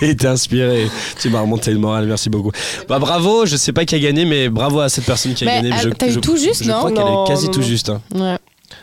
j'ai 0.00 0.10
été 0.10 0.26
inspiré. 0.26 0.88
Tu 1.20 1.28
m'as 1.30 1.40
remonté 1.40 1.70
le 1.72 1.78
moral. 1.78 2.06
Merci 2.06 2.30
beaucoup. 2.30 2.52
Bah 2.88 2.98
bravo. 2.98 3.44
Je 3.46 3.56
sais 3.56 3.72
pas 3.72 3.84
qui 3.84 3.94
a 3.94 3.98
gagné, 3.98 4.24
mais 4.24 4.48
bravo 4.48 4.80
à 4.80 4.88
cette 4.88 5.04
personne 5.04 5.34
qui 5.34 5.44
a 5.44 5.46
Mais, 5.46 5.56
gagné. 5.62 5.70
ah, 5.74 5.80
Je- 5.82 5.88
t'as 5.90 6.08
eu 6.08 6.12
je- 6.12 6.20
tout 6.20 6.36
juste, 6.36 6.64
Je 6.64 6.68
non 6.70 6.78
crois 6.78 6.90
qu'elle 6.92 7.00
Non, 7.04 7.24
est 7.24 7.28
quasi 7.28 7.46
non, 7.46 7.52
tout 7.52 7.60
non. 7.60 7.66
juste. 7.66 7.88
hein. 7.90 8.00
Ouais. 8.14 8.36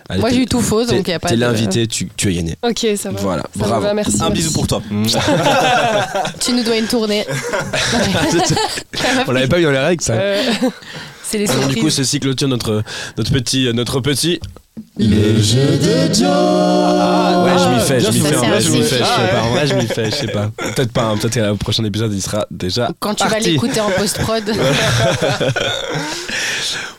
Allez, 0.10 0.22
Moi 0.22 0.30
j'ai 0.30 0.38
eu 0.42 0.46
tout 0.46 0.62
faux, 0.62 0.86
donc 0.86 1.08
y 1.08 1.14
a 1.14 1.20
pas 1.20 1.30
t'es 1.30 1.36
de- 1.36 1.42
l'invité. 1.42 1.88
Tu, 1.88 2.08
tu 2.16 2.30
as 2.30 2.32
gagné. 2.32 2.56
Ok, 2.64 2.86
ça 2.98 3.12
va. 3.12 3.20
Voilà. 3.22 3.44
Ça 3.44 3.50
Bravo. 3.68 3.82
va, 3.82 3.94
merci. 3.94 4.16
Un 4.16 4.30
merci. 4.30 4.34
bisou 4.34 4.52
pour 4.54 4.68
toi. 4.68 4.82
Tu 6.40 6.54
nous 6.54 6.64
dois 6.64 6.78
une 6.78 6.88
tournée. 6.88 7.26
On 9.28 9.32
l'avait 9.32 9.48
pas 9.48 9.60
eu 9.60 9.64
dans 9.64 9.72
les 9.72 9.80
règles 9.80 10.04
ça. 10.04 10.14
Euh, 10.14 10.44
C'est 11.24 11.38
les 11.38 11.44
Alors, 11.46 11.56
surprises. 11.64 11.76
du 11.78 11.82
coup, 11.84 11.90
ceci 11.90 12.20
clôture 12.20 12.48
notre 12.48 12.84
notre 13.18 13.32
petit 13.32 13.70
notre 13.74 14.00
petit. 14.00 14.40
Les 14.98 15.42
jeux 15.42 15.78
de 15.78 16.14
Joe. 16.14 16.28
ouais, 17.46 17.58
je 17.58 17.70
m'y 17.74 17.80
fais, 17.82 18.00
je 18.00 18.10
bien 18.10 18.12
m'y 18.12 18.20
fais, 18.28 18.36
en 18.36 18.40
vrai, 18.48 18.62
je 18.62 18.72
m'y 18.72 18.82
fais, 18.84 18.98
je 19.00 19.04
sais 19.04 19.28
pas, 19.32 19.42
en 19.44 19.50
vrai, 19.52 19.68
je 19.68 19.74
m'y 19.76 19.88
fais, 19.88 20.06
je 20.12 20.16
sais 20.16 20.28
pas. 20.28 20.50
Peut-être 20.76 20.92
pas, 20.92 21.04
hein, 21.04 21.18
peut-être 21.18 21.50
qu'au 21.52 21.56
prochain 21.58 21.84
épisode, 21.84 22.14
il 22.14 22.22
sera 22.22 22.46
déjà 22.52 22.90
Quand 23.00 23.14
tu 23.16 23.28
vas 23.28 23.40
l'écouter 23.40 23.80
en 23.80 23.90
post-prod. 23.92 24.44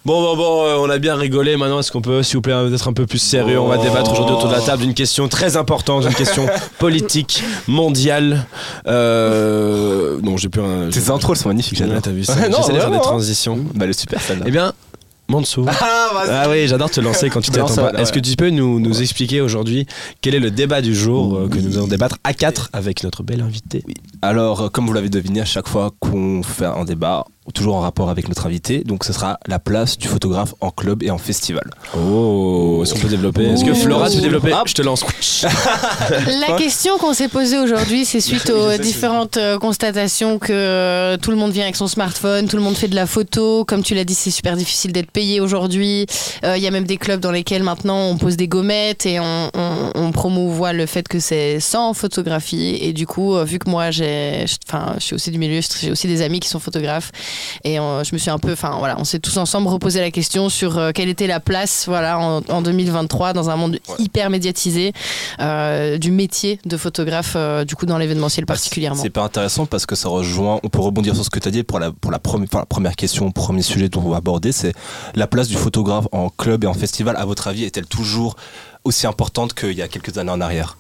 Bon, 0.05 0.23
bon, 0.23 0.37
bon, 0.37 0.65
euh, 0.65 0.77
on 0.79 0.89
a 0.89 0.97
bien 0.97 1.17
rigolé. 1.17 1.59
Maintenant, 1.59 1.81
est-ce 1.81 1.93
qu'on 1.93 2.01
peut, 2.01 2.23
s'il 2.23 2.37
vous 2.37 2.41
plaît, 2.41 2.55
être 2.73 2.89
un 2.89 2.95
peu 2.95 3.05
plus 3.05 3.19
sérieux 3.19 3.61
On 3.61 3.67
va 3.69 3.77
Oh. 3.79 3.83
débattre 3.83 4.11
aujourd'hui 4.13 4.37
autour 4.37 4.49
de 4.49 4.55
la 4.55 4.61
table 4.63 4.83
d'une 4.85 4.95
question 4.95 5.29
très 5.29 5.59
importante, 5.59 6.05
une 6.07 6.15
question 6.15 6.47
politique, 6.79 7.43
mondiale. 7.67 8.47
Euh... 8.87 10.19
Non, 10.23 10.39
j'ai 10.39 10.49
plus 10.49 10.63
un. 10.63 10.89
Tes 10.91 11.11
intros, 11.11 11.39
sont 11.39 11.49
magnifiques, 11.49 11.77
j'adore. 11.79 12.01
T'as 12.01 12.11
vu 12.11 12.25
ça 12.25 12.35
J'essaie 12.37 12.49
de 12.49 12.57
faire 12.57 12.73
des 12.73 12.79
vraiment. 12.79 13.01
transitions. 13.01 13.59
Bah, 13.75 13.87
est 13.87 13.93
super 13.93 14.23
celle-là. 14.23 14.45
Eh 14.49 14.51
bien, 14.51 14.73
Mansou. 15.29 15.67
Ah. 15.69 15.99
Ah 16.31 16.47
oui, 16.49 16.67
j'adore 16.67 16.91
te 16.91 17.01
lancer 17.01 17.29
quand 17.29 17.41
tu 17.41 17.51
t'y 17.51 17.61
attends 17.61 17.75
pas. 17.75 17.93
Est-ce 17.93 18.13
que 18.13 18.19
tu 18.19 18.35
peux 18.35 18.51
nous, 18.51 18.81
nous 18.81 19.03
expliquer 19.03 19.41
aujourd'hui 19.41 19.87
quel 20.21 20.35
est 20.35 20.41
le 20.41 20.51
débat 20.51 20.81
du 20.81 20.95
jour 20.95 21.37
euh, 21.37 21.49
que 21.49 21.59
nous 21.59 21.77
allons 21.77 21.87
débattre 21.87 22.17
à 22.25 22.33
4 22.33 22.71
avec 22.73 23.05
notre 23.05 23.23
belle 23.23 23.43
invitée? 23.43 23.85
Alors, 24.23 24.63
euh, 24.63 24.69
comme 24.69 24.87
vous 24.87 24.93
l'avez 24.93 25.11
deviné, 25.11 25.41
à 25.43 25.45
chaque 25.45 25.69
fois 25.69 25.91
qu'on 26.01 26.43
fait 26.43 26.65
un 26.65 26.85
débat, 26.85 27.25
toujours 27.55 27.75
en 27.77 27.81
rapport 27.81 28.11
avec 28.11 28.29
notre 28.29 28.47
invité, 28.47 28.83
donc 28.85 29.05
ce 29.05 29.13
sera 29.13 29.39
la 29.47 29.59
place 29.59 29.99
du 29.99 30.09
photographe 30.09 30.55
en 30.61 30.71
club 30.71 31.03
et 31.03 31.11
en 31.11 31.19
festival. 31.19 31.65
Oh, 31.97 32.81
est-ce 32.83 32.95
qu'on 32.95 33.01
peut 33.01 33.09
développer 33.09 33.45
Est-ce 33.45 33.65
que 33.65 33.71
Oh. 33.71 33.75
Flora, 33.75 34.09
tu 34.11 34.17
peux 34.17 34.23
développer 34.23 34.53
Ah. 34.55 34.63
Je 34.67 34.75
te 34.75 34.83
lance. 34.83 35.05
La 35.43 36.57
question 36.57 36.99
qu'on 36.99 37.13
s'est 37.15 37.29
posée 37.29 37.59
aujourd'hui, 37.59 38.05
c'est 38.05 38.21
suite 38.21 38.51
aux 38.55 38.77
différentes 38.79 39.37
euh, 39.37 39.59
constatations 39.59 40.39
que 40.39 40.53
euh, 40.53 41.17
tout 41.17 41.31
le 41.31 41.37
monde 41.37 41.53
vient 41.53 41.65
avec 41.65 41.77
son 41.77 41.87
smartphone, 41.89 42.49
tout 42.49 42.57
le 42.57 42.63
monde 42.63 42.77
fait 42.77 42.89
de 42.89 42.95
la 42.95 43.07
photo. 43.07 43.65
Comme 43.65 43.83
tu 43.83 43.95
l'as 43.95 44.05
dit, 44.05 44.15
c'est 44.15 44.31
super 44.31 44.57
difficile 44.57 44.93
d'être 44.93 45.11
payé 45.11 45.41
aujourd'hui. 45.41 46.07
Euh, 46.45 46.57
Il 46.57 46.63
y 46.63 46.67
a 46.67 46.71
même 46.71 46.85
des 46.85 46.97
clubs 46.97 47.21
dans 47.21 47.33
lesquels 47.33 47.63
maintenant 47.63 48.09
on 48.09 48.17
pose 48.17 48.37
des 48.37 48.49
gommettes 48.49 49.07
et 49.07 49.21
on, 49.21 49.51
on, 49.55 49.91
on 49.95 50.13
promouvoit 50.13 50.73
le 50.73 50.87
fait 50.87 51.07
que 51.09 51.19
c'est 51.21 51.61
sans 51.61 51.95
photographie. 51.95 52.79
Et 52.81 52.93
du 52.93 53.07
coup, 53.07 53.37
vu 53.45 53.59
que 53.59 53.71
moi, 53.71 53.91
j'ai, 53.91 54.45
enfin, 54.69 54.95
je 54.99 55.05
suis 55.05 55.15
aussi 55.15 55.31
du 55.31 55.39
milieu, 55.39 55.61
j'ai 55.81 55.91
aussi 55.91 56.07
des 56.07 56.23
amis 56.23 56.41
qui 56.41 56.49
sont 56.49 56.59
photographes. 56.61 57.13
Et 57.65 57.79
euh, 57.79 58.05
je 58.05 58.15
me 58.15 58.19
suis 58.19 58.31
un 58.31 58.39
peu, 58.39 58.53
enfin 58.53 58.77
voilà, 58.79 58.97
on 58.99 59.05
s'est 59.05 59.19
tous 59.19 59.37
ensemble 59.37 59.69
reposé 59.69 60.01
la 60.01 60.11
question 60.11 60.49
sur 60.49 60.79
euh, 60.79 60.91
quelle 60.95 61.09
était 61.09 61.27
la 61.27 61.41
place, 61.41 61.85
voilà, 61.87 62.19
en, 62.19 62.43
en 62.49 62.63
2023 62.63 63.33
dans 63.33 63.51
un 63.51 63.57
monde 63.57 63.79
hyper 63.99 64.31
médiatisé 64.31 64.93
euh, 65.41 65.99
du 65.99 66.11
métier 66.11 66.61
de 66.65 66.77
photographe, 66.77 67.37
du 67.67 67.75
coup 67.75 67.87
dans 67.87 67.99
l'événementiel 67.99 68.47
particulièrement. 68.47 69.03
C'est 69.03 69.11
pas 69.11 69.23
intéressant 69.23 69.67
parce 69.67 69.87
que 69.87 69.95
ça 69.95 70.09
rejoint, 70.09 70.61
on 70.63 70.69
peut 70.69 70.81
rebondir 70.81 71.15
sur 71.15 71.25
ce 71.25 71.31
que 71.31 71.39
tu 71.39 71.49
as 71.49 71.51
dit 71.51 71.63
pour 71.63 71.79
la, 71.79 71.93
pour 71.93 72.11
la, 72.11 72.19
première, 72.19 72.49
enfin, 72.51 72.61
la 72.61 72.67
première 72.67 72.97
question, 72.97 73.31
premier 73.31 73.63
sujet 73.63 73.89
dont 73.89 74.03
on 74.05 74.11
va 74.11 74.17
aborder, 74.19 74.53
c'est 74.53 74.73
la 75.15 75.27
place 75.27 75.49
du 75.49 75.57
photographe 75.57 76.07
en 76.13 76.29
club 76.31 76.65
et 76.65 76.67
en 76.67 76.75
festival. 76.75 77.17
À 77.17 77.25
votre 77.25 77.49
avis, 77.49 77.65
est-elle 77.65 77.87
toujours 77.87 78.37
aussi 78.85 79.07
importante 79.07 79.55
qu'il 79.55 79.73
y 79.73 79.83
a 79.83 79.89
quelques 79.89 80.19
années 80.19 80.31
en 80.31 80.41
arrière? 80.41 80.77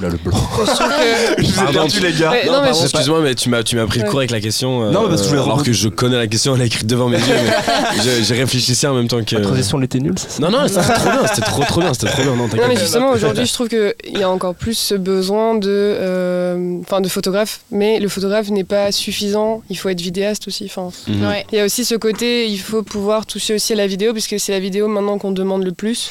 Là, 0.00 0.08
le 0.08 0.16
blanc. 0.18 0.36
je 0.56 1.42
vous 1.42 1.50
ai 1.50 1.52
Pardon, 1.54 1.72
perdu, 1.72 1.90
tu- 1.92 2.00
les 2.00 2.12
gars. 2.12 2.30
Ouais, 2.30 2.46
Non, 2.46 2.52
non, 2.52 2.58
mais 2.60 2.64
pardon, 2.68 2.78
je- 2.80 2.84
excuse-moi, 2.84 3.20
mais 3.22 3.34
tu 3.34 3.48
m'as, 3.50 3.62
tu 3.62 3.76
m'as 3.76 3.86
pris 3.86 4.00
le 4.00 4.08
cours 4.08 4.20
avec 4.20 4.30
la 4.30 4.40
question. 4.40 4.84
euh, 4.84 4.90
Non, 4.90 5.02
mais 5.02 5.08
parce 5.08 5.20
que 5.22 5.26
je 5.26 5.30
voulais 5.34 5.42
alors 5.42 5.62
que 5.62 5.72
je 5.72 5.88
connais 5.88 6.16
la 6.16 6.26
question, 6.26 6.54
elle 6.54 6.62
est 6.62 6.66
écrite 6.66 6.86
devant 6.86 7.08
mes 7.08 7.18
yeux. 7.18 7.24
mais 7.26 8.02
je- 8.02 8.22
j'ai 8.22 8.34
réfléchi 8.34 8.86
en 8.86 8.94
même 8.94 9.08
temps 9.08 9.22
que. 9.22 9.34
La 9.36 9.42
transition, 9.42 9.78
elle 9.78 9.84
était 9.84 9.98
nulle, 9.98 10.14
c'est 10.18 10.30
ça? 10.30 10.42
Non, 10.42 10.50
non, 10.50 10.66
c'était 10.68 10.80
trop 10.94 11.10
bien, 11.10 11.26
c'était 11.26 11.40
trop 11.42 11.64
trop 11.64 11.80
bien, 11.80 11.92
c'était 11.94 12.08
trop 12.12 12.22
bien. 12.22 12.34
Non, 12.36 12.46
Non, 12.46 12.68
mais 12.68 12.76
justement, 12.76 13.10
aujourd'hui, 13.10 13.46
je 13.46 13.52
trouve 13.52 13.68
qu'il 13.68 13.94
y 14.18 14.22
a 14.22 14.30
encore 14.30 14.54
plus 14.54 14.74
ce 14.78 14.94
besoin 14.94 15.54
de, 15.56 15.68
euh, 15.68 16.78
enfin, 16.82 17.00
de 17.00 17.08
photographe, 17.08 17.60
mais 17.70 17.98
le 18.00 18.08
photographe 18.08 18.48
n'est 18.50 18.64
pas 18.64 18.92
suffisant. 18.92 19.62
Il 19.70 19.76
faut 19.76 19.88
être 19.88 20.00
vidéaste 20.00 20.48
aussi. 20.48 20.64
Enfin, 20.66 20.90
Mhm. 21.08 21.26
Ouais. 21.26 21.44
il 21.52 21.58
y 21.58 21.60
a 21.60 21.64
aussi 21.64 21.84
ce 21.84 21.94
côté, 21.94 22.46
il 22.48 22.58
faut 22.58 22.82
pouvoir 22.82 23.26
toucher 23.26 23.54
aussi 23.54 23.72
à 23.72 23.76
la 23.76 23.86
vidéo, 23.86 24.12
puisque 24.12 24.38
c'est 24.38 24.52
la 24.52 24.60
vidéo 24.60 24.88
maintenant 24.88 25.18
qu'on 25.18 25.32
demande 25.32 25.64
le 25.64 25.72
plus. 25.72 26.10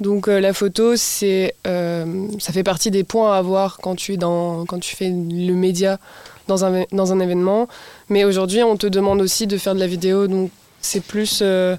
Donc 0.00 0.28
euh, 0.28 0.40
la 0.40 0.52
photo, 0.52 0.94
c'est, 0.96 1.54
euh, 1.66 2.28
ça 2.38 2.52
fait 2.52 2.62
partie 2.62 2.90
des 2.90 3.02
points 3.04 3.32
à 3.32 3.36
avoir 3.38 3.78
quand 3.78 3.94
tu, 3.96 4.14
es 4.14 4.16
dans, 4.16 4.64
quand 4.66 4.78
tu 4.78 4.94
fais 4.94 5.08
le 5.08 5.52
média 5.54 5.98
dans 6.48 6.64
un, 6.64 6.84
dans 6.92 7.12
un 7.12 7.20
événement. 7.20 7.66
Mais 8.10 8.24
aujourd'hui, 8.24 8.62
on 8.62 8.76
te 8.76 8.86
demande 8.86 9.20
aussi 9.22 9.46
de 9.46 9.56
faire 9.56 9.74
de 9.74 9.80
la 9.80 9.86
vidéo, 9.86 10.26
donc 10.26 10.50
c'est 10.82 11.00
plus... 11.02 11.40
euh, 11.42 11.76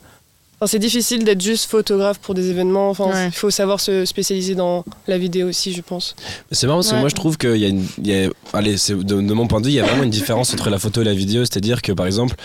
enfin, 0.55 0.65
c'est 0.67 0.79
difficile 0.79 1.23
d'être 1.23 1.41
juste 1.41 1.69
photographe 1.69 2.17
pour 2.17 2.33
des 2.33 2.49
événements. 2.49 2.89
Enfin, 2.89 3.05
Ouais. 3.11 3.27
il 3.27 3.31
faut 3.31 3.51
savoir 3.51 3.79
se 3.79 4.03
spécialiser 4.05 4.55
dans 4.55 4.83
la 5.07 5.17
vidéo 5.19 5.47
aussi, 5.49 5.71
je 5.71 5.81
pense. 5.83 6.15
C'est 6.51 6.65
marrant 6.65 6.79
parce 6.79 6.91
que 6.91 6.95
moi 6.99 7.09
je 7.09 7.15
trouve 7.15 7.37
qu'il 7.37 7.57
y 7.57 7.65
a 7.65 7.67
une. 7.69 7.85
il 7.99 8.07
y 8.07 8.25
a- 8.25 8.29
allez, 8.53 8.77
c'est- 8.77 8.95
de, 8.95 9.21
de 9.21 9.33
mon 9.33 9.45
point 9.47 9.61
de 9.61 9.67
vue, 9.67 9.73
il 9.73 9.75
y 9.75 9.79
a 9.79 9.85
vraiment 9.85 10.03
une 10.03 10.09
différence 10.09 10.51
entre 10.53 10.69
la 10.71 10.79
photo 10.79 11.01
et 11.01 11.05
la 11.05 11.13
vidéo. 11.13 11.45
C'est-à-dire 11.45 11.83
que 11.83 11.91
par 11.91 12.07
exemple, 12.07 12.35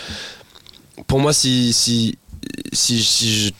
pour 1.07 1.19
moi, 1.19 1.33
si. 1.33 1.73
si 1.73 2.17
si, 2.73 3.01
je, 3.01 3.51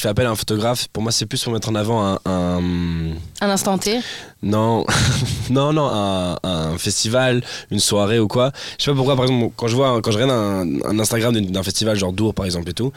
fais 0.00 0.08
appel 0.08 0.26
à 0.26 0.30
un 0.30 0.34
photographe, 0.34 0.88
pour 0.92 1.02
moi 1.02 1.12
c'est 1.12 1.26
plus 1.26 1.42
pour 1.42 1.52
mettre 1.52 1.68
en 1.68 1.74
avant 1.74 2.18
un- 2.24 3.12
Un 3.40 3.50
instant 3.50 3.78
T. 3.78 4.00
non 4.42 4.84
non 5.50 5.72
non 5.72 5.88
un, 5.92 6.36
un 6.44 6.78
festival, 6.78 7.42
une 7.70 7.80
soirée 7.80 8.18
ou 8.20 8.28
quoi. 8.28 8.52
Je 8.78 8.84
sais 8.84 8.90
pas 8.90 8.96
pourquoi 8.96 9.16
par 9.16 9.24
exemple 9.24 9.52
quand 9.56 9.66
je 9.66 9.74
vois 9.74 10.00
quand 10.00 10.10
je 10.12 10.18
regarde 10.18 10.30
un, 10.32 10.88
un 10.88 10.98
Instagram 11.00 11.34
d'un 11.40 11.62
festival 11.62 11.96
genre 11.98 12.12
Dour 12.12 12.34
par 12.34 12.46
exemple 12.46 12.70
et 12.70 12.72
tout, 12.72 12.92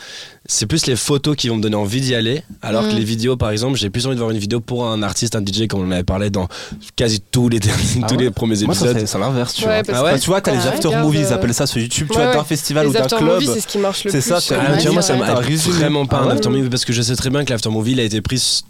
c'est 0.46 0.68
plus 0.68 0.86
les 0.86 0.96
photos 0.96 1.36
qui 1.36 1.50
vont 1.50 1.56
me 1.58 1.62
donner 1.62 1.76
envie 1.76 2.02
d'y 2.02 2.14
aller, 2.14 2.44
alors 2.62 2.84
que 2.88 2.94
Mm. 2.94 2.98
les 2.98 3.04
vidéos 3.04 3.38
par 3.38 3.50
exemple 3.52 3.78
j'ai 3.78 3.89
plus 3.89 4.06
envie 4.06 4.16
de 4.16 4.20
voir 4.20 4.32
une 4.32 4.38
vidéo 4.38 4.60
pour 4.60 4.86
un 4.86 5.02
artiste, 5.02 5.36
un 5.36 5.42
DJ 5.44 5.68
comme 5.68 5.82
on 5.82 5.88
en 5.88 5.92
avait 5.92 6.04
parlé 6.04 6.30
dans 6.30 6.48
quasi 6.96 7.22
tous 7.22 7.50
les 7.50 7.60
Ah 8.04 8.08
tous 8.08 8.16
ouais 8.16 8.24
les 8.26 8.32
premiers 8.32 8.58
Moi, 8.64 8.76
ça, 8.76 8.92
épisodes. 8.92 9.08
c'est 9.08 9.18
l'inverse, 9.18 9.54
tu 9.56 9.66
Ouais, 9.66 9.82
vois. 9.84 9.96
Ah 9.98 10.04
ouais 10.04 10.10
Enfin, 10.12 10.20
tu 10.20 10.30
vois, 10.30 10.42
t'as 10.42 10.52
Ah 10.52 10.56
les 10.62 10.68
after 10.68 10.89
movies, 10.98 11.22
ils 11.30 11.34
appellent 11.34 11.54
ça 11.54 11.66
sur 11.66 11.80
YouTube, 11.80 12.08
tu 12.12 12.18
ouais, 12.18 12.24
vois, 12.26 12.34
d'un 12.36 12.44
festival 12.44 12.88
ou 12.88 12.92
d'un 12.94 13.08
club. 13.08 13.42
c'est 13.46 13.62
ce 13.62 13.68
qui 13.68 13.78
marche 13.80 14.04
le 14.04 14.12
C'est 14.12 14.20
plus. 14.20 14.30
ça, 14.30 14.39
c'est- 14.42 14.56
Ah, 14.56 14.78
tu 14.78 14.84
vois, 14.84 14.94
moi, 14.94 15.02
ça 15.02 15.16
vraiment 15.16 16.06
pas 16.06 16.18
Ah 16.18 16.24
un 16.24 16.28
ouais 16.28 16.34
after 16.34 16.50
movie 16.50 16.70
parce 16.70 16.86
que 16.86 16.94
je 16.94 17.02
sais 17.02 17.16
très 17.16 17.30
bien 17.32 17.44
que 17.46 17.50
l'after 17.52 17.70
movie 17.70 17.94
il 17.94 18.00
a 18.00 18.04
été 18.04 18.22
pris 18.22 18.62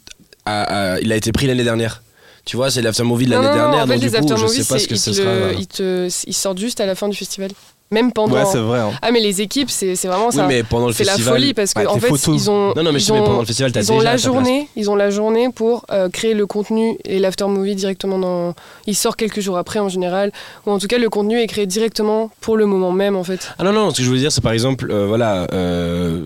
à- 0.46 0.94
à- 0.94 1.00
il 1.02 1.12
a 1.12 1.16
été 1.18 1.32
pris 1.32 1.48
l'année 1.48 1.64
dernière. 1.66 2.02
Tu 2.46 2.56
vois, 2.56 2.72
c'est 2.72 2.82
l'after 2.82 3.04
movie 3.04 3.26
de 3.26 3.32
l'année 3.32 3.54
dernière, 3.54 3.84
en 3.84 3.88
fait, 3.88 4.00
donc 4.00 4.26
du 4.26 4.34
coup, 4.34 4.42
je 4.42 4.48
sais 4.48 4.66
pas 4.74 4.80
ce 4.80 4.88
que 4.88 4.96
ce 4.96 5.14
sera. 5.14 5.52
ils, 5.54 5.68
te, 5.68 6.10
ils 6.28 6.34
sortent 6.34 6.58
juste 6.58 6.80
à 6.80 6.86
la 6.86 6.96
fin 6.96 7.08
du 7.08 7.16
festival. 7.16 7.52
Même 7.92 8.14
pendant. 8.14 8.34
Ouais, 8.36 8.46
c'est 8.46 8.58
vrai. 8.60 8.80
hein. 8.80 8.92
ah, 9.02 9.12
mais 9.12 9.20
les 9.20 9.42
équipes, 9.42 9.70
c'est 9.70 9.96
c'est 9.98 10.08
vraiment 10.08 10.28
Oui, 10.28 10.36
ça. 10.36 10.48
mais 10.48 10.64
pendant 10.64 10.88
le 10.88 10.94
C'est 10.94 11.04
la 11.04 11.18
folie 11.18 11.54
parce 11.54 11.74
que 11.74 11.84
Bah, 11.84 11.92
en 11.92 12.00
fait, 12.00 12.08
photos. 12.08 12.36
ils 12.42 12.50
ont. 12.50 12.74
Non, 12.74 12.84
non, 12.84 12.92
mais 12.94 13.00
je 13.00 13.10
ils 13.10 13.14
mais 13.14 13.20
ont- 13.20 13.26
pendant 13.26 13.40
le 13.42 13.46
festival, 13.46 13.72
t'as 13.74 13.82
ils 13.82 13.88
déjà 13.88 13.96
la 14.04 14.10
place. 14.12 14.22
journée, 14.24 14.70
ils 14.78 14.90
ont 14.90 14.96
la 14.96 15.10
journée 15.10 15.50
pour 15.54 15.86
euh, 15.92 16.08
créer 16.10 16.34
le 16.34 16.46
contenu 16.46 16.98
et 17.04 17.20
l'after 17.20 17.46
movie 17.48 17.76
directement 17.76 18.18
dans. 18.18 18.54
Il 18.88 18.96
sort 18.96 19.18
quelques 19.18 19.42
jours 19.42 19.58
après 19.58 19.80
en 19.80 19.90
général, 19.90 20.32
ou 20.66 20.72
en 20.72 20.80
tout 20.80 20.88
cas 20.88 20.98
le 20.98 21.10
contenu 21.10 21.40
est 21.42 21.48
créé 21.48 21.66
directement 21.66 22.32
pour 22.40 22.56
le 22.56 22.66
moment 22.66 22.92
même 22.94 23.16
en 23.18 23.24
fait. 23.26 23.52
Ah 23.60 23.64
non, 23.66 23.74
non, 23.74 23.90
ce 23.92 23.98
que 23.98 24.04
je 24.04 24.08
voulais 24.08 24.22
dire, 24.22 24.32
c'est 24.32 24.42
par 24.42 24.54
exemple, 24.54 24.90
euh, 24.90 25.06
voilà, 25.06 25.48
euh, 25.52 26.22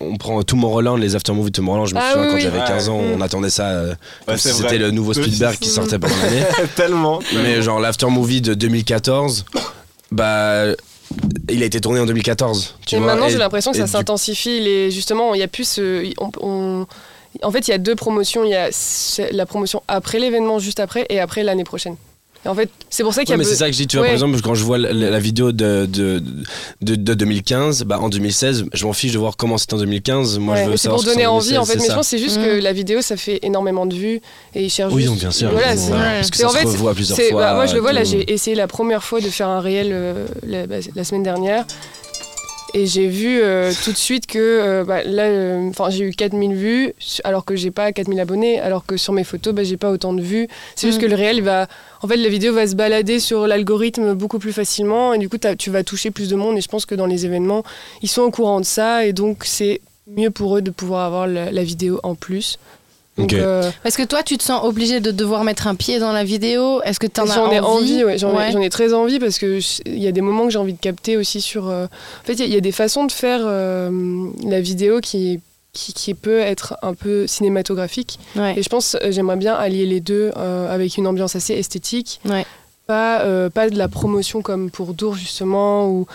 on 0.00 0.16
prend 0.16 0.42
Tomorrowland, 0.42 0.96
les 0.96 1.14
after 1.14 1.32
movies 1.32 1.52
de 1.52 1.56
Tomorrowland, 1.56 1.86
je 1.86 1.94
me 1.94 2.00
Ah 2.00 2.10
souviens 2.12 2.22
oui, 2.24 2.28
quand 2.30 2.34
oui. 2.36 2.42
j'avais 2.42 2.58
Ouais. 2.58 2.64
15 2.66 2.88
ans, 2.88 3.00
on 3.16 3.20
attendait 3.20 3.50
ça 3.50 3.68
euh, 3.68 3.94
comme 4.26 4.36
si 4.36 4.48
c'était 4.48 4.78
le 4.78 4.90
nouveau 4.90 5.12
Spielberg 5.14 5.56
qui 5.60 5.68
sortait 5.68 5.98
pendant 6.00 6.14
l'année. 6.24 6.42
Tellement. 6.76 7.20
Mais 7.44 7.62
genre 7.62 7.78
l'after 7.78 8.06
movie 8.10 8.40
de 8.40 8.54
2014, 8.54 9.44
bah, 10.10 10.64
il 11.48 11.62
a 11.62 11.66
été 11.66 11.80
tourné 11.80 12.00
en 12.00 12.06
2014. 12.06 12.76
Tu 12.86 12.94
et 12.94 12.98
vois, 12.98 13.06
maintenant 13.08 13.28
j'ai 13.28 13.38
l'impression 13.38 13.70
que 13.72 13.76
ça 13.78 13.86
s'intensifie. 13.86 14.90
Justement, 14.90 15.34
il 15.34 15.40
y 15.40 15.42
a 15.42 15.48
plus 15.48 15.68
ce. 15.68 16.12
on- 16.18 16.30
on- 16.40 16.86
En 17.42 17.50
fait, 17.50 17.66
il 17.66 17.72
y 17.72 17.74
a 17.74 17.78
deux 17.78 17.96
promotions. 17.96 18.44
Il 18.44 18.50
y 18.50 18.54
a 18.54 18.70
la 19.32 19.46
promotion 19.46 19.82
après 19.88 20.18
l'événement, 20.20 20.58
juste 20.60 20.78
après, 20.80 21.04
et 21.10 21.18
après 21.20 21.42
l'année 21.42 21.64
prochaine. 21.64 21.96
Et 22.44 22.48
en 22.48 22.54
fait, 22.54 22.68
c'est 22.90 23.02
pour 23.02 23.14
ça 23.14 23.22
qu'il 23.22 23.30
y 23.30 23.32
Ouais, 23.32 23.34
a. 23.36 23.38
mais 23.38 23.44
be- 23.44 23.48
c'est 23.48 23.54
ça 23.56 23.66
que 23.66 23.72
je 23.72 23.78
dis, 23.78 23.86
tu 23.86 23.96
vois, 23.96 24.04
par 24.04 24.10
Ouais. 24.10 24.14
exemple, 24.14 24.38
quand 24.42 24.54
je 24.54 24.64
vois 24.64 24.76
la, 24.76 24.92
la 24.92 25.18
vidéo 25.18 25.50
de, 25.52 25.86
de, 25.86 26.22
de, 26.82 26.94
de 26.94 27.14
2015, 27.14 27.84
bah, 27.84 27.98
en 28.00 28.08
2016, 28.10 28.66
je 28.72 28.84
m'en 28.86 28.92
fiche 28.92 29.12
de 29.12 29.18
voir 29.18 29.36
comment 29.38 29.56
c'était 29.56 29.74
en 29.74 29.78
2015. 29.78 30.38
Moi, 30.38 30.54
Ouais, 30.54 30.60
je 30.60 30.64
veux 30.66 30.70
mais 30.72 30.76
c'est 30.76 30.82
savoir 30.84 31.00
pour 31.00 31.08
que 31.08 31.14
donner 31.14 31.26
en 31.26 31.36
envie 31.36 31.56
en 31.56 31.62
2016, 31.64 31.66
fait. 31.66 31.74
Mais 31.76 31.80
c'est 31.84 31.90
je 31.90 31.94
pense 31.96 32.04
que 32.06 32.10
c'est 32.10 32.22
juste 32.22 32.36
que 32.36 32.58
Mm. 32.58 32.62
la 32.62 32.72
vidéo 32.74 33.00
ça 33.00 33.16
fait 33.16 33.38
énormément 33.42 33.86
de 33.86 33.94
vues 33.94 34.20
et 34.54 34.62
ils 34.64 34.70
cherchent 34.70 34.92
Oui, 34.92 35.02
juste- 35.02 35.12
donc 35.12 35.20
bien 35.20 35.30
sûr. 35.30 35.50
Voilà, 35.50 35.76
c'est- 35.76 35.90
ouais, 35.92 35.98
Parce 35.98 36.30
que 36.30 36.36
ça 36.36 36.46
en 36.46 36.50
se 36.50 36.56
fait, 36.58 36.64
revoit 36.64 36.94
plusieurs 36.94 37.16
c'est- 37.16 37.30
fois. 37.30 37.40
bah, 37.42 37.54
moi 37.54 37.66
je 37.66 37.74
le 37.74 37.80
vois 37.80 37.92
là, 37.92 38.04
j'ai 38.04 38.30
essayé 38.32 38.54
la 38.54 38.66
première 38.68 39.02
fois 39.02 39.20
de 39.20 39.28
faire 39.28 39.48
un 39.48 39.60
réel 39.60 39.88
euh, 39.92 40.26
la, 40.46 40.66
bah, 40.66 40.76
la 40.94 41.04
semaine 41.04 41.22
dernière. 41.22 41.64
Et 42.76 42.86
j'ai 42.86 43.06
vu 43.06 43.40
euh, 43.40 43.72
tout 43.84 43.92
de 43.92 43.96
suite 43.96 44.26
que 44.26 44.38
euh, 44.38 44.84
bah, 44.84 45.04
là, 45.04 45.22
euh, 45.26 45.70
j'ai 45.90 46.06
eu 46.06 46.10
4000 46.10 46.54
vues, 46.54 46.92
alors 47.22 47.44
que 47.44 47.54
j'ai 47.54 47.70
pas 47.70 47.92
4000 47.92 48.18
abonnés, 48.18 48.58
alors 48.58 48.84
que 48.84 48.96
sur 48.96 49.12
mes 49.12 49.22
photos, 49.22 49.54
bah, 49.54 49.62
j'ai 49.62 49.76
pas 49.76 49.92
autant 49.92 50.12
de 50.12 50.20
vues. 50.20 50.48
C'est 50.74 50.88
juste 50.88 50.98
Mm. 50.98 51.02
que 51.02 51.06
le 51.06 51.14
réel 51.14 51.40
va. 51.42 51.68
En 52.02 52.08
fait, 52.08 52.16
la 52.16 52.28
vidéo 52.28 52.52
va 52.52 52.66
se 52.66 52.74
balader 52.74 53.20
sur 53.20 53.46
l'algorithme 53.46 54.14
beaucoup 54.14 54.40
plus 54.40 54.52
facilement, 54.52 55.14
et 55.14 55.18
du 55.18 55.28
coup, 55.28 55.38
tu 55.56 55.70
vas 55.70 55.84
toucher 55.84 56.10
plus 56.10 56.28
de 56.28 56.34
monde. 56.34 56.58
Et 56.58 56.60
je 56.60 56.68
pense 56.68 56.84
que 56.84 56.96
dans 56.96 57.06
les 57.06 57.24
événements, 57.26 57.62
ils 58.02 58.08
sont 58.08 58.22
au 58.22 58.30
courant 58.32 58.58
de 58.58 58.66
ça, 58.66 59.06
et 59.06 59.12
donc 59.12 59.44
c'est 59.44 59.80
mieux 60.08 60.30
pour 60.30 60.56
eux 60.56 60.60
de 60.62 60.72
pouvoir 60.72 61.06
avoir 61.06 61.28
la, 61.28 61.52
la 61.52 61.62
vidéo 61.62 62.00
en 62.02 62.16
plus. 62.16 62.58
Donc, 63.16 63.32
Ok. 63.32 63.38
euh, 63.38 63.70
Parce 63.84 63.96
que 63.96 64.02
toi, 64.02 64.22
tu 64.24 64.36
te 64.38 64.42
sens 64.42 64.64
obligé 64.64 64.98
de 65.00 65.10
devoir 65.12 65.44
mettre 65.44 65.66
un 65.68 65.74
pied 65.76 65.98
dans 66.00 66.10
la 66.12 66.24
vidéo? 66.24 66.82
Est-ce 66.82 66.98
que 66.98 67.06
tu 67.06 67.20
en 67.20 67.28
as 67.30 67.34
J'en 67.34 67.50
ai 67.52 67.60
envie, 67.60 67.92
envie, 67.94 68.04
ouais, 68.04 68.18
j'en 68.18 68.32
ai- 68.32 68.36
Ouais. 68.36 68.52
j'en 68.52 68.60
ai, 68.60 68.70
très 68.70 68.92
envie 68.92 69.18
parce 69.20 69.38
que 69.38 69.60
il 69.86 69.98
y 70.02 70.08
a 70.08 70.12
des 70.12 70.20
moments 70.20 70.44
que 70.46 70.50
j'ai 70.50 70.58
envie 70.58 70.72
de 70.72 70.80
capter 70.80 71.16
aussi 71.16 71.40
sur. 71.40 71.68
euh, 71.68 71.84
En 71.86 72.24
fait, 72.26 72.32
il 72.34 72.40
y 72.40 72.42
a- 72.42 72.46
il 72.46 72.54
y, 72.54 72.56
a 72.56 72.60
des 72.60 72.72
façons 72.72 73.04
de 73.04 73.12
faire 73.12 73.40
euh, 73.44 73.90
la 74.44 74.60
vidéo 74.60 75.00
qui, 75.00 75.38
qui, 75.72 75.92
qui 75.92 76.14
peut 76.14 76.40
être 76.40 76.76
un 76.82 76.94
peu 76.94 77.26
cinématographique. 77.28 78.18
Ouais. 78.36 78.54
Et 78.56 78.62
je 78.62 78.68
pense 78.68 78.96
j'aimerais 79.10 79.36
bien 79.36 79.54
allier 79.54 79.86
les 79.86 80.00
deux 80.00 80.32
euh, 80.36 80.72
avec 80.74 80.96
une 80.96 81.06
ambiance 81.06 81.36
assez 81.36 81.54
esthétique. 81.54 82.20
Ouais. 82.28 82.44
Pas, 82.88 83.20
euh, 83.22 83.48
pas 83.48 83.70
de 83.70 83.78
la 83.78 83.88
promotion 83.88 84.42
comme 84.42 84.70
pour 84.70 84.92
Dour 84.92 85.14
justement. 85.14 85.88
Ou, 85.88 86.06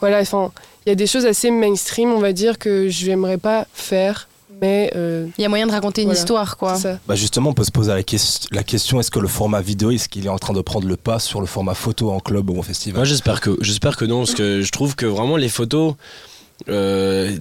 voilà, 0.00 0.20
enfin, 0.20 0.50
il 0.86 0.88
y 0.88 0.92
a 0.92 0.94
des 0.96 1.06
choses 1.06 1.24
assez 1.24 1.50
mainstream, 1.52 2.12
on 2.12 2.18
va 2.18 2.32
dire, 2.32 2.58
que 2.58 2.88
je 2.88 3.06
n'aimerais 3.06 3.38
pas 3.38 3.66
faire. 3.72 4.28
Mais 4.60 4.90
euh, 4.96 5.26
Il 5.38 5.42
y 5.42 5.44
a 5.44 5.48
moyen 5.48 5.66
de 5.66 5.72
raconter 5.72 6.02
une 6.02 6.08
Voilà. 6.08 6.18
histoire, 6.20 6.56
quoi. 6.56 6.76
Bah 7.06 7.14
justement, 7.14 7.50
on 7.50 7.54
peut 7.54 7.64
se 7.64 7.70
poser 7.70 7.90
la, 7.90 8.02
la 8.50 8.62
question 8.64 9.00
est-ce 9.00 9.10
que 9.10 9.18
le 9.20 9.28
format 9.28 9.60
vidéo, 9.60 9.90
est-ce 9.90 10.08
qu'il 10.08 10.26
est 10.26 10.30
en 10.30 10.38
train 10.38 10.52
de 10.54 10.60
prendre 10.60 10.86
le 10.88 10.96
pas 10.96 11.18
sur 11.18 11.40
le 11.40 11.46
format 11.46 11.74
photo 11.74 12.10
en 12.10 12.20
club 12.20 12.50
ou 12.50 12.58
en 12.58 12.62
festival? 12.62 12.98
Moi 12.98 13.04
j'espère 13.04 13.40
que 13.40 13.56
j'espère 13.60 13.96
que 13.96 14.04
non 14.04 14.18
parce 14.20 14.34
que 14.34 14.62
je 14.62 14.70
trouve 14.72 14.96
que 14.96 15.06
vraiment 15.06 15.36
les 15.36 15.48
photos 15.48 15.94
euh, 16.68 17.36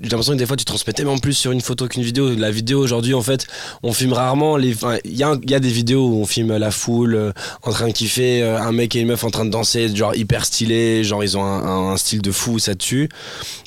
j'ai 0.00 0.08
l'impression 0.08 0.32
que 0.32 0.38
des 0.38 0.46
fois 0.46 0.56
tu 0.56 0.64
transmets 0.64 0.92
tellement 0.92 1.18
plus 1.18 1.34
sur 1.34 1.52
une 1.52 1.60
photo 1.60 1.88
qu'une 1.88 2.02
vidéo. 2.02 2.34
La 2.34 2.50
vidéo 2.50 2.80
aujourd'hui 2.80 3.14
en 3.14 3.22
fait 3.22 3.46
on 3.82 3.92
filme 3.92 4.12
rarement 4.12 4.58
Il 4.58 4.74
y, 5.04 5.22
a 5.22 5.36
y 5.46 5.54
a 5.54 5.60
des 5.60 5.68
vidéos 5.68 6.06
où 6.08 6.20
on 6.20 6.26
filme 6.26 6.56
la 6.56 6.70
foule 6.70 7.14
euh, 7.14 7.32
en 7.62 7.72
train 7.72 7.88
de 7.88 7.92
kiffer, 7.92 8.42
euh, 8.42 8.60
un 8.60 8.72
mec 8.72 8.94
et 8.96 9.00
une 9.00 9.08
meuf 9.08 9.24
en 9.24 9.30
train 9.30 9.44
de 9.44 9.50
danser, 9.50 9.94
genre 9.94 10.14
hyper 10.14 10.44
stylé, 10.44 11.04
genre 11.04 11.22
ils 11.22 11.36
ont 11.36 11.44
un 11.44 11.96
style 11.96 12.22
de 12.22 12.32
fou 12.32 12.58
ça 12.58 12.74
tue. 12.74 13.08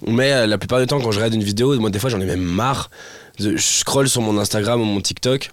Mais 0.06 0.32
euh, 0.32 0.48
la 0.48 0.58
plupart 0.58 0.80
du 0.80 0.88
temps 0.88 1.00
quand 1.00 1.12
je 1.12 1.18
regarde 1.18 1.34
une 1.34 1.44
vidéo, 1.44 1.78
moi 1.80 1.90
des 1.90 2.00
fois 2.00 2.10
j'en 2.10 2.22
ai 2.22 2.26
même 2.26 2.42
marre. 2.42 2.90
Je 3.40 3.56
scroll 3.58 4.10
sur 4.10 4.22
mon 4.22 4.38
Instagram 4.40 4.82
ou 4.82 4.86
mon 4.86 5.02
TikTok. 5.02 5.52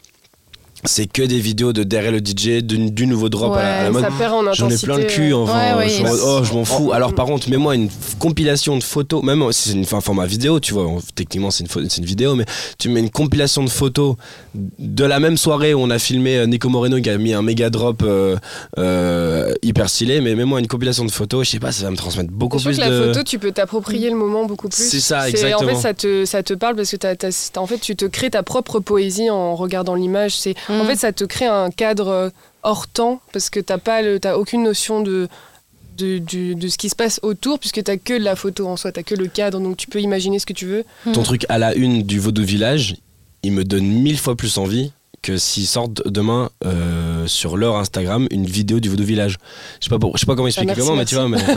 C'est 0.86 1.06
que 1.06 1.22
des 1.22 1.38
vidéos 1.40 1.72
de 1.72 1.82
derrière 1.82 2.12
le 2.12 2.18
DJ, 2.18 2.62
du, 2.62 2.90
du 2.90 3.06
nouveau 3.06 3.28
drop 3.28 3.54
à 3.54 3.62
la- 3.62 3.76
à 3.78 3.82
la 3.84 3.90
Ouais, 3.90 4.02
mode. 4.02 4.04
En 4.04 4.52
J'en 4.52 4.68
ai 4.68 4.76
plein 4.76 4.98
le 4.98 5.04
cul 5.04 5.32
enfin. 5.32 5.76
Ouais, 5.78 5.88
je 5.88 6.02
en 6.02 6.04
ouais. 6.12 6.20
oh, 6.22 6.40
je 6.44 6.52
m'en 6.52 6.64
fous. 6.64 6.86
Oh. 6.88 6.92
Alors 6.92 7.14
par 7.14 7.26
contre, 7.26 7.48
mets-moi 7.48 7.74
une 7.74 7.88
compilation 8.18 8.76
de 8.76 8.82
photos, 8.82 9.22
même 9.22 9.42
si 9.52 9.70
c'est 9.70 9.74
une 9.74 9.84
un 9.90 10.00
format 10.00 10.26
vidéo, 10.26 10.60
tu 10.60 10.74
vois, 10.74 10.86
techniquement 11.14 11.50
c'est 11.50 11.64
une, 11.64 11.88
une 11.98 12.04
vidéo, 12.04 12.34
mais 12.34 12.44
tu 12.78 12.88
mets 12.88 13.00
une 13.00 13.10
compilation 13.10 13.62
de 13.64 13.70
photos 13.70 14.16
de 14.54 15.04
la 15.04 15.20
même 15.20 15.36
soirée 15.36 15.72
où 15.72 15.78
on 15.80 15.90
a 15.90 15.98
filmé 15.98 16.36
euh, 16.38 16.46
Nico 16.46 16.68
Moreno 16.68 17.00
qui 17.00 17.08
a 17.10 17.16
mis 17.16 17.32
un 17.32 17.42
méga 17.42 17.70
drop 17.70 18.02
euh, 18.02 18.36
euh, 18.78 19.52
hyper 19.62 19.88
stylé, 19.88 20.20
mais 20.20 20.34
mets-moi 20.34 20.60
une 20.60 20.66
compilation 20.66 21.04
de 21.04 21.10
photos, 21.10 21.46
je 21.46 21.52
sais 21.52 21.58
pas, 21.60 21.72
ça 21.72 21.84
va 21.84 21.90
me 21.90 21.96
transmettre 21.96 22.30
beaucoup 22.30 22.58
Je 22.58 22.64
plus 22.64 22.76
que 22.76 22.80
la 22.80 22.90
de. 22.90 23.04
photo, 23.06 23.22
tu 23.22 23.38
peux 23.38 23.52
t'approprier 23.52 24.10
le 24.10 24.16
moment 24.16 24.44
beaucoup 24.46 24.68
plus. 24.68 24.82
C'est 24.82 25.00
ça, 25.00 25.22
En 25.22 25.24
exactement. 25.26 25.70
fait, 25.70 25.76
ça 25.80 25.94
te, 25.94 26.24
ça 26.24 26.42
te 26.42 26.54
parle 26.54 26.76
parce 26.76 26.90
que 26.90 26.96
t'as- 26.96 27.14
en 27.60 27.66
fait, 27.66 27.78
tu 27.78 27.96
te 27.96 28.04
crées 28.04 28.30
ta 28.30 28.42
propre 28.42 28.80
poésie 28.80 29.30
en 29.30 29.54
regardant 29.54 29.94
l'image. 29.94 30.36
C'est, 30.36 30.54
En 30.80 30.84
Mm. 30.84 30.86
fait, 30.86 30.96
ça 30.96 31.12
te 31.12 31.24
crée 31.24 31.46
un 31.46 31.70
cadre 31.70 32.08
euh, 32.08 32.28
hors 32.62 32.86
temps 32.88 33.20
parce 33.32 33.50
que 33.50 33.60
t'as 33.60 33.78
pas 33.78 34.02
le, 34.02 34.18
t'as 34.20 34.36
aucune 34.36 34.62
notion 34.62 35.00
de, 35.02 35.28
de, 35.98 36.68
ce 36.68 36.76
qui 36.78 36.88
se 36.88 36.96
passe 36.96 37.20
autour 37.22 37.58
puisque 37.58 37.82
t'as 37.84 37.96
que 37.96 38.14
la 38.14 38.34
photo 38.36 38.66
en 38.66 38.76
soi, 38.76 38.90
t'as 38.92 39.02
que 39.02 39.14
le 39.14 39.26
cadre, 39.28 39.60
donc 39.60 39.76
tu 39.76 39.86
peux 39.86 40.00
imaginer 40.00 40.38
ce 40.38 40.46
que 40.46 40.52
tu 40.52 40.66
veux. 40.66 40.84
Ton 41.12 41.22
truc 41.22 41.46
à 41.48 41.58
la 41.58 41.74
une 41.74 42.02
du 42.02 42.18
Vaudou 42.18 42.42
Village, 42.44 42.96
il 43.42 43.52
me 43.52 43.64
donne 43.64 43.84
mille 43.86 44.18
fois 44.18 44.36
plus 44.36 44.58
envie 44.58 44.92
que 45.24 45.36
s'ils 45.38 45.66
sortent 45.66 46.02
demain 46.06 46.50
euh, 46.66 47.26
sur 47.26 47.56
leur 47.56 47.76
Instagram 47.76 48.28
une 48.30 48.44
vidéo 48.44 48.78
du 48.78 48.88
Vaudou 48.90 49.04
Village. 49.04 49.38
Je 49.80 49.84
sais 49.86 49.90
pas, 49.90 49.98
pour- 49.98 50.14
je 50.16 50.20
sais 50.20 50.26
pas 50.26 50.34
comment 50.36 50.46
expliquer 50.48 50.66
merci, 50.68 50.82
comment, 50.82 50.96
mais 50.96 51.04
tu 51.06 51.14
vois, 51.14 51.28
mais. 51.28 51.38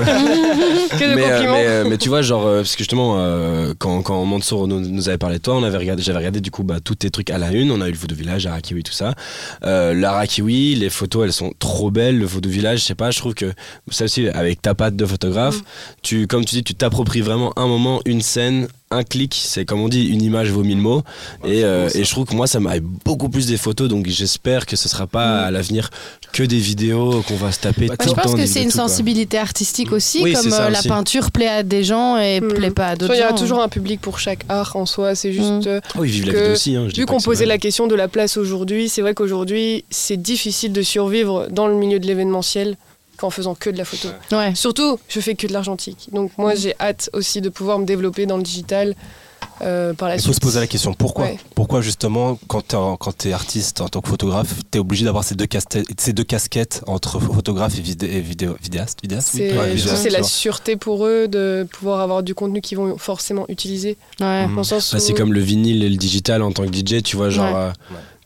Que 0.89 1.03
de 1.03 1.15
mais, 1.15 1.24
euh, 1.24 1.30
compliments. 1.36 1.53
mais, 1.53 1.68
euh, 1.68 1.86
mais 1.89 1.97
tu 1.97 2.07
vois, 2.09 2.22
genre, 2.22 2.43
parce 2.45 2.72
que 2.74 2.78
justement, 2.80 3.15
euh, 3.18 3.74
quand, 3.78 4.01
quand 4.03 4.24
Mansour 4.26 4.68
nous, 4.68 4.80
nous 4.80 5.09
avait 5.09 5.18
parlé 5.18 5.38
de 5.38 5.41
toi, 5.43 5.55
on 5.57 5.63
avait 5.63 5.78
regardé, 5.78 6.01
j'avais 6.01 6.20
regardé 6.20 6.39
du 6.39 6.49
coup 6.49 6.63
bah, 6.63 6.80
tous 6.84 6.95
tes 6.95 7.09
trucs 7.09 7.30
à 7.30 7.38
la 7.38 7.51
une. 7.51 7.72
On 7.72 7.82
a 7.82 7.88
eu 7.89 7.91
le 7.91 7.97
Vaudou 7.97 8.15
Village, 8.15 8.45
Arakiwi, 8.45 8.84
tout 8.84 8.93
ça. 8.93 9.13
Euh, 9.65 9.93
L'Arakiwi, 9.93 10.76
les 10.76 10.89
photos, 10.89 11.26
elles 11.26 11.34
sont 11.34 11.51
trop 11.59 11.91
belles. 11.91 12.18
Le 12.18 12.26
Vaudou 12.26 12.49
Village, 12.49 12.80
je 12.80 12.86
sais 12.86 12.95
pas, 12.95 13.11
je 13.11 13.20
trouve 13.20 13.34
que 13.34 13.51
ça 13.91 14.05
aussi, 14.05 14.30
avec 14.30 14.61
ta 14.61 14.74
patte 14.76 14.95
de 14.95 15.05
photographe, 15.05 15.57
Mm. 15.57 15.63
tu, 16.03 16.28
comme 16.28 16.45
tu 16.45 16.55
dis, 16.55 16.63
tu 16.63 16.74
t'appropries 16.74 17.22
vraiment 17.22 17.51
un 17.57 17.68
moment, 17.68 17.99
une 18.05 18.22
scène. 18.22 18.68
Un 18.90 19.04
clic, 19.04 19.36
c'est 19.38 19.66
comme 19.66 19.82
on 19.82 19.90
dit, 19.90 20.06
une 20.08 20.22
image 20.22 20.50
vaut 20.50 20.64
mille 20.64 20.78
mots. 20.78 21.04
et, 21.46 21.64
euh, 21.66 21.90
et 21.94 22.04
je 22.06 22.10
trouve 22.10 22.26
que 22.26 22.34
moi, 22.34 22.48
ça 22.48 22.60
m'arrive 22.62 22.84
beaucoup 23.04 23.28
plus 23.28 23.46
des 23.48 23.58
photos, 23.58 23.90
donc 23.90 24.08
j'espère 24.08 24.66
que 24.66 24.76
ce 24.78 24.88
sera 24.88 25.08
pas 25.08 25.42
à 25.42 25.52
l'avenir 25.52 25.90
que 26.32 26.44
des 26.44 26.58
vidéos 26.60 27.22
qu'on 27.28 27.36
va 27.36 27.52
se 27.52 27.60
taper 27.60 27.88
Bah, 27.88 27.98
tout 27.98 28.06
je 28.06 28.10
le 28.12 28.16
temps. 28.16 28.22
pense 28.22 28.36
que 28.36 28.46
c'est 28.46 28.62
une 28.64 28.70
tout, 28.72 28.78
quoi. 28.78 28.88
sensibilité 28.88 29.38
artistique 29.38 29.92
aussi, 29.92 30.20
Oui, 30.24 30.34
comme 30.34 30.54
euh, 30.54 30.70
la 30.70 30.80
aussi. 30.80 30.88
peinture 30.88 31.32
plaît 31.32 31.48
à 31.48 31.64
des 31.64 31.84
gens 31.84 32.18
et 32.18 32.40
Mm. 32.40 32.54
plaît 32.54 32.72
pas 32.72 32.88
à 32.88 32.96
d'autres 32.96 33.14
Il 33.14 33.20
y 33.20 33.24
a 33.24 33.34
toujours 33.34 33.62
un 33.62 33.68
public 33.70 34.00
pour 34.00 34.20
chaque 34.20 34.42
art 34.48 34.76
en 34.76 34.86
soi. 34.86 35.16
C'est 35.16 35.34
juste. 35.34 35.66
Mm. 35.66 35.68
euh, 35.68 35.80
Ah 35.94 35.98
oui, 36.00 36.10
vive 36.10 36.26
la 36.28 36.32
que 36.34 36.38
vidéo 36.38 36.54
aussi. 36.54 36.76
Hein, 36.76 36.88
Vu 36.96 37.06
qu'on 37.06 37.20
posait 37.20 37.46
la 37.46 37.58
question 37.58 37.88
de 37.88 37.96
la 37.96 38.08
place 38.08 38.38
aujourd'hui, 38.38 38.88
c'est 38.90 39.02
vrai 39.02 39.14
qu'aujourd'hui, 39.14 39.84
c'est 39.90 40.18
difficile 40.18 40.72
de 40.72 40.82
survivre 40.82 41.48
dans 41.52 41.68
le 41.68 41.76
milieu 41.76 42.00
de 42.00 42.08
l'événementiel 42.08 42.76
qu'en 43.18 43.30
faisant 43.30 43.55
que 43.55 43.70
de 43.70 43.78
la 43.78 43.86
photo. 43.86 44.09
Ouais. 44.32 44.53
Surtout, 44.55 44.99
je 45.09 45.20
fais 45.20 45.36
que 45.36 45.47
de 45.47 45.53
l'argentique. 45.53 46.07
Donc 46.11 46.32
moi, 46.38 46.55
j'ai 46.55 46.74
hâte 46.80 47.09
aussi 47.13 47.41
de 47.41 47.49
pouvoir 47.49 47.80
me 47.80 47.86
développer 47.86 48.26
dans 48.26 48.38
le 48.38 48.43
digital 48.43 48.95
euh, 49.61 49.93
par 49.93 50.07
la 50.09 50.15
Il 50.15 50.20
faut 50.20 50.26
suite. 50.26 50.36
se 50.36 50.39
poser 50.39 50.59
la 50.59 50.68
question 50.68 50.93
pourquoi 50.93 51.26
Ouais. 51.26 51.39
Pourquoi 51.55 51.82
justement 51.82 52.38
quand 52.47 52.76
quand 52.99 53.18
t'es 53.18 53.34
artiste 53.34 53.82
en 53.82 53.88
tant 53.88 54.01
que 54.01 54.09
photographe, 54.09 54.53
t'es 54.70 54.78
obligé 54.80 55.05
d'avoir 55.05 55.24
ces 55.24 55.34
deux 55.36 55.45
casquettes, 55.47 55.88
ces 55.99 56.13
deux 56.13 56.24
casquettes 56.24 56.84
entre 56.88 57.20
photographe 57.20 57.78
et, 57.78 57.82
vidé- 57.82 58.05
et 58.07 58.22
vidéo, 58.22 58.55
vidéaste, 58.61 58.99
vidéaste 59.01 59.32
oui. 59.34 59.49
C'est 59.49 59.57
Ouais, 59.57 60.09
la 60.11 60.22
tu 60.22 60.30
sûreté 60.30 60.76
pour 60.76 61.05
eux 61.07 61.28
de 61.28 61.68
pouvoir 61.72 62.01
avoir 62.01 62.22
du 62.24 62.36
contenu 62.36 62.61
qu'ils 62.61 62.78
vont 62.78 62.97
forcément 62.99 63.45
utiliser. 63.49 63.97
Ouais. 64.20 64.47
Mm. 64.47 64.55
Bah, 64.55 64.63
c'est 64.80 65.13
comme 65.13 65.34
le 65.34 65.41
vinyle 65.41 65.84
et 65.84 65.89
le 65.89 65.97
digital 65.97 66.41
en 66.43 66.51
tant 66.51 66.63
que 66.68 66.74
DJ, 66.76 67.01
tu 67.03 67.15
vois, 67.18 67.30
genre. 67.32 67.53
Ouais. 67.53 67.59
euh, 67.61 67.72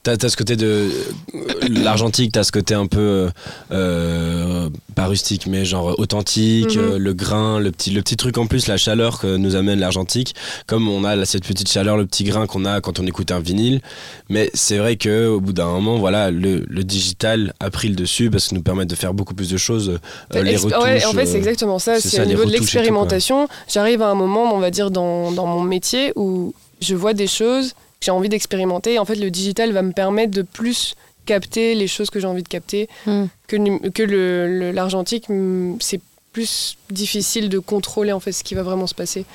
T'as, 0.03 0.17
ce 0.29 0.35
côté 0.35 0.55
de. 0.55 0.89
euh, 1.35 1.39
L'argentique, 1.69 2.31
t'as 2.31 2.43
ce 2.43 2.51
côté 2.51 2.73
un 2.73 2.87
peu. 2.87 3.29
euh, 3.71 4.69
pas 4.95 5.05
rustique, 5.05 5.47
mais 5.47 5.63
genre 5.63 5.95
authentique, 5.99 6.75
Mhm. 6.75 6.81
euh, 6.81 6.97
le 6.97 7.13
grain, 7.13 7.59
le 7.59 7.71
petit, 7.71 7.91
le 7.91 8.01
petit 8.01 8.17
truc 8.17 8.37
en 8.37 8.45
plus, 8.47 8.67
la 8.67 8.77
chaleur 8.77 9.19
que 9.19 9.37
nous 9.37 9.55
amène 9.55 9.79
l'argentique. 9.79 10.33
Comme 10.67 10.87
on 10.89 11.03
a 11.03 11.23
cette 11.25 11.45
petite 11.45 11.69
chaleur, 11.69 11.97
le 11.97 12.05
petit 12.05 12.23
grain 12.23 12.47
qu'on 12.47 12.65
a 12.65 12.81
quand 12.81 12.99
on 12.99 13.05
écoute 13.07 13.31
un 13.31 13.39
vinyle. 13.39 13.81
Mais 14.29 14.49
c'est 14.53 14.77
vrai 14.79 14.95
qu'au 14.97 15.39
bout 15.39 15.53
d'un 15.53 15.67
moment, 15.67 15.97
voilà, 15.97 16.31
le, 16.31 16.65
le 16.67 16.83
digital 16.83 17.53
a 17.59 17.69
pris 17.69 17.87
le 17.89 17.95
dessus 17.95 18.29
parce 18.29 18.47
que 18.49 18.55
nous 18.55 18.61
permet 18.63 18.85
de 18.85 18.95
faire 18.95 19.13
beaucoup 19.13 19.33
plus 19.35 19.49
de 19.49 19.57
choses. 19.57 19.99
euh, 20.35 20.43
les 20.43 20.55
retouches. 20.57 20.83
ouais, 20.83 21.05
en 21.05 21.11
fait, 21.13 21.25
c'est 21.25 21.35
euh, 21.35 21.37
exactement 21.37 21.79
ça. 21.79 21.99
c'est 22.01 22.19
au 22.21 22.25
niveau 22.25 22.45
de 22.45 22.51
l'expérimentation. 22.51 23.47
J'arrive 23.71 24.01
à 24.01 24.07
un 24.09 24.15
moment, 24.15 24.53
on 24.53 24.59
va 24.59 24.71
dire, 24.71 24.89
dans, 24.91 25.31
dans 25.31 25.45
mon 25.45 25.61
métier 25.61 26.11
où 26.15 26.53
je 26.81 26.95
vois 26.95 27.13
des 27.13 27.27
choses 27.27 27.73
que 27.73 27.75
j'ai 28.01 28.11
envie 28.11 28.29
d'expérimenter. 28.29 28.99
En 28.99 29.05
fait, 29.05 29.15
le 29.15 29.29
digital 29.31 29.71
va 29.71 29.81
me 29.83 29.91
permettre 29.93 30.31
de 30.31 30.41
plus 30.41 30.95
capter 31.25 31.75
les 31.75 31.87
choses 31.87 32.09
que 32.09 32.19
j'ai 32.19 32.27
envie 32.27 32.43
de 32.43 32.47
capter 32.47 32.89
Mm. 33.05 33.25
que, 33.47 33.89
que 33.89 34.03
le- 34.03 34.47
le- 34.59 34.71
l'argentique. 34.71 35.29
mm, 35.29 35.77
c'est 35.79 36.01
plus 36.33 36.77
difficile 36.89 37.49
de 37.49 37.59
contrôler 37.59 38.11
en 38.13 38.19
fait 38.19 38.31
ce 38.31 38.43
qui 38.43 38.55
va 38.55 38.63
vraiment 38.63 38.87
se 38.87 38.95
passer. 38.95 39.25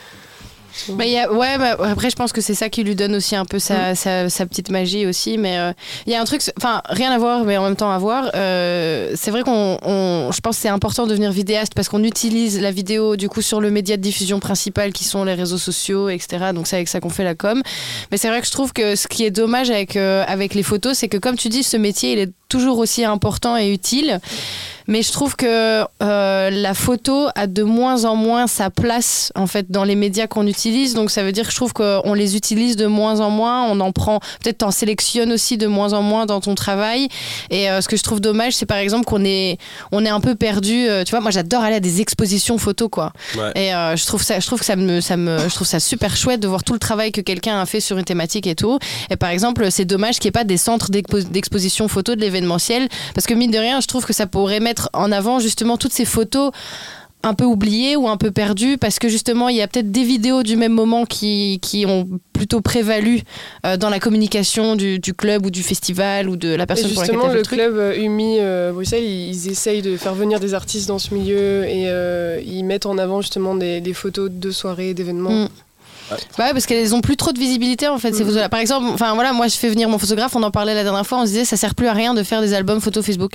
Il 0.88 1.08
y 1.08 1.18
a- 1.18 1.32
ouais, 1.32 1.58
bah, 1.58 1.76
après, 1.84 2.10
je 2.10 2.16
pense 2.16 2.32
que 2.32 2.40
c'est 2.40 2.54
ça 2.54 2.68
qui 2.68 2.84
lui 2.84 2.94
donne 2.94 3.14
aussi 3.14 3.34
un 3.36 3.44
peu 3.44 3.56
Mm. 3.56 3.60
sa, 3.60 3.94
sa, 3.94 4.28
sa 4.28 4.46
petite 4.46 4.70
magie 4.70 5.06
aussi. 5.06 5.38
Mais 5.38 5.58
euh, 5.58 5.72
il 6.06 6.12
y 6.12 6.16
a 6.16 6.20
un 6.20 6.24
truc, 6.24 6.42
enfin, 6.58 6.82
rien 6.88 7.10
à 7.12 7.18
voir, 7.18 7.44
mais 7.44 7.56
en 7.56 7.64
même 7.64 7.76
temps 7.76 7.90
à 7.90 7.98
voir. 7.98 8.30
Euh, 8.34 9.12
c'est 9.14 9.30
vrai 9.30 9.42
qu'on, 9.42 9.78
on- 9.82 10.30
je 10.32 10.40
pense 10.40 10.56
que 10.56 10.62
c'est 10.62 10.68
important 10.68 11.04
de 11.04 11.10
devenir 11.10 11.30
vidéaste 11.32 11.72
parce 11.74 11.88
qu'on 11.88 12.04
utilise 12.04 12.60
la 12.60 12.70
vidéo 12.70 13.16
du 13.16 13.28
coup 13.28 13.42
sur 13.42 13.60
le 13.60 13.70
média 13.70 13.96
de 13.96 14.02
diffusion 14.02 14.40
principal 14.40 14.92
qui 14.92 15.04
sont 15.04 15.24
les 15.24 15.34
réseaux 15.34 15.58
sociaux, 15.58 16.08
etc. 16.08 16.46
Donc 16.54 16.66
c'est 16.66 16.76
avec 16.76 16.88
ça 16.88 17.00
qu'on 17.00 17.10
fait 17.10 17.24
la 17.24 17.34
com. 17.34 17.62
Mais 18.10 18.16
c'est 18.18 18.28
vrai 18.28 18.40
que 18.40 18.46
je 18.46 18.52
trouve 18.52 18.72
que 18.72 18.96
ce 18.96 19.08
qui 19.08 19.24
est 19.24 19.30
dommage 19.30 19.70
avec, 19.70 19.96
euh, 19.96 20.24
avec 20.28 20.54
les 20.54 20.62
photos, 20.62 20.96
c'est 20.98 21.08
que 21.08 21.16
comme 21.18 21.36
tu 21.36 21.48
dis, 21.48 21.62
ce 21.62 21.76
métier, 21.76 22.12
il 22.12 22.18
est 22.18 22.32
toujours 22.48 22.78
aussi 22.78 23.04
important 23.04 23.56
et 23.56 23.72
utile. 23.72 24.20
Mais 24.88 25.02
je 25.02 25.10
trouve 25.10 25.34
que 25.34 25.82
euh, 25.82 26.50
la 26.50 26.72
photo 26.72 27.26
a 27.34 27.48
de 27.48 27.64
moins 27.64 28.04
en 28.04 28.14
moins 28.14 28.46
sa 28.46 28.70
place 28.70 29.32
en 29.34 29.48
fait 29.48 29.68
dans 29.68 29.82
les 29.82 29.96
médias 29.96 30.28
qu'on 30.28 30.46
utilise. 30.46 30.94
Donc 30.94 31.10
ça 31.10 31.24
veut 31.24 31.32
dire 31.32 31.44
que 31.46 31.50
je 31.50 31.56
trouve 31.56 31.72
qu'on 31.72 32.14
les 32.14 32.36
utilise 32.36 32.76
de 32.76 32.86
moins 32.86 33.18
en 33.18 33.30
moins. 33.30 33.64
On 33.64 33.80
en 33.80 33.90
prend, 33.90 34.20
peut-être 34.40 34.58
t'en 34.58 34.70
sélectionnes 34.70 35.32
aussi 35.32 35.58
de 35.58 35.66
moins 35.66 35.92
en 35.92 36.02
moins 36.02 36.24
dans 36.24 36.40
ton 36.40 36.54
travail. 36.54 37.08
Et 37.50 37.68
euh, 37.68 37.80
ce 37.80 37.88
que 37.88 37.96
je 37.96 38.04
trouve 38.04 38.20
dommage, 38.20 38.52
c'est 38.52 38.64
par 38.64 38.76
exemple 38.76 39.06
qu'on 39.06 39.24
est, 39.24 39.58
on 39.90 40.04
est 40.04 40.08
un 40.08 40.20
peu 40.20 40.36
perdu. 40.36 40.86
euh, 40.88 41.02
tu 41.02 41.10
vois, 41.10 41.20
moi 41.20 41.32
j'adore 41.32 41.64
aller 41.64 41.76
à 41.76 41.80
des 41.80 42.00
expositions 42.00 42.56
photos 42.56 42.88
quoi. 42.88 43.12
Ouais. 43.36 43.50
Et 43.56 43.70
je 43.70 44.06
trouve 44.06 44.22
ça, 44.22 44.38
je 44.38 44.46
trouve 44.46 44.60
que 44.60 44.64
ça 44.64 44.76
me, 44.76 45.00
ça 45.00 45.16
me, 45.16 45.48
je 45.48 45.54
trouve 45.54 45.66
ça 45.66 45.80
super 45.80 46.16
chouette 46.16 46.38
de 46.38 46.46
voir 46.46 46.62
tout 46.62 46.74
le 46.74 46.78
travail 46.78 47.10
que 47.10 47.20
quelqu'un 47.20 47.60
a 47.60 47.66
fait 47.66 47.80
sur 47.80 47.98
une 47.98 48.04
thématique 48.04 48.46
et 48.46 48.54
tout. 48.54 48.78
Et 49.10 49.16
par 49.16 49.30
exemple, 49.30 49.68
c'est 49.72 49.84
dommage 49.84 50.20
qu'il 50.20 50.28
n'y 50.28 50.30
ait 50.30 50.40
pas 50.40 50.44
des 50.44 50.58
centres 50.58 50.92
d'expo- 50.92 51.28
d'exposition 51.28 51.88
photo 51.88 52.14
de 52.14 52.20
l'événementiel, 52.36 52.88
parce 53.14 53.26
que 53.26 53.34
mine 53.34 53.50
de 53.50 53.58
rien, 53.58 53.80
je 53.80 53.86
trouve 53.86 54.04
que 54.04 54.12
ça 54.12 54.26
pourrait 54.26 54.60
mettre 54.60 54.88
en 54.92 55.10
avant 55.12 55.38
justement 55.40 55.76
toutes 55.76 55.92
ces 55.92 56.04
photos 56.04 56.50
un 57.22 57.34
peu 57.34 57.44
oubliées 57.44 57.96
ou 57.96 58.08
un 58.08 58.16
peu 58.16 58.30
perdues 58.30 58.78
parce 58.78 59.00
que 59.00 59.08
justement 59.08 59.48
il 59.48 59.56
y 59.56 59.62
a 59.62 59.66
peut-être 59.66 59.90
des 59.90 60.04
vidéos 60.04 60.44
du 60.44 60.54
même 60.56 60.72
moment 60.72 61.04
qui, 61.04 61.58
qui 61.60 61.84
ont 61.84 62.06
plutôt 62.32 62.60
prévalu 62.60 63.22
euh, 63.64 63.76
dans 63.76 63.90
la 63.90 63.98
communication 63.98 64.76
du, 64.76 65.00
du 65.00 65.12
club 65.12 65.44
ou 65.44 65.50
du 65.50 65.64
festival 65.64 66.28
ou 66.28 66.36
de 66.36 66.54
la 66.54 66.64
Et 66.64 66.66
personne 66.66 66.92
pour 66.92 67.02
laquelle 67.02 67.14
justement, 67.16 67.32
le 67.32 67.38
le 67.38 67.42
truc. 67.42 67.58
club 67.58 67.74
euh, 67.76 67.96
UMI 67.96 68.36
euh, 68.38 68.70
Bruxelles, 68.72 69.02
ils, 69.02 69.30
ils 69.30 69.50
essayent 69.50 69.82
de 69.82 69.96
faire 69.96 70.14
venir 70.14 70.38
des 70.38 70.54
artistes 70.54 70.86
dans 70.86 71.00
ce 71.00 71.12
milieu 71.14 71.64
et 71.64 71.86
euh, 71.88 72.40
ils 72.46 72.62
mettent 72.62 72.86
en 72.86 72.96
avant 72.96 73.20
justement 73.22 73.56
des, 73.56 73.80
des 73.80 73.94
photos 73.94 74.30
de 74.30 74.50
soirées, 74.52 74.94
d'événements. 74.94 75.30
Mm. 75.30 75.48
Bah 76.10 76.16
ouais, 76.46 76.52
parce 76.52 76.66
qu'elles 76.66 76.94
ont 76.94 77.00
plus 77.00 77.16
trop 77.16 77.32
de 77.32 77.38
visibilité 77.38 77.88
en 77.88 77.98
fait. 77.98 78.12
ces 78.12 78.20
Mhm. 78.22 78.26
photos-là. 78.28 78.48
Par 78.48 78.60
exemple, 78.60 78.86
enfin 78.92 79.14
voilà, 79.14 79.32
moi 79.32 79.48
je 79.48 79.56
fais 79.56 79.68
venir 79.68 79.88
mon 79.88 79.98
photographe, 79.98 80.34
on 80.36 80.42
en 80.42 80.50
parlait 80.50 80.74
la 80.74 80.84
dernière 80.84 81.06
fois, 81.06 81.18
on 81.18 81.22
se 81.22 81.30
disait 81.30 81.44
ça 81.44 81.56
sert 81.56 81.74
plus 81.74 81.88
à 81.88 81.92
rien 81.92 82.14
de 82.14 82.22
faire 82.22 82.40
des 82.40 82.52
albums 82.54 82.80
photo 82.80 83.02
Facebook. 83.02 83.32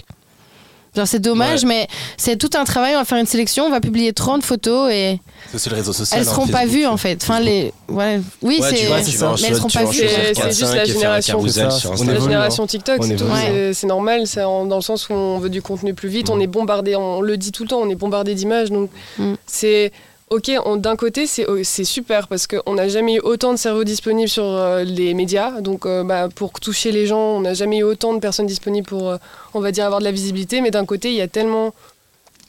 Genre 0.93 1.07
c'est 1.07 1.19
dommage, 1.19 1.63
mais 1.63 1.88
c'est 2.17 2.36
tout 2.36 2.49
un 2.57 2.65
travail. 2.65 2.95
On 2.95 2.99
va 2.99 3.05
faire 3.05 3.17
une 3.17 3.26
sélection, 3.26 3.63
on 3.65 3.69
va 3.69 3.80
publier 3.80 4.11
30 4.11 4.43
photos 4.43 4.91
et 4.91 5.22
C'est 5.55 5.69
le 5.69 5.78
réseau 5.78 5.93
social. 5.93 6.19
elles 6.19 6.28
hein, 6.28 6.32
seront 6.32 6.47
pas 6.47 6.65
vues 6.65 6.86
en 6.86 6.97
fait. 6.97 7.17
Enfin 7.24 7.39
les, 7.39 7.72
ouais, 7.88 8.19
oui 8.41 8.59
Ouais, 8.61 8.69
c'est, 8.69 8.76
ça. 9.15 9.34
mais 9.41 9.47
elles 9.47 9.55
seront 9.55 9.69
pas 9.69 9.86
vues. 9.86 9.97
C'est- 9.99 10.07
c'est 10.09 10.34
4, 10.34 10.47
juste 10.49 10.65
5 10.65 10.76
la 10.76 10.84
génération. 10.86 11.47
ça, 11.47 11.63
la 12.05 12.19
génération 12.19 12.67
TikTok, 12.67 13.05
c'est 13.05 13.22
hein. 13.22 13.26
C'est- 13.41 13.74
C'est 13.74 13.88
normal, 13.88 14.28
c'est 14.28 14.41
dans 14.41 14.65
le 14.76 14.82
sens 14.82 15.07
où 15.09 15.13
on 15.13 15.39
veut 15.39 15.49
du 15.49 15.61
contenu 15.61 15.93
plus 15.93 16.09
vite, 16.09 16.30
on 16.30 16.41
est 16.41 16.47
bombardé, 16.47 16.97
on 16.97 17.22
le 17.22 17.38
dit 17.38 17.53
tout 17.53 17.63
le 17.63 17.69
temps, 17.69 17.80
on 17.80 17.89
est 17.89 17.95
bombardé 17.95 18.36
d'images. 18.36 18.69
Donc 18.69 18.89
Mm. 19.17 19.36
c'est 19.47 19.93
ok, 20.32 20.51
on- 20.65 20.77
d'un 20.77 20.95
côté 20.95 21.27
c'est 21.27 21.45
oh, 21.47 21.63
super 21.63 22.27
parce 22.27 22.47
qu'on 22.47 22.73
n'a 22.73 22.88
jamais 22.89 23.15
eu 23.17 23.19
autant 23.19 23.51
de 23.53 23.57
cerveaux 23.59 23.84
disponibles 23.84 24.29
sur 24.29 24.45
euh, 24.45 24.84
les 24.84 25.13
médias. 25.13 25.61
Donc 25.61 25.86
euh, 25.86 26.03
bah, 26.03 26.27
pour 26.34 26.51
toucher 26.59 26.91
les 26.91 27.05
gens, 27.05 27.19
on 27.38 27.41
n'a 27.41 27.53
jamais 27.53 27.77
eu 27.79 27.84
autant 27.84 28.13
de 28.15 28.19
personnes 28.19 28.47
disponibles 28.47 28.88
pour, 28.88 29.09
euh, 29.09 29.17
on 29.53 29.59
va 29.59 29.71
dire, 29.71 29.86
avoir 29.86 29.99
de 29.99 30.05
la 30.05 30.11
visibilité. 30.11 30.61
Mais 30.61 30.71
d'un 30.71 30.86
côté, 30.86 31.09
il 31.11 31.15
y 31.15 31.21
a 31.21 31.27
tellement 31.27 31.73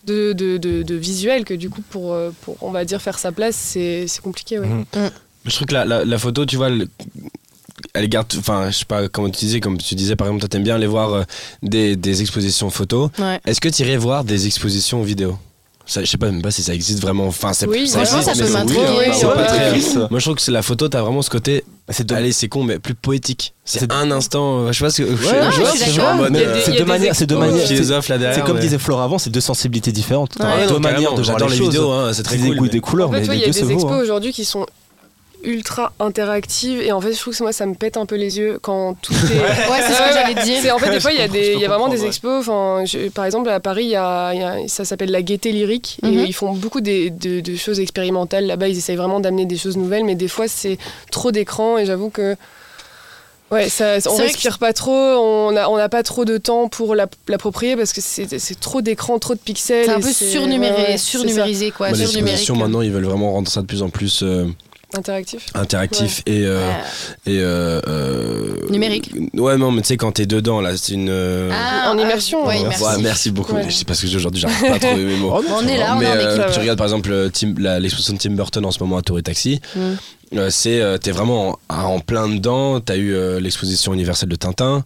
de, 0.07 0.33
de, 0.33 0.57
de, 0.57 0.83
de 0.83 0.95
visuels 0.95 1.45
que 1.45 1.55
du 1.55 1.69
coup, 1.71 1.83
pour, 1.91 2.13
euh, 2.15 2.31
pour, 2.43 2.57
on 2.63 2.71
va 2.71 2.85
dire, 2.85 3.01
faire 3.03 3.19
sa 3.19 3.31
place, 3.33 3.57
c'est 3.57 4.07
compliqué. 4.23 4.59
Ouais. 4.59 4.67
Mhm. 4.67 5.11
Je 5.45 5.55
trouve 5.55 5.67
que 5.67 5.75
la, 5.75 5.85
la, 5.85 6.05
la 6.05 6.19
photo, 6.19 6.47
tu 6.47 6.57
vois, 6.57 6.71
le- 6.71 6.89
elle 7.95 8.09
garde. 8.09 8.33
Enfin, 8.39 8.71
je 8.71 8.79
sais 8.79 8.85
pas 8.85 9.09
comment 9.09 9.29
tu 9.29 9.45
disais, 9.45 9.61
comme 9.61 9.77
tu 9.79 9.95
disais, 9.97 10.15
par 10.17 10.27
exemple, 10.29 10.41
toi, 10.41 10.49
t'aimes 10.49 10.63
bien 10.63 10.77
aller 10.77 10.87
voir 10.87 11.13
euh, 11.13 11.23
des, 11.63 11.97
des 11.97 12.21
expositions 12.21 12.71
photos. 12.71 13.11
Ouais. 13.19 13.41
Est-ce 13.45 13.61
que 13.61 13.69
tu 13.69 13.83
irais 13.83 13.97
voir 13.97 14.25
des 14.25 14.47
expositions 14.47 15.03
vidéo? 15.03 15.37
Ça, 15.87 16.01
je 16.03 16.07
sais 16.07 16.17
pas 16.19 16.27
même 16.31 16.43
pas 16.43 16.51
si 16.51 16.63
ça 16.63 16.75
existe 16.75 17.01
vraiment. 17.01 17.27
Enfin, 17.27 17.53
c'est 17.53 17.67
Oui, 17.67 17.89
franchement, 17.89 18.19
existe, 18.21 18.37
ça 18.37 18.43
mais 18.43 18.49
peut 18.49 18.53
m'intriguer. 18.59 18.81
oui, 18.89 19.05
Oui, 19.09 19.15
c'est 19.19 19.27
ouais, 19.27 19.35
pas 19.35 19.53
ouais. 20.01 20.07
Moi, 20.11 20.19
je 20.21 20.25
trouve 20.25 20.35
que 20.37 20.43
c'est 20.43 20.53
la 20.53 20.63
photo, 20.63 20.89
t'as 20.89 21.03
vraiment 21.03 21.23
ce 21.23 21.31
côté. 21.31 21.65
C'est 21.89 22.07
de- 22.07 22.15
Allez, 22.15 22.33
c'est 22.33 22.49
con, 22.49 22.63
mais 22.63 22.79
plus 22.79 22.95
poétique. 22.95 23.55
C'est 23.65 23.91
un 23.93 24.11
instant. 24.11 24.61
euh, 24.61 24.73
Je 24.73 24.79
sais 24.79 24.85
pas 24.85 24.91
ce 24.91 25.03
que. 25.03 25.17
je- 25.17 25.27
Ouais, 25.27 25.35
euh, 25.35 26.61
C'est 26.65 26.73
deux 26.79 26.85
manières, 26.85 27.15
c'est 27.15 27.27
deux 27.27 27.37
manières. 27.37 27.67
C'est 27.67 28.45
comme 28.45 28.59
disait 28.59 28.79
Flore 28.79 29.01
avant, 29.03 29.19
c'est 29.19 29.31
deux 29.31 29.41
sensibilités 29.41 29.93
différentes. 29.93 30.37
Deux 30.69 30.79
manières 30.79 31.15
de 31.15 31.23
voir 31.23 31.39
J'adore 31.39 31.49
les 31.49 31.59
vidéos, 31.59 31.91
hein, 31.91 32.13
c'est 32.13 32.23
très 32.23 32.37
Des 32.37 32.55
cool. 32.57 32.69
des 32.69 32.81
couleurs, 32.81 33.11
En 33.11 33.13
fait, 33.13 33.21
il 33.27 33.35
y 33.41 33.45
a 33.45 33.49
des 33.49 33.73
expos 33.73 33.85
hein. 33.93 33.99
aujourd'hui 34.03 34.33
qui 34.33 34.45
sont 34.45 34.67
ultra 35.45 35.93
interactives 36.01 36.81
et 36.81 36.93
en 36.93 37.01
fait 37.01 37.13
je 37.13 37.19
trouve 37.21 37.37
que 37.37 37.43
moi 37.43 37.53
ça 37.53 37.67
me 37.67 37.75
pète 37.75 37.97
un 37.97 38.07
peu 38.07 38.15
les 38.17 38.39
yeux 38.39 38.59
quand 38.63 38.95
tout 39.03 39.13
est 39.13 39.17
Ouais, 39.71 39.81
c'est 39.87 39.93
ce 39.93 39.99
que 40.09 40.13
j'allais 40.15 40.35
dire. 40.45 40.59
C'est 40.63 40.71
en 40.71 40.79
fait 40.79 40.91
des 40.91 41.01
fois 41.01 41.13
il 41.13 41.19
y 41.19 41.23
a 41.23 41.29
des 41.29 41.53
il 41.55 41.61
y 41.61 41.65
a 41.65 41.69
vraiment 41.69 41.89
des 41.89 42.05
expos 42.05 42.41
enfin 42.49 42.85
je- 42.85 43.09
par 43.09 43.25
exemple 43.25 43.49
à 43.51 43.59
Paris 43.61 43.85
il 43.85 43.91
y 43.91 43.97
a, 43.97 44.33
il 44.35 44.41
y 44.41 44.45
a- 44.45 44.69
ça 44.69 44.85
s'appelle 44.85 45.11
la 45.11 45.23
gaieté 45.23 45.53
lyrique 45.53 45.99
Mhm. 46.03 46.19
et 46.19 46.23
ils 46.25 46.33
font 46.33 46.53
beaucoup 46.53 46.81
des- 46.81 47.11
de, 47.11 47.41
de 47.41 47.57
choses 47.57 47.81
expérimentales 47.81 48.47
là-bas 48.47 48.69
ils 48.69 48.79
essayent 48.79 48.97
vraiment 48.97 49.21
d'amener 49.21 49.47
des 49.47 49.57
choses 49.57 49.77
nouvelles 49.77 50.05
mais 50.05 50.15
des 50.15 50.29
fois 50.29 50.49
c'est 50.49 50.79
trop 51.11 51.33
d'écran 51.33 51.79
et 51.79 51.87
j'avoue 51.87 52.11
que 52.11 52.37
Ouais, 53.51 53.69
ça, 53.69 53.97
on 54.09 54.17
respire 54.17 54.59
pas 54.59 54.73
trop, 54.73 54.91
on 54.95 55.53
n'a 55.53 55.69
on 55.69 55.77
a 55.77 55.91
pas 55.91 56.03
trop 56.03 56.25
de 56.25 56.39
temps 56.39 56.69
pour 56.69 56.95
l'app- 56.95 57.15
l'approprier 57.29 57.77
parce 57.77 57.93
que 57.93 58.01
c'est 58.01 58.39
c'est 58.39 58.59
trop 58.59 58.81
d'écran, 58.81 59.19
trop 59.19 59.35
de 59.35 59.41
pixels. 59.41 59.85
C'est 59.85 59.91
un 59.91 60.01
peu 60.01 60.11
surnuméré, 60.11 60.93
ouais, 60.93 60.97
surnumérisé 60.97 61.71
quoi, 61.71 61.91
Bah, 61.91 61.97
les 61.99 62.23
maintenant, 62.55 62.81
ils 62.81 62.91
veulent 62.91 63.05
vraiment 63.05 63.33
rendre 63.33 63.49
ça 63.49 63.61
de 63.61 63.67
plus 63.67 63.83
en 63.83 63.91
plus 63.91 64.23
euh, 64.23 64.47
interactif. 64.97 65.47
interactif 65.55 66.23
et 66.27 66.43
euh, 66.45 66.67
Ouais. 66.67 67.33
et 67.33 67.39
euh, 67.41 67.81
euh, 67.89 68.57
Numérique. 68.71 69.11
Ouais, 69.35 69.57
non, 69.57 69.71
mais 69.71 69.83
tu 69.83 69.89
sais 69.89 69.97
quand 69.97 70.13
t'es 70.13 70.27
dedans 70.27 70.61
là, 70.61 70.77
c'est 70.77 70.95
une. 70.95 71.09
euh, 71.11 71.51
Ah, 71.53 71.91
En 71.93 71.99
immersion, 71.99 72.47
ouais, 72.47 72.59
ouais. 72.59 72.65
merci. 72.69 72.85
Ouais, 72.85 73.03
merci 73.03 73.31
beaucoup. 73.31 73.55
Ouais. 73.55 73.65
Je 73.69 73.75
sais 73.75 73.85
parce 73.85 74.01
que 74.01 74.07
aujourd'hui 74.15 74.41
j'arrive 74.41 74.61
pas 74.61 74.75
à 74.75 74.79
trouver 74.79 75.05
mes 75.05 75.17
mots. 75.17 75.43
On 75.51 75.67
est 75.67 75.77
là, 75.79 75.95
on 75.97 75.99
mais 76.01 76.07
est 76.07 76.09
en 76.09 76.13
euh, 76.17 76.37
équipe. 76.37 76.53
tu 76.55 76.61
regardes 76.61 76.79
par 76.79 76.87
exemple 76.87 77.11
euh, 77.13 77.29
l'exposition 77.81 78.15
de 78.15 78.19
Tim 78.19 78.31
Burton 78.31 78.65
en 78.65 78.71
ce 78.71 78.79
moment 78.81 78.97
à 78.99 79.03
Tour 79.03 79.19
et 79.19 79.23
Taxi. 79.23 79.61
Mm. 79.77 79.81
Euh, 80.35 80.49
c'est 80.51 80.81
euh, 80.81 80.99
t'es 80.99 81.11
vraiment 81.11 81.59
en, 81.69 81.75
en 81.77 82.01
plein 82.01 82.29
dedans. 82.29 82.81
T'as 82.81 82.97
eu 82.97 83.13
euh, 83.15 83.39
l'exposition 83.41 83.93
universelle 83.93 84.29
de 84.29 84.37
Tintin, 84.37 84.85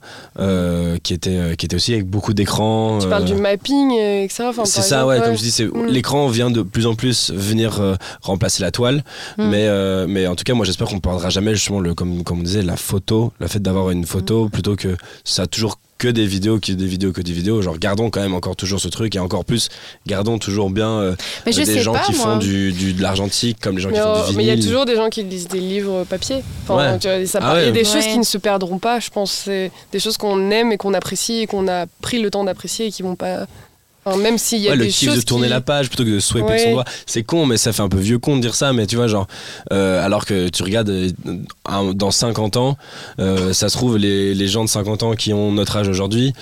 qui 1.02 1.14
était 1.14 1.56
qui 1.56 1.66
était 1.66 1.76
aussi 1.76 1.92
avec 1.92 2.06
beaucoup 2.06 2.34
d'écrans. 2.34 2.98
Tu 3.00 3.08
parles 3.08 3.24
du 3.24 3.34
mapping, 3.34 3.92
etc. 3.92 4.44
Enfin, 4.48 4.64
c'est 4.64 4.82
ça, 4.82 4.96
exemple, 5.02 5.08
ouais, 5.08 5.20
Comme 5.20 5.36
je 5.36 5.42
dis, 5.42 5.64
Mm. 5.64 5.86
l'écran 5.86 6.28
vient 6.28 6.50
de 6.50 6.62
plus 6.62 6.86
en 6.86 6.94
plus 6.94 7.30
venir 7.32 7.80
remplacer 8.22 8.62
la 8.62 8.70
toile. 8.70 9.04
Mm. 9.38 9.48
Mais 9.48 10.06
mais 10.06 10.26
en 10.26 10.34
tout 10.34 10.44
cas, 10.44 10.54
moi, 10.54 10.64
j'espère 10.66 10.88
qu'on 10.88 10.96
ne 10.96 11.00
perdra 11.00 11.30
jamais 11.30 11.54
justement 11.54 11.80
le 11.80 11.94
comme 11.94 12.24
comme 12.24 12.40
on 12.40 12.42
disait 12.42 12.62
la 12.62 12.76
photo, 12.76 13.32
le 13.38 13.46
fait 13.46 13.60
d'avoir 13.60 13.90
une 13.90 14.00
Mm. 14.00 14.06
photo 14.06 14.48
plutôt 14.48 14.76
que 14.76 14.96
ça 15.24 15.42
a 15.42 15.46
toujours 15.46 15.78
que 15.98 16.08
des 16.08 16.26
vidéos, 16.26 16.60
que 16.60 16.72
des 16.72 16.86
vidéos, 16.86 17.12
que 17.12 17.22
des 17.22 17.32
vidéos. 17.32 17.62
Genre, 17.62 17.78
gardons 17.78 18.10
quand 18.10 18.20
même 18.20 18.34
encore 18.34 18.54
toujours 18.56 18.80
ce 18.80 18.88
truc 18.88 19.16
et 19.16 19.18
encore 19.18 19.44
plus, 19.44 19.68
gardons 20.06 20.38
toujours 20.38 20.68
bien 20.70 20.90
euh, 20.90 21.16
Mais 21.46 21.52
je 21.52 21.58
des 21.60 21.64
sais 21.64 21.78
gens 21.80 21.94
pas, 21.94 22.00
qui 22.00 22.12
moi. 22.14 22.24
font 22.24 22.36
du, 22.36 22.72
du- 22.72 22.92
de 22.92 23.00
l'argentique 23.02 23.58
comme 23.60 23.76
les 23.76 23.82
gens 23.82 23.88
Mais 23.90 23.96
qui 23.96 24.02
font 24.02 24.08
euh, 24.14 24.28
du 24.30 24.36
mais 24.36 24.44
il 24.44 24.46
y 24.46 24.50
a 24.50 24.54
vinyle. 24.54 24.68
toujours 24.68 24.84
des 24.84 24.96
gens 24.96 25.08
qui 25.08 25.22
lisent 25.22 25.48
des 25.48 25.60
livres 25.60 26.04
papier. 26.04 26.42
Enfin, 26.64 26.92
Ouais. 26.92 26.98
tu 26.98 27.08
vois, 27.08 27.24
ça 27.26 27.38
Ah 27.42 27.54
Il 27.56 27.60
y 27.60 27.62
a 27.62 27.66
ouais. 27.66 27.72
des 27.72 27.84
choses 27.84 28.06
qui 28.06 28.18
ne 28.18 28.24
se 28.24 28.36
perdront 28.38 28.78
pas, 28.78 29.00
je 29.00 29.08
pense. 29.10 29.32
C'est 29.32 29.70
des 29.92 29.98
choses 29.98 30.16
qu'on 30.18 30.50
aime 30.50 30.72
et 30.72 30.76
qu'on 30.76 30.92
apprécie 30.94 31.40
et 31.40 31.46
qu'on 31.46 31.66
a 31.68 31.86
pris 32.02 32.20
le 32.20 32.30
temps 32.30 32.44
d'apprécier 32.44 32.86
et 32.86 32.90
qui 32.90 33.02
vont 33.02 33.14
pas. 33.16 33.46
Enfin, 34.06 34.18
même 34.18 34.38
s'il 34.38 34.60
y 34.60 34.68
a 34.68 34.70
Ouais, 34.70 34.76
le 34.76 34.86
kiff 34.86 35.14
de 35.14 35.20
tourner 35.20 35.46
qui- 35.48 35.52
la 35.52 35.60
page 35.60 35.88
plutôt 35.88 36.04
que 36.04 36.10
de 36.10 36.20
swiper 36.20 36.48
avec 36.48 36.60
son 36.60 36.72
doigt. 36.72 36.84
C'est 37.06 37.24
con, 37.24 37.44
mais 37.44 37.56
ça 37.56 37.72
fait 37.72 37.82
un 37.82 37.88
peu 37.88 37.98
vieux 37.98 38.18
con 38.20 38.36
de 38.36 38.40
dire 38.40 38.54
ça. 38.54 38.72
Mais 38.72 38.86
tu 38.86 38.94
vois, 38.96 39.08
genre, 39.08 39.26
euh, 39.72 40.04
alors 40.04 40.24
que 40.24 40.48
tu 40.48 40.62
regardes 40.62 40.88
euh, 40.90 41.10
dans 41.92 42.10
50 42.12 42.56
ans, 42.56 42.76
euh, 43.18 43.52
ça 43.52 43.68
se 43.68 43.76
trouve, 43.76 43.98
les, 43.98 44.32
les 44.34 44.48
gens 44.48 44.62
de 44.64 44.68
50 44.68 45.02
ans 45.02 45.14
qui 45.14 45.32
ont 45.32 45.50
notre 45.52 45.76
âge 45.76 45.88
aujourd'hui, 45.88 46.32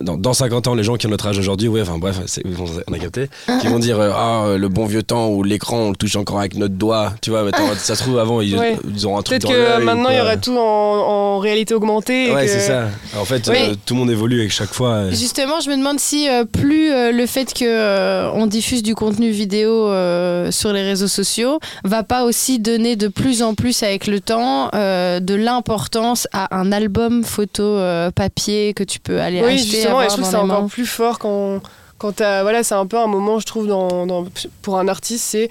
dans, 0.00 0.16
dans 0.16 0.32
50 0.32 0.68
ans, 0.68 0.74
les 0.74 0.84
gens 0.84 0.96
qui 0.96 1.06
ont 1.06 1.10
notre 1.10 1.26
âge 1.26 1.38
aujourd'hui, 1.38 1.68
ouais, 1.68 1.80
enfin 1.82 1.98
bref, 1.98 2.20
c'est- 2.26 2.42
on 2.86 2.92
a 2.92 2.98
capté, 2.98 3.28
qui 3.60 3.66
vont 3.66 3.78
dire 3.78 3.98
euh, 4.00 4.10
Ah, 4.14 4.44
euh, 4.46 4.58
le 4.58 4.68
bon 4.68 4.86
vieux 4.86 5.02
temps 5.02 5.28
où 5.28 5.42
l'écran 5.42 5.78
on 5.78 5.90
le 5.90 5.96
touche 5.96 6.16
encore 6.16 6.38
avec 6.38 6.54
notre 6.56 6.74
doigt. 6.74 7.12
Tu 7.20 7.30
vois, 7.30 7.42
mais 7.42 7.48
attends, 7.48 7.68
ça 7.76 7.94
se 7.94 8.02
trouve, 8.02 8.18
avant, 8.18 8.40
ils, 8.40 8.56
Ouais. 8.56 8.76
ils 8.94 9.06
auront 9.06 9.18
un 9.18 9.22
truc 9.22 9.40
Peut-être 9.42 9.52
que 9.78 9.82
maintenant 9.84 10.10
il 10.10 10.16
y 10.16 10.20
aura 10.20 10.36
tout 10.36 10.56
en, 10.56 10.60
en 10.62 11.38
réalité 11.38 11.74
augmentée. 11.74 12.28
et 12.28 12.34
Ouais, 12.34 12.46
que- 12.46 12.50
c'est 12.52 12.60
ça. 12.60 12.88
En 13.18 13.24
fait, 13.24 13.48
euh, 13.48 13.74
tout 13.86 13.94
le 13.94 14.00
monde 14.00 14.10
évolue 14.10 14.40
avec 14.40 14.52
chaque 14.52 14.72
fois. 14.72 14.90
euh. 14.90 15.10
Justement, 15.10 15.60
je 15.60 15.70
me 15.70 15.76
demande 15.76 15.98
si 16.00 16.28
euh, 16.28 16.44
plus 16.44 16.90
euh, 16.92 17.10
le 17.12 17.26
fait 17.26 17.52
que 17.52 17.64
euh, 17.64 18.30
on 18.34 18.46
diffuse 18.46 18.82
du 18.82 18.94
contenu 18.94 19.30
vidéo 19.30 19.88
euh, 19.88 20.50
sur 20.50 20.72
les 20.72 20.82
réseaux 20.82 21.08
sociaux 21.08 21.58
va 21.84 22.02
pas 22.02 22.24
aussi 22.24 22.58
donner 22.58 22.96
de 22.96 23.08
plus 23.08 23.42
en 23.42 23.54
plus 23.54 23.82
avec 23.82 24.06
le 24.06 24.20
temps 24.20 24.70
euh, 24.74 25.20
de 25.20 25.34
l'importance 25.34 26.26
à 26.32 26.56
un 26.56 26.72
album 26.72 27.24
photo 27.24 27.62
euh, 27.62 28.10
papier 28.10 28.74
que 28.74 28.84
tu 28.84 29.00
peux 29.00 29.20
aller 29.20 29.40
Oui, 29.44 29.54
acheter 29.54 29.87
justement, 29.88 30.00
et 30.02 30.04
je 30.08 30.14
trouve 30.14 30.24
que 30.24 30.30
c'est 30.30 30.36
encore 30.54 30.66
plus 30.68 30.86
fort 30.86 31.18
quand, 31.18 31.60
quand 31.98 32.12
t'as- 32.16 32.42
voilà, 32.42 32.62
c'est 32.62 32.74
un 32.74 32.86
peu 32.86 32.98
un 32.98 33.06
moment, 33.06 33.38
je 33.40 33.46
trouve, 33.46 33.66
dans, 33.66 34.06
dans- 34.06 34.26
pour 34.62 34.78
un 34.78 34.88
artiste, 34.88 35.24
c'est 35.24 35.48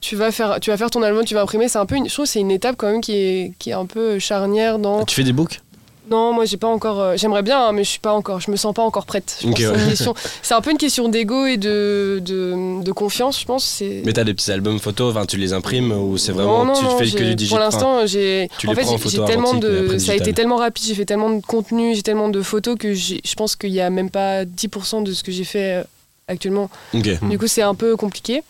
tu 0.00 0.14
vas 0.14 0.30
faire, 0.30 0.60
tu 0.60 0.70
vas 0.70 0.76
faire 0.76 0.90
ton 0.90 1.02
album, 1.02 1.24
tu 1.24 1.34
vas 1.34 1.40
imprimer, 1.42 1.68
c'est 1.68 1.78
un 1.78 1.86
peu, 1.86 1.96
une, 1.96 2.08
je 2.08 2.12
trouve, 2.12 2.26
que 2.26 2.30
c'est 2.30 2.40
une 2.40 2.50
étape 2.50 2.76
quand 2.76 2.86
même 2.90 3.00
qui 3.00 3.12
est, 3.16 3.52
qui 3.58 3.70
est 3.70 3.74
un 3.74 3.86
peu 3.86 4.18
charnière 4.18 4.78
dans. 4.78 5.04
Tu 5.04 5.14
fais 5.14 5.24
des 5.24 5.32
books? 5.32 5.60
Non, 6.08 6.32
moi 6.32 6.44
j'ai 6.44 6.56
pas 6.56 6.68
encore, 6.68 7.00
euh, 7.00 7.16
j'aimerais 7.16 7.42
bien, 7.42 7.58
hein, 7.66 7.72
mais 7.72 7.82
je 7.82 7.90
suis 7.90 7.98
pas 7.98 8.12
encore, 8.12 8.40
je 8.40 8.50
me 8.50 8.56
sens 8.56 8.72
pas 8.72 8.82
encore 8.82 9.06
prête. 9.06 9.38
Je 9.42 9.48
Ok, 9.48 9.60
pense 9.60 9.82
que 9.82 9.94
c'est 9.96 10.54
ouais. 10.54 10.56
un 10.56 10.60
peu 10.60 10.70
une 10.70 10.78
question 10.78 11.08
d'ego 11.08 11.46
et 11.46 11.56
de, 11.56 12.22
de, 12.24 12.82
de 12.82 12.92
confiance, 12.92 13.40
je 13.40 13.44
pense. 13.44 13.82
Mais 14.04 14.12
t'as 14.12 14.22
des 14.22 14.32
petits 14.34 14.52
albums 14.52 14.78
photos, 14.78 15.10
enfin, 15.16 15.26
tu 15.26 15.36
les 15.36 15.52
imprimes 15.52 15.90
ou 15.90 16.16
c'est 16.16 16.30
vraiment. 16.32 16.64
non, 16.64 16.74
non, 16.74 16.78
tu 16.78 16.84
non, 16.84 16.98
fais 16.98 17.10
que 17.10 17.24
du 17.24 17.34
digital 17.34 17.58
Pour 17.58 17.64
l'instant, 17.64 18.06
j'ai. 18.06 18.48
tu 18.58 18.68
En 18.68 18.74
fait, 18.74 18.84
j'ai- 19.08 19.24
tellement 19.24 19.54
de. 19.54 19.98
Ça 19.98 20.12
a 20.12 20.14
été 20.14 20.32
tellement 20.32 20.56
rapide, 20.56 20.84
j'ai 20.86 20.94
fait 20.94 21.06
tellement 21.06 21.30
de 21.30 21.40
contenu, 21.44 21.94
j'ai 21.96 22.02
tellement 22.02 22.28
de 22.28 22.40
photos 22.40 22.76
que 22.78 22.94
je 22.94 23.34
pense 23.36 23.56
qu'il 23.56 23.70
y 23.70 23.80
a 23.80 23.90
même 23.90 24.10
pas 24.10 24.44
10% 24.44 25.02
de 25.02 25.12
ce 25.12 25.24
que 25.24 25.32
j'ai 25.32 25.44
fait 25.44 25.80
euh, 25.80 25.84
actuellement. 26.28 26.70
Ok. 26.94 27.08
Mm. 27.20 27.30
Du 27.30 27.38
coup, 27.38 27.48
c'est 27.48 27.62
un 27.62 27.74
peu 27.74 27.96
compliqué. 27.96 28.42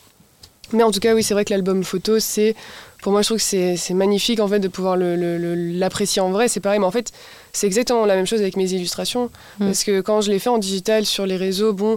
Mais 0.73 0.83
en 0.83 0.91
tout 0.91 0.99
cas, 1.01 1.15
oui, 1.15 1.23
c'est 1.23 1.33
vrai 1.33 1.45
que 1.45 1.55
l'album 1.55 1.85
photo, 1.85 2.19
c'est. 2.19 2.55
Pour 3.03 3.13
moi, 3.13 3.23
je 3.23 3.29
trouve 3.29 3.39
que 3.39 3.77
c'est 3.77 3.95
magnifique 3.95 4.41
en 4.41 4.49
fait 4.49 4.59
de 4.59 4.67
pouvoir 4.69 4.97
le- 4.97 5.15
le- 5.15 5.39
le- 5.39 5.55
l'apprécier 5.79 6.21
en 6.21 6.31
vrai. 6.31 6.49
C'est 6.49 6.59
pareil, 6.61 6.81
mais 6.81 6.87
en 6.87 6.91
fait, 6.91 7.13
c'est 7.57 7.67
exactement 7.67 8.05
la 8.07 8.15
même 8.15 8.27
chose 8.27 8.41
avec 8.41 8.57
mes 8.57 8.71
illustrations. 8.73 9.31
Mm. 9.59 9.67
Parce 9.67 9.83
que 9.85 10.01
quand 10.01 10.21
je 10.21 10.31
les 10.31 10.39
fais 10.39 10.51
en 10.51 10.59
digital 10.59 11.07
sur 11.07 11.27
les 11.27 11.37
réseaux, 11.37 11.73
bon, 11.73 11.97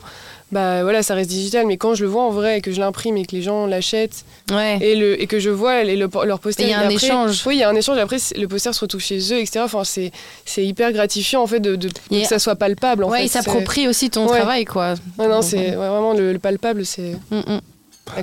bah 0.52 0.82
voilà, 0.84 1.04
ça 1.04 1.14
reste 1.16 1.30
digital. 1.30 1.68
Mais 1.68 1.78
quand 1.78 1.94
je 1.96 2.04
le 2.04 2.10
vois 2.10 2.24
en 2.24 2.30
vrai 2.32 2.58
et 2.58 2.62
que 2.62 2.72
je 2.72 2.80
l'imprime 2.80 3.18
et 3.18 3.26
que 3.26 3.36
les 3.36 3.42
gens 3.42 3.68
l'achètent 3.68 4.24
Ouais. 4.52 4.78
et, 4.82 4.96
le, 4.96 5.22
et 5.22 5.28
que 5.28 5.40
je 5.40 5.50
vois 5.50 5.84
les- 5.84 5.96
le- 5.96 6.10
leur 6.26 6.40
poster. 6.40 6.64
Il 6.64 6.70
y 6.70 6.74
a 6.74 6.80
un 6.80 6.84
après- 6.84 6.96
échange. 6.96 7.44
Oui, 7.46 7.56
il 7.56 7.60
y 7.60 7.64
a 7.64 7.70
un 7.70 7.76
échange. 7.76 7.98
Après, 8.00 8.18
le 8.36 8.48
poster 8.48 8.74
se 8.74 8.80
retrouve 8.80 9.02
chez 9.02 9.20
eux, 9.34 9.40
etc. 9.40 9.60
Enfin, 9.64 9.84
c'est 9.84 10.12
c'est 10.46 10.66
hyper 10.66 10.92
gratifiant 10.94 11.44
en 11.44 11.48
fait 11.48 11.60
de, 11.60 11.76
de- 11.76 11.90
Et- 12.12 12.22
que 12.24 12.28
ça 12.28 12.40
soit 12.40 12.56
palpable. 12.56 13.04
En 13.04 13.10
ouais, 13.10 13.20
fait. 13.20 13.26
il 13.26 13.30
s'approprie 13.30 13.88
aussi 13.88 14.10
ton 14.10 14.28
Ouais. 14.28 14.38
travail, 14.40 14.66
quoi. 14.66 14.96
Ouais, 15.18 15.28
non, 15.28 15.42
c'est 15.42 15.58
ouais, 15.72 15.76
vraiment 15.76 16.14
le, 16.14 16.34
le 16.34 16.40
palpable, 16.40 16.86
c'est 16.86 17.14
Mm, 17.32 17.38
mm. 17.46 17.60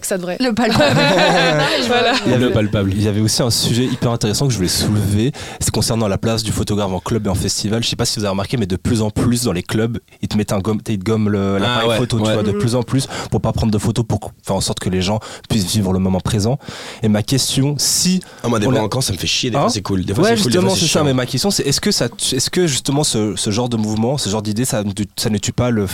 Ça. 0.02 0.16
Le 0.16 0.52
palpable. 0.52 1.00
Voilà. 1.86 2.12
Il 2.26 2.32
y 2.32 2.36
Le 2.36 2.44
avait- 2.46 2.52
palpable. 2.54 2.92
Il 2.94 3.02
y 3.02 3.08
avait 3.08 3.20
aussi 3.20 3.42
un 3.42 3.50
sujet 3.50 3.84
hyper 3.84 4.10
intéressant 4.10 4.46
que 4.46 4.52
je 4.52 4.56
voulais 4.56 4.68
soulever, 4.68 5.32
c'est 5.60 5.70
concernant 5.70 6.08
la 6.08 6.18
place 6.18 6.42
du 6.42 6.52
photographe 6.52 6.90
en 6.92 7.00
club 7.00 7.26
et 7.26 7.30
en 7.30 7.34
festival. 7.34 7.82
Je 7.82 7.88
sais 7.88 7.96
pas 7.96 8.04
si 8.04 8.18
vous 8.18 8.24
avez 8.24 8.30
remarqué, 8.30 8.56
mais 8.56 8.66
de 8.66 8.76
plus 8.76 9.02
en 9.02 9.10
plus 9.10 9.44
dans 9.44 9.52
les 9.52 9.62
clubs, 9.62 9.98
ils 10.22 10.28
te 10.28 10.36
mettent 10.36 10.52
un 10.52 10.58
gomme, 10.60 10.80
ils 10.88 10.98
te 10.98 11.04
gomment 11.04 11.28
le- 11.30 11.58
l'appareil 11.58 11.82
Ah 11.84 11.88
ouais, 11.88 11.96
photo, 11.96 12.18
tu 12.18 12.24
vois, 12.32 12.42
de 12.42 12.52
Mhm. 12.52 12.58
plus 12.58 12.74
en 12.74 12.82
plus, 12.82 13.06
pour 13.30 13.40
pas 13.40 13.52
prendre 13.52 13.72
de 13.72 13.78
photos, 13.78 14.04
pour 14.06 14.32
faire 14.44 14.56
en 14.56 14.60
sorte 14.60 14.80
que 14.80 14.88
les 14.90 15.02
gens 15.02 15.20
puissent 15.48 15.66
vivre 15.66 15.92
le 15.92 15.98
moment 15.98 16.20
présent. 16.20 16.58
Et 17.02 17.08
ma 17.08 17.22
question, 17.22 17.74
si 17.78 18.20
Ah, 18.42 18.48
moi, 18.48 18.58
des 18.58 18.66
fois, 18.66 18.78
a- 18.78 18.82
encore, 18.82 19.02
ça 19.02 19.12
me 19.12 19.18
fait 19.18 19.26
chier. 19.26 19.50
Des 19.50 19.56
Hein 19.56 19.60
fois, 19.62 19.70
c'est 19.70 19.82
cool. 19.82 20.04
Des 20.04 20.14
fois, 20.14 20.24
Ouais, 20.24 20.30
c'est 20.30 20.42
cool. 20.42 20.44
des 20.44 20.52
justement, 20.52 20.68
fois, 20.70 20.76
c'est 20.78 20.86
ça. 20.86 20.90
chiant. 21.00 21.04
Mais 21.04 21.14
ma 21.14 21.26
question, 21.26 21.50
c'est 21.50 21.62
est-ce 21.66 21.80
que, 21.80 21.90
ça, 21.90 22.08
est-ce 22.32 22.50
que 22.50 22.66
justement 22.66 23.04
ce, 23.04 23.34
ce 23.36 23.50
genre 23.50 23.68
de 23.68 23.76
mouvement, 23.76 24.18
ce 24.18 24.28
genre 24.28 24.42
d'idée, 24.42 24.64
ça, 24.64 24.82
ne- 24.82 24.90
ça 25.16 25.30
ne 25.30 25.38
tue 25.38 25.52
pas 25.52 25.70
le, 25.70 25.86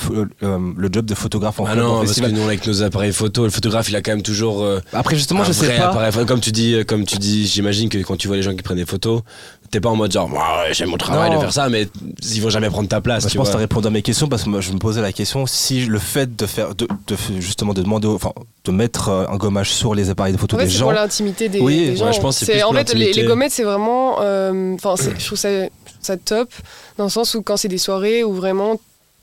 euh, 0.43 0.59
le 0.76 0.88
job 0.90 1.05
de 1.07 1.14
photographe 1.14 1.61
en 1.61 1.66
Ah 1.66 1.72
club, 1.72 1.84
en 1.84 1.88
non, 1.88 1.95
parce 1.97 2.03
que 2.03 2.09
festival 2.09 2.32
nous, 2.32 2.43
avec 2.43 2.66
nos 2.66 2.82
appareils 2.82 3.12
photo, 3.12 3.45
le 3.45 3.51
photographe, 3.51 3.81
il 3.88 3.96
a 3.96 4.02
quand 4.02 4.12
même 4.12 4.22
toujours. 4.22 4.62
euh, 4.62 4.80
Après, 4.92 5.16
justement, 5.16 5.40
un 5.42 5.44
je 5.44 5.52
sais 5.52 5.68
pas. 5.76 5.88
appareil. 5.88 6.26
Comme 6.26 6.40
tu 6.40 6.52
dis, 6.52 6.74
euh, 6.74 6.84
comme 6.84 7.04
tu 7.04 7.16
dis, 7.16 7.46
j'imagine 7.46 7.88
que 7.88 7.98
quand 7.98 8.16
tu 8.16 8.26
vois 8.28 8.36
les 8.36 8.42
gens 8.42 8.54
qui 8.54 8.62
prennent 8.62 8.76
des 8.76 8.86
photos, 8.86 9.22
t'es 9.70 9.80
pas 9.80 9.88
en 9.88 9.96
mode 9.96 10.12
genre, 10.12 10.28
Moi, 10.28 10.40
ouais, 10.64 10.74
j'aime 10.74 10.90
mon 10.90 10.96
travail 10.96 11.30
Non. 11.30 11.36
de 11.36 11.40
faire 11.40 11.52
ça, 11.52 11.68
mais 11.68 11.88
ils 12.34 12.40
vont 12.42 12.50
jamais 12.50 12.68
prendre 12.68 12.88
ta 12.88 13.00
place. 13.00 13.24
Bah, 13.24 13.28
tu 13.30 13.34
je 13.34 13.38
pense 13.38 13.48
que 13.48 13.52
vois. 13.52 13.60
répondu 13.60 13.86
à 13.86 13.90
mes 13.90 14.02
questions 14.02 14.28
parce 14.28 14.42
que 14.44 14.48
moi, 14.50 14.60
je 14.60 14.72
me 14.72 14.78
posais 14.78 15.00
la 15.00 15.12
question 15.12 15.46
si 15.46 15.84
le 15.86 15.98
fait 15.98 16.36
de 16.36 16.46
faire, 16.46 16.74
de, 16.74 16.86
de- 17.06 17.16
justement, 17.40 17.72
de 17.74 17.82
demander, 17.82 18.08
enfin, 18.08 18.32
de 18.64 18.70
mettre 18.70 19.08
euh, 19.08 19.24
un 19.28 19.36
gommage 19.36 19.72
sur 19.72 19.94
les 19.94 20.10
appareils 20.10 20.32
de 20.32 20.38
photo 20.38 20.56
En 20.56 20.58
fait, 20.60 20.66
des 20.66 20.70
c'est 20.70 20.78
gens. 20.78 20.84
pour 20.86 20.92
l'intimité 20.92 21.48
des, 21.48 21.60
Oui, 21.60 21.76
des 21.86 21.90
ouais, 21.90 21.96
gens. 21.96 22.12
je 22.12 22.20
pense 22.20 22.38
que 22.40 22.46
c'est 22.46 22.52
plus 22.52 22.62
en 22.62 22.66
pour 22.68 22.76
fait 22.76 22.92
les, 22.94 22.98
l'intimité. 23.00 23.22
les 23.22 23.26
gommettes, 23.28 23.52
c'est 23.52 23.64
vraiment. 23.64 24.16
euh, 24.20 24.74
Enfin, 24.74 24.94
c'est- 24.96 25.18
je 25.18 25.24
trouve 25.26 25.38
ça, 25.38 25.48
je 25.50 25.66
trouve 25.66 25.96
ça 26.02 26.16
top 26.16 26.50
dans 26.98 27.04
le 27.04 27.10
sens 27.10 27.34
où 27.34 27.42
quand 27.42 27.56
c'est 27.56 27.68
des 27.68 27.78
soirées 27.78 28.22
où 28.24 28.32
vraiment 28.34 28.78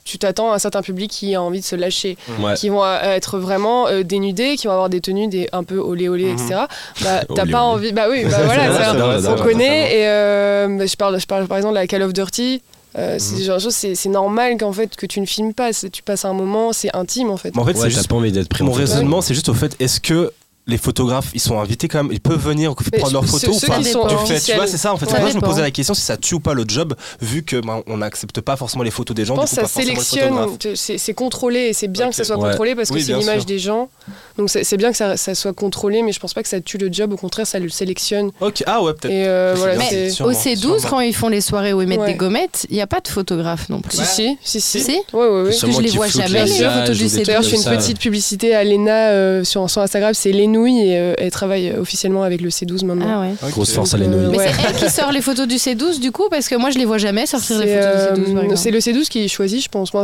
tu 0.09 0.17
t'attends 0.17 0.51
à 0.51 0.55
un 0.55 0.59
certain 0.59 0.81
public 0.81 1.11
qui 1.11 1.35
a 1.35 1.41
envie 1.41 1.59
de 1.59 1.65
se 1.65 1.75
lâcher, 1.75 2.17
Ouais. 2.39 2.53
qui 2.55 2.69
vont 2.69 2.83
euh, 2.83 2.99
être 3.01 3.37
vraiment 3.37 3.87
euh, 3.87 4.03
dénudés, 4.03 4.55
qui 4.57 4.67
vont 4.67 4.73
avoir 4.73 4.89
des 4.89 5.01
tenues 5.01 5.27
des, 5.27 5.47
un 5.51 5.63
peu 5.63 5.77
olé 5.77 6.09
olé, 6.09 6.31
etc. 6.31 6.61
Bah, 7.03 7.21
t'as 7.35 7.45
pas 7.45 7.61
envie. 7.61 7.91
Bah 7.91 8.07
oui, 8.09 8.23
bah 8.25 8.37
voilà, 8.45 8.73
ça, 8.75 8.93
vrai, 8.93 9.27
on 9.27 9.35
connaît. 9.43 9.99
Et 9.99 10.07
euh, 10.07 10.87
je, 10.87 10.95
parle, 10.95 11.19
je 11.19 11.25
parle 11.27 11.47
par 11.47 11.57
exemple 11.57 11.75
de 11.75 11.79
la 11.79 11.87
Call 11.87 12.01
of 12.03 12.13
Dirty. 12.13 12.61
euh, 12.97 13.13
Mhm. 13.13 13.19
C'est 13.19 13.43
genre 13.43 13.57
de 13.57 14.09
normal 14.09 14.57
qu'en 14.57 14.73
fait 14.73 14.95
que 14.95 15.05
tu 15.05 15.21
ne 15.21 15.25
filmes 15.27 15.53
pas, 15.53 15.69
tu 15.73 16.01
passes 16.01 16.25
un 16.25 16.33
moment, 16.33 16.73
c'est 16.73 16.89
intime 16.95 17.29
en 17.29 17.37
fait. 17.37 17.55
Mais 17.55 17.61
en 17.61 17.65
fait, 17.65 17.71
Ouais, 17.73 17.77
c'est 17.77 17.83
t'as 17.83 17.89
juste 17.89 18.07
pas 18.07 18.15
envie 18.15 18.31
d'être 18.31 18.49
pris 18.49 18.63
mon 18.63 18.71
raisonnement, 18.71 19.21
c'est 19.21 19.35
juste 19.35 19.49
au 19.49 19.53
fait 19.53 19.75
est-ce 19.79 19.99
que 19.99 20.31
les 20.69 20.77
photographes, 20.77 21.29
ils 21.33 21.39
sont 21.39 21.59
invités 21.59 21.87
quand 21.87 22.03
même, 22.03 22.11
ils 22.11 22.21
peuvent 22.21 22.39
venir 22.39 22.73
Mais 22.91 22.99
prendre 22.99 23.13
leurs 23.13 23.25
photos 23.25 23.61
ou 23.61 23.65
pas 23.65 23.79
du 23.79 23.85
fait, 23.85 24.39
tu 24.39 24.53
vois, 24.53 24.67
c'est 24.67 24.77
ça 24.77 24.93
en 24.93 24.97
fait. 24.97 25.05
Ouais. 25.05 25.11
C'est 25.11 25.17
pour 25.17 25.21
ça 25.21 25.25
que 25.27 25.31
je 25.31 25.35
me 25.37 25.41
posais 25.41 25.61
la 25.61 25.71
question 25.71 25.93
si 25.93 26.01
ça 26.01 26.17
tue 26.17 26.35
ou 26.35 26.39
pas 26.39 26.53
le 26.53 26.63
job, 26.67 26.95
vu 27.21 27.43
que 27.43 27.57
ben, 27.57 27.81
on 27.87 27.97
n'accepte 27.97 28.41
pas 28.41 28.55
forcément 28.55 28.83
les 28.83 28.91
photos 28.91 29.15
des 29.15 29.25
gens. 29.25 29.35
Je 29.35 29.41
pense 29.41 29.49
du 29.51 29.55
que 29.57 29.61
coup, 29.61 29.67
ça 29.67 29.81
sélectionne, 29.81 30.57
c'est 30.75 31.13
contrôlé 31.13 31.59
et 31.59 31.73
c'est 31.73 31.87
bien 31.87 32.09
que 32.09 32.15
ça 32.15 32.23
soit 32.23 32.37
ouais. 32.37 32.49
contrôlé 32.49 32.75
parce 32.75 32.89
que 32.89 32.95
Oui, 32.95 33.03
c'est 33.03 33.13
l'image 33.13 33.45
des 33.45 33.59
gens. 33.59 33.89
Donc 34.37 34.49
c'est 34.49 34.77
bien 34.77 34.91
que 34.91 34.97
ça, 34.97 35.17
ça 35.17 35.35
soit 35.35 35.53
contrôlé, 35.53 36.01
mais 36.03 36.11
je 36.11 36.19
pense 36.19 36.33
pas 36.33 36.43
que 36.43 36.49
ça 36.49 36.61
tue 36.61 36.77
le 36.77 36.91
job. 36.91 37.13
Au 37.13 37.17
contraire, 37.17 37.47
ça 37.47 37.59
le 37.59 37.69
sélectionne. 37.69 38.31
Ok, 38.39 38.63
ah 38.65 38.81
ouais, 38.81 38.93
peut-être. 38.93 39.13
Euh, 39.13 39.53
voilà. 39.57 39.75
Mais 39.77 40.09
sûrement, 40.09 40.31
au 40.31 40.35
C12, 40.35 40.55
sûrement. 40.59 40.77
quand 40.89 40.99
ils 41.01 41.15
font 41.15 41.29
les 41.29 41.41
soirées 41.41 41.73
où 41.73 41.81
ils 41.81 41.87
mettent 41.87 41.99
Ouais. 41.99 42.13
des 42.13 42.15
gommettes, 42.15 42.65
il 42.69 42.75
n'y 42.75 42.81
a 42.81 42.87
pas 42.87 43.01
de 43.01 43.07
photographe 43.09 43.67
non 43.69 43.81
plus. 43.81 43.97
Si, 43.97 44.05
si, 44.05 44.37
si, 44.41 44.61
si. 44.61 44.79
Si 44.79 44.91
Ouais, 45.13 45.27
ouais, 45.27 45.49
que 45.49 45.71
je 45.71 45.81
les 45.81 45.89
vois 45.89 46.07
jamais, 46.07 46.45
les 46.45 46.63
photos 46.63 46.97
du 46.97 47.05
C12. 47.05 47.25
D'ailleurs, 47.25 47.41
je 47.41 47.49
fais 47.49 47.57
une 47.57 47.77
petite 47.77 47.99
publicité 47.99 48.55
à 48.55 48.63
Lena 48.63 49.09
euh, 49.09 49.43
sur 49.43 49.69
son 49.69 49.81
Instagram, 49.81 50.13
c'est 50.13 50.31
Lenouille 50.65 50.87
et 50.89 50.97
euh, 50.99 51.13
elle 51.17 51.31
travaille 51.31 51.71
officiellement 51.77 52.23
avec 52.23 52.41
le 52.41 52.49
C12 52.49 52.85
maintenant. 52.85 53.05
Ah 53.09 53.21
ouais. 53.21 53.51
Grosse 53.51 53.71
force 53.73 53.93
à 53.93 53.97
les 53.97 54.05
euh, 54.05 54.09
nouilles. 54.09 54.31
Mais 54.31 54.37
Ouais. 54.37 54.51
c'est 54.53 54.67
elle 54.69 54.75
qui 54.75 54.89
sort 54.93 55.11
les 55.11 55.21
photos 55.21 55.47
du 55.47 55.55
C12 55.55 55.99
du 55.99 56.11
coup 56.11 56.27
parce 56.29 56.47
que 56.47 56.55
moi 56.55 56.69
je 56.69 56.77
les 56.77 56.85
vois 56.85 56.97
jamais 56.97 57.25
sortir 57.25 57.59
les 57.59 57.67
photos 57.77 58.13
du 58.19 58.21
C12 58.31 58.33
par 58.35 58.43
euh, 58.43 58.55
c'est 58.55 58.71
le 58.71 58.79
C12 58.79 59.07
qui 59.07 59.27
choisit, 59.29 59.63
je 59.63 59.69
pense. 59.69 59.93
Moi, 59.93 60.03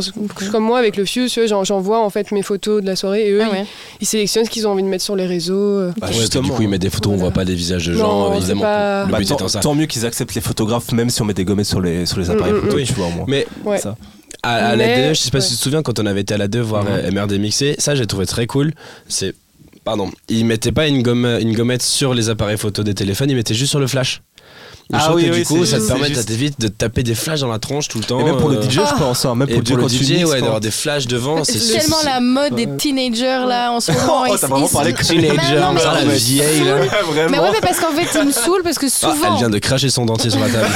Comme 0.51 0.63
moi 0.63 0.79
avec 0.79 0.97
le 0.97 1.05
Fuse, 1.05 1.37
j'envoie 1.63 1.99
en 2.03 2.09
fait 2.09 2.31
mes 2.31 2.41
photos 2.41 2.81
de 2.81 2.87
la 2.87 2.95
soirée 2.95 3.27
et 3.27 3.31
eux, 3.31 3.41
Ah 3.43 3.51
ouais. 3.51 3.65
ils, 3.99 4.03
ils 4.03 4.05
sélectionnent 4.05 4.45
ce 4.45 4.49
qu'ils 4.49 4.67
ont 4.67 4.71
envie 4.71 4.83
de 4.83 4.87
mettre 4.87 5.03
sur 5.03 5.15
les 5.15 5.25
réseaux. 5.25 5.55
euh. 5.55 5.91
Bah, 5.97 6.07
Ouais, 6.07 6.07
puis 6.07 6.15
du 6.15 6.21
justement. 6.21 6.49
coup, 6.49 6.61
ils 6.61 6.69
mettent 6.69 6.81
des 6.81 6.89
photos, 6.89 7.13
on 7.13 7.17
voit 7.17 7.31
pas 7.31 7.45
des 7.45 7.55
visages 7.55 7.87
de 7.87 7.93
gens, 7.93 8.33
évidemment. 8.35 8.61
pas- 8.61 9.05
Le 9.05 9.11
Bah, 9.11 9.17
but 9.19 9.27
tant, 9.27 9.35
étant 9.35 9.47
ça. 9.47 9.59
tant 9.59 9.75
mieux 9.75 9.85
qu'ils 9.85 10.05
acceptent 10.05 10.35
les 10.35 10.41
photographes, 10.41 10.91
même 10.91 11.09
si 11.09 11.21
on 11.21 11.25
met 11.25 11.33
des 11.33 11.45
gommettes 11.45 11.65
sur 11.65 11.81
les, 11.81 12.05
sur 12.05 12.19
les 12.19 12.29
appareils 12.29 12.53
Mm, 12.53 12.57
mm, 12.57 12.61
photo, 12.61 12.77
mm. 12.77 12.83
tu 12.83 12.93
vois, 12.93 13.07
au 13.07 13.11
moins. 13.11 13.25
Mais 13.27 13.45
Ouais. 13.65 13.77
Ça. 13.77 13.95
à, 14.43 14.53
à 14.69 14.75
la 14.75 14.85
Mais- 14.85 15.09
DE, 15.09 15.13
je 15.15 15.19
sais 15.21 15.31
pas 15.31 15.41
si 15.41 15.51
tu 15.51 15.57
te 15.57 15.61
souviens 15.63 15.81
quand 15.81 15.99
on 15.99 16.05
avait 16.05 16.21
été 16.21 16.33
à 16.33 16.37
la 16.37 16.47
2 16.47 16.59
voir 16.61 16.85
euh, 16.87 17.09
MRD 17.11 17.39
mixé, 17.39 17.75
ça 17.79 17.95
j'ai 17.95 18.05
trouvé 18.05 18.25
très 18.25 18.45
cool. 18.47 18.73
C'est 19.07 19.33
pardon, 19.85 20.11
ils 20.27 20.45
mettaient 20.45 20.73
pas 20.73 20.87
une 20.87 21.01
gomme 21.01 21.39
gommette 21.53 21.83
sur 21.83 22.13
les 22.13 22.29
appareils 22.29 22.57
photo 22.57 22.83
des 22.83 22.93
téléphones, 22.95 23.29
ils 23.29 23.35
mettaient 23.35 23.53
juste 23.53 23.69
sur 23.69 23.79
le 23.79 23.87
flash. 23.87 24.21
Ah 24.93 25.13
oui, 25.15 25.27
oui, 25.31 25.39
du 25.39 25.45
coup, 25.45 25.65
ça 25.65 25.79
te 25.79 25.87
permet, 25.87 26.07
juste- 26.09 26.27
t'évite 26.27 26.59
de 26.61 26.67
taper 26.67 27.01
des 27.01 27.15
flashs 27.15 27.39
dans 27.39 27.47
la 27.51 27.57
tronche 27.57 27.87
tout 27.87 27.97
le 27.97 28.03
temps. 28.03 28.19
Et 28.19 28.23
même 28.23 28.37
pour 28.37 28.49
le 28.49 28.57
euh, 28.57 28.61
DJ, 28.61 28.73
je 28.87 28.95
pense, 28.99 29.25
hein, 29.25 29.33
même 29.33 29.49
Et 29.49 29.55
pour, 29.55 29.63
pour 29.63 29.77
le 29.77 29.81
quand 29.83 29.89
tu 29.89 30.03
DJ, 30.03 30.11
mixes, 30.11 30.29
ouais, 30.29 30.41
d'avoir 30.41 30.59
des 30.59 30.69
flashs 30.69 31.07
devant, 31.07 31.43
c'est 31.43 31.57
C'est 31.57 31.79
tellement 31.79 31.97
la 32.05 32.19
mode 32.19 32.53
des 32.53 32.67
teenagers 32.77 33.45
là 33.47 33.71
en 33.71 33.79
ce 33.79 33.91
moment. 33.91 34.23
Oh, 34.29 34.37
t'as 34.39 34.45
vraiment 34.47 34.67
parlé 34.67 34.93
Mais 34.97 35.03
teenager, 35.03 35.59
non, 35.59 35.73
mais 35.73 35.79
ça, 35.79 35.93
la 35.93 36.03
ils 36.03 36.09
vieille 36.11 36.63
là. 36.63 36.77
saoulent. 36.77 36.89
Vraiment. 37.15 37.29
Mais 37.31 37.39
ouais, 37.39 37.49
mais 37.53 37.61
parce 37.61 37.79
qu'en 37.79 37.91
fait, 37.91 38.19
ils 38.19 38.27
me 38.27 38.31
saoulent 38.31 38.63
parce 38.63 38.77
que 38.77 38.85
Ah, 38.85 38.89
souvent. 38.89 39.31
elle 39.33 39.37
vient 39.39 39.49
de 39.49 39.57
cracher 39.59 39.89
son 39.89 40.05
dentier 40.05 40.29
sur 40.29 40.39
la 40.39 40.49
table. 40.49 40.67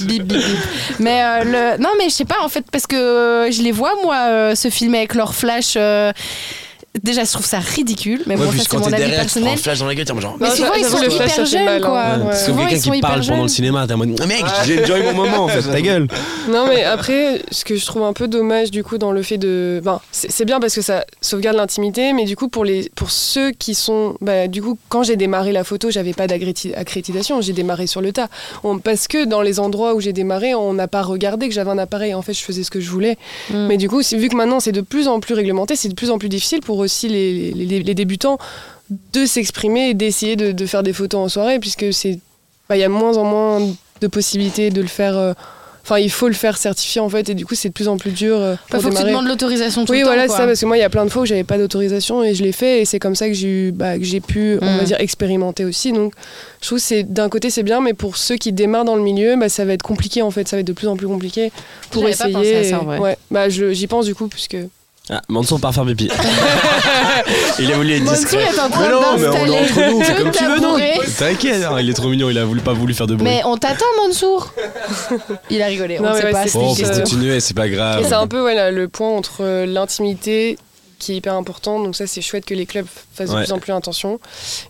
Bip, 0.00 0.22
bip, 0.24 0.26
bip. 0.26 0.58
Mais 0.98 1.22
euh, 1.22 1.44
le... 1.76 1.82
non, 1.82 1.90
mais 1.98 2.08
je 2.08 2.14
sais 2.14 2.24
pas 2.24 2.36
en 2.42 2.48
fait 2.48 2.64
parce 2.70 2.86
que 2.86 2.96
euh, 2.96 3.50
je 3.50 3.62
les 3.62 3.72
vois 3.72 3.92
moi 4.02 4.16
euh, 4.28 4.54
se 4.54 4.70
filmer 4.70 4.98
avec 4.98 5.14
leur 5.14 5.34
flash. 5.34 5.74
euh, 5.76 6.12
Déjà, 7.02 7.24
je 7.24 7.32
trouve 7.32 7.46
ça 7.46 7.58
ridicule. 7.58 8.22
Mais 8.26 8.36
Ouais, 8.36 8.44
bon, 8.44 8.52
ça 8.52 8.58
c'est 8.58 8.68
quand 8.68 8.78
mon 8.80 8.86
avis 8.88 8.96
derrière, 8.96 9.20
tu 9.20 9.22
personnel. 9.22 9.54
un 9.54 9.56
flash 9.56 9.78
dans 9.78 9.86
la 9.86 9.94
gueule, 9.94 10.06
genre. 10.20 10.36
Mais 10.38 10.50
souvent, 10.50 10.74
ils 10.74 10.84
sont 10.84 11.00
le 11.00 11.08
flash, 11.08 11.32
hyper 11.32 11.46
jeunes, 11.46 11.64
mal, 11.64 11.80
quoi. 11.80 11.92
Ouais. 11.92 12.24
Parce 12.24 12.40
que 12.40 12.46
Souvent, 12.46 12.62
ils 12.64 12.68
quelqu'un 12.68 12.82
sont 12.84 12.90
qui 12.90 13.00
parle 13.00 13.26
pendant 13.26 13.42
le 13.44 13.48
cinéma, 13.48 13.86
t'es 13.86 13.94
en 13.94 13.96
mode 13.96 14.26
mec, 14.26 14.44
j'ai 14.66 14.82
enjoy 14.82 15.02
mon 15.02 15.14
moment 15.14 15.44
en 15.44 15.48
fait, 15.48 15.62
ta 15.62 15.80
gueule. 15.80 16.06
Non, 16.50 16.66
mais 16.68 16.82
après, 16.82 17.40
ce 17.52 17.64
que 17.64 17.76
je 17.76 17.86
trouve 17.86 18.02
un 18.02 18.12
peu 18.12 18.26
dommage 18.26 18.70
du 18.72 18.82
coup 18.82 18.98
dans 18.98 19.12
le 19.12 19.22
fait 19.22 19.38
de. 19.38 19.80
Ben, 19.82 20.00
c'est 20.10 20.44
bien 20.44 20.58
parce 20.60 20.74
que 20.74 20.82
ça 20.82 21.04
sauvegarde 21.20 21.56
l'intimité, 21.56 22.12
mais 22.12 22.24
du 22.24 22.36
coup, 22.36 22.48
pour, 22.48 22.64
les, 22.64 22.90
pour 22.94 23.10
ceux 23.10 23.52
qui 23.52 23.74
sont. 23.74 24.16
Bah, 24.20 24.48
du 24.48 24.60
coup, 24.60 24.76
quand 24.88 25.02
j'ai 25.02 25.16
démarré 25.16 25.52
la 25.52 25.64
photo, 25.64 25.90
j'avais 25.90 26.12
pas 26.12 26.26
d'accréditation, 26.26 27.40
j'ai 27.40 27.52
démarré 27.52 27.86
sur 27.86 28.00
le 28.00 28.12
tas. 28.12 28.28
On- 28.64 28.78
parce 28.78 29.08
que 29.08 29.24
dans 29.24 29.40
les 29.40 29.60
endroits 29.60 29.94
où 29.94 30.00
j'ai 30.00 30.12
démarré, 30.12 30.54
on 30.54 30.74
n'a 30.74 30.88
pas 30.88 31.02
regardé 31.02 31.48
que 31.48 31.54
j'avais 31.54 31.70
un 31.70 31.78
appareil. 31.78 32.12
En 32.14 32.22
fait, 32.22 32.34
je 32.34 32.42
faisais 32.42 32.64
ce 32.64 32.70
que 32.70 32.80
je 32.80 32.90
voulais. 32.90 33.16
Mm. 33.50 33.66
Mais 33.68 33.76
du 33.76 33.88
coup, 33.88 34.00
vu 34.12 34.28
que 34.28 34.36
maintenant 34.36 34.60
c'est 34.60 34.72
de 34.72 34.80
plus 34.80 35.08
en 35.08 35.20
plus 35.20 35.34
réglementé, 35.34 35.76
c'est 35.76 35.88
de 35.88 35.94
plus 35.94 36.10
en 36.10 36.18
plus 36.18 36.28
difficile 36.28 36.60
pour 36.60 36.81
aussi 36.82 37.08
les, 37.08 37.50
les- 37.52 37.64
les- 37.66 37.82
les 37.82 37.94
débutants 37.94 38.38
de 39.12 39.24
s'exprimer 39.26 39.90
et 39.90 39.94
d'essayer 39.94 40.36
de, 40.36 40.52
de 40.52 40.66
faire 40.66 40.82
des 40.82 40.92
photos 40.92 41.20
en 41.20 41.28
soirée, 41.28 41.58
puisque 41.58 41.92
c'est, 41.92 42.18
bah, 42.68 42.76
il 42.76 42.80
y 42.80 42.84
a 42.84 42.88
moins 42.88 43.16
en 43.16 43.24
moins 43.24 43.60
de 44.00 44.06
possibilités 44.06 44.70
de 44.70 44.80
le 44.82 44.88
faire. 44.88 45.16
euh, 45.16 45.32
Enfin, 45.84 45.98
il 45.98 46.12
faut 46.12 46.28
le 46.28 46.34
faire 46.34 46.56
certifier 46.58 47.00
en 47.00 47.08
fait, 47.08 47.28
et 47.28 47.34
du 47.34 47.44
coup, 47.44 47.56
c'est 47.56 47.66
de 47.70 47.72
plus 47.72 47.88
en 47.88 47.96
plus 47.96 48.12
dur. 48.12 48.36
euh, 48.38 48.54
Bah, 48.70 48.78
faut 48.78 48.82
que 48.82 48.82
tu 48.82 48.90
démarrer. 48.90 49.10
demandes 49.10 49.26
l'autorisation 49.26 49.84
tout 49.84 49.90
Oui, 49.90 49.98
le 49.98 50.04
voilà, 50.04 50.28
c'est 50.28 50.36
ça, 50.36 50.46
parce 50.46 50.60
que 50.60 50.66
moi, 50.66 50.76
il 50.76 50.80
y 50.80 50.84
a 50.84 50.88
plein 50.88 51.04
de 51.04 51.10
fois 51.10 51.22
où 51.22 51.26
j'avais 51.26 51.42
pas 51.42 51.58
d'autorisation 51.58 52.22
et 52.22 52.36
je 52.36 52.44
l'ai 52.44 52.52
fait, 52.52 52.82
et 52.82 52.84
c'est 52.84 53.00
comme 53.00 53.16
ça 53.16 53.26
que 53.26 53.34
j'ai 53.34 53.48
eu, 53.48 53.72
bah, 53.72 53.98
que 53.98 54.04
j'ai 54.04 54.20
pu, 54.20 54.58
on 54.62 54.76
va 54.76 54.84
dire, 54.84 55.00
expérimenter 55.00 55.64
aussi. 55.64 55.90
Donc, 55.92 56.12
je 56.60 56.68
trouve 56.68 56.78
c'est 56.78 57.02
d'un 57.02 57.28
côté 57.28 57.50
c'est 57.50 57.64
bien, 57.64 57.80
mais 57.80 57.94
pour 57.94 58.16
ceux 58.16 58.36
qui 58.36 58.52
démarrent 58.52 58.84
dans 58.84 58.94
le 58.94 59.02
milieu, 59.02 59.34
bah, 59.36 59.48
ça 59.48 59.64
va 59.64 59.72
être 59.72 59.82
compliqué 59.82 60.22
en 60.22 60.30
fait, 60.30 60.46
ça 60.46 60.54
va 60.54 60.60
être 60.60 60.66
de 60.68 60.72
plus 60.72 60.86
en 60.86 60.96
plus 60.96 61.08
compliqué 61.08 61.50
pour 61.90 62.04
pas 62.04 62.10
essayer. 62.10 62.32
pensé 62.32 62.54
à 62.54 62.62
ça, 62.64 62.80
en 62.80 62.84
vrai. 62.84 62.98
ouais, 63.00 63.16
bah, 63.32 63.48
j'y 63.48 63.86
pense 63.88 64.06
du 64.06 64.14
coup, 64.14 64.28
puisque. 64.28 64.56
Ah, 65.10 65.20
Mansour 65.28 65.60
part 65.60 65.74
faire 65.74 65.84
pipi. 65.84 66.08
il 67.58 67.72
a 67.72 67.76
voulu 67.76 67.92
être 67.94 68.02
Mansour 68.04 68.16
discret. 68.18 68.42
est 68.42 68.60
en 68.60 68.70
train 68.70 68.82
Mais 68.82 68.88
non, 68.88 69.00
mais 69.18 69.26
on 69.28 69.46
est 69.46 69.60
entre 69.60 69.90
nous, 69.90 70.04
c'est 70.04 70.14
comme 70.16 70.30
tu 70.30 70.44
veux, 70.44 70.60
non. 70.60 70.78
T'inquiète, 71.18 71.64
hein, 71.64 71.76
il 71.80 71.90
est 71.90 71.94
trop 71.94 72.08
mignon, 72.08 72.30
il 72.30 72.38
a 72.38 72.44
voulu, 72.44 72.60
pas 72.60 72.72
voulu 72.72 72.94
faire 72.94 73.06
de 73.08 73.14
bruit. 73.16 73.24
Mais 73.28 73.42
on 73.44 73.56
t'attend, 73.56 73.84
Mansour. 73.96 74.52
Il 75.50 75.60
a 75.60 75.66
rigolé. 75.66 75.98
On 75.98 76.02
Non, 76.04 76.10
ne 76.10 76.16
sait 76.18 76.24
ouais, 76.26 76.32
pas. 76.32 76.44
Bon, 76.54 76.70
on 76.70 76.74
peut 76.74 76.88
continuer, 77.00 77.40
c'est 77.40 77.54
pas 77.54 77.66
Et 77.66 77.70
grave. 77.70 78.04
c'est 78.06 78.14
un 78.14 78.26
peu 78.28 78.40
voilà, 78.40 78.70
le 78.70 78.88
point 78.88 79.10
entre 79.10 79.40
euh, 79.42 79.66
l'intimité 79.66 80.56
qui 81.00 81.12
est 81.12 81.16
hyper 81.16 81.34
important. 81.34 81.80
Donc 81.82 81.96
ça, 81.96 82.06
c'est 82.06 82.22
chouette 82.22 82.44
que 82.44 82.54
les 82.54 82.64
clubs 82.66 82.86
fassent 83.12 83.30
de 83.30 83.36
plus 83.42 83.52
en 83.52 83.58
plus 83.58 83.72
attention. 83.72 84.20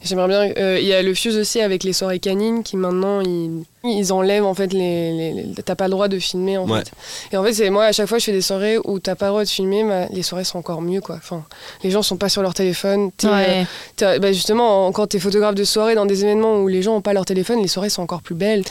J'aimerais 0.02 0.28
bien. 0.28 0.52
euh, 0.56 0.78
Il 0.80 0.86
y 0.86 0.94
a 0.94 1.02
le 1.02 1.12
Fuse 1.14 1.36
aussi 1.36 1.60
avec 1.60 1.84
les 1.84 1.92
soirées 1.92 2.20
canines 2.20 2.62
qui 2.62 2.78
maintenant 2.78 3.20
ils, 3.20 3.64
ils 3.84 4.12
enlèvent 4.12 4.44
en 4.44 4.54
fait 4.54 4.72
les. 4.72 5.12
les- 5.12 5.32
les- 5.32 5.62
t'as 5.64 5.74
pas 5.74 5.84
le 5.86 5.90
droit 5.92 6.08
de 6.08 6.18
filmer 6.18 6.56
en 6.58 6.68
Ouais. 6.68 6.78
fait. 6.80 6.92
Et 7.32 7.36
en 7.36 7.42
fait, 7.44 7.52
c'est 7.52 7.70
moi 7.70 7.84
à 7.86 7.92
chaque 7.92 8.06
fois 8.08 8.18
je 8.18 8.24
fais 8.24 8.32
des 8.32 8.40
soirées 8.42 8.78
où 8.84 8.98
t'as 9.00 9.14
pas 9.14 9.26
le 9.26 9.30
droit 9.32 9.44
de 9.44 9.48
filmer, 9.48 9.84
bah, 9.84 10.06
les 10.12 10.22
soirées 10.22 10.44
sont 10.44 10.58
encore 10.58 10.82
mieux 10.82 11.00
quoi. 11.00 11.16
Enfin, 11.16 11.44
les 11.82 11.90
gens 11.90 12.02
sont 12.02 12.16
pas 12.16 12.28
sur 12.28 12.42
leur 12.42 12.54
téléphone. 12.54 13.10
Euh, 13.24 13.64
bah, 14.18 14.32
justement, 14.32 14.86
en- 14.86 14.92
quand 14.92 15.06
t'es 15.08 15.18
photographe 15.18 15.54
de 15.54 15.64
soirée 15.64 15.94
dans 15.94 16.06
des 16.06 16.24
événements 16.24 16.58
où 16.60 16.68
les 16.68 16.82
gens 16.82 16.96
ont 16.96 17.00
pas 17.00 17.12
leur 17.12 17.24
téléphone, 17.24 17.60
les 17.60 17.68
soirées 17.68 17.90
sont 17.90 18.02
encore 18.02 18.22
plus 18.22 18.34
belles. 18.34 18.64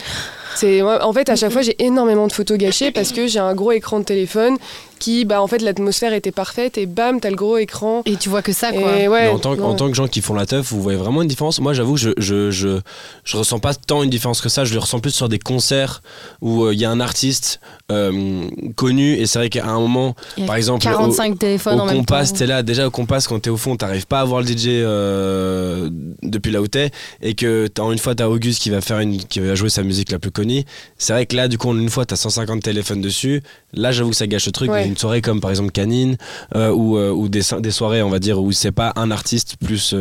C'est 0.56 0.82
en 0.82 1.14
fait 1.14 1.30
à 1.30 1.38
chaque 1.38 1.52
fois 1.54 1.62
j'ai 1.62 1.82
énormément 1.82 2.28
de 2.28 2.34
photos 2.34 2.58
gâchées 2.58 2.92
parce 2.92 3.14
que 3.14 3.26
j'ai 3.26 3.40
un 3.40 3.54
gros 3.56 3.72
écran 3.72 4.00
de 4.00 4.04
téléphone 4.04 4.58
qui 5.00 5.24
bah 5.24 5.42
en 5.42 5.48
fait 5.48 5.60
l'atmosphère 5.62 6.14
était 6.14 6.32
parfaite 6.32 6.78
et 6.78 6.86
bam 6.86 7.22
t'as 7.22 7.30
le 7.30 7.38
gros 7.38 7.58
écran. 7.58 8.02
Et 8.06 8.18
tu 8.18 8.28
vois 8.28 8.42
que 8.42 8.52
ça, 8.52 8.72
quoi. 8.74 8.98
Et 9.00 9.08
ouais. 9.08 9.24
Mais 9.24 9.30
en, 9.30 9.40
tant, 9.40 9.56
que- 9.56 9.62
en 9.62 9.70
non. 9.70 9.76
tant 9.76 9.88
que 9.88 9.96
gens 9.96 10.08
qui 10.10 10.20
font 10.22 10.34
la 10.34 10.46
teuf, 10.46 10.72
vous 10.74 10.82
voyez 10.82 10.98
vraiment 10.98 11.22
une 11.22 11.28
différence? 11.30 11.60
Moi, 11.62 11.72
j'avoue, 11.74 11.96
je, 11.96 12.10
je, 12.18 12.52
je, 12.52 12.80
je 13.24 13.38
ressens 13.38 13.60
pas 13.60 13.74
tant 13.74 14.04
une 14.04 14.10
différence 14.10 14.42
que 14.42 14.50
ça. 14.50 14.66
Je 14.66 14.74
le 14.74 14.80
ressens 14.80 15.00
plus 15.02 15.12
sur 15.12 15.28
des 15.28 15.40
concerts 15.40 16.02
où 16.42 16.64
euh, 16.64 16.74
il 16.74 16.80
y 16.80 16.86
a 16.86 16.90
un 16.92 17.00
artiste 17.02 17.60
euh, 17.92 18.48
connu 18.76 19.16
et 19.16 19.26
c'est 19.26 19.40
vrai 19.40 19.50
qu'à 19.50 19.66
un 19.66 19.80
moment, 19.80 20.16
par 20.48 20.56
exemple, 20.56 20.88
au- 20.88 20.90
45 20.92 21.38
téléphones 21.40 21.80
au 21.80 21.84
en. 21.84 21.88
Compass, 21.94 22.32
t'es 22.34 22.48
là, 22.48 22.64
déjà 22.64 22.88
au 22.88 22.92
Compass, 22.92 23.28
quand 23.28 23.40
t'es 23.40 23.50
au 23.50 23.58
fond, 23.58 23.76
t'arrives 23.76 24.08
pas 24.08 24.22
à 24.22 24.24
voir 24.24 24.42
le 24.42 24.48
DJ 24.48 24.68
euh, 24.68 25.90
depuis 26.24 26.52
là 26.52 26.62
où 26.62 26.68
t'es, 26.68 26.92
et 27.22 27.34
que 27.34 27.68
une 27.92 27.98
fois 27.98 28.16
t'as 28.16 28.28
Auguste 28.28 28.62
qui 28.62 28.70
va 28.70 28.80
faire 28.82 29.00
une, 29.00 29.18
qui 29.18 29.40
va 29.42 29.56
jouer 29.56 29.70
sa 29.70 29.84
musique 29.84 30.12
la 30.12 30.20
plus 30.20 30.32
connue. 30.32 30.64
C'est 30.98 31.14
vrai 31.14 31.26
que 31.26 31.36
là, 31.36 31.48
du 31.48 31.58
coup, 31.58 31.74
une 31.76 31.90
fois, 31.90 32.06
t'as 32.06 32.16
150 32.16 32.62
téléphones 32.62 33.02
dessus. 33.02 33.42
Là, 33.74 33.92
j'avoue 33.92 34.12
que 34.12 34.16
ça 34.16 34.28
gâche 34.28 34.46
le 34.46 34.52
truc. 34.52 34.72
Ouais. 34.72 34.88
Une 34.88 34.96
soirée 34.98 35.22
comme 35.22 35.42
par 35.42 35.50
exemple 35.50 35.72
Canine, 35.72 36.18
ou, 36.56 36.98
ou 36.98 37.28
des, 37.30 37.42
des 37.60 37.72
soirées, 37.72 38.02
on 38.04 38.10
va 38.10 38.20
dire, 38.20 38.40
où 38.42 38.52
c'est 38.52 38.72
pas 38.72 38.94
un 38.96 39.12
artiste 39.12 39.56
plus. 39.64 39.94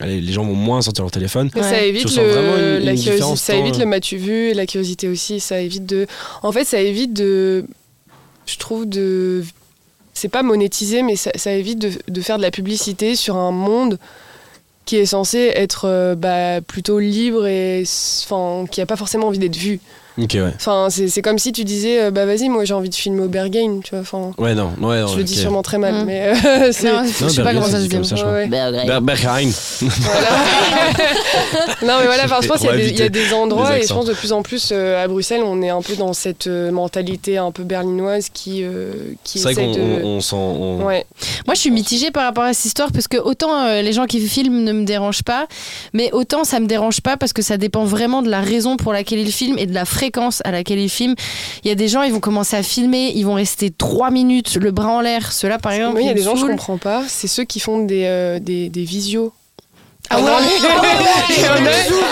Allez, 0.00 0.20
les 0.20 0.32
gens 0.32 0.44
vont 0.44 0.54
moins 0.54 0.82
sortir 0.82 1.04
leur 1.04 1.10
téléphone. 1.10 1.50
Ça 1.54 1.82
évite, 1.82 2.04
le, 2.16 2.78
une- 2.78 2.84
la 2.84 2.96
ça 3.36 3.54
évite 3.56 3.78
le 3.78 3.86
m'as-tu 3.86 4.16
vu 4.16 4.48
et 4.48 4.54
la 4.54 4.66
curiosité 4.66 5.08
aussi. 5.08 5.40
Ça 5.40 5.60
évite 5.60 5.86
de. 5.86 6.06
En 6.42 6.52
fait, 6.52 6.64
ça 6.64 6.80
évite 6.80 7.12
de. 7.12 7.64
Je 8.46 8.56
trouve 8.58 8.88
de. 8.88 9.44
C'est 10.14 10.28
pas 10.28 10.42
monétiser, 10.42 11.02
mais 11.02 11.16
ça, 11.16 11.30
ça 11.36 11.52
évite 11.52 11.78
de, 11.78 11.90
de 12.08 12.20
faire 12.20 12.36
de 12.36 12.42
la 12.42 12.50
publicité 12.50 13.16
sur 13.16 13.36
un 13.36 13.50
monde 13.50 13.98
qui 14.84 14.96
est 14.96 15.06
censé 15.06 15.38
être 15.54 15.84
euh, 15.86 16.14
bah, 16.14 16.60
plutôt 16.60 16.98
libre 16.98 17.46
et 17.46 17.84
enfin 18.24 18.66
qui 18.70 18.80
a 18.80 18.86
pas 18.86 18.96
forcément 18.96 19.28
envie 19.28 19.38
d'être 19.38 19.56
vu. 19.56 19.80
Ouais. 20.18 20.52
Enfin, 20.56 20.88
c'est 20.90 21.08
c'est 21.08 21.22
comme 21.22 21.38
si 21.38 21.52
tu 21.52 21.64
disais 21.64 22.02
euh, 22.04 22.10
bah 22.10 22.26
vas-y, 22.26 22.48
moi 22.48 22.64
j'ai 22.64 22.74
envie 22.74 22.90
de 22.90 22.94
filmer 22.94 23.22
au 23.22 23.28
Berghain, 23.28 23.80
tu 23.82 23.90
vois. 23.92 24.00
Enfin, 24.00 24.32
Ouais, 24.38 24.54
non, 24.54 24.70
ouais, 24.80 25.00
non, 25.00 25.06
je 25.08 25.18
le 25.18 25.24
dis 25.24 25.36
sûrement 25.36 25.62
très 25.62 25.78
mal, 25.78 25.94
Mm. 25.94 26.04
mais 26.04 26.32
euh, 26.44 26.44
c'est. 26.72 26.92
Non, 26.92 27.02
je 27.04 27.28
sais 27.28 27.42
pas 27.42 27.54
comment 27.54 27.66
ça 27.66 27.78
se 27.78 27.82
dit 27.86 27.88
Berghain. 27.88 28.04
Non 31.82 31.94
mais 32.00 32.06
voilà, 32.06 32.26
pense 32.46 32.58
qu'il 32.60 32.66
y, 32.66 32.70
a 32.72 32.76
des- 32.76 32.88
il 32.90 32.98
y 32.98 33.02
a 33.02 33.06
éviter 33.06 33.10
des 33.10 33.32
endroits 33.34 33.78
et 33.78 33.82
je 33.82 33.88
pense 33.92 34.06
de 34.06 34.14
plus 34.14 34.32
en 34.32 34.42
plus 34.42 34.70
euh, 34.72 35.02
à 35.02 35.08
Bruxelles, 35.08 35.42
on 35.44 35.60
est 35.62 35.70
un 35.70 35.82
peu 35.82 35.94
dans 35.96 36.12
cette 36.12 36.46
euh, 36.46 36.70
mentalité 36.70 37.38
un 37.38 37.50
peu 37.50 37.64
berlinoise 37.64 38.28
qui, 38.32 38.62
euh, 38.62 38.92
qui 39.24 39.38
C'est 39.40 39.52
vrai 39.52 39.54
qu'on 39.54 39.72
de... 39.72 39.80
on, 39.80 40.06
on 40.16 40.20
s'en. 40.20 40.38
on- 40.38 40.84
Ouais. 40.84 41.04
Moi, 41.46 41.54
je 41.54 41.60
suis 41.60 41.70
mitigée 41.70 42.10
par 42.10 42.24
rapport 42.24 42.44
à 42.44 42.54
cette 42.54 42.66
histoire 42.66 42.90
parce 42.92 43.08
que 43.08 43.16
autant 43.16 43.64
euh, 43.66 43.82
les 43.82 43.92
gens 43.92 44.06
qui 44.06 44.20
filment 44.26 44.62
ne 44.64 44.72
me 44.72 44.84
dérangent 44.84 45.22
pas, 45.24 45.46
mais 45.92 46.10
autant 46.12 46.44
ça 46.44 46.60
me 46.60 46.66
dérange 46.66 47.00
pas 47.00 47.16
parce 47.16 47.32
que 47.32 47.42
ça 47.42 47.56
dépend 47.56 47.84
vraiment 47.84 48.22
de 48.22 48.30
la 48.30 48.40
raison 48.40 48.76
pour 48.76 48.92
laquelle 48.92 49.18
ils 49.20 49.32
filment 49.32 49.58
et 49.58 49.66
de 49.66 49.74
la 49.74 49.84
fréquence 49.84 50.01
à 50.44 50.50
laquelle 50.50 50.78
ils 50.78 50.88
filment. 50.88 51.14
Il 51.64 51.68
y 51.68 51.70
a 51.70 51.74
des 51.74 51.88
gens, 51.88 52.02
ils 52.02 52.12
vont 52.12 52.20
commencer 52.20 52.56
à 52.56 52.62
filmer, 52.62 53.12
ils 53.14 53.24
vont 53.24 53.34
rester 53.34 53.70
trois 53.70 54.10
minutes 54.10 54.56
le 54.56 54.70
bras 54.70 54.88
en 54.88 55.00
l'air. 55.00 55.32
Ceux-là, 55.32 55.58
par 55.58 55.72
exemple, 55.72 55.92
Moi, 55.92 56.02
il 56.02 56.06
y 56.06 56.10
a 56.10 56.14
des 56.14 56.22
gens 56.22 56.36
je 56.36 56.46
comprends 56.46 56.78
pas, 56.78 57.04
c'est 57.08 57.28
ceux 57.28 57.44
qui 57.44 57.60
font 57.60 57.84
des, 57.84 58.04
euh, 58.06 58.38
des, 58.38 58.68
des 58.68 58.84
visios. 58.84 59.32
Ah 60.14 60.20
ouais, 60.20 60.30
Il 61.30 61.42
y 61.42 61.48
en 61.48 61.52
a, 61.54 61.70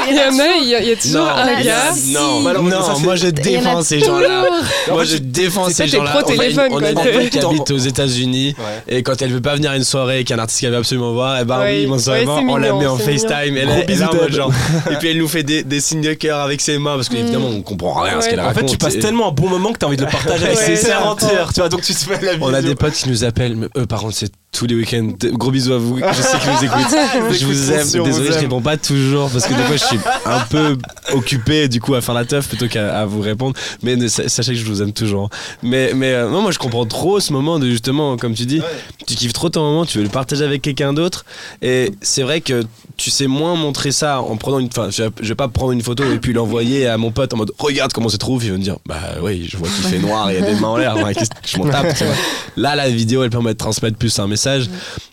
il 0.09 0.17
y, 0.17 0.21
en 0.21 0.39
a, 0.39 0.57
il 0.63 0.69
y 0.69 0.75
a, 0.75 0.81
il 0.81 0.89
y 0.89 0.93
a 0.93 0.97
toujours 0.97 1.21
Non, 1.21 1.29
un 1.29 1.49
Ah, 1.57 1.63
gars. 1.63 1.93
non, 2.09 2.41
non, 2.41 2.99
moi 3.01 3.17
je 3.17 3.27
en 3.27 3.31
défends 3.31 3.83
ces 3.83 4.01
gens-là. 4.01 4.45
Moi 4.89 5.03
En 5.03 5.05
je 5.05 5.17
défends 5.19 5.69
ces 5.69 5.87
gens-là. 5.87 6.23
On 6.25 6.39
a 6.83 6.91
une, 6.91 6.95
pote 6.95 7.29
qui 7.31 7.39
habite 7.39 7.71
aux 7.71 7.77
États-Unis 7.79 8.55
et 8.89 9.03
quand 9.03 9.21
elle 9.21 9.33
veut 9.33 9.41
pas 9.41 9.55
venir 9.55 9.71
à 9.73 9.77
une 9.77 9.85
soirée 9.85 10.21
et 10.21 10.25
qu'il 10.25 10.35
y 10.35 10.39
a 10.39 10.41
un 10.41 10.43
artiste 10.43 10.61
qu'elle 10.61 10.71
veut 10.71 10.79
absolument 10.79 11.13
voir, 11.13 11.39
et 11.41 11.45
ben 11.45 11.61
Ouais, 11.61 11.81
oui, 11.81 11.87
mon 11.87 11.95
ouais, 11.97 11.99
soirée, 12.01 12.25
c'est 12.25 12.31
on 12.31 12.57
la 12.57 12.73
met 12.73 12.87
en 12.87 12.97
FaceTime. 12.97 13.59
En. 13.59 14.91
Et 14.93 14.97
puis 14.99 15.09
elle 15.09 15.19
nous 15.19 15.29
fait 15.29 15.43
des, 15.43 15.81
signes 15.81 16.01
de 16.01 16.15
cœur 16.15 16.41
avec 16.41 16.61
ses 16.61 16.79
mains 16.79 16.95
parce 16.97 17.09
qu'évidemment 17.09 17.49
on 17.49 17.63
comprend 17.63 18.01
rien 18.03 18.19
à 18.19 18.21
ce 18.23 18.29
qu'elle 18.29 18.41
En 18.41 18.45
raconte. 18.45 18.61
fait, 18.63 18.67
tu 18.67 18.79
passes 18.79 18.99
tellement 18.99 19.29
un 19.29 19.33
bon 19.33 19.49
moment 19.49 19.73
que 19.73 19.79
t'as 19.79 19.87
envie 19.87 19.97
de 19.97 20.05
le 20.05 20.11
partager 20.11 20.47
avec 20.47 20.59
ses 20.59 20.77
C'est 20.77 20.87
sœurs 20.89 21.07
entières, 21.07 21.53
tu 21.53 21.61
vois, 21.61 21.69
donc 21.69 21.83
tu 21.83 21.93
te 21.95 21.99
fais 21.99 22.13
la 22.25 22.33
vidéo. 22.33 22.49
On 22.49 22.55
a 22.55 22.63
des 22.63 22.75
potes 22.75 22.95
qui 22.95 23.09
nous 23.09 23.25
appellent, 23.25 23.57
mais 23.57 23.67
eux 23.77 23.87
par 23.87 24.01
contre 24.01 24.15
c'est 24.17 24.33
tous 24.53 24.67
les 24.67 24.75
week-ends. 24.75 25.11
Gros 25.33 25.51
bisous 25.51 25.73
à 25.73 25.79
vous, 25.79 25.99
je 25.99 26.23
sais 26.23 26.39
qu'ils 26.39 26.51
nous 26.51 26.65
écoutent. 26.65 26.97
Ils 27.31 27.37
je 27.39 27.47
vous 27.47 27.73
aime. 27.73 27.87
on 27.95 27.99
vous 27.99 28.05
Désolé, 28.05 28.33
je 28.33 28.39
réponds 28.39 28.61
pas 28.61 28.77
toujours 28.77 29.31
parce 29.31 29.47
que 29.47 29.55
des 29.55 29.63
fois 29.63 29.77
je 29.77 29.85
suis 29.85 29.99
un 30.27 30.41
peu 30.41 30.77
occupé 31.13 31.69
du 31.69 31.81
coup 31.81 31.95
à 31.95 32.01
faire 32.01 32.15
la 32.15 32.25
teuf 32.25 32.49
plutôt 32.49 32.67
qu'à 32.67 32.99
à 32.99 33.07
vous 33.07 33.21
répondre. 33.21 33.55
Mais 33.83 33.97
ne- 33.97 34.09
sachez 34.09 34.53
que 34.53 34.59
je 34.59 34.65
vous 34.65 34.83
aime 34.83 34.93
toujours. 34.93 35.31
Mais, 35.63 35.93
mais 35.95 36.13
euh, 36.13 36.29
non, 36.31 36.43
moi 36.43 36.51
je 36.51 36.59
comprends 36.59 36.85
trop 36.87 37.21
ce 37.21 37.33
moment 37.33 37.59
de 37.59 37.69
justement, 37.71 38.17
comme 38.17 38.35
tu 38.35 38.45
dis, 38.45 38.61
tu 39.07 39.15
kiffes 39.15 39.33
trop 39.33 39.49
ton 39.51 39.61
moment, 39.63 39.85
tu 39.87 39.99
veux 39.99 40.05
le 40.05 40.11
partager 40.11 40.45
avec 40.45 40.63
quelqu'un 40.63 40.93
d'autre. 40.93 41.25
Et 41.63 41.93
c'est 42.03 42.23
vrai 42.23 42.41
que 42.41 42.65
tu 42.97 43.11
sais 43.11 43.29
moins 43.29 43.55
montrer 43.55 43.93
ça 43.93 44.21
en 44.21 44.37
prenant 44.37 44.59
une. 44.59 44.67
Enfin, 44.67 44.89
je 44.91 45.05
vais- 45.23 45.35
pas 45.37 45.47
prendre 45.49 45.71
une 45.73 45.81
photo 45.83 46.03
et 46.13 46.19
puis 46.19 46.33
l'envoyer 46.33 46.87
à 46.89 46.99
mon 46.99 47.13
pote 47.13 47.33
en 47.33 47.37
mode 47.37 47.53
regarde 47.59 47.93
comment 47.93 48.09
c'est 48.09 48.19
trouve. 48.19 48.45
Il 48.45 48.51
va 48.51 48.59
me 48.59 48.63
dire 48.63 48.77
bah 48.85 48.97
oui, 49.23 49.49
je 49.51 49.57
vois 49.57 49.69
qu'il 49.69 49.85
fait 49.85 49.99
noir 50.07 50.29
et 50.29 50.35
il 50.37 50.41
y 50.41 50.43
a 50.43 50.47
des 50.55 50.61
mains 50.61 50.69
en 50.69 50.77
l'air. 50.77 50.95
Que 50.95 51.25
je 51.47 51.57
m'en 51.59 51.69
tape. 51.71 51.97
tu 51.97 52.05
vois. 52.05 52.15
Là, 52.57 52.75
la 52.75 52.91
vidéo 52.91 53.23
elle 53.23 53.31
permet 53.31 53.53
de 53.53 53.59
transmettre 53.59 53.97
plus 53.97 54.19
un 54.19 54.27
message. 54.27 54.40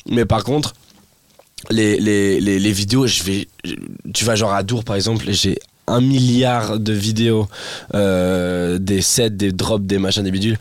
Mais 0.09 0.25
par 0.25 0.43
contre, 0.43 0.73
les, 1.69 2.71
vidéos, 2.71 3.07
je 3.07 3.23
vais, 3.23 3.47
tu 4.13 4.25
vas 4.25 4.35
genre 4.35 4.53
à 4.53 4.63
Dour 4.63 4.83
par 4.83 4.95
exemple, 4.95 5.25
j'ai 5.29 5.59
un 5.87 6.01
milliard 6.01 6.79
de 6.79 6.93
vidéos, 6.93 7.47
euh, 7.95 8.77
des 8.77 9.01
sets, 9.01 9.29
des 9.29 9.51
drops, 9.51 9.85
des 9.85 9.97
machins, 9.97 10.23
des 10.23 10.31
bidules. 10.31 10.57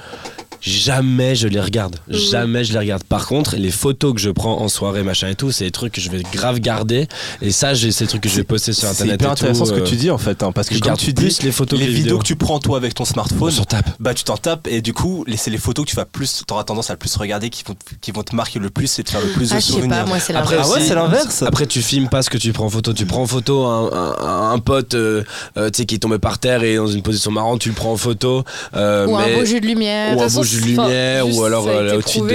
Jamais 0.71 1.35
je 1.35 1.49
les 1.49 1.61
regarde. 1.61 1.97
Mhm. 2.09 2.17
Jamais 2.17 2.65
je 2.65 2.73
les 2.73 2.79
regarde. 2.79 3.05
Par 3.05 3.27
contre, 3.27 3.57
les 3.57 3.71
photos 3.71 4.15
que 4.15 4.21
je 4.21 4.31
prends 4.31 4.61
en 4.61 4.69
soirée, 4.69 5.03
machin 5.03 5.29
et 5.29 5.35
tout, 5.35 5.53
c'est 5.53 5.65
des 5.65 5.71
trucs 5.71 5.93
que 5.95 6.01
je 6.01 6.11
vais 6.11 6.23
grave 6.33 6.59
garder. 6.61 7.07
Et 7.41 7.51
ça, 7.53 7.75
j'ai 7.75 7.93
ces 7.93 8.07
trucs 8.07 8.23
que 8.23 8.29
je 8.29 8.37
vais 8.37 8.45
poster 8.45 8.73
sur 8.73 8.83
C'est 8.89 8.95
internet. 9.03 9.15
hyper 9.21 9.29
et 9.29 9.33
intéressant 9.33 9.65
tout, 9.65 9.71
ce 9.71 9.75
que 9.77 9.81
euh, 9.81 9.85
tu 9.85 9.97
dis 9.97 10.11
en 10.11 10.19
fait, 10.19 10.43
hein, 10.43 10.53
parce 10.53 10.69
que 10.69 10.75
je 10.75 10.81
garde 10.81 10.99
tu 10.99 11.13
plus 11.15 11.29
dis, 11.31 11.39
les 11.43 11.53
photos 11.53 11.79
les 11.79 11.87
que 11.87 11.91
les 11.91 11.97
vidéos 11.97 12.19
que 12.19 12.25
tu 12.25 12.37
prends 12.37 12.59
toi 12.59 12.77
avec 12.77 12.95
ton 12.95 13.03
On 13.05 13.07
smartphone, 13.07 13.53
tape. 13.69 13.91
bah 14.01 14.15
tu 14.15 14.25
t'en 14.25 14.37
tapes 14.37 14.67
et 14.69 14.83
du 14.83 14.93
coup, 14.93 15.25
c'est 15.37 15.51
les 15.51 15.59
photos 15.59 15.85
que 15.85 15.91
tu 15.91 15.97
vas 15.97 16.05
plus, 16.05 16.43
t'auras 16.47 16.65
tendance 16.65 16.91
à 16.91 16.95
le 16.95 16.99
plus 16.99 17.15
regarder, 17.17 17.51
qui 17.51 17.63
vont, 17.65 17.75
te- 17.75 17.95
qui 18.01 18.11
vont 18.11 18.23
te 18.23 18.35
marquer 18.35 18.59
le 18.59 18.71
plus 18.71 18.99
et 18.99 19.05
te 19.05 19.11
faire 19.11 19.21
le 19.21 19.29
plus 19.33 19.53
Ah, 19.53 19.57
de 19.57 19.61
souvenirs. 19.61 19.89
pas, 19.91 20.05
moi 20.07 20.19
c'est 20.19 20.35
Après, 20.35 20.57
l'inverse. 20.57 20.71
Ah 20.75 20.79
ouais, 20.79 20.85
c'est 20.87 20.95
l'inverse. 20.95 21.43
Après, 21.43 21.67
tu 21.67 21.83
filmes 21.83 22.09
pas 22.09 22.23
ce 22.23 22.31
que 22.31 22.39
tu 22.39 22.53
prends 22.53 22.67
en 22.67 22.71
photo. 22.71 22.93
Tu 22.93 23.07
prends 23.07 23.23
en 23.23 23.27
photo 23.27 23.65
un, 23.65 23.91
un- 23.93 24.51
un 24.53 24.59
pote 24.59 24.95
euh, 24.95 25.23
euh, 25.57 25.71
tu 25.71 25.79
sais, 25.79 25.87
qui 25.87 25.95
est 25.95 25.99
tombé 25.99 26.19
par 26.19 26.39
terre 26.39 26.63
et 26.63 26.77
dans 26.77 26.87
une 26.87 27.03
position 27.03 27.31
marrante, 27.31 27.61
tu 27.61 27.69
le 27.69 27.75
prends 27.75 27.93
en 27.93 27.97
photo. 27.97 28.45
euh, 28.75 29.07
Ou 29.07 29.17
un 29.17 29.27
mais- 29.27 29.35
beau 29.37 29.45
jeu 29.45 29.61
de 29.61 29.67
lumière. 29.67 30.17
ou 30.17 30.23
un 30.23 30.27
beau 30.29 30.43
jeu 30.43 30.56
de 30.61 30.67
lumière, 30.67 31.27
juste, 31.27 31.39
ou 31.39 31.45
alors 31.45 31.65
ça 31.65 31.71
a 31.71 31.73
euh, 31.75 31.83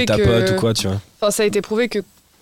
de 0.01 0.05
ta 0.05 0.17
que- 0.17 0.24
pote 0.24 0.51
ou 0.51 0.59
quoi, 0.59 0.74
tu 0.74 0.88
vois. 0.88 0.97
Enfin, 1.22 1.32
ça 1.32 1.43
a 1.43 1.45
été 1.45 1.61
prouvé 1.61 1.89
que 1.89 1.99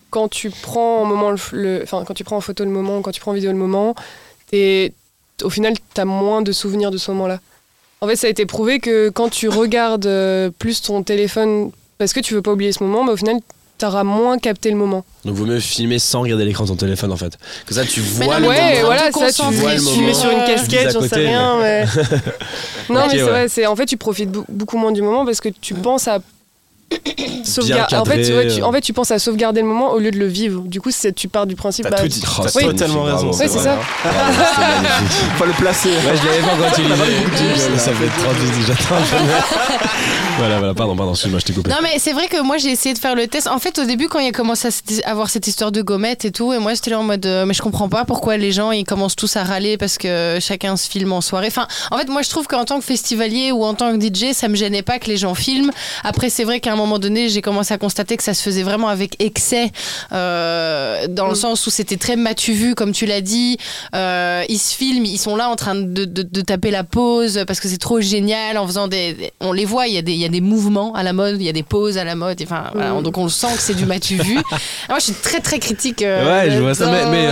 quand 0.09 0.27
tu 0.27 0.49
prends 0.49 1.01
en 1.01 1.05
moment 1.05 1.34
le, 1.51 1.82
enfin, 1.84 2.03
quand 2.05 2.13
tu 2.13 2.23
prends 2.23 2.38
en 2.38 2.41
photo 2.41 2.63
le 2.63 2.69
moment, 2.71 3.01
quand 3.01 3.11
tu 3.11 3.21
prends 3.21 3.32
en 3.32 3.36
vidéo 3.36 3.51
le 3.51 3.57
moment, 3.57 3.95
t'es- 4.49 4.93
au 5.43 5.49
final, 5.49 5.73
tu 5.93 6.01
as 6.01 6.05
moins 6.05 6.41
de 6.41 6.51
souvenirs 6.51 6.91
de 6.91 6.97
ce 6.97 7.11
moment-là. 7.11 7.39
En 8.01 8.07
fait, 8.07 8.15
ça 8.15 8.27
a 8.27 8.30
été 8.30 8.45
prouvé 8.45 8.80
que 8.80 9.09
quand 9.09 9.30
tu 9.30 9.49
regardes 9.49 10.05
euh, 10.05 10.49
plus 10.57 10.82
ton 10.82 11.03
téléphone 11.03 11.71
parce 11.97 12.13
que 12.13 12.19
tu 12.21 12.34
veux 12.34 12.41
pas 12.41 12.51
oublier 12.53 12.71
ce 12.71 12.84
moment, 12.84 13.03
bah, 13.05 13.11
au 13.13 13.17
final, 13.17 13.38
tu 13.80 13.86
auras 13.86 14.03
moins 14.03 14.38
capté 14.38 14.69
le 14.69 14.77
moment. 14.77 15.03
Donc, 15.25 15.36
vaut 15.36 15.45
mieux 15.45 15.59
filmer 15.59 15.99
sans 15.99 16.21
regarder 16.21 16.45
l'écran 16.45 16.63
de 16.65 16.69
ton 16.69 16.75
téléphone 16.75 17.11
en 17.11 17.17
fait. 17.17 17.38
Que 17.65 17.73
ça, 17.73 17.84
tu 17.86 18.01
Mais 18.19 18.25
vois 18.25 18.39
non, 18.39 18.47
le 18.47 18.53
mais 18.53 18.55
moment. 18.55 18.71
ouais, 18.71 18.84
voilà, 18.84 18.99
ça, 19.01 19.07
tu, 19.07 19.13
concentrer 19.13 19.75
le 19.75 19.82
tu 19.82 19.99
mets 20.01 20.07
moment. 20.07 20.13
sur 20.13 20.30
une 20.32 20.45
casquette, 20.45 20.91
j'en 20.91 21.01
sais 21.01 21.15
rien, 21.15 21.57
mais... 21.59 21.86
non, 22.89 23.07
mais 23.07 23.17
c'est 23.17 23.23
ouais. 23.23 23.47
vrai, 23.47 23.65
en 23.65 23.75
fait, 23.75 23.86
tu 23.86 23.97
profites 23.97 24.30
beaucoup 24.49 24.77
moins 24.77 24.91
du 24.91 25.01
moment 25.01 25.25
parce 25.25 25.41
que 25.41 25.49
tu 25.49 25.73
penses 25.73 26.07
à 26.07 26.19
sauvegarder. 27.43 27.95
En 27.95 28.05
fait, 28.05 28.21
cadré, 28.21 28.36
ouais, 28.38 28.47
tu, 28.47 28.61
euh. 28.61 28.65
en 28.65 28.71
fait, 28.71 28.82
tu 28.82 28.93
penses 28.93 29.11
à 29.11 29.19
sauvegarder 29.19 29.61
le 29.61 29.67
moment 29.67 29.91
au 29.91 29.99
lieu 29.99 30.11
de 30.11 30.17
le 30.17 30.27
vivre. 30.27 30.61
Du 30.61 30.82
coup, 30.82 30.91
c'est- 30.91 31.13
tu 31.13 31.27
pars 31.27 31.45
du 31.45 31.55
principe. 31.55 31.86
T'as 31.86 31.91
bah, 31.91 32.01
tout 32.01 32.07
dit. 32.07 32.21
T'as 32.21 32.47
c'est 32.47 32.61
totalement 32.61 33.03
raison. 33.03 33.27
Ouais, 33.27 33.34
c'est 33.34 33.47
ça. 33.47 33.77
C'est 34.03 34.59
magnifique. 34.61 35.32
Faut 35.38 35.45
le 35.45 35.51
placer. 35.53 35.89
Ouais, 35.89 36.15
je 36.21 36.25
l'avais 36.25 36.39
pas 36.41 36.69
quand 36.69 36.75
tu 36.75 36.82
lisais. 36.82 37.77
Ça 37.77 37.91
fait 37.93 38.07
30 38.23 38.39
minutes, 38.39 38.67
j'attends 38.67 38.95
un 38.95 39.01
peu. 39.01 39.86
Voilà, 40.39 40.57
voilà, 40.59 40.73
pardon, 40.73 40.95
pardon, 40.95 41.11
excuse-moi, 41.11 41.39
je 41.41 41.45
t'ai 41.45 41.53
coupé. 41.53 41.69
Non 41.69 41.77
mais 41.84 41.99
c'est 41.99 42.13
vrai 42.13 42.27
que 42.27 42.41
moi 42.41 42.57
j'ai 42.57 42.69
essayé 42.69 42.93
de 42.95 42.99
faire 42.99 43.13
le 43.13 43.27
test. 43.27 43.47
En 43.47 43.59
fait 43.59 43.77
au 43.77 43.84
début 43.84 44.07
quand 44.07 44.19
il 44.19 44.30
a 44.30 44.32
commencé 44.32 44.69
à 44.69 45.09
avoir 45.09 45.30
cette 45.30 45.47
histoire 45.47 45.73
de 45.73 45.82
gommette 45.82 46.23
et 46.23 46.32
tout, 46.32 46.53
et 46.53 46.59
moi 46.59 46.73
j'étais 46.73 46.91
là 46.91 46.99
en 46.99 47.03
mode 47.03 47.25
euh, 47.25 47.45
mais 47.45 47.53
je 47.53 47.61
comprends 47.61 47.89
pas 47.89 48.05
pourquoi 48.05 48.38
les 48.38 48.53
gens 48.53 48.71
ils 48.71 48.86
commencent 48.86 49.17
tous 49.17 49.36
à 49.36 49.43
râler 49.43 49.75
parce 49.75 49.97
que 49.97 50.38
chacun 50.39 50.77
se 50.77 50.89
filme 50.89 51.11
en 51.11 51.19
soirée. 51.19 51.47
Enfin 51.47 51.67
en 51.91 51.97
fait 51.97 52.07
moi 52.07 52.21
je 52.21 52.30
trouve 52.30 52.47
qu'en 52.47 52.63
tant 52.63 52.80
que 52.80 52.86
festivalier 52.86 53.51
ou 53.51 53.65
en 53.65 53.73
tant 53.73 53.97
que 53.97 54.01
DJ 54.01 54.32
ça 54.34 54.47
me 54.47 54.55
gênait 54.55 54.82
pas 54.82 54.97
que 54.97 55.07
les 55.07 55.17
gens 55.17 55.36
filment. 55.36 55.71
Après 56.05 56.30
c'est 56.30 56.45
vrai 56.45 56.61
qu'à 56.61 56.71
un 56.71 56.77
moment 56.77 56.99
donné 56.99 57.18
j'ai 57.28 57.41
commencé 57.41 57.74
à 57.74 57.78
constater 57.78 58.15
que 58.15 58.24
ça 58.24 58.34
se 58.34 58.41
faisait 58.41 58.63
vraiment 58.63 58.88
avec 58.88 59.22
excès 59.22 59.72
euh, 60.13 61.07
dans 61.09 61.26
le 61.28 61.34
Mm. 61.34 61.36
sens 61.36 61.67
où 61.67 61.70
c'était 61.70 61.97
très 61.97 62.15
matu 62.15 62.53
vu 62.53 62.76
comme 62.76 62.91
tu 62.91 63.05
l'as 63.05 63.22
dit. 63.22 63.57
Euh, 63.95 64.43
ils 64.47 64.57
se 64.59 64.76
filment, 64.76 65.05
ils 65.05 65.17
sont 65.17 65.36
là 65.36 65.49
en 65.49 65.55
train 65.55 65.76
de, 65.76 66.05
de- 66.05 66.24
de 66.24 66.41
taper 66.41 66.72
la 66.72 66.84
pause 66.84 67.43
parce 67.47 67.59
que 67.59 67.67
c'est 67.67 67.78
trop 67.78 67.99
génial 68.01 68.57
en 68.57 68.65
faisant 68.67 68.88
des, 68.88 69.32
on 69.41 69.51
les 69.51 69.65
voit 69.65 69.88
il 69.88 69.93
y 69.95 69.97
a 69.97 70.01
des 70.01 70.13
il 70.13 70.20
y 70.20 70.26
a 70.26 70.30
des 70.30 70.41
mouvements 70.41 70.93
à 70.95 71.03
la 71.03 71.13
mode, 71.13 71.36
il 71.39 71.43
y 71.45 71.49
a 71.49 71.53
des 71.53 71.63
pauses 71.63 71.97
à 71.97 72.03
la 72.03 72.15
mode. 72.15 72.39
Enfin 72.43 72.65
voilà, 72.74 72.93
Mm. 72.93 73.03
donc 73.03 73.17
on 73.17 73.24
le 73.24 73.30
sent 73.30 73.47
que 73.55 73.61
c'est 73.61 73.74
du 73.76 73.86
matu 73.86 74.15
vu. 74.15 74.36
moi 74.89 74.99
je 74.99 75.03
suis 75.05 75.13
très 75.13 75.39
très 75.39 75.59
critique. 75.59 76.01
euh, 76.03 76.26
Ouais, 76.45 76.51
je 76.51 76.59
vois 76.59 76.76
ça, 76.76 76.86
mais, 77.09 77.28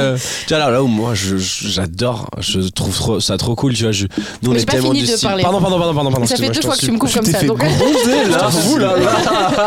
tu 0.48 0.54
vois, 0.54 0.58
là, 0.60 0.70
là 0.72 0.82
où 0.84 0.88
moi 0.88 1.14
je- 1.14 1.38
j'adore, 1.38 2.30
je, 2.40 2.60
trouve 2.70 2.96
trop- 2.96 3.20
ça 3.20 3.38
trop 3.38 3.56
cool, 3.56 3.74
tu 3.74 3.84
vois. 3.84 3.92
Je, 3.92 4.08
nous, 4.42 4.52
on 4.52 4.56
est 4.56 4.66
pas 4.66 4.74
tellement 4.74 4.90
fini 4.92 5.02
du 5.04 5.12
de 5.12 5.16
style- 5.18 5.28
parler. 5.28 5.44
Pardon, 5.44 5.62
pardon, 5.62 5.78
pardon, 5.78 5.94
pardon, 5.94 6.12
pardon. 6.12 6.26
ça 6.26 6.36
fait 6.38 6.50
deux 6.50 6.62
fois 6.62 6.76
que 6.76 6.80
tu 6.82 6.92
me 6.92 6.98
coupes 6.98 7.14
comme 7.14 7.26
ça. 7.26 7.44
donc- 7.44 7.62
là, 7.62 8.48
vous 8.50 8.78
là, 8.78 8.96
là. 8.98 9.67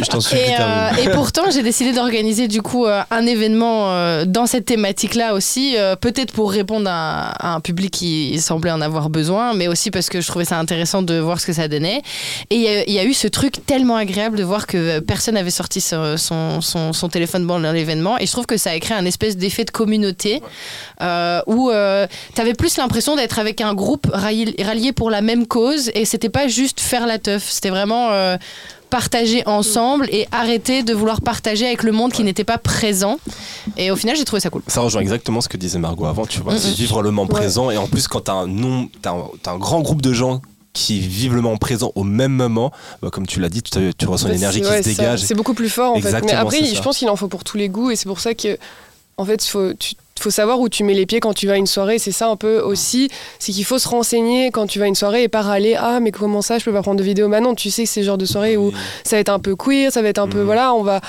Je 0.00 0.08
t'en 0.08 0.20
supplie, 0.20 0.40
Et, 0.40 0.54
euh, 0.60 0.90
et 1.02 1.08
pourtant, 1.10 1.42
j'ai 1.52 1.62
décidé 1.62 1.92
d'organiser 1.92 2.48
du 2.48 2.62
coup 2.62 2.86
euh, 2.86 3.02
un 3.10 3.26
événement 3.26 3.90
euh, 3.90 4.24
dans 4.26 4.46
cette 4.46 4.64
thématique-là 4.66 5.34
aussi, 5.34 5.76
peut-être 6.00 6.32
pour 6.32 6.50
répondre 6.52 6.88
à, 6.90 7.30
à 7.30 7.54
un 7.54 7.60
public 7.60 7.90
qui 7.92 8.40
semblait 8.40 8.70
en 8.70 8.80
avoir 8.80 9.10
besoin, 9.10 9.54
mais 9.54 9.68
aussi 9.68 9.90
parce 9.90 10.08
que 10.08 10.20
je 10.20 10.26
trouvais 10.26 10.44
ça 10.44 10.58
intéressant 10.58 11.02
de 11.02 11.18
voir 11.18 11.40
ce 11.40 11.46
que 11.46 11.52
ça 11.52 11.68
donnait. 11.68 12.02
Et 12.50 12.56
il 12.56 12.60
y 12.62 12.68
a- 12.68 12.84
il 12.86 12.92
y, 12.92 12.98
a 12.98 13.04
eu 13.04 13.14
ce 13.14 13.28
truc 13.28 13.64
tellement 13.66 13.96
agréable 13.96 14.36
de 14.36 14.42
voir 14.44 14.66
que 14.66 15.00
personne 15.00 15.34
n'avait 15.34 15.50
sorti 15.50 15.80
son, 15.80 16.16
son, 16.16 16.60
son- 16.60 16.92
son 16.92 17.08
téléphone 17.08 17.46
dans 17.46 17.58
l'événement, 17.58 18.18
et 18.18 18.26
je 18.26 18.32
trouve 18.32 18.46
que 18.46 18.56
ça 18.56 18.70
a 18.70 18.78
créé 18.78 18.96
un 18.96 19.04
espèce 19.06 19.36
d'effet 19.36 19.64
de 19.64 19.70
communauté 19.70 20.42
euh, 21.02 21.40
où 21.46 21.70
tu 22.34 22.40
avais 22.40 22.54
plus 22.54 22.76
l'impression 22.76 23.16
d'être 23.16 23.38
avec 23.38 23.60
un 23.60 23.74
groupe 23.74 24.06
rallié, 24.12 24.54
rallié 24.62 24.92
pour 24.92 25.10
la 25.10 25.20
même 25.20 25.46
cause, 25.46 25.90
et 25.94 26.04
c'était 26.04 26.28
pas 26.28 26.48
juste 26.48 26.80
faire 26.80 27.06
la 27.06 27.18
teuf, 27.18 27.44
c'était 27.48 27.70
vraiment 27.70 28.08
euh, 28.12 28.36
partager 28.94 29.42
ensemble 29.46 30.08
et 30.12 30.28
arrêter 30.30 30.84
de 30.84 30.94
vouloir 30.94 31.20
partager 31.20 31.66
avec 31.66 31.82
le 31.82 31.90
monde 31.90 32.12
qui 32.12 32.22
n'était 32.22 32.44
pas 32.44 32.58
présent. 32.58 33.18
Et 33.76 33.90
au 33.90 33.96
final, 33.96 34.14
j'ai 34.14 34.24
trouvé 34.24 34.38
ça 34.38 34.50
cool. 34.50 34.62
Ça 34.68 34.82
rejoint 34.82 35.00
exactement 35.00 35.40
ce 35.40 35.48
que 35.48 35.56
disait 35.56 35.80
Margot 35.80 36.06
avant, 36.06 36.26
tu 36.26 36.38
vois. 36.38 36.56
C'est 36.56 36.70
vivre 36.70 37.02
le 37.02 37.10
moment 37.10 37.24
Ouais. 37.28 37.40
présent. 37.40 37.72
Et 37.72 37.76
en 37.76 37.88
plus, 37.88 38.06
quand 38.06 38.20
t'as 38.20 38.34
un, 38.34 38.46
nom, 38.46 38.88
t'as 39.02 39.12
un, 39.50 39.58
grand 39.58 39.80
groupe 39.80 40.00
de 40.00 40.12
gens 40.12 40.42
qui 40.74 41.00
vivent 41.00 41.34
le 41.34 41.40
moment 41.40 41.56
présent 41.56 41.90
au 41.96 42.04
même 42.04 42.30
moment, 42.32 42.70
bah, 43.02 43.08
comme 43.10 43.26
tu 43.26 43.40
l'as 43.40 43.48
dit, 43.48 43.62
tu, 43.62 43.92
tu 43.98 44.06
ressens 44.06 44.28
Bah, 44.28 44.32
l'énergie 44.32 44.60
qui 44.60 44.68
ouais, 44.68 44.80
se 44.80 44.88
dégage. 44.90 45.22
C'est 45.22 45.34
beaucoup 45.34 45.54
plus 45.54 45.70
fort 45.70 45.94
en 45.96 46.00
fait. 46.00 46.12
Mais 46.22 46.32
après, 46.32 46.64
je 46.64 46.80
pense 46.80 46.98
qu'il 46.98 47.08
en 47.08 47.16
faut 47.16 47.26
pour 47.26 47.42
tous 47.42 47.56
les 47.56 47.68
goûts 47.68 47.90
et 47.90 47.96
c'est 47.96 48.06
pour 48.06 48.20
ça 48.20 48.34
que, 48.34 48.56
en 49.16 49.24
fait, 49.24 49.42
faut, 49.42 49.72
tu, 49.74 49.96
faut 50.22 50.30
savoir 50.30 50.60
où 50.60 50.68
tu 50.68 50.84
mets 50.84 50.94
les 50.94 51.06
pieds 51.06 51.20
quand 51.20 51.34
tu 51.34 51.46
vas 51.46 51.54
à 51.54 51.56
une 51.56 51.66
soirée. 51.66 51.98
C'est 51.98 52.12
ça 52.12 52.28
un 52.28 52.36
peu 52.36 52.60
aussi, 52.60 53.08
c'est 53.38 53.52
qu'il 53.52 53.64
faut 53.64 53.78
se 53.78 53.88
renseigner 53.88 54.50
quand 54.50 54.66
tu 54.66 54.78
vas 54.78 54.84
à 54.84 54.88
une 54.88 54.94
soirée 54.94 55.24
et 55.24 55.28
pas 55.28 55.42
râler. 55.42 55.76
Ah, 55.78 55.98
mais 56.00 56.12
comment 56.12 56.40
ça, 56.42 56.58
je 56.58 56.64
peux 56.64 56.72
pas 56.72 56.82
prendre 56.82 56.98
de 56.98 57.04
vidéo? 57.04 57.28
Bah 57.28 57.40
non, 57.40 57.54
tu 57.54 57.70
sais 57.70 57.84
que 57.84 57.88
c'est 57.88 58.00
le 58.00 58.06
genre 58.06 58.18
de 58.18 58.24
soirée 58.26 58.56
où 58.56 58.72
ça 59.04 59.16
va 59.16 59.20
être 59.20 59.28
un 59.28 59.40
peu 59.40 59.56
queer, 59.56 59.90
ça 59.92 60.02
va 60.02 60.08
être 60.08 60.18
un 60.18 60.28
peu 60.28 60.38
Mhm. 60.38 60.44
voilà, 60.44 60.74
on 60.74 60.82
va 60.82 61.00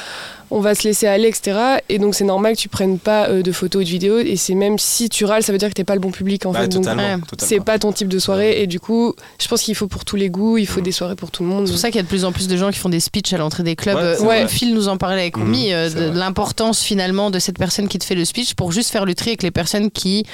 on 0.52 0.60
va 0.60 0.76
se 0.76 0.84
laisser 0.88 1.08
aller, 1.08 1.28
etc. 1.28 1.58
Et 1.89 2.00
donc 2.00 2.16
c'est 2.16 2.24
normal 2.24 2.56
que 2.56 2.62
tu 2.62 2.70
prennes 2.70 3.00
pas 3.00 3.30
euh, 3.30 3.41
de 3.41 3.52
photos 3.52 3.82
ou 3.82 3.84
de 3.86 3.89
vidéos. 3.89 4.20
Et 4.20 4.36
c'est 4.36 4.56
même 4.56 4.78
si 4.80 5.10
tu 5.10 5.26
râles, 5.26 5.43
ça 5.43 5.52
veut 5.52 5.58
dire 5.58 5.70
que 5.70 5.74
t'es 5.74 5.84
pas 5.84 5.96
le 5.96 6.00
bon 6.02 6.12
public 6.12 6.46
en 6.46 6.52
Ouais, 6.54 6.62
fait. 6.62 6.68
Donc, 6.70 6.86
ouais. 6.86 7.16
c'est 7.39 7.60
pas 7.60 7.80
ton 7.80 7.91
type 7.91 8.08
de 8.08 8.20
soirée. 8.20 8.62
Et 8.62 8.68
du 8.68 8.80
coup, 8.80 9.14
je 9.41 9.48
pense 9.48 9.62
qu'il 9.64 9.76
faut 9.76 9.88
pour 9.88 10.06
tous 10.06 10.16
les 10.16 10.30
goûts, 10.30 10.58
il 10.58 10.68
faut 10.68 10.80
Mhm. 10.80 10.86
des 10.86 10.91
soirées 10.91 11.16
pour 11.16 11.32
tout 11.32 11.43
le 11.43 11.50
monde. 11.50 11.66
C'est 11.68 11.74
pour 11.74 11.80
ça 11.80 11.88
qu'il 11.89 11.98
y 11.98 12.00
a 12.00 12.04
de 12.04 12.08
plus 12.08 12.26
en 12.26 12.32
plus 12.32 12.48
de 12.48 12.58
gens 12.58 12.72
qui 12.72 12.80
font 12.80 12.89
des 12.89 13.00
speeches 13.00 13.34
à 13.34 13.38
l'entrée 13.38 13.64
des 13.64 13.76
clubs. 13.76 13.98
Ouais, 14.22 14.43
Euh. 14.43 14.48
Phil 14.48 14.74
nous 14.74 14.88
en 14.88 14.98
parlait 14.98 15.22
avec 15.22 15.38
Oumi, 15.38 15.68
Mhm, 15.68 15.74
euh, 15.74 16.14
l'importance 16.14 16.82
finalement 16.82 17.32
de 17.32 17.39
cette 17.39 17.58
personne 17.58 17.88
qui 17.88 17.98
te 18.00 18.06
fait 18.06 18.16
le 18.16 18.26
speech 18.26 18.54
pour 18.54 18.72
juste 18.72 18.91
faire 18.91 19.06
le 19.06 19.16
tri 19.16 19.32
avec 19.32 19.43
les 19.43 19.52
personnes 19.52 19.89
qui 19.91 20.26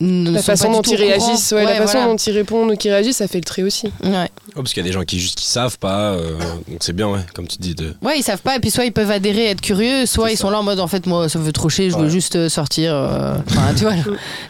la 0.00 0.42
façon 0.42 0.72
dont 0.72 0.82
ils 0.82 0.96
réagissent, 0.96 1.52
ouais, 1.52 1.64
la 1.64 1.76
façon 1.76 1.92
voilà. 1.98 2.06
dont 2.08 2.16
ils 2.16 2.32
répondent 2.32 2.70
ou 2.72 2.76
qu'ils 2.76 2.90
réagissent, 2.90 3.18
ça 3.18 3.28
fait 3.28 3.38
le 3.38 3.44
trait 3.44 3.62
aussi. 3.62 3.86
Ouais. 4.02 4.10
Ouais, 4.10 4.28
parce 4.56 4.72
qu'il 4.72 4.82
y 4.82 4.86
a 4.86 4.88
des 4.88 4.92
gens 4.92 5.02
qui 5.04 5.18
juste 5.20 5.36
qui 5.38 5.46
savent 5.46 5.78
pas, 5.78 6.12
euh, 6.12 6.38
donc 6.68 6.78
c'est 6.80 6.92
bien, 6.92 7.08
ouais, 7.08 7.20
comme 7.32 7.46
tu 7.46 7.58
dis. 7.58 7.74
De... 7.74 7.94
Ouais, 8.02 8.18
ils 8.18 8.22
savent 8.22 8.42
pas, 8.42 8.56
et 8.56 8.60
puis 8.60 8.70
soit 8.70 8.84
ils 8.84 8.92
peuvent 8.92 9.10
adhérer, 9.10 9.46
être 9.50 9.60
curieux, 9.60 10.04
soit 10.06 10.30
ils 10.32 10.36
ça. 10.36 10.42
sont 10.42 10.50
là 10.50 10.58
en 10.58 10.62
mode 10.62 10.80
en 10.80 10.88
fait, 10.88 11.06
moi 11.06 11.28
ça 11.28 11.38
me 11.38 11.44
veut 11.44 11.52
trop 11.52 11.68
chier, 11.68 11.90
je 11.90 11.96
veux 11.96 12.08
juste 12.08 12.36
euh, 12.36 12.48
sortir. 12.48 12.92
euh, 12.94 13.34
Enfin, 13.48 13.72
tu 13.76 13.84
vois, 13.84 13.94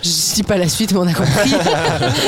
je 0.02 0.34
dis 0.34 0.42
pas 0.42 0.56
la 0.56 0.68
suite, 0.68 0.92
mais 0.92 0.98
on 0.98 1.06
a 1.06 1.12
compris. 1.12 1.52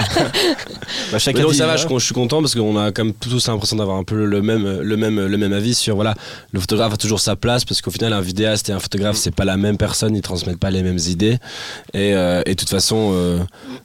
Bah, 1.11 1.19
chacun 1.19 1.43
donc 1.43 1.53
dit, 1.53 1.59
ça 1.59 1.67
va, 1.67 1.77
je, 1.77 1.87
je 1.89 1.99
suis 2.05 2.15
content 2.15 2.41
parce 2.41 2.55
qu'on 2.55 2.77
a 2.77 2.93
quand 2.93 3.05
même 3.05 3.15
tous 3.15 3.49
l'impression 3.49 3.77
d'avoir 3.77 3.97
un 3.97 4.05
peu 4.05 4.25
le 4.25 4.43
même, 4.43 4.81
le 4.81 4.97
même, 4.97 5.25
le 5.27 5.37
même 5.37 5.53
avis 5.53 5.75
sur 5.75 5.97
voilà, 5.97 6.15
le 6.53 6.61
photographe 6.61 6.95
a 6.95 6.97
toujours 6.97 7.21
sa 7.21 7.35
place 7.37 7.65
parce 7.65 7.81
qu'au 7.83 7.91
final 7.91 8.13
un 8.13 8.21
vidéaste 8.21 8.69
et 8.69 8.73
un 8.73 8.79
photographe 8.79 9.17
c'est 9.17 9.35
pas 9.35 9.45
la 9.45 9.57
même 9.57 9.77
personne, 9.79 10.15
ils 10.15 10.23
transmettent 10.23 10.59
pas 10.61 10.71
les 10.71 10.83
mêmes 10.83 10.99
idées 11.09 11.39
et, 11.95 12.15
euh, 12.15 12.43
et 12.47 12.51
de 12.51 12.55
toute 12.55 12.71
façon 12.71 13.06
euh, 13.13 13.39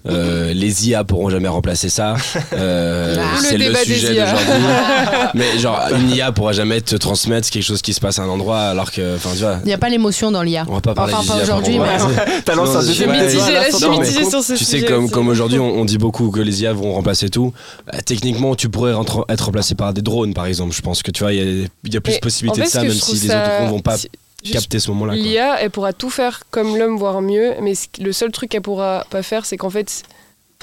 euh, 0.09 0.53
les 0.53 0.89
IA 0.89 1.03
pourront 1.03 1.29
jamais 1.29 1.47
remplacer 1.47 1.89
ça. 1.89 2.15
Euh, 2.53 3.15
c'est 3.41 3.53
Le 3.53 3.59
le, 3.59 3.65
débat 3.65 3.85
des 3.85 3.93
sujet 3.93 4.15
IA. 4.15 4.25
d'aujourd'hui. 4.31 4.53
Mais 5.35 5.57
genre 5.57 5.79
une 5.97 6.09
IA 6.11 6.31
pourra 6.31 6.51
jamais 6.51 6.81
te 6.81 6.95
transmettre 6.95 7.49
quelque 7.49 7.63
chose 7.63 7.81
qui 7.81 7.93
se 7.93 7.99
passe 8.01 8.19
à 8.19 8.23
un 8.23 8.27
endroit 8.29 8.59
alors 8.59 8.91
que 8.91 9.15
enfin 9.15 9.29
tu 9.33 9.39
vois. 9.39 9.57
Il 9.63 9.67
n'y 9.67 9.73
a 9.73 9.77
pas 9.77 9.89
l'émotion 9.89 10.31
dans 10.31 10.43
l'IA. 10.43 10.65
On 10.67 10.75
va 10.75 10.81
pas 10.81 10.93
parler 10.93 11.13
Enfin, 11.13 11.35
pas 11.37 11.43
aujourd'hui, 11.43 11.79
T'as 12.45 12.55
lancé 12.55 12.75
un 12.75 12.81
Je 12.81 12.91
suis 12.91 13.05
deuxième 13.05 14.29
sur 14.29 14.43
ce 14.43 14.53
tu 14.53 14.65
sais, 14.65 14.83
comme, 14.83 15.27
aujourd'hui, 15.29 15.59
on, 15.59 15.79
on 15.79 15.85
dit 15.85 15.97
beaucoup 15.97 16.29
que 16.31 16.39
les 16.39 16.61
IA 16.63 16.73
vont 16.73 16.93
remplacer 16.93 17.29
tout. 17.29 17.53
Bah, 17.87 17.99
techniquement, 18.05 18.55
tu 18.55 18.69
pourrais 18.69 18.93
rentre- 18.93 19.25
être 19.29 19.45
remplacé 19.45 19.75
par 19.75 19.93
des 19.93 20.01
drones, 20.01 20.33
par 20.33 20.45
exemple. 20.45 20.73
Je 20.75 20.81
pense 20.81 21.03
que 21.03 21.11
tu 21.11 21.23
vois, 21.23 21.33
il 21.33 21.37
y 21.37 21.41
a, 21.63 21.67
il 21.85 21.93
y 21.93 21.97
a 21.97 22.01
plus 22.01 22.15
de 22.15 22.19
possibilités 22.19 22.61
de 22.61 22.67
ça, 22.67 22.81
même 22.83 22.91
si 22.91 23.15
les 23.15 23.25
autres 23.27 23.57
drones 23.57 23.69
vont 23.69 23.79
pas 23.79 23.95
capter 24.43 24.79
ce 24.79 24.89
moment-là. 24.91 25.13
L'IA, 25.15 25.59
elle 25.61 25.69
pourra 25.71 25.93
tout 25.93 26.09
faire 26.09 26.43
comme 26.51 26.77
l'homme, 26.77 26.97
voire 26.97 27.21
mieux, 27.21 27.53
mais 27.61 27.73
le 27.99 28.11
seul 28.11 28.31
truc 28.31 28.49
qu'elle 28.51 28.61
pourra 28.61 29.05
pas 29.09 29.23
faire, 29.23 29.45
c'est 29.45 29.57
qu'en 29.57 29.69
fait. 29.69 30.03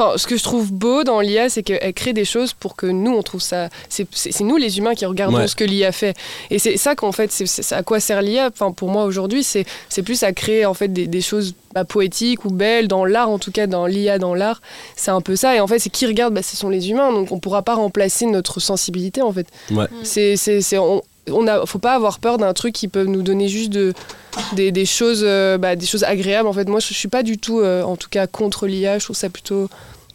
Enfin, 0.00 0.16
ce 0.16 0.28
que 0.28 0.36
je 0.36 0.44
trouve 0.44 0.70
beau 0.72 1.02
dans 1.02 1.18
l'IA, 1.18 1.48
c'est 1.48 1.64
qu'elle 1.64 1.92
crée 1.92 2.12
des 2.12 2.24
choses 2.24 2.52
pour 2.52 2.76
que 2.76 2.86
nous, 2.86 3.10
on 3.16 3.22
trouve 3.24 3.40
ça. 3.42 3.68
C'est 3.88 4.40
nous, 4.42 4.56
les 4.56 4.78
humains, 4.78 4.94
qui 4.94 5.04
regardons 5.06 5.38
Ouais. 5.38 5.48
ce 5.48 5.56
que 5.56 5.64
l'IA 5.64 5.90
fait. 5.90 6.16
Et 6.50 6.60
c'est 6.60 6.76
ça 6.76 6.94
qu'en 6.94 7.10
fait, 7.10 7.32
c'est 7.32 7.72
à 7.74 7.82
quoi 7.82 7.98
sert 7.98 8.22
l'IA 8.22 8.48
Enfin, 8.52 8.70
pour 8.70 8.90
moi 8.90 9.06
aujourd'hui, 9.06 9.42
c'est 9.42 9.66
plus 10.04 10.22
à 10.22 10.30
créer 10.32 10.66
en 10.66 10.74
fait 10.74 10.86
des, 10.86 11.08
des 11.08 11.20
choses 11.20 11.52
bah, 11.74 11.84
poétiques 11.84 12.44
ou 12.44 12.50
belles 12.50 12.86
dans 12.86 13.04
l'art, 13.04 13.28
en 13.28 13.40
tout 13.40 13.50
cas 13.50 13.66
dans 13.66 13.86
l'IA, 13.86 14.20
dans 14.20 14.36
l'art. 14.36 14.62
C'est 14.94 15.10
un 15.10 15.20
peu 15.20 15.34
ça. 15.34 15.56
Et 15.56 15.60
en 15.60 15.66
fait, 15.66 15.80
c'est 15.80 15.90
qui 15.90 16.06
regarde 16.06 16.32
bah, 16.32 16.42
Ce 16.44 16.56
sont 16.56 16.68
les 16.68 16.90
humains. 16.90 17.10
Donc, 17.12 17.32
on 17.32 17.40
pourra 17.40 17.62
pas 17.62 17.74
remplacer 17.74 18.26
notre 18.26 18.60
sensibilité, 18.60 19.20
en 19.20 19.32
fait. 19.32 19.48
Ouais. 19.72 19.86
C'est- 20.04 20.36
on, 21.32 21.46
a, 21.46 21.66
faut 21.66 21.78
pas 21.78 21.94
avoir 21.94 22.18
peur 22.18 22.38
d'un 22.38 22.52
truc 22.54 22.74
qui 22.74 22.88
peut 22.88 23.04
nous 23.04 23.22
donner 23.22 23.48
juste 23.48 23.76
euh, 23.76 25.58
bah, 25.58 25.76
des 25.76 25.86
choses 25.86 26.04
agréables. 26.04 26.48
En 26.48 26.52
fait, 26.52 26.68
moi, 26.68 26.80
je, 26.80 26.88
je 26.88 26.94
suis 26.94 27.08
pas 27.08 27.22
du 27.22 27.38
tout, 27.38 27.60
euh, 27.60 27.82
en 27.82 27.96
tout 27.96 28.08
cas, 28.08 28.26
contre 28.26 28.66
l'IA. 28.66 28.98
Je 28.98 29.04
trouve 29.04 29.16
ça 29.16 29.28
plutôt 29.28 29.68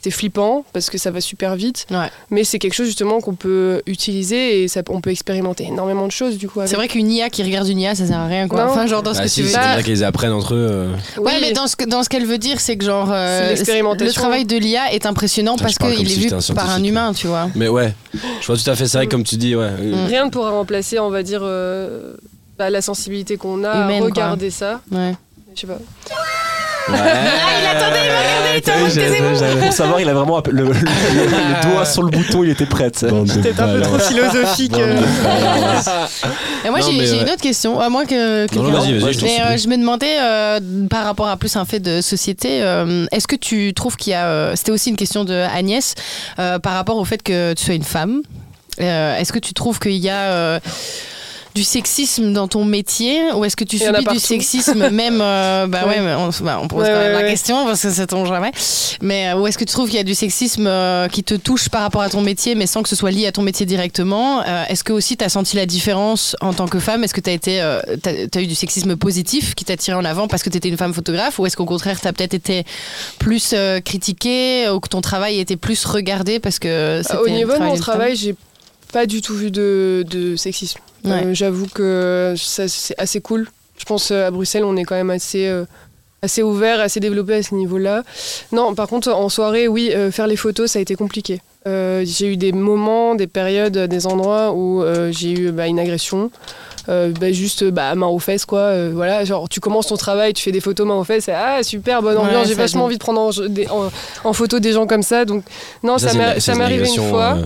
c'est 0.03 0.11
flippant 0.11 0.65
parce 0.73 0.89
que 0.89 0.97
ça 0.97 1.11
va 1.11 1.21
super 1.21 1.55
vite, 1.55 1.85
Ouais. 1.89 2.09
mais 2.29 2.43
c'est 2.43 2.59
quelque 2.59 2.73
chose 2.73 2.88
justement 2.88 3.21
qu'on 3.21 3.35
peut 3.35 3.81
utiliser 3.88 4.63
et 4.63 4.67
ça, 4.67 4.81
on 4.89 4.99
peut 4.99 5.11
expérimenter 5.11 5.63
énormément 5.65 6.05
de 6.07 6.11
choses 6.11 6.38
du 6.38 6.49
coup. 6.49 6.59
avec. 6.59 6.69
C'est 6.69 6.75
vrai 6.75 6.88
qu'une 6.89 7.09
IA 7.09 7.30
qui 7.30 7.41
regarde 7.43 7.67
une 7.69 7.80
IA, 7.80 7.95
ça 7.95 8.05
sert 8.05 8.17
à 8.19 8.25
rien 8.27 8.47
quoi. 8.49 8.65
Non. 8.65 8.71
Enfin, 8.71 8.85
genre 8.85 9.01
dans 9.01 9.13
ce 9.13 9.19
Bah 9.19 9.23
que 9.23 9.30
si, 9.30 9.35
tu 9.35 9.41
veux 9.43 9.47
c'est 9.53 9.59
dire. 9.59 9.73
vrai 9.73 9.84
qu'ils 9.84 10.03
apprennent 10.03 10.34
entre 10.34 10.55
eux. 10.55 10.67
euh. 10.69 10.91
Ouais, 11.17 11.31
Oui. 11.35 11.38
mais 11.41 11.51
dans 11.53 11.67
ce, 11.67 11.75
que- 11.77 11.85
dans 11.85 12.03
ce 12.03 12.09
qu'elle 12.09 12.25
veut 12.25 12.38
dire, 12.38 12.59
c'est 12.59 12.75
que 12.77 12.84
genre. 12.85 13.09
euh, 13.11 13.41
C'est 13.43 13.49
l'expérimentation. 13.55 14.05
Le 14.07 14.13
travail 14.13 14.45
de 14.45 14.57
l'IA 14.57 14.91
est 14.93 15.05
impressionnant 15.05 15.55
parce 15.57 15.77
qu'il 15.77 15.88
comme 15.95 16.05
est 16.05 16.09
si 16.09 16.19
vu 16.27 16.30
par 16.53 16.69
un 16.69 16.84
humain, 16.84 17.13
tu 17.13 17.27
vois. 17.27 17.47
Mais 17.55 17.67
ouais, 17.69 17.93
je 18.41 18.45
vois 18.47 18.57
tout 18.57 18.69
à 18.69 18.75
fait 18.75 18.88
ça. 18.88 19.05
Comme 19.05 19.23
tu 19.23 19.38
dis, 19.38 19.55
ouais. 19.55 19.63
euh, 19.63 20.03
Mm. 20.03 20.07
Rien 20.07 20.25
ne 20.25 20.30
pourra 20.30 20.49
remplacer, 20.51 20.99
on 20.99 21.09
va 21.09 21.23
dire, 21.23 21.41
euh, 21.43 22.13
bah, 22.57 22.69
la 22.69 22.81
sensibilité 22.81 23.38
qu'on 23.38 23.63
a 23.63 23.84
Humaine, 23.85 23.95
à 23.97 23.99
quoi. 23.99 24.07
regarder 24.09 24.49
ça. 24.49 24.81
Ouais. 24.91 25.13
Je 25.55 25.61
sais 25.61 25.67
pas. 25.67 25.80
Ouais. 26.89 26.97
Ah, 26.99 27.60
il 27.61 27.77
attendait, 27.77 27.99
il 28.05 28.11
m'a 28.11 28.19
regardé, 28.19 28.49
il 28.53 28.57
était 28.57 28.72
en 28.73 28.80
mode, 28.80 28.91
taisez-vous. 28.93 29.60
Pour 29.61 29.73
savoir, 29.73 29.99
il 30.01 30.10
a 30.10 30.14
vraiment 30.14 30.38
app- 30.38 30.47
le, 30.47 30.64
le- 30.65 30.72
le- 30.73 30.73
le 30.73 31.72
doigt 31.72 31.85
sur 31.85 32.03
le 32.03 32.10
bouton, 32.10 32.43
il 32.43 32.49
était 32.49 32.65
prêt. 32.65 32.91
tu 32.91 32.99
sais. 32.99 33.07
Peut-être 33.07 33.61
un 33.61 33.73
peu 33.76 33.81
trop 33.81 33.99
philosophique. 33.99 34.73
euh. 34.77 34.99
Et 36.65 36.69
moi, 36.69 36.80
Non, 36.80 36.85
j'ai 36.88 36.97
mais 36.97 37.05
j'ai 37.05 37.11
ouais. 37.18 37.22
une 37.23 37.30
autre 37.30 37.41
question, 37.41 37.80
à 37.80 37.89
moins 37.89 38.05
que. 38.05 38.47
que 38.47 38.55
Non, 38.55 38.64
non, 38.64 38.69
quelqu'un- 38.72 38.80
vas-y, 38.81 38.99
vas-y, 38.99 39.14
je 39.14 39.19
t'en 39.19 39.26
Mais 39.26 39.39
euh, 39.41 39.43
supplie. 39.57 39.64
je 39.64 39.68
me 39.69 39.77
demandais, 39.77 40.15
euh, 40.19 40.60
par 40.89 41.05
rapport 41.05 41.27
à 41.27 41.38
plus 41.38 41.55
un 41.55 41.65
fait 41.65 41.80
de 41.80 42.01
société, 42.01 42.61
euh, 42.64 43.05
est-ce 43.11 43.27
que 43.27 43.35
tu 43.35 43.73
trouves 43.73 43.95
qu'il 43.95 44.11
y 44.11 44.15
a. 44.15 44.26
euh, 44.26 44.53
C'était 44.55 44.72
aussi 44.72 44.89
une 44.89 44.95
question 44.97 45.23
de 45.23 45.34
Agnès, 45.34 45.95
euh, 46.39 46.60
par 46.60 46.73
rapport 46.73 46.97
au 46.97 47.05
fait 47.05 47.22
que 47.23 47.53
tu 47.53 47.64
sois 47.65 47.76
une 47.76 47.84
femme. 47.84 48.22
Euh, 48.81 49.18
est-ce 49.18 49.31
que 49.31 49.39
tu 49.39 49.53
trouves 49.53 49.80
qu'il 49.80 49.91
y 49.93 50.10
a. 50.10 50.15
euh, 50.31 50.60
du 51.55 51.63
sexisme 51.63 52.34
dans 52.34 52.47
ton 52.47 52.65
métier 52.65 53.31
ou 53.35 53.45
est-ce 53.45 53.55
que 53.55 53.63
tu 53.63 53.77
subis 53.77 54.05
du 54.05 54.19
sexisme 54.19 54.89
même 54.91 55.19
euh, 55.21 55.67
bah 55.67 55.84
ouais, 55.85 55.93
Ouais. 55.93 55.99
mais 56.01 56.13
on, 56.15 56.30
bah, 56.43 56.59
on 56.61 56.67
pose 56.67 56.84
Ouais, 56.84 56.89
quand 56.91 56.99
même 56.99 57.15
ouais, 57.15 57.21
la 57.23 57.30
question 57.30 57.65
parce 57.65 57.81
que 57.81 57.91
ça 57.91 58.07
tombe 58.07 58.25
jamais. 58.27 58.51
Mais 59.01 59.30
euh, 59.30 59.35
où 59.39 59.45
est-ce 59.47 59.57
que 59.57 59.63
tu 59.63 59.71
trouves 59.73 59.88
qu'il 59.88 59.97
y 59.97 60.01
a 60.01 60.03
du 60.03 60.15
sexisme 60.15 60.65
euh, 60.67 61.07
qui 61.07 61.23
te 61.23 61.35
touche 61.35 61.69
par 61.69 61.81
rapport 61.81 62.01
à 62.01 62.09
ton 62.09 62.21
métier 62.21 62.55
mais 62.55 62.65
sans 62.65 62.81
que 62.81 62.89
ce 62.89 62.95
soit 62.95 63.11
lié 63.11 63.27
à 63.27 63.31
ton 63.31 63.41
métier 63.43 63.65
directement 63.65 64.41
Euh, 64.47 64.63
est-ce 64.69 64.84
que 64.84 64.93
aussi 64.93 65.15
tu 65.17 65.23
as 65.23 65.30
senti 65.30 65.55
la 65.55 65.65
différence 65.65 66.35
en 66.41 66.53
tant 66.53 66.67
que 66.67 66.80
femme? 66.80 67.03
Est-ce 67.03 67.13
que 67.13 67.21
tu 67.21 67.30
as 67.30 67.34
été 67.34 67.61
t'as- 68.01 68.27
t'as 68.31 68.41
eu 68.41 68.47
du 68.47 68.55
sexisme 68.55 68.95
positif 68.95 69.53
qui 69.55 69.63
t'a 69.65 69.77
tiré 69.77 69.95
en 69.97 70.05
avant 70.05 70.27
parce 70.27 70.41
que 70.43 70.49
tu 70.49 70.57
étais 70.57 70.69
une 70.69 70.77
femme 70.77 70.93
photographe 70.93 71.38
ou 71.39 71.45
est-ce 71.45 71.55
qu'au 71.57 71.65
contraire 71.65 72.01
tu 72.01 72.07
as 72.07 72.13
peut-être 72.13 72.34
été 72.34 72.65
plus 73.19 73.53
critiquée 73.85 74.69
ou 74.69 74.80
que 74.80 74.89
ton 74.89 75.01
travail 75.01 75.39
était 75.39 75.55
plus 75.57 75.85
regardé 75.85 76.39
parce 76.39 76.57
que 76.59 77.01
Au 77.23 77.30
niveau 77.30 77.53
de 77.53 77.59
mon 77.63 77.75
travail, 77.75 78.15
j'ai 78.15 78.35
pas 78.94 79.06
du 79.06 79.22
tout 79.22 79.36
vu 79.36 79.52
de, 79.52 80.06
de 80.10 80.36
sexisme. 80.38 80.80
Ouais. 81.03 81.26
Euh, 81.26 81.34
J'avoue 81.34 81.68
que 81.68 82.34
ça, 82.38 82.68
c'est 82.70 82.95
assez 82.98 83.20
cool. 83.20 83.48
Je 83.78 83.84
pense 83.86 84.11
euh, 84.11 84.28
à 84.28 84.32
Bruxelles, 84.32 84.64
on 84.64 84.78
est 84.78 84.84
quand 84.86 84.95
même 84.95 85.10
assez, 85.10 85.48
euh, 85.48 85.65
assez 86.22 86.41
ouvert, 86.44 86.80
assez 86.80 86.99
développé 87.02 87.34
à 87.34 87.44
ce 87.44 87.56
niveau-là. 87.56 88.03
Non, 88.53 88.74
par 88.76 88.88
contre, 88.88 89.11
en 89.11 89.28
soirée, 89.30 89.68
oui, 89.68 89.91
euh, 89.94 90.11
faire 90.11 90.28
les 90.28 90.38
photos, 90.38 90.72
ça 90.72 90.80
a 90.80 90.82
été 90.82 90.95
compliqué. 90.95 91.41
Euh, 91.68 92.03
j'ai 92.06 92.28
eu 92.28 92.38
des 92.38 92.52
moments, 92.52 93.15
des 93.15 93.28
périodes, 93.28 93.78
des 93.78 94.06
endroits 94.07 94.52
où 94.53 94.84
euh, 94.84 95.11
j'ai 95.11 95.32
eu 95.32 95.52
bah, 95.52 95.68
une 95.68 95.80
agression. 95.80 96.30
Euh, 96.90 97.11
bah, 97.20 97.32
juste 97.32 97.64
bah, 97.64 97.95
main 97.95 98.07
aux 98.07 98.20
fesses 98.20 98.44
quoi 98.45 98.60
Euh, 98.60 98.91
voilà 98.94 99.24
genre 99.24 99.48
tu 99.48 99.61
commences 99.61 99.88
ton 99.88 99.95
travail 99.95 100.34
tu 100.34 100.44
fais 100.44 100.52
des 100.52 100.60
photos 100.60 100.86
main 100.86 100.95
aux 100.95 101.06
fesses 101.06 101.30
et, 101.30 101.32
ah 101.32 101.64
super 101.64 102.02
bonne 102.02 102.18
Ouais, 102.18 102.24
ambiance 102.26 102.45
j'ai 102.49 102.56
ça 102.56 102.60
vachement 102.64 102.84
envie 102.84 102.98
de 102.98 102.99
prendre 102.99 103.22
en, 103.22 103.30
des- 103.48 103.70
en- 103.70 103.90
en 104.26 104.34
photo 104.34 104.60
des 104.60 104.74
gens 104.74 104.86
comme 104.86 105.02
ça 105.02 105.24
donc 105.24 105.45
non 105.82 105.98
ça, 105.98 106.10
ça 106.41 106.56
m'est 106.56 106.64
arrivé 106.65 106.90
une 106.94 107.07
fois 107.10 107.38
euh, 107.38 107.44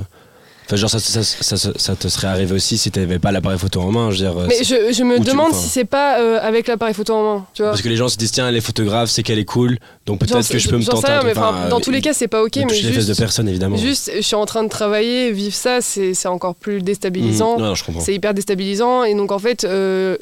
Enfin, 0.68 0.76
genre, 0.76 0.90
ça, 0.90 1.00
ça, 1.00 1.24
ça, 1.24 1.56
ça- 1.56 1.72
ça 1.78 1.96
te 1.96 2.10
serait 2.10 2.28
arrivé 2.28 2.54
aussi 2.54 2.78
si 2.78 2.92
t'avais 2.92 3.20
pas 3.20 3.32
l'appareil 3.32 3.58
photo 3.58 3.80
en 3.80 3.90
main. 3.92 4.12
Je 4.12 4.24
veux 4.26 4.30
dire, 4.30 4.38
euh, 4.38 4.46
Mais 4.50 4.64
je, 4.66 4.92
je 4.94 5.04
me 5.04 5.18
tu- 5.18 5.24
demande 5.24 5.54
si 5.54 5.70
c'est 5.70 5.86
pas 5.86 6.20
euh, 6.20 6.40
avec 6.42 6.68
l'appareil 6.68 6.94
photo 6.94 7.14
en 7.14 7.24
main, 7.24 7.46
tu 7.54 7.62
vois. 7.62 7.72
Parce 7.72 7.82
que 7.82 7.88
les 7.88 7.96
gens 7.96 8.10
se 8.10 8.18
disent, 8.18 8.32
tiens, 8.34 8.50
elle 8.50 8.56
est 8.58 8.62
photographe, 8.62 9.10
c'est 9.10 9.24
qu'elle 9.24 9.40
est 9.40 9.46
cool, 9.46 9.78
donc 10.06 10.20
peut-être 10.20 10.48
que 10.50 10.58
je 10.60 10.68
peux 10.70 10.78
me 10.78 10.84
tenter 10.84 11.08
rien, 11.08 11.22
un 11.22 11.24
mais 11.24 11.32
enfin, 11.38 11.70
dans 11.70 11.80
tous 11.80 11.92
les 11.92 12.02
cas, 12.02 12.12
c'est 12.14 12.28
pas 12.28 12.44
ok, 12.44 12.52
mais 12.58 12.64
toucher 12.66 12.82
les 12.88 12.92
fesses 12.94 13.06
de 13.06 13.12
juste, 13.14 13.20
personne, 13.22 13.48
évidemment. 13.48 13.78
juste, 13.78 14.12
je 14.14 14.22
suis 14.22 14.36
en 14.36 14.46
train 14.46 14.64
de 14.64 14.70
travailler, 14.70 15.32
vivre 15.32 15.56
ça, 15.56 15.80
c'est 15.82 16.14
encore 16.28 16.56
plus 16.56 16.82
déstabilisant. 16.82 17.58
Non, 17.58 17.68
non, 17.68 17.76
je 17.76 17.86
comprends. 17.86 18.02
C'est 18.02 18.14
hyper 18.14 18.34
déstabilisant, 18.34 19.06
et 19.06 19.16
donc 19.16 19.32
en 19.32 19.40
fait, 19.40 19.64
euh, 19.64 20.18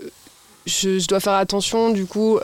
je, 0.67 0.99
je 0.99 1.07
dois 1.07 1.19
faire 1.19 1.33
attention, 1.33 1.89
du 1.89 2.05
coup. 2.05 2.37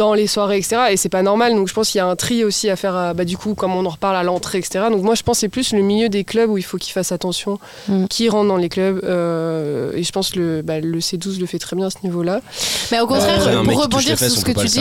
Euh, 0.00 0.04
dans 0.04 0.14
les 0.14 0.26
soirées, 0.26 0.56
etc. 0.58 0.76
Et 0.90 0.96
c'est 0.96 1.08
pas 1.10 1.22
normal. 1.22 1.54
Donc 1.54 1.68
je 1.68 1.74
pense 1.74 1.90
qu'il 1.90 1.98
y 1.98 2.02
a 2.02 2.06
un 2.06 2.16
tri 2.16 2.42
aussi 2.44 2.70
à 2.70 2.76
faire, 2.76 2.94
à- 2.96 3.14
bah, 3.14 3.24
du 3.24 3.36
coup, 3.36 3.54
comme 3.54 3.74
on 3.74 3.84
en 3.84 3.90
reparle 3.90 4.16
à 4.16 4.22
l'entrée, 4.22 4.58
etc. 4.58 4.86
Donc 4.90 5.02
moi 5.02 5.14
je 5.14 5.22
pense 5.22 5.36
que 5.36 5.40
c'est 5.40 5.48
plus 5.48 5.72
le 5.72 5.82
milieu 5.82 6.08
des 6.08 6.24
clubs 6.24 6.48
où 6.50 6.56
il 6.58 6.62
faut 6.64 6.78
qu'ils 6.78 6.92
fassent 6.92 7.12
attention, 7.12 7.58
Mm. 7.88 8.06
qui 8.06 8.28
rentre 8.28 8.48
dans 8.48 8.56
les 8.56 8.68
clubs. 8.68 9.00
euh, 9.04 9.92
et 9.94 10.02
je 10.02 10.12
pense 10.12 10.30
que 10.30 10.38
le, 10.38 10.62
bah, 10.62 10.80
le 10.80 10.98
C12 11.00 11.38
le 11.40 11.46
fait 11.46 11.58
très 11.58 11.76
bien 11.76 11.86
à 11.86 11.90
ce 11.90 11.98
niveau-là. 12.04 12.40
mais 12.90 13.00
au 13.00 13.06
contraire 13.06 13.38
mec 13.62 13.64
pour 13.74 13.82
rebondir 13.82 14.18
sur 14.18 14.30
ce 14.30 14.40
on 14.40 14.42
que 14.42 14.52
tu 14.60 14.66
dis. 14.66 14.80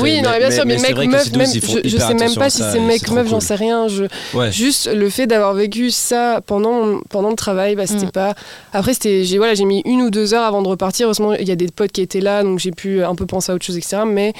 Oui, 0.00 0.20
non, 0.22 0.30
mais 0.30 0.38
bien 0.38 0.50
sûr, 0.50 0.64
mais, 0.66 0.78
c'est 0.78 0.88
mec, 0.88 0.96
vrai 0.96 1.06
que 1.06 1.10
meuf, 1.12 1.32
même, 1.32 1.46
je, 1.52 1.88
je 1.88 1.96
sais 1.96 2.14
même 2.14 2.34
pas 2.34 2.50
si 2.50 2.58
c'est 2.62 2.80
mec, 2.80 3.08
meuf, 3.10 3.26
j'en 3.28 3.38
cool. 3.38 3.42
sais 3.46 3.54
rien. 3.54 3.88
Je, 3.88 4.04
Ouais. 4.34 4.50
Juste 4.52 4.88
le 4.92 5.08
fait 5.10 5.26
d'avoir 5.26 5.54
vécu 5.54 5.90
ça 5.90 6.40
pendant, 6.46 7.00
pendant 7.10 7.30
le 7.30 7.36
travail, 7.36 7.74
bah, 7.76 7.86
c'était 7.86 8.06
Mm. 8.06 8.10
pas. 8.10 8.34
Après, 8.72 8.92
c'était, 8.94 9.24
j'ai, 9.24 9.38
voilà, 9.38 9.54
j'ai 9.54 9.64
mis 9.64 9.82
une 9.84 10.02
ou 10.02 10.10
deux 10.10 10.34
heures 10.34 10.44
avant 10.44 10.62
de 10.62 10.68
repartir. 10.68 11.06
Heureusement, 11.06 11.32
il 11.34 11.46
y 11.48 11.52
a 11.52 11.56
des 11.56 11.68
potes 11.68 11.92
qui 11.92 12.00
étaient 12.02 12.20
là, 12.20 12.42
donc 12.42 12.58
j'ai 12.58 12.70
pu 12.72 13.02
un 13.04 13.14
peu 13.14 13.26
penser 13.26 13.52
à 13.52 13.54
autre 13.54 13.64
chose, 13.64 13.76
etc. 13.76 13.98
Mais 14.06 14.28
euh, 14.28 14.32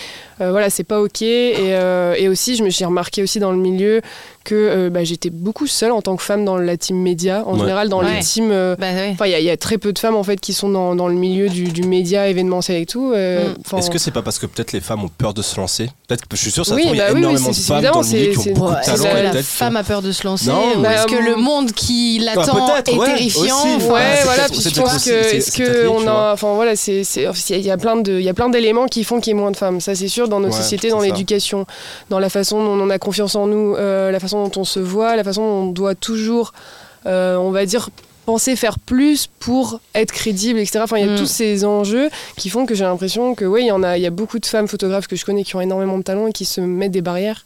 voilà, 0.50 0.70
c'est 0.70 0.84
pas 0.84 1.00
ok. 1.00 1.22
Et, 1.22 1.74
euh, 1.74 2.30
aussi, 2.30 2.56
je 2.56 2.64
me 2.64 2.70
suis 2.70 2.84
remarqué 2.84 3.22
aussi 3.22 3.38
dans 3.38 3.52
le 3.52 3.58
milieu 3.58 4.00
que 4.44 4.54
euh, 4.54 4.90
bah, 4.90 5.04
j'étais 5.04 5.30
beaucoup 5.30 5.66
seule 5.66 5.92
en 5.92 6.02
tant 6.02 6.16
que 6.16 6.22
femme 6.22 6.44
dans 6.44 6.56
la 6.56 6.76
team 6.76 6.96
média. 7.00 7.42
En 7.46 7.54
Ouais. 7.54 7.60
général, 7.60 7.88
dans 7.88 8.02
Ouais. 8.02 8.14
les 8.16 8.20
teams. 8.20 8.50
euh, 8.50 8.76
bah 8.78 8.86
il 9.26 9.30
y, 9.30 9.34
a- 9.34 9.38
il 9.40 9.44
y 9.44 9.50
a 9.50 9.56
très 9.56 9.78
peu 9.78 9.92
de 9.92 9.98
femmes 9.98 10.16
en 10.16 10.22
fait 10.24 10.40
qui 10.40 10.52
sont 10.52 10.68
dans, 10.68 10.94
dans 10.94 11.08
le 11.08 11.14
milieu 11.14 11.48
du, 11.48 11.64
du 11.64 11.82
média 11.82 12.28
événementiel 12.28 12.80
et 12.82 12.86
tout. 12.86 13.12
euh, 13.14 13.52
Mm. 13.72 13.78
Est-ce 13.78 13.90
que 13.90 13.98
c'est 13.98 14.10
pas 14.10 14.22
parce 14.22 14.38
que 14.38 14.46
peut-être 14.46 14.72
les 14.72 14.80
femmes 14.80 15.04
ont 15.04 15.08
peur 15.08 15.34
de 15.34 15.42
se 15.42 15.56
lancer 15.58 15.88
Peut-être 16.08 16.26
que 16.26 16.36
je 16.36 16.42
suis 16.42 16.50
sûr, 16.50 16.66
ça 16.66 16.74
Oui, 16.74 16.82
il 16.86 16.96
y 16.96 17.00
a 17.00 17.06
bah 17.08 17.12
oui, 17.14 17.20
énormément 17.20 17.48
de 17.50 17.54
femmes 17.54 17.76
évidemment, 17.78 18.00
dans 18.02 18.06
le 18.08 18.14
milieu 18.14 18.32
qui 18.32 18.40
c'est- 18.40 18.50
ont 18.50 18.54
beaucoup 18.54 18.72
de 18.72 18.78
est-ce 18.78 19.02
talent. 19.02 19.14
que 19.16 19.22
la 19.22 19.30
peut-être 19.30 19.44
femme 19.46 19.76
a 19.76 19.82
peur 19.84 20.02
de 20.02 20.12
se 20.12 20.24
lancer 20.26 20.48
Non, 20.48 20.62
ou 20.76 20.80
bah, 20.82 20.94
est-ce 20.94 21.06
que 21.06 21.16
hum, 21.16 21.24
le 21.24 21.36
monde 21.36 21.72
qui 21.72 22.18
l'attend 22.24 22.66
peut-être, 22.66 22.88
est 23.02 23.04
terrifiant 23.06 23.64
Ouais, 23.78 24.22
voilà, 24.24 24.48
puis 24.48 24.60
je 24.60 24.80
pense 24.80 25.04
que 25.04 25.10
est-ce 25.34 25.52
que 25.52 25.86
on 25.88 26.06
a, 26.06 26.32
enfin 26.32 26.54
voilà, 26.54 26.76
c'est, 26.76 27.02
il 27.50 27.60
y 27.60 27.70
a 27.70 27.76
plein 27.76 27.96
de, 27.96 28.12
il 28.18 28.24
y 28.24 28.28
a 28.28 28.34
plein 28.34 28.48
d'éléments 28.48 28.86
qui 28.86 29.04
font 29.04 29.20
qu'il 29.20 29.32
y 29.34 29.36
ait 29.36 29.40
moins 29.40 29.50
de 29.50 29.56
femmes. 29.56 29.80
Ça 29.80 29.94
c'est 29.94 30.08
sûr 30.08 30.28
dans 30.28 30.40
notre 30.40 30.54
Ouais, 30.56 30.62
société, 30.62 30.88
c'est 30.88 30.94
dans 30.94 31.00
l'éducation, 31.00 31.66
dans 32.10 32.18
la 32.18 32.28
façon 32.28 32.62
dont 32.62 32.80
on 32.80 32.90
a 32.90 32.98
confiance 32.98 33.34
en 33.36 33.46
nous, 33.46 33.74
la 33.76 34.18
façon 34.20 34.31
dont 34.36 34.60
on 34.60 34.64
se 34.64 34.80
voit, 34.80 35.16
la 35.16 35.24
façon 35.24 35.42
dont 35.42 35.68
on 35.68 35.72
doit 35.72 35.94
toujours, 35.94 36.52
euh, 37.06 37.36
on 37.36 37.50
va 37.50 37.64
dire 37.66 37.88
penser 38.24 38.54
faire 38.54 38.78
plus 38.78 39.28
pour 39.40 39.80
être 39.96 40.12
crédible, 40.12 40.60
etc. 40.60 40.78
Enfin, 40.84 40.98
il 40.98 41.06
y 41.06 41.08
a 41.08 41.12
Mm. 41.12 41.18
tous 41.18 41.26
ces 41.26 41.64
enjeux 41.64 42.08
qui 42.36 42.50
font 42.50 42.66
que 42.66 42.74
j'ai 42.74 42.84
l'impression 42.84 43.34
que, 43.34 43.44
oui, 43.44 43.62
il 43.62 43.66
y 43.66 43.72
en 43.72 43.82
a, 43.82 43.96
il 43.98 44.02
y 44.02 44.06
a 44.06 44.10
beaucoup 44.10 44.38
de 44.38 44.46
femmes 44.46 44.68
photographes 44.68 45.08
que 45.08 45.16
je 45.16 45.24
connais 45.24 45.42
qui 45.42 45.56
ont 45.56 45.60
énormément 45.60 45.98
de 45.98 46.04
talent 46.04 46.28
et 46.28 46.32
qui 46.32 46.44
se 46.44 46.60
mettent 46.60 46.92
des 46.92 47.02
barrières 47.02 47.44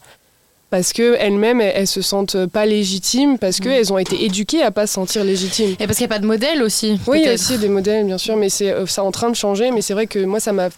parce 0.68 0.92
que 0.92 1.16
elles-mêmes, 1.18 1.60
elles, 1.62 1.72
elles 1.76 1.86
se 1.86 2.02
sentent 2.02 2.44
pas 2.46 2.66
légitimes 2.66 3.38
parce 3.38 3.58
Mm. 3.58 3.62
qu'elles 3.62 3.92
ont 3.92 3.98
été 3.98 4.24
éduquées 4.26 4.62
à 4.62 4.70
pas 4.70 4.86
se 4.86 4.92
sentir 4.94 5.24
légitimes. 5.24 5.76
Et 5.80 5.86
parce 5.86 5.96
qu'il 5.96 6.06
n'y 6.06 6.12
a 6.12 6.16
pas 6.16 6.20
de 6.20 6.26
modèle 6.26 6.62
aussi. 6.62 7.00
Oui, 7.06 7.20
il 7.22 7.24
y 7.26 7.28
a 7.30 7.34
aussi 7.34 7.56
des 7.56 7.68
modèles, 7.70 8.04
bien 8.04 8.18
sûr, 8.18 8.36
mais 8.36 8.50
c'est 8.50 8.70
euh, 8.72 8.84
ça 8.86 9.02
en 9.02 9.12
train 9.12 9.30
de 9.30 9.36
changer. 9.36 9.70
Mais 9.70 9.80
c'est 9.80 9.94
vrai 9.94 10.06
que 10.06 10.18
moi, 10.24 10.40
ça 10.40 10.52
m'a 10.52 10.68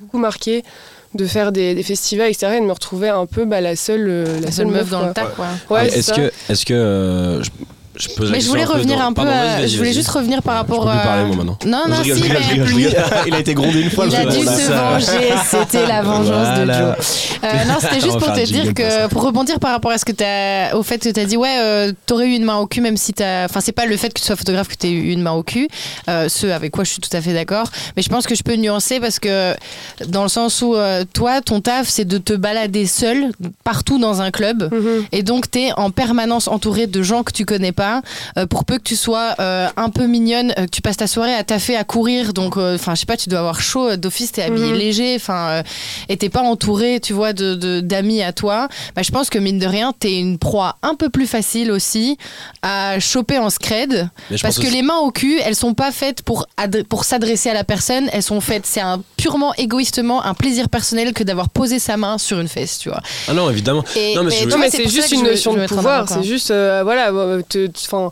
beaucoup 0.00 0.18
marqué 0.18 0.62
de 1.14 1.26
faire 1.26 1.52
des, 1.52 1.74
des 1.74 1.82
festivals, 1.82 2.28
etc., 2.30 2.54
et 2.56 2.60
de 2.60 2.66
me 2.66 2.72
retrouver 2.72 3.08
un 3.08 3.26
peu 3.26 3.44
bah, 3.44 3.60
la 3.60 3.76
seule, 3.76 4.06
euh, 4.08 4.24
la, 4.40 4.46
La 4.46 4.50
seule 4.52 4.66
meuf 4.68 4.88
dans 4.90 4.98
quoi. 5.00 5.08
le 5.08 5.14
tas, 5.14 5.26
quoi. 5.26 5.46
Ouais, 5.70 5.86
est-ce 5.88 6.12
que, 6.64 6.72
euh, 6.72 7.42
je, 7.42 7.50
je 7.96 8.08
Mais 8.30 8.40
je 8.40 8.48
voulais 8.48 8.64
peu 8.64 8.72
revenir 8.72 8.98
dans- 8.98 9.06
un 9.06 9.12
peu. 9.12 9.22
À- 9.22 9.66
Je 9.66 9.76
voulais 9.76 9.92
juste 9.92 10.08
revenir 10.08 10.42
par 10.42 10.54
Je 10.54 10.58
rapport. 10.60 10.84
peux 10.84 10.90
plus 10.90 10.98
à- 10.98 11.02
parler 11.02 11.24
moi 11.24 11.36
maintenant. 11.36 11.58
Non, 11.66 11.82
non, 11.88 11.96
Je 12.02 12.12
rigole, 12.12 12.16
si, 12.16 12.22
je 12.28 12.32
mais- 12.32 12.42
je 12.42 12.50
rigole, 12.50 12.66
je 12.68 12.74
rigole. 12.74 12.92
Il 13.26 13.34
a 13.34 13.38
été 13.38 13.54
grondé 13.54 13.80
une 13.82 13.90
fois. 13.90 14.06
Il 14.06 14.16
a 14.16 14.24
dû 14.24 14.38
se 14.46 14.72
venger, 14.72 15.34
c'était 15.48 15.86
la 15.86 16.02
vengeance 16.02 16.26
Voilà. 16.26 16.64
de 16.64 16.72
Joe. 16.72 17.38
Euh, 17.44 17.64
non, 17.66 17.74
c'était 17.80 18.00
juste 18.00 18.18
pour 18.18 18.32
te 18.32 18.44
dire 18.44 18.72
que, 18.74 19.08
pour 19.08 19.22
rebondir 19.22 19.58
par 19.60 19.72
rapport 19.72 19.90
à 19.90 19.98
ce 19.98 20.04
que 20.04 20.12
t'as, 20.12 20.74
au 20.76 20.82
fait 20.82 20.98
que 20.98 21.08
tu 21.10 21.20
as 21.20 21.24
dit, 21.24 21.36
ouais, 21.36 21.54
euh, 21.58 21.92
t'aurais 22.06 22.26
eu 22.28 22.34
une 22.34 22.44
main 22.44 22.56
au 22.56 22.66
cul, 22.66 22.80
même 22.80 22.96
si 22.96 23.12
t'as. 23.12 23.44
Enfin, 23.44 23.60
c'est 23.60 23.72
pas 23.72 23.86
le 23.86 23.96
fait 23.96 24.08
que 24.08 24.18
tu 24.20 24.24
sois 24.26 24.36
photographe 24.36 24.68
que 24.68 24.74
t'aies 24.74 24.90
eu 24.90 25.10
une 25.12 25.22
main 25.22 25.32
au 25.32 25.42
cul, 25.42 25.68
euh, 26.08 26.28
ce 26.28 26.46
avec 26.46 26.70
quoi 26.72 26.84
je 26.84 26.90
suis 26.92 27.00
tout 27.00 27.14
à 27.16 27.20
fait 27.20 27.32
d'accord. 27.34 27.66
Mais 27.96 28.02
je 28.02 28.08
pense 28.08 28.26
que 28.26 28.34
je 28.34 28.42
peux 28.42 28.54
nuancer 28.54 29.00
parce 29.00 29.18
que, 29.18 29.54
dans 30.08 30.22
le 30.22 30.28
sens 30.28 30.62
où, 30.62 30.74
euh, 30.76 31.04
toi, 31.12 31.40
ton 31.42 31.60
taf, 31.60 31.88
c'est 31.88 32.04
de 32.06 32.18
te 32.18 32.32
balader 32.32 32.86
seul 32.86 33.32
partout 33.64 33.98
dans 33.98 34.22
un 34.22 34.30
club. 34.30 34.68
Mhm. 34.72 35.04
Et 35.12 35.22
donc, 35.22 35.50
tu 35.50 35.60
es 35.60 35.72
en 35.76 35.90
permanence 35.90 36.48
entouré 36.48 36.86
de 36.86 37.02
gens 37.02 37.22
que 37.22 37.32
tu 37.32 37.44
connais 37.44 37.72
pas. 37.72 37.81
Euh, 38.38 38.46
pour 38.46 38.64
peu 38.64 38.78
que 38.78 38.82
tu 38.82 38.96
sois 38.96 39.34
euh, 39.40 39.68
un 39.76 39.90
peu 39.90 40.06
mignonne, 40.06 40.52
euh, 40.58 40.64
que 40.66 40.70
tu 40.70 40.82
passes 40.82 40.96
ta 40.96 41.06
soirée 41.06 41.34
à 41.34 41.44
taffer, 41.44 41.76
à 41.76 41.84
courir. 41.84 42.32
Donc, 42.32 42.56
euh, 42.56 42.74
enfin, 42.76 42.94
je 42.94 43.00
sais 43.00 43.06
pas, 43.06 43.16
tu 43.16 43.28
dois 43.28 43.40
avoir 43.40 43.60
chaud 43.60 43.96
d'office, 43.96 44.32
t'es 44.32 44.42
habillé 44.42 44.72
Mhm. 44.72 44.78
léger. 44.78 45.14
Enfin, 45.16 45.48
euh, 45.48 45.62
et 46.08 46.16
t'es 46.16 46.28
pas 46.28 46.42
entouré, 46.42 47.00
tu 47.00 47.12
vois, 47.12 47.32
de, 47.32 47.54
de- 47.54 47.80
d'amis 47.80 48.22
à 48.22 48.32
toi. 48.32 48.68
Bah, 48.96 49.02
je 49.02 49.10
pense 49.10 49.30
que 49.30 49.38
mine 49.38 49.58
de 49.58 49.66
rien, 49.66 49.92
t'es 49.98 50.18
une 50.18 50.38
proie 50.38 50.76
un 50.82 50.94
peu 50.94 51.08
plus 51.08 51.26
facile 51.26 51.70
aussi 51.70 52.16
à 52.62 52.98
choper 53.00 53.38
en 53.38 53.50
scred. 53.50 54.08
Parce 54.42 54.56
que 54.56 54.62
aussi- 54.62 54.70
les 54.70 54.82
mains 54.82 54.98
au 54.98 55.10
cul, 55.10 55.38
elles 55.44 55.56
sont 55.56 55.74
pas 55.74 55.92
faites 55.92 56.22
pour, 56.22 56.46
pour 56.88 57.04
s'adresser 57.04 57.50
à 57.50 57.54
la 57.54 57.64
personne. 57.64 58.08
Elles 58.12 58.22
sont 58.22 58.40
faites, 58.40 58.66
c'est 58.66 58.80
un 58.80 59.02
purement 59.16 59.54
égoïstement 59.54 60.24
un 60.24 60.34
plaisir 60.34 60.68
personnel 60.68 61.12
que 61.12 61.22
d'avoir 61.24 61.48
posé 61.48 61.78
sa 61.78 61.96
main 61.96 62.18
sur 62.18 62.38
une 62.40 62.48
fesse, 62.48 62.78
tu 62.78 62.88
vois. 62.88 63.00
Ah 63.28 63.32
non, 63.34 63.50
évidemment. 63.50 63.84
Et- 63.96 64.14
Non, 64.14 64.24
mais 64.58 64.70
c'est 64.70 64.88
juste 64.88 65.12
une 65.12 65.22
notion 65.24 65.52
de 65.54 65.58
mettre 65.60 65.72
en 65.74 65.76
pouvoir. 65.76 66.08
C'est 66.08 66.22
juste, 66.22 66.50
euh, 66.50 66.82
voilà, 66.84 67.10
te- 67.48 67.66
te- 67.72 67.80
'fin, 67.80 68.10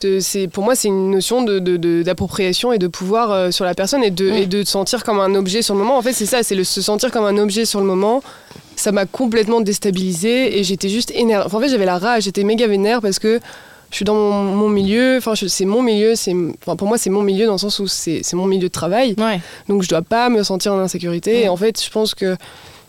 te- 0.00 0.20
c'est 0.20 0.46
pour 0.46 0.62
moi, 0.64 0.74
c'est 0.76 0.88
une 0.88 1.10
notion 1.10 1.42
de, 1.42 1.58
de- 1.58 1.76
de- 1.76 2.02
d'appropriation 2.02 2.72
et 2.72 2.78
de 2.78 2.86
pouvoir 2.86 3.32
euh, 3.32 3.50
sur 3.50 3.64
la 3.64 3.74
personne 3.74 4.04
et 4.04 4.10
de, 4.12 4.30
Mm. 4.30 4.34
et 4.34 4.46
de 4.46 4.62
te 4.62 4.68
sentir 4.68 5.02
comme 5.04 5.18
un 5.20 5.34
objet 5.34 5.62
sur 5.62 5.74
le 5.74 5.80
moment. 5.80 5.98
En 5.98 6.02
fait, 6.02 6.12
c'est 6.12 6.26
ça, 6.26 6.42
c'est 6.42 6.54
le 6.54 6.62
se 6.64 6.80
sentir 6.80 7.10
comme 7.10 7.24
un 7.24 7.38
objet 7.38 7.64
sur 7.64 7.80
le 7.80 7.86
moment. 7.86 8.22
ça 8.76 8.92
m'a 8.92 9.06
complètement 9.06 9.60
déstabilisée 9.60 10.56
et 10.56 10.62
j'étais 10.62 10.88
juste 10.88 11.10
énervée. 11.10 11.46
Enfin, 11.46 11.58
en 11.58 11.60
fait, 11.62 11.68
j'avais 11.68 11.84
la 11.84 11.98
rage, 11.98 12.22
j'étais 12.22 12.44
méga 12.44 12.68
vénère 12.68 13.00
parce 13.00 13.18
que 13.18 13.40
je 13.90 13.96
suis 13.96 14.04
dans 14.04 14.14
mon, 14.14 14.44
mon 14.54 14.68
milieu, 14.68 15.16
enfin, 15.16 15.32
c'est 15.34 15.64
mon 15.64 15.82
milieu, 15.82 16.14
c'est, 16.14 16.32
enfin, 16.62 16.76
pour 16.76 16.86
moi, 16.86 16.96
c'est 16.96 17.10
mon 17.10 17.22
milieu 17.22 17.46
dans 17.46 17.52
le 17.54 17.58
sens 17.58 17.80
où 17.80 17.88
c'est, 17.88 18.22
mon 18.34 18.46
milieu 18.46 18.68
de 18.68 18.72
travail. 18.72 19.16
Ouais. 19.18 19.40
Donc 19.68 19.82
je 19.82 19.88
dois 19.88 20.02
pas 20.02 20.28
me 20.28 20.44
sentir 20.44 20.74
en 20.74 20.78
insécurité. 20.78 21.42
Et 21.42 21.48
en 21.48 21.56
fait, 21.56 21.82
je 21.82 21.90
pense 21.90 22.14
que 22.14 22.36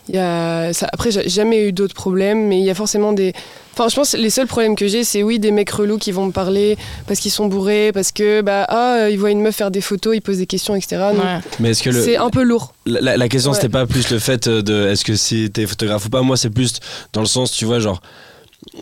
y 0.08 0.18
a 0.18 0.72
ça, 0.72 0.88
après 0.92 1.10
j'ai 1.10 1.28
jamais 1.28 1.68
eu 1.68 1.72
d'autres 1.72 1.94
problèmes, 1.94 2.48
mais 2.48 2.58
il 2.58 2.64
y 2.64 2.70
a 2.70 2.74
forcément 2.74 3.12
des. 3.12 3.32
Enfin, 3.74 3.88
je 3.88 3.94
pense 3.94 4.12
que 4.12 4.16
les 4.16 4.30
seuls 4.30 4.46
problèmes 4.48 4.74
que 4.74 4.88
j'ai, 4.88 5.04
c'est 5.04 5.22
oui 5.22 5.38
des 5.38 5.52
mecs 5.52 5.70
relous 5.70 5.98
qui 5.98 6.10
vont 6.10 6.26
me 6.26 6.32
parler 6.32 6.76
parce 7.06 7.20
qu'ils 7.20 7.30
sont 7.30 7.46
bourrés, 7.46 7.92
parce 7.94 8.10
que 8.12 8.40
bah 8.42 8.64
ah 8.68 9.08
ils 9.10 9.18
voient 9.18 9.30
une 9.30 9.40
meuf 9.40 9.54
faire 9.56 9.70
des 9.70 9.80
photos, 9.80 10.16
ils 10.16 10.20
posent 10.20 10.38
des 10.38 10.46
questions, 10.46 10.74
etc. 10.74 10.96
Donc, 11.14 11.22
Ouais. 11.24 11.38
Mais 11.60 11.70
est-ce 11.70 11.82
que 11.82 11.90
le, 11.90 12.02
C'est 12.02 12.16
un 12.16 12.30
peu 12.30 12.42
lourd. 12.42 12.74
La, 12.86 13.00
la- 13.00 13.16
la 13.16 13.28
question 13.28 13.50
Ouais. 13.52 13.56
c'était 13.56 13.68
pas 13.68 13.86
plus 13.86 14.10
le 14.10 14.18
fait 14.18 14.48
de 14.48 14.88
est-ce 14.88 15.04
que 15.04 15.14
si 15.14 15.50
t'es 15.50 15.66
photographe 15.66 16.06
ou 16.06 16.10
pas 16.10 16.22
moi 16.22 16.36
c'est 16.36 16.50
plus 16.50 16.74
dans 17.12 17.20
le 17.20 17.26
sens 17.26 17.52
tu 17.52 17.64
vois 17.64 17.78
genre 17.78 18.00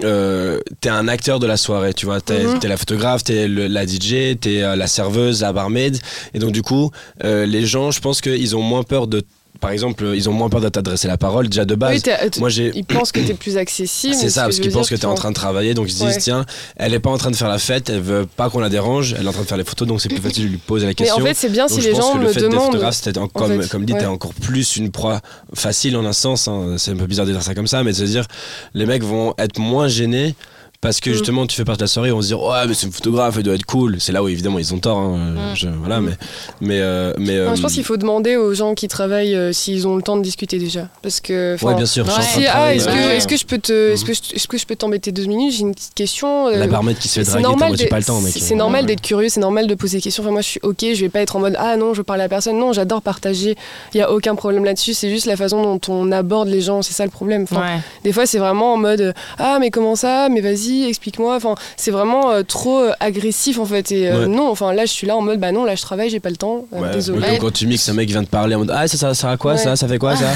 euh, 0.03 0.59
t'es 0.81 0.89
un 0.89 1.07
acteur 1.09 1.39
de 1.39 1.47
la 1.47 1.57
soirée 1.57 1.95
tu 1.95 2.05
vois 2.07 2.21
t'es 2.21 2.45
t'es 2.61 2.67
la 2.69 2.77
photographe 2.77 3.23
t'es 3.23 3.47
la 3.49 3.87
DJ 3.87 4.37
t'es 4.41 4.63
euh, 4.63 4.75
la 4.77 4.87
serveuse 4.89 5.43
la 5.43 5.53
barmaid 5.53 5.99
et 6.35 6.39
donc 6.41 6.51
du 6.51 6.63
coup 6.63 6.91
euh, 7.25 7.47
les 7.47 7.65
gens 7.65 7.91
je 7.93 8.01
pense 8.01 8.21
qu'ils 8.21 8.57
ont 8.57 8.63
moins 8.63 8.83
peur 8.83 9.07
de 9.07 9.23
par 9.61 9.71
exemple 9.71 10.05
ils 10.15 10.29
ont 10.29 10.33
moins 10.33 10.49
peur 10.49 10.61
de 10.61 10.69
t'adresser 10.69 11.09
la 11.09 11.17
parole 11.17 11.49
déjà 11.49 11.65
de 11.65 11.75
base 11.75 11.95
Oui, 11.95 12.03
t- 12.03 12.41
moi 12.41 12.49
j'ai 12.49 12.71
ils 12.75 12.85
pensent 12.85 13.13
que 13.13 13.21
t'es 13.21 13.35
plus 13.35 13.57
accessible. 13.57 14.15
c'est 14.19 14.31
ça, 14.31 14.43
parce 14.43 14.61
qu'ils 14.61 14.71
pensent 14.73 14.89
que 14.89 14.95
tu 14.95 15.03
es 15.03 15.07
en 15.07 15.15
train 15.15 15.31
de 15.31 15.35
travailler, 15.35 15.75
donc 15.75 15.89
ils 15.89 15.93
se 15.95 16.05
disent, 16.05 16.15
Ouais. 16.15 16.21
tiens, 16.21 16.47
elle 16.77 16.95
est 16.95 17.01
pas 17.01 17.11
en 17.11 17.19
train 17.19 17.31
de 17.31 17.37
faire 17.37 17.49
la 17.49 17.59
fête, 17.59 17.91
elle 17.91 18.01
veut 18.01 18.27
pas 18.27 18.51
qu'on 18.51 18.61
la 18.61 18.69
dérange, 18.69 19.15
elle 19.19 19.25
est 19.25 19.29
en 19.29 19.33
train 19.33 19.43
de 19.43 19.47
faire 19.49 19.59
les 19.59 19.65
photos, 19.65 19.87
donc 19.89 20.01
c'est 20.01 20.09
plus 20.09 20.19
facile 20.23 20.45
de 20.45 20.49
lui 20.51 20.57
poser 20.59 20.85
la 20.87 20.91
Mais 20.91 20.95
question. 20.95 21.17
en 21.17 21.27
fait, 21.27 21.35
c'est 21.35 21.49
bien 21.51 21.67
Donc 21.67 21.81
si 21.81 21.87
les 21.87 21.95
gens 21.95 22.13
que 22.15 22.19
le 22.19 22.25
me 22.25 22.33
fait 22.33 22.41
d'être 22.41 22.51
demandent. 22.51 22.93
c'était 22.93 23.19
en 23.19 23.29
comme, 23.29 23.61
fait, 23.63 23.69
comme 23.69 23.85
dit, 23.85 23.93
ouais. 23.93 23.99
t'es 24.01 24.07
encore 24.07 24.35
plus 24.35 24.77
une 24.77 24.91
proie 24.91 25.21
facile 25.55 25.97
en 25.97 26.05
un 26.05 26.13
sens. 26.13 26.49
hein. 26.49 26.77
C'est 26.79 26.93
un 26.93 26.97
peu 26.97 27.07
bizarre 27.07 27.27
de 27.27 27.33
dire 27.33 27.43
ça 27.43 27.55
comme 27.55 27.67
ça, 27.67 27.83
mais 27.83 27.93
de 27.93 27.97
se 27.97 28.05
dire, 28.05 28.27
les 28.75 28.87
mecs 28.87 29.03
vont 29.03 29.35
être 29.39 29.59
moins 29.59 29.89
gênés. 29.89 30.35
Parce 30.81 31.01
que 31.01 31.11
Mm. 31.11 31.13
justement, 31.13 31.47
tu 31.49 31.57
fais 31.57 31.65
partie 31.65 31.79
de 31.81 31.83
la 31.85 31.89
soirée, 31.89 32.13
on 32.13 32.23
se 32.23 32.29
dire, 32.29 32.41
ouais, 32.41 32.67
mais 32.69 32.73
c'est 32.73 32.87
une 32.87 32.93
photographe, 32.93 33.35
elle 33.37 33.43
doit 33.43 33.55
être 33.57 33.67
cool. 33.67 33.97
C'est 34.01 34.13
là 34.13 34.23
où 34.23 34.29
évidemment 34.29 34.61
ils 34.61 34.73
ont 34.73 34.79
tort. 34.79 34.97
hein. 34.99 35.35
Mm. 35.53 35.57
Je- 35.57 35.69
voilà, 35.69 36.01
mais. 36.01 36.13
mais, 36.61 36.79
euh, 36.81 37.13
mais 37.19 37.35
Non, 37.37 37.51
euh, 37.51 37.55
je 37.57 37.63
pense 37.63 37.73
qu'il 37.73 37.83
faut 37.83 37.97
demander 37.97 38.37
aux 38.37 38.55
gens 38.55 38.75
qui 38.75 38.87
travaillent 38.87 39.35
euh, 39.35 39.53
s'ils 39.53 39.89
ont 39.89 39.97
le 39.97 40.03
temps 40.03 40.17
de 40.17 40.23
discuter 40.23 40.59
déjà. 40.61 40.89
Parce 41.03 41.19
que. 41.19 41.55
enfin, 41.57 41.67
Ouais, 41.67 41.75
bien 41.75 41.85
sûr. 41.87 42.05
je 42.07 42.11
Ouais. 42.13 42.23
Si, 42.23 42.47
ah, 42.47 42.73
est-ce 42.75 42.85
que, 42.87 42.91
ouais. 42.93 43.17
est-ce 43.17 43.27
que 43.27 43.37
je 43.37 43.45
peux 43.45 43.59
te, 43.59 43.91
est-ce 43.93 44.05
que 44.05 44.13
je, 44.15 44.21
est-ce 44.37 44.47
que 44.47 44.57
je 44.57 44.67
peux 44.67 44.77
t'embêter 44.77 45.11
deux 45.11 45.25
minutes? 45.25 45.53
J'ai 45.55 45.63
une 45.63 45.75
petite 45.75 45.95
question. 45.95 46.47
euh, 46.47 46.57
La 46.57 46.69
barmaid 46.69 46.97
qui 46.97 47.09
se 47.09 47.15
fait 47.19 47.25
c'est 47.25 47.33
draguer, 47.33 47.43
t'as 47.43 47.49
normal, 47.49 47.89
pas 47.91 47.99
le 47.99 48.05
temps, 48.05 48.21
mec. 48.21 48.33
c'est- 48.33 48.39
c'est 48.39 48.55
normal 48.55 48.87
d'être 48.87 49.03
curieux, 49.03 49.29
c'est 49.31 49.41
normal 49.41 49.67
de 49.67 49.75
poser 49.75 49.97
des 49.99 50.03
questions. 50.03 50.23
Enfin, 50.23 50.31
moi, 50.33 50.43
je 50.43 50.47
suis 50.49 50.61
ok, 50.63 50.79
je 50.95 51.01
vais 51.01 51.09
pas 51.09 51.21
être 51.23 51.35
en 51.35 51.41
mode 51.41 51.57
ah 51.59 51.77
non, 51.77 51.93
je 51.93 51.99
veux 51.99 52.05
parler 52.05 52.23
à 52.23 52.29
personne. 52.29 52.57
Non, 52.57 52.73
j'adore 52.73 53.03
partager. 53.03 53.57
Il 53.95 53.99
y 53.99 54.01
a 54.01 54.13
aucun 54.13 54.37
problème 54.37 54.65
là-dessus. 54.65 54.95
C'est 54.95 55.11
juste 55.11 55.27
la 55.27 55.37
façon 55.37 55.61
dont 55.61 55.81
on 55.93 56.13
aborde 56.13 56.47
les 56.49 56.61
gens. 56.61 56.83
C'est 56.83 56.95
ça 56.95 57.05
le 57.05 57.11
problème. 57.11 57.43
Enfin, 57.51 57.61
Ouais. 57.63 57.81
Des 58.05 58.13
fois, 58.13 58.27
c'est 58.27 58.39
vraiment 58.39 58.75
en 58.75 58.77
mode 58.77 59.13
ah 59.39 59.59
mais 59.61 59.71
comment 59.71 59.97
ça? 59.97 60.29
Mais 60.31 60.41
vas-y, 60.41 60.68
explique-moi. 60.89 61.37
Enfin, 61.37 61.55
c'est 61.77 61.91
vraiment 61.91 62.31
euh, 62.31 62.43
trop 62.43 62.81
euh, 62.81 62.93
agressif 63.01 63.59
en 63.59 63.65
fait. 63.65 63.93
Et 63.93 64.09
euh, 64.11 64.21
Ouais. 64.21 64.27
non, 64.27 64.51
enfin 64.51 64.73
là, 64.73 64.85
je 64.87 64.91
suis 64.93 65.07
là 65.07 65.17
en 65.17 65.21
mode 65.23 65.39
bah 65.41 65.53
non, 65.53 65.65
là, 65.65 65.75
je 65.75 65.83
travaille, 65.83 66.11
j'ai 66.11 66.21
pas 66.21 66.31
le 66.31 66.37
temps. 66.37 66.67
euh, 66.75 66.81
Ouais, 66.81 66.91
désolé. 66.93 67.39
quand 67.41 67.53
tu 67.53 67.67
mixes, 67.67 67.89
un 67.89 67.93
mec 67.95 68.09
vient 68.09 68.25
te 68.25 68.29
parler 68.31 68.55
en 68.55 68.59
mode 68.61 68.73
Ah, 68.75 68.87
ça, 68.89 68.97
ça 68.97 69.15
sert 69.15 69.31
à 69.31 69.37
quoi 69.37 69.53
Ouais. 69.53 69.59
ça 69.59 69.77
Ça 69.77 69.87
fait 69.89 69.99
quoi 69.99 70.17
ça 70.17 70.27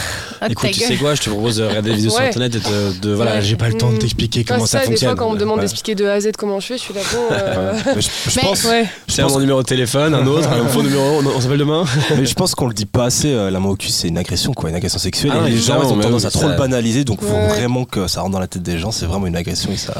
Ah, 0.40 0.46
Écoute, 0.50 0.70
ta 0.70 0.74
tu 0.74 0.80
sais 0.80 0.96
quoi 0.96 1.14
Je 1.14 1.22
te 1.22 1.30
propose 1.30 1.56
de 1.56 1.64
regarder 1.64 1.90
des 1.90 1.96
vidéos 1.96 2.10
sur 2.10 2.20
internet 2.20 2.54
et 2.54 2.58
de, 2.58 2.98
de- 3.08 3.14
voilà, 3.14 3.40
j'ai 3.40 3.56
pas 3.56 3.68
le 3.68 3.74
temps 3.74 3.90
de 3.90 3.96
Mm. 3.96 3.98
t'expliquer 3.98 4.44
comment 4.44 4.66
ça, 4.66 4.80
Des 4.80 4.86
fonctionne. 4.86 5.10
fois, 5.10 5.16
quand 5.18 5.28
on 5.30 5.34
me 5.34 5.38
demande 5.38 5.56
Ouais. 5.56 5.62
d'expliquer 5.62 5.94
de 5.94 6.06
A 6.06 6.12
à 6.14 6.20
Z 6.20 6.30
comment 6.38 6.60
je 6.60 6.66
fais, 6.66 6.76
je 6.78 6.82
suis 6.82 6.94
là 6.94 7.00
bon. 7.12 7.18
euh, 7.32 7.74
je, 7.96 8.00
je 8.00 8.36
Mais- 8.36 8.42
pense. 8.42 8.66
C'est 9.08 9.22
mon 9.22 9.38
numéro 9.40 9.62
de 9.62 9.66
téléphone, 9.66 10.14
un 10.14 10.26
autre, 10.26 10.48
un 10.48 10.66
faux 10.68 10.82
numéro, 10.82 11.20
on, 11.22 11.26
on 11.36 11.40
s'appelle 11.40 11.58
demain 11.58 11.84
mais 12.16 12.24
je 12.26 12.34
pense 12.34 12.54
qu'on 12.54 12.66
le 12.68 12.74
dit 12.74 12.86
pas 12.86 13.04
assez. 13.04 13.32
la 13.32 13.60
main 13.60 13.68
au 13.68 13.76
cul, 13.76 13.88
c'est 13.88 14.08
une 14.08 14.18
agression, 14.18 14.52
quoi, 14.54 14.70
une 14.70 14.76
agression 14.76 14.98
sexuelle. 14.98 15.32
Ah, 15.34 15.46
et 15.48 15.50
les 15.50 15.58
gens, 15.58 15.80
ont 15.82 15.96
tendance 15.98 16.24
à 16.24 16.30
trop 16.30 16.42
ça- 16.42 16.48
le 16.48 16.56
banaliser, 16.56 17.04
donc 17.04 17.20
faut 17.20 17.26
vraiment 17.48 17.84
que 17.84 18.06
ça 18.06 18.20
rentre 18.20 18.32
dans 18.32 18.38
la 18.40 18.46
tête 18.46 18.62
des 18.62 18.78
gens. 18.78 18.90
C'est 18.90 19.06
vraiment 19.06 19.26
une 19.26 19.36
agression 19.36 19.70
et 19.72 19.76
ça, 19.76 19.92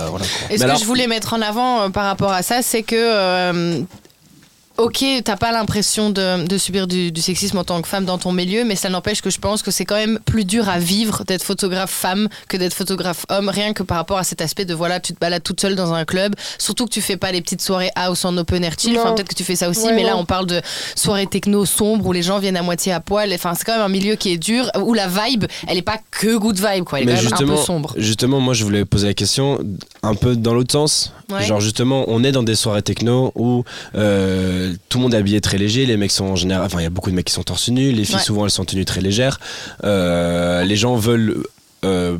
Et 0.51 0.59
ce 0.59 0.65
alors- 0.65 0.77
que 0.77 0.81
je 0.83 0.87
voulais 0.87 1.07
mettre 1.07 1.35
en 1.35 1.43
avant 1.43 1.83
euh, 1.83 1.89
par 1.89 2.05
rapport 2.05 2.33
à 2.33 2.43
ça, 2.43 2.63
c'est 2.63 2.83
que. 2.83 3.85
Ok, 4.79 5.05
t'as 5.25 5.37
pas 5.37 5.53
l'impression 5.53 6.11
de, 6.11 6.47
de 6.47 6.59
subir 6.59 6.87
du, 6.87 7.13
du 7.13 7.21
sexisme 7.21 7.59
en 7.59 7.65
tant 7.65 7.81
que 7.83 7.89
femme 7.89 8.05
dans 8.05 8.19
ton 8.19 8.33
milieu, 8.33 8.65
mais 8.65 8.75
ça 8.75 8.89
n'empêche 8.89 9.21
que 9.21 9.31
je 9.31 9.39
pense 9.39 9.63
que 9.63 9.71
c'est 9.71 9.85
quand 9.85 9.97
même 9.97 10.19
plus 10.25 10.45
dur 10.45 10.69
à 10.69 10.79
vivre 10.79 11.25
d'être 11.27 11.43
photographe 11.43 11.91
femme 11.91 12.29
que 12.49 12.57
d'être 12.57 12.73
photographe 12.75 13.27
homme, 13.29 13.49
rien 13.49 13.75
que 13.75 13.83
par 13.83 13.99
rapport 13.99 14.19
à 14.19 14.25
cet 14.25 14.41
aspect 14.41 14.65
de 14.65 14.75
voilà, 14.75 14.99
tu 14.99 15.13
te 15.13 15.19
balades 15.19 15.43
toute 15.43 15.61
seule 15.61 15.77
dans 15.77 15.93
un 15.93 16.05
club, 16.05 16.35
surtout 16.59 16.87
que 16.87 16.91
tu 16.91 17.03
fais 17.03 17.17
pas 17.19 17.33
les 17.33 17.43
petites 17.43 17.61
soirées 17.61 17.91
house 17.97 18.25
en 18.25 18.37
open 18.37 18.65
air 18.65 18.73
chill, 18.79 18.99
enfin 18.99 19.13
peut-être 19.13 19.29
que 19.29 19.35
tu 19.35 19.45
fais 19.45 19.57
ça 19.57 19.69
aussi, 19.69 19.83
Ouais, 19.87 19.95
mais 19.95 20.05
là 20.05 20.17
on 20.17 20.25
parle 20.25 20.47
de 20.47 20.61
soirées 20.97 21.27
techno 21.27 21.67
sombres 21.67 22.07
où 22.07 22.13
les 22.13 22.23
gens 22.23 22.39
viennent 22.39 22.57
à 22.57 22.63
moitié 22.63 22.93
à 22.93 23.01
poil, 23.01 23.31
enfin 23.35 23.55
c'est 23.55 23.65
quand 23.65 23.75
même 23.75 23.83
un 23.83 23.89
milieu 23.89 24.15
qui 24.17 24.33
est 24.33 24.39
dur, 24.39 24.71
où 24.83 24.95
la 24.95 25.07
vibe, 25.07 25.45
elle 25.69 25.77
est 25.77 25.83
pas 25.83 25.99
que 26.11 26.37
good 26.37 26.57
vibe, 26.57 26.85
quoi, 26.85 27.01
elle 27.01 27.09
est 27.11 27.13
quand 27.13 27.19
même 27.19 27.27
un 27.27 27.29
justement, 27.29 27.57
peu 27.57 27.63
sombre. 27.63 27.95
justement, 27.99 28.41
moi 28.41 28.55
je 28.55 28.65
voulais 28.65 28.85
poser 28.85 29.09
la 29.09 29.15
question 29.15 29.59
un 30.03 30.15
peu 30.15 30.35
dans 30.35 30.55
l'autre 30.55 30.73
sens. 30.73 31.13
Ouais. 31.31 31.45
Genre 31.45 31.61
justement, 31.61 32.05
on 32.09 32.25
est 32.25 32.33
dans 32.33 32.43
des 32.43 32.55
soirées 32.55 32.83
techno 32.83 33.33
où 33.37 33.65
euh, 33.95 34.62
tout 34.89 34.99
le 34.99 35.03
monde 35.03 35.15
est 35.15 35.19
habillé 35.19 35.41
très 35.41 35.59
léger, 35.59 35.87
les 35.87 35.97
mecs 35.97 36.11
sont 36.13 36.25
en 36.27 36.37
général, 36.37 36.65
enfin 36.67 36.81
il 36.81 36.85
y 36.85 36.87
a 36.87 36.91
beaucoup 36.91 37.11
de 37.11 37.15
mecs 37.17 37.27
qui 37.27 37.33
sont 37.35 37.43
torse 37.43 37.69
nu, 37.69 37.93
les 37.93 38.05
filles 38.05 38.17
Ouais. 38.17 38.23
souvent 38.23 38.45
elles 38.45 38.51
sont 38.51 38.65
tenues 38.65 38.85
très 38.85 39.01
légères, 39.01 39.39
Euh, 39.85 40.65
les 40.65 40.77
gens 40.77 40.97
veulent 40.97 41.43
euh, 41.85 42.17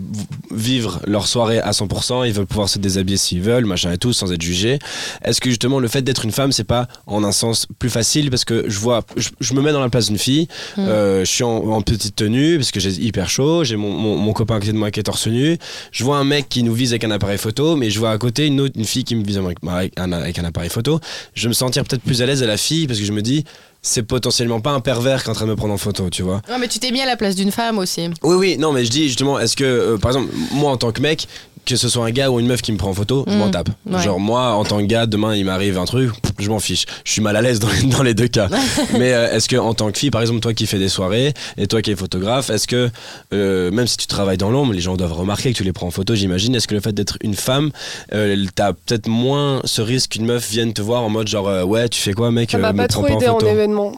vivre 0.51 1.01
leur 1.07 1.27
soirée 1.27 1.61
à 1.61 1.71
100%, 1.71 2.27
ils 2.27 2.33
veulent 2.33 2.47
pouvoir 2.47 2.69
se 2.69 2.79
déshabiller 2.79 3.17
s'ils 3.17 3.41
veulent, 3.43 3.65
machin 3.65 3.93
et 3.93 3.99
tout, 3.99 4.13
sans 4.13 4.33
être 4.33 4.43
jugés. 4.43 4.79
Est-ce 5.25 5.41
que 5.41 5.49
justement 5.51 5.79
le 5.79 5.89
fait 5.89 6.03
d'être 6.03 6.25
une 6.25 6.33
femme, 6.33 6.53
c'est 6.53 6.65
pas 6.65 6.89
en 7.07 7.23
un 7.25 7.33
sens 7.33 7.67
plus 7.79 7.91
facile? 7.91 8.31
Parce 8.31 8.45
que 8.45 8.65
je 8.69 8.79
vois, 8.79 9.03
je, 9.17 9.29
je 9.41 9.55
me 9.55 9.63
mets 9.63 9.73
dans 9.73 9.81
la 9.81 9.89
place 9.89 10.07
d'une 10.09 10.19
fille, 10.19 10.49
Mm. 10.77 10.81
euh, 10.81 11.21
je 11.25 11.31
suis 11.31 11.45
en, 11.45 11.51
en 11.57 11.83
petite 11.83 12.17
tenue 12.17 12.57
parce 12.57 12.71
que 12.71 12.81
j'ai 12.81 12.91
hyper 12.91 13.29
chaud, 13.29 13.65
j'ai 13.65 13.77
mon, 13.77 13.91
mon, 13.91 14.17
mon 14.17 14.33
copain 14.33 14.57
à 14.57 14.61
côté 14.61 14.73
de 14.73 14.77
moi 14.79 14.91
qui 14.91 15.01
est 15.01 15.05
torse 15.05 15.27
nu, 15.27 15.59
je 15.91 16.05
vois 16.05 16.17
un 16.19 16.25
mec 16.25 16.49
qui 16.49 16.63
nous 16.63 16.73
vise 16.75 16.93
avec 16.93 17.05
un 17.05 17.11
appareil 17.11 17.39
photo, 17.39 17.77
mais 17.77 17.91
je 17.91 17.99
vois 17.99 18.11
à 18.11 18.19
côté 18.19 18.47
une 18.47 18.61
autre 18.61 18.75
une 18.79 18.85
fille 18.85 19.05
qui 19.05 19.15
me 19.15 19.25
vise 19.25 19.39
avec, 19.39 19.59
avec 19.67 19.93
un, 19.99 20.13
avec 20.13 20.39
un 20.39 20.45
appareil 20.45 20.71
photo. 20.71 20.99
Je 21.35 21.43
vais 21.43 21.49
me 21.49 21.55
sentir 21.55 21.85
peut-être 21.85 22.03
plus 22.03 22.23
à 22.23 22.27
l'aise 22.27 22.43
à 22.43 22.47
la 22.47 22.57
fille 22.57 22.87
parce 22.87 22.99
que 22.99 23.05
je 23.05 23.13
me 23.13 23.23
dis 23.23 23.45
c'est 23.83 24.05
potentiellement 24.05 24.61
pas 24.61 24.71
un 24.71 24.81
pervers 24.81 25.23
qui 25.23 25.29
est 25.29 25.33
en 25.33 25.35
train 25.35 25.45
de 25.47 25.51
me 25.51 25.57
prendre 25.57 25.75
en 25.75 25.79
photo, 25.79 26.09
tu 26.09 26.23
vois. 26.23 26.41
Ouais, 26.49 26.59
mais 26.61 26.69
tu 26.69 26.79
t'es 26.79 26.93
mis 26.93 27.01
à 27.03 27.07
la 27.07 27.17
place 27.17 27.35
d'une 27.35 27.51
femme 27.51 27.79
aussi. 27.79 28.09
Oui, 28.23 28.37
oui, 28.37 28.57
non, 28.59 28.73
mais 28.73 28.85
je 28.85 28.91
dis 28.91 29.09
justement, 29.09 29.39
est-ce 29.41 29.57
que, 29.57 29.65
euh, 29.65 29.99
par 29.99 30.13
exemple, 30.13 30.33
moi 30.53 30.71
en 30.71 30.77
tant 30.77 30.93
que 30.93 31.01
mec, 31.03 31.27
que 31.65 31.77
ce 31.77 31.89
soit 31.89 32.05
un 32.05 32.11
gars 32.11 32.29
ou 32.29 32.41
une 32.41 32.47
meuf 32.49 32.61
qui 32.61 32.73
me 32.73 32.77
prend 32.77 32.91
en 32.91 32.95
photo, 32.95 33.25
je 33.29 33.35
Mm. 33.35 33.39
m'en 33.39 33.49
tape. 33.51 33.69
Ouais. 33.89 34.03
Genre, 34.03 34.19
moi, 34.19 34.55
en 34.55 34.65
tant 34.65 34.79
que 34.79 34.83
gars, 34.87 35.07
demain, 35.07 35.37
il 35.37 35.45
m'arrive 35.45 35.79
un 35.79 35.85
truc, 35.85 36.11
je 36.41 36.49
m'en 36.51 36.59
fiche. 36.59 36.87
Je 37.05 37.13
suis 37.13 37.21
mal 37.23 37.37
à 37.37 37.41
l'aise 37.41 37.61
dans, 37.61 37.69
les- 37.71 37.83
dans 37.85 38.03
les 38.03 38.15
deux 38.15 38.27
cas. 38.27 38.49
mais 38.99 39.13
euh, 39.13 39.33
est-ce 39.33 39.49
que, 39.49 39.55
en 39.57 39.73
tant 39.73 39.93
que 39.93 39.97
fille, 39.99 40.11
par 40.11 40.23
exemple, 40.23 40.41
toi 40.41 40.55
qui 40.55 40.67
fais 40.67 40.81
des 40.81 40.89
soirées 40.89 41.33
et 41.57 41.69
toi 41.69 41.81
qui 41.81 41.93
es 41.93 41.97
photographe, 41.97 42.51
est-ce 42.51 42.67
que, 42.67 42.91
euh, 43.33 43.71
même 43.71 43.87
si 43.87 43.97
tu 43.97 44.09
travailles 44.09 44.39
dans 44.39 44.51
l'ombre, 44.51 44.73
les 44.73 44.81
gens 44.81 44.97
doivent 44.97 45.13
remarquer 45.13 45.53
que 45.53 45.57
tu 45.57 45.63
les 45.63 45.73
prends 45.73 45.87
en 45.87 45.93
photo, 45.93 46.17
j'imagine, 46.17 46.53
est-ce 46.57 46.67
que 46.67 46.75
le 46.75 46.81
fait 46.81 46.93
d'être 46.93 47.17
une 47.23 47.35
femme, 47.35 47.71
euh, 48.13 48.45
t'as 48.57 48.73
peut-être 48.73 49.07
moins 49.07 49.61
ce 49.65 49.83
risque 49.83 50.11
qu'une 50.13 50.27
meuf 50.27 50.51
vienne 50.51 50.73
te 50.73 50.83
voir 50.83 51.03
en 51.05 51.11
mode 51.11 51.29
genre, 51.29 51.47
euh, 51.49 51.63
ouais, 51.63 51.89
tu 51.89 52.01
fais 52.01 52.13
quoi, 52.13 52.33
mec 52.33 52.53
euh, 52.55 52.59
me 52.59 52.63
pas 52.65 52.73
prends 52.73 52.87
trop 52.89 53.03
pas 53.03 53.13
en 53.13 53.17
aidé 53.19 53.29
en, 53.29 53.39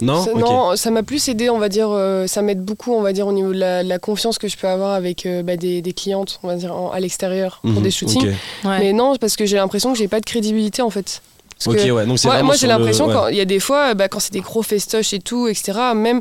Non 0.00 0.22
Ça-. 0.24 0.32
Non, 0.34 0.76
ça 0.76 0.90
m'a 0.90 1.02
plus 1.02 1.28
aidé, 1.28 1.50
on 1.50 1.58
va 1.58 1.68
dire, 1.68 1.88
euh, 1.90 2.26
ça 2.26 2.42
m'aide 2.42 2.62
beaucoup, 2.64 2.92
on 2.92 3.02
va 3.02 3.12
dire, 3.12 3.26
au 3.26 3.32
niveau 3.32 3.52
de 3.52 3.58
la, 3.58 3.82
la 3.82 3.98
confiance 3.98 4.38
que 4.38 4.48
je 4.48 4.56
peux 4.56 4.68
avoir 4.68 4.92
avec 4.94 5.26
euh, 5.26 5.42
bah, 5.42 5.56
des, 5.56 5.82
des 5.82 5.92
clientes, 5.92 6.38
on 6.42 6.48
va 6.48 6.56
dire, 6.56 6.74
en- 6.74 6.90
à 6.90 7.00
l'extérieur 7.00 7.58
pour 7.62 7.70
Mhm, 7.72 7.82
des 7.82 7.90
shootings. 7.90 8.28
Ouais. 8.64 8.78
Mais 8.78 8.92
non, 8.92 9.16
parce 9.16 9.36
que 9.36 9.46
j'ai 9.46 9.56
l'impression 9.56 9.92
que 9.92 9.98
j'ai 9.98 10.08
pas 10.08 10.20
de 10.20 10.26
crédibilité 10.26 10.82
en 10.82 10.90
fait. 10.90 11.20
Parce 11.64 11.76
Ok, 11.76 11.84
que 11.86 11.90
ouais, 11.92 12.04
donc 12.06 12.18
c'est 12.18 12.26
moi, 12.28 12.42
moi, 12.42 12.54
j'ai 12.56 12.66
l'impression 12.66 13.06
ouais. 13.06 13.12
quand 13.14 13.28
il 13.28 13.36
y 13.36 13.40
a 13.40 13.44
des 13.44 13.60
fois, 13.60 13.94
bah, 13.94 14.08
quand 14.08 14.18
c'est 14.18 14.32
des 14.32 14.40
gros 14.40 14.62
festoches 14.62 15.12
et 15.12 15.20
tout, 15.20 15.46
etc. 15.46 15.72
Même, 15.94 16.18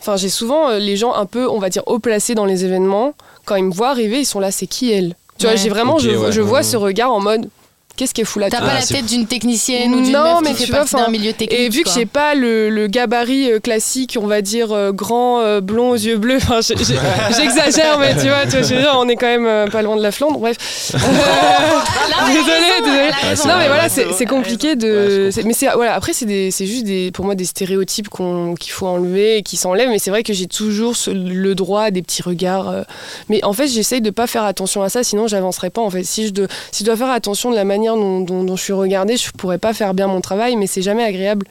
enfin, 0.00 0.16
j'ai 0.16 0.28
souvent 0.28 0.68
euh, 0.70 0.78
les 0.78 0.96
gens 0.96 1.12
un 1.12 1.26
peu, 1.26 1.48
on 1.50 1.58
va 1.58 1.68
dire, 1.70 1.82
haut 1.86 1.98
placés 1.98 2.34
dans 2.36 2.44
les 2.44 2.64
événements. 2.64 3.12
Quand 3.44 3.56
ils 3.56 3.64
me 3.64 3.72
voient 3.72 3.90
arriver, 3.90 4.20
ils 4.20 4.24
sont 4.26 4.40
là, 4.40 4.50
c'est 4.52 4.66
qui 4.68 4.92
elle? 4.92 5.14
Tu 5.38 5.46
vois, 5.46 5.56
j'ai 5.56 5.68
vraiment, 5.68 5.98
je, 5.98 6.10
ouais, 6.10 6.32
je 6.32 6.40
ouais, 6.40 6.46
vois 6.46 6.58
ouais. 6.58 6.62
ce 6.64 6.76
regard 6.76 7.12
en 7.12 7.20
mode, 7.20 7.48
qu'est-ce 7.96 8.14
qu'elle 8.14 8.26
fout 8.26 8.40
là 8.42 8.50
T'as 8.50 8.58
Ah, 8.62 8.66
pas 8.66 8.74
la 8.74 8.80
c'est- 8.82 8.94
tête 8.94 9.06
d'une 9.06 9.26
technicienne 9.26 9.94
ou 9.94 10.00
d'une 10.02 10.12
Non, 10.12 10.34
meuf 10.34 10.40
mais 10.44 10.50
qui 10.50 10.56
fait 10.58 10.64
tu 10.66 10.70
vois, 10.72 10.82
enfin, 10.82 11.08
milieu 11.10 11.32
technique. 11.32 11.58
Et 11.58 11.68
vu 11.68 11.80
que 11.82 11.84
quoi. 11.84 11.92
j'ai 11.96 12.06
pas 12.06 12.34
le, 12.34 12.70
le 12.70 12.86
gabarit 12.86 13.50
euh, 13.52 13.58
classique, 13.60 14.18
on 14.20 14.26
va 14.26 14.42
dire 14.42 14.72
euh, 14.72 14.92
grand, 14.92 15.40
euh, 15.40 15.60
blond 15.60 15.90
aux 15.90 15.94
yeux 15.96 16.16
bleus, 16.18 16.36
enfin, 16.36 16.60
j'exagère, 17.36 17.98
mais 17.98 18.14
tu 18.14 18.28
vois, 18.28 18.42
tu 18.44 18.50
vois, 18.50 18.62
je 18.62 18.74
veux 18.74 18.80
dire, 18.80 18.94
on 18.96 19.08
est 19.08 19.16
quand 19.16 19.26
même 19.26 19.46
euh, 19.46 19.66
pas 19.66 19.82
loin 19.82 19.96
de 19.96 20.02
la 20.02 20.12
Flandre, 20.12 20.38
bref. 20.38 20.56
Ah, 20.94 22.24
a 22.24 22.26
Désolée, 22.32 22.80
non, 22.82 23.42
vrai, 23.44 23.58
mais 23.58 23.66
voilà, 23.68 23.84
ouais, 23.84 24.06
c'est 24.16 24.26
compliqué 24.26 24.68
Ouais, 24.68 24.76
de. 24.76 25.28
c'est- 25.32 25.42
mais 25.44 25.52
c'est 25.52 25.68
voilà, 25.74 25.94
après, 25.94 26.12
c'est 26.12 26.24
des- 26.26 26.50
c'est 26.50 26.66
juste 26.66 26.84
des, 26.84 27.10
pour 27.10 27.24
moi 27.24 27.34
des 27.34 27.44
stéréotypes 27.44 28.08
qu'on- 28.08 28.54
qu'il 28.54 28.72
faut 28.72 28.86
enlever 28.86 29.38
et 29.38 29.42
qui 29.42 29.56
s'enlèvent. 29.56 29.88
Mais 29.88 29.98
c'est 29.98 30.10
vrai 30.10 30.22
que 30.22 30.32
j'ai 30.32 30.46
toujours 30.46 30.96
ce- 30.96 31.10
le 31.10 31.54
droit 31.54 31.82
à 31.84 31.90
des 31.90 32.02
petits 32.02 32.22
regards. 32.22 32.68
euh. 32.68 32.82
Mais 33.28 33.44
en 33.44 33.52
fait, 33.52 33.66
j'essaye 33.68 34.00
de 34.00 34.10
pas 34.10 34.26
faire 34.26 34.44
attention 34.44 34.82
à 34.82 34.88
ça, 34.88 35.02
sinon 35.04 35.26
j'avancerai 35.28 35.70
pas. 35.70 35.80
En 35.82 35.90
fait, 35.90 36.04
si 36.04 36.26
je, 36.28 36.32
de- 36.32 36.48
si 36.72 36.82
je 36.82 36.86
dois 36.86 36.96
faire 36.96 37.10
attention 37.10 37.50
de 37.50 37.56
la 37.56 37.64
manière 37.64 37.85
dont, 37.94 38.20
dont- 38.20 38.42
dont 38.42 38.56
je 38.56 38.62
suis 38.62 38.72
regardée, 38.72 39.16
je 39.16 39.30
pourrais 39.30 39.58
pas 39.58 39.72
faire 39.72 39.94
bien 39.94 40.08
mon 40.08 40.20
travail. 40.20 40.56
Mais 40.56 40.66
c'est 40.66 40.82
jamais 40.82 41.04
agréable 41.04 41.46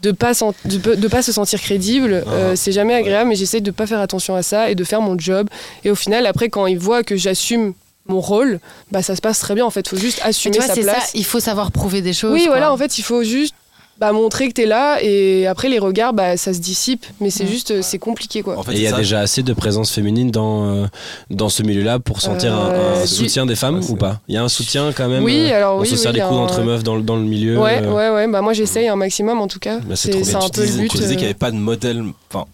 de 0.00 0.10
pas 0.10 0.32
de, 0.64 1.08
pas 1.08 1.20
se 1.22 1.32
sentir 1.32 1.60
crédible. 1.60 2.24
Euh, 2.26 2.52
Ah, 2.52 2.56
c'est 2.56 2.72
jamais 2.72 2.94
agréable. 2.94 3.28
Mais 3.28 3.36
j'essaye 3.36 3.60
de 3.60 3.70
pas 3.70 3.86
faire 3.86 4.00
attention 4.00 4.34
à 4.34 4.42
ça 4.42 4.70
et 4.70 4.74
de 4.74 4.84
faire 4.84 5.02
mon 5.02 5.18
job. 5.18 5.48
Et 5.84 5.90
au 5.90 5.94
final, 5.94 6.24
après, 6.24 6.48
quand 6.48 6.66
ils 6.66 6.78
voient 6.78 7.02
que 7.02 7.16
j'assume 7.16 7.74
mon 8.06 8.20
rôle, 8.20 8.58
bah 8.90 9.02
ça 9.02 9.14
se 9.14 9.20
passe 9.20 9.38
très 9.38 9.54
bien 9.54 9.64
en 9.66 9.70
fait. 9.70 9.86
Faut 9.86 9.96
juste 9.96 10.20
assumer 10.24 10.54
tu 10.54 10.58
vois, 10.60 10.68
sa 10.68 10.74
c'est 10.74 10.82
ça, 10.82 10.92
place. 10.92 11.10
il 11.14 11.24
faut 11.24 11.38
savoir 11.40 11.70
prouver 11.70 12.00
des 12.00 12.12
choses. 12.12 12.32
Oui, 12.32 12.40
quoi. 12.44 12.52
voilà, 12.52 12.72
en 12.72 12.76
fait, 12.76 12.98
il 12.98 13.02
faut 13.02 13.22
juste 13.22 13.54
bah, 14.02 14.10
montrer 14.10 14.48
que 14.48 14.54
t'es 14.54 14.66
là 14.66 14.98
et 15.00 15.46
après 15.46 15.68
les 15.68 15.78
regards, 15.78 16.12
bah, 16.12 16.36
ça 16.36 16.52
se 16.52 16.58
dissipe. 16.58 17.06
Mais 17.20 17.30
c'est 17.30 17.44
Ouais. 17.44 17.50
juste, 17.50 17.70
euh, 17.70 17.82
c'est 17.82 17.98
compliqué 18.00 18.42
quoi. 18.42 18.58
En 18.58 18.64
fait, 18.64 18.72
Et 18.72 18.78
il 18.78 18.82
y 18.82 18.88
a 18.88 18.90
ça- 18.90 18.96
déjà 18.96 19.20
assez 19.20 19.44
de 19.44 19.52
présence 19.52 19.92
féminine 19.92 20.32
dans, 20.32 20.64
euh, 20.66 20.86
dans 21.30 21.48
ce 21.48 21.62
milieu-là 21.62 22.00
pour 22.00 22.20
sentir 22.20 22.52
un- 22.52 22.70
un, 22.70 22.72
Euh, 22.72 23.06
soutien 23.06 23.46
des 23.46 23.54
femmes 23.54 23.80
ou 23.88 23.94
pas? 23.94 24.18
Il 24.26 24.34
y 24.34 24.38
a 24.38 24.42
un 24.42 24.48
soutien 24.48 24.90
quand 24.92 25.08
même 25.08 25.22
Oui, 25.22 25.50
euh, 25.52 25.56
alors 25.56 25.76
On 25.76 25.80
oui, 25.82 25.86
se 25.86 25.94
oui, 25.94 26.00
y 26.16 26.20
a 26.20 26.26
coudes 26.26 26.36
un- 26.36 26.40
entre 26.40 26.62
meufs 26.62 26.82
dans, 26.82 26.96
le- 26.96 27.02
dans 27.02 27.14
le 27.14 27.22
milieu 27.22 27.60
Ouais, 27.60 27.80
euh, 27.80 27.92
ouais, 27.92 28.10
ouais. 28.10 28.26
Bah, 28.28 28.40
moi, 28.42 28.54
j'essaye 28.54 28.88
un 28.88 28.96
maximum 28.96 29.40
en 29.40 29.46
tout 29.46 29.60
cas. 29.60 29.78
Bah, 29.78 29.94
c'est 29.94 30.10
un 30.34 30.40
tu 30.40 30.50
peu 30.50 30.60
le 30.62 30.66
disais, 30.66 30.82
but. 30.82 30.88
tu 30.90 30.96
disais 30.98 31.10
qu'il 31.10 31.18
n'y 31.18 31.24
avait 31.26 31.34
pas 31.34 31.52
de 31.52 31.56
modèle 31.56 32.02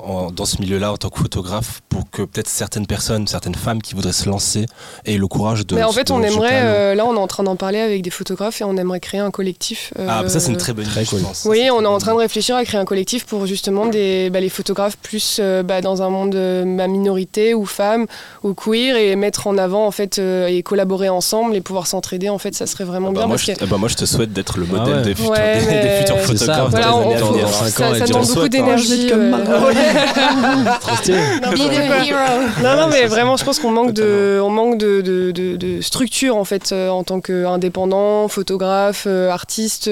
en- 0.01 0.31
dans 0.31 0.45
ce 0.45 0.61
milieu-là 0.61 0.93
en 0.93 0.97
tant 0.99 1.09
que 1.09 1.19
photographe 1.19 1.81
pour 1.89 2.11
que 2.11 2.21
peut-être 2.23 2.49
certaines 2.49 2.87
personnes, 2.87 3.27
certaines 3.27 3.55
femmes 3.55 3.81
qui 3.81 3.95
voudraient 3.95 4.13
se 4.13 4.29
lancer 4.29 4.67
aient 5.07 5.17
le 5.17 5.27
courage 5.29 5.67
de. 5.67 5.77
Mais 5.77 5.83
en 5.85 5.93
fait, 5.93 6.11
on 6.11 6.23
aimerait, 6.23 6.95
là, 6.95 7.07
on 7.07 7.15
est 7.15 7.19
en 7.19 7.27
train 7.27 7.43
d'en 7.45 7.57
parler 7.57 7.79
avec 7.79 8.03
des 8.03 8.11
photographes 8.11 8.61
et 8.61 8.65
on 8.65 8.77
aimerait 8.77 9.01
créer 9.01 9.21
un 9.21 9.31
collectif. 9.31 9.95
Ah, 10.07 10.25
ça, 10.29 10.41
c'est 10.41 10.51
une 10.51 10.59
très 10.59 10.75
bonne 10.75 10.85
très 10.85 11.03
idée, 11.05 11.11
cool. 11.11 11.21
je 11.21 11.25
pense. 11.25 11.38
Ça, 11.43 11.49
Oui, 11.49 11.69
on 11.73 11.83
est 11.83 11.87
en 11.87 11.99
train 11.99 12.15
de 12.15 12.19
réfléchir 12.19 12.57
à 12.57 12.65
créer 12.65 12.81
un 12.81 12.85
collectif 12.85 13.25
pour 13.25 13.47
justement 13.47 13.87
des, 13.87 14.31
bah, 14.31 14.41
les 14.41 14.49
photographes 14.49 14.97
plus 14.97 15.39
euh, 15.41 15.63
bah, 15.63 15.81
dans 15.81 16.03
un 16.03 16.09
monde 16.11 16.35
euh, 16.35 16.65
bah, 16.77 16.87
minorité 16.89 17.55
ou 17.55 17.65
femmes 17.67 18.07
ou 18.43 18.55
queer 18.55 18.97
et 18.97 19.15
mettre 19.17 19.47
en 19.47 19.57
avant 19.59 19.87
en 19.87 19.91
fait 19.91 20.19
euh, 20.19 20.47
et 20.49 20.63
collaborer 20.63 21.09
ensemble 21.09 21.55
et 21.57 21.61
pouvoir 21.61 21.87
s'entraider. 21.87 22.29
En 22.29 22.39
fait, 22.39 22.55
ça 22.55 22.67
serait 22.67 22.85
vraiment 22.85 23.09
Ah 23.11 23.13
bah, 23.13 23.19
bien 23.21 23.27
moi, 23.29 23.37
parce 23.37 23.47
je, 23.47 23.53
que 23.53 23.59
ah 23.63 23.67
bah, 23.71 23.77
moi, 23.79 23.89
je 23.89 23.97
te 23.97 24.05
souhaite 24.05 24.33
d'être 24.33 24.59
le 24.59 24.67
Ah 24.71 24.79
modèle 24.79 24.95
ouais. 24.97 25.03
des, 25.03 25.15
futurs, 25.15 25.31
Ouais, 25.31 25.61
des, 25.61 25.67
mais- 25.71 25.83
des 25.83 25.89
futurs 26.07 26.17
C'est 26.27 26.37
ça, 26.39 26.55
photographes. 26.55 26.71
Voilà, 26.71 26.87
dans 26.89 27.01
les 27.11 27.15
années 27.17 27.41
dans 27.43 27.49
ça, 27.49 27.71
ça 27.71 27.91
dire, 27.95 28.07
demande 28.09 28.27
beaucoup 28.27 28.41
hein. 28.41 28.49
d'énergie. 28.49 29.07
comme 29.09 29.29
Margot. 29.31 29.67
ouais. 29.67 29.75
Trop 30.81 30.97
stylé. 30.97 31.19
Be 31.19 31.55
the 31.55 32.07
hero. 32.09 32.63
Non, 32.63 32.77
non, 32.77 32.89
mais 32.91 33.07
vraiment, 33.07 33.37
je 33.37 33.45
pense 33.45 33.59
qu'on 33.59 33.71
manque 33.71 33.93
de, 33.93 34.41
on 34.43 34.51
manque 34.51 34.79
de, 34.79 35.01
de, 35.01 35.31
de- 35.31 35.57
de 35.57 35.81
structure 35.81 36.37
en 36.37 36.45
fait 36.45 36.73
euh, 36.73 36.89
en 36.89 37.05
tant 37.05 37.21
qu'indépendant, 37.21 38.29
photographe, 38.29 39.05
euh, 39.07 39.31
artiste, 39.31 39.91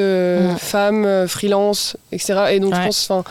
femme, 0.59 1.26
euh, 1.27 1.29
freelance, 1.29 1.97
etc. 2.13 2.45
Et 2.53 2.61
donc 2.61 2.73
Ouais. 2.73 2.81
je 2.81 2.87
pense, 2.87 3.11
enfin, 3.11 3.25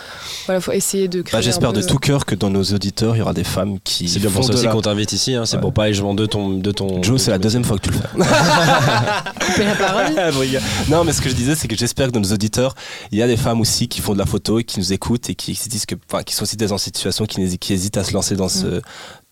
voilà, 0.45 0.61
faut 0.61 0.71
essayer 0.71 1.07
de 1.07 1.21
créer. 1.21 1.37
Bah, 1.37 1.41
J'espère 1.41 1.73
de 1.73 1.81
tout 1.81 1.97
cœur 1.97 2.25
que 2.25 2.35
dans 2.35 2.49
nos 2.49 2.63
auditeurs, 2.63 3.15
il 3.15 3.19
y 3.19 3.21
aura 3.21 3.33
des 3.33 3.43
femmes 3.43 3.79
qui. 3.83 4.07
C'est 4.07 4.19
bien 4.19 4.29
pour 4.29 4.43
ça 4.43 4.53
aussi 4.53 4.65
la- 4.65 4.71
qu'on 4.71 4.81
t'invite 4.81 5.11
ici. 5.13 5.33
hein, 5.35 5.45
C'est 5.45 5.55
Ouais. 5.55 5.61
pour 5.61 5.73
pas 5.73 5.89
également 5.89 6.13
de 6.13 6.25
ton, 6.25 6.49
de 6.49 6.71
ton. 6.71 7.01
Joe, 7.03 7.19
c'est 7.21 7.31
la 7.31 7.37
deuxième 7.39 7.63
fois 7.63 7.77
que 7.77 7.83
tu 7.89 7.91
le 7.91 7.97
fais. 7.97 8.07
Couper 9.45 9.65
la 9.65 9.75
parole. 9.75 10.05
Non, 10.89 11.03
mais 11.03 11.13
ce 11.13 11.21
que 11.21 11.29
je 11.29 11.35
disais, 11.35 11.55
c'est 11.55 11.67
que 11.67 11.75
j'espère 11.75 12.07
que 12.07 12.11
dans 12.11 12.19
nos 12.19 12.33
auditeurs, 12.33 12.75
il 13.11 13.17
y 13.17 13.21
a 13.23 13.27
des 13.27 13.37
femmes 13.37 13.61
aussi 13.61 13.87
qui 13.87 14.01
font 14.01 14.13
de 14.13 14.19
la 14.19 14.25
photo 14.25 14.59
et 14.59 14.63
qui 14.63 14.79
nous 14.79 14.93
écoutent 14.93 15.29
et 15.29 15.35
qui 15.35 15.55
se 15.55 15.69
disent 15.69 15.85
que, 15.85 15.95
enfin, 16.11 16.23
qui 16.23 16.33
sont 16.35 16.43
aussi 16.43 16.57
dans 16.57 16.67
une 16.67 16.77
situation 16.77 17.25
qui, 17.25 17.41
hésitent 17.73 17.97
à 17.97 18.03
se 18.03 18.13
lancer 18.13 18.35
dans 18.35 18.49
ce 18.49 18.81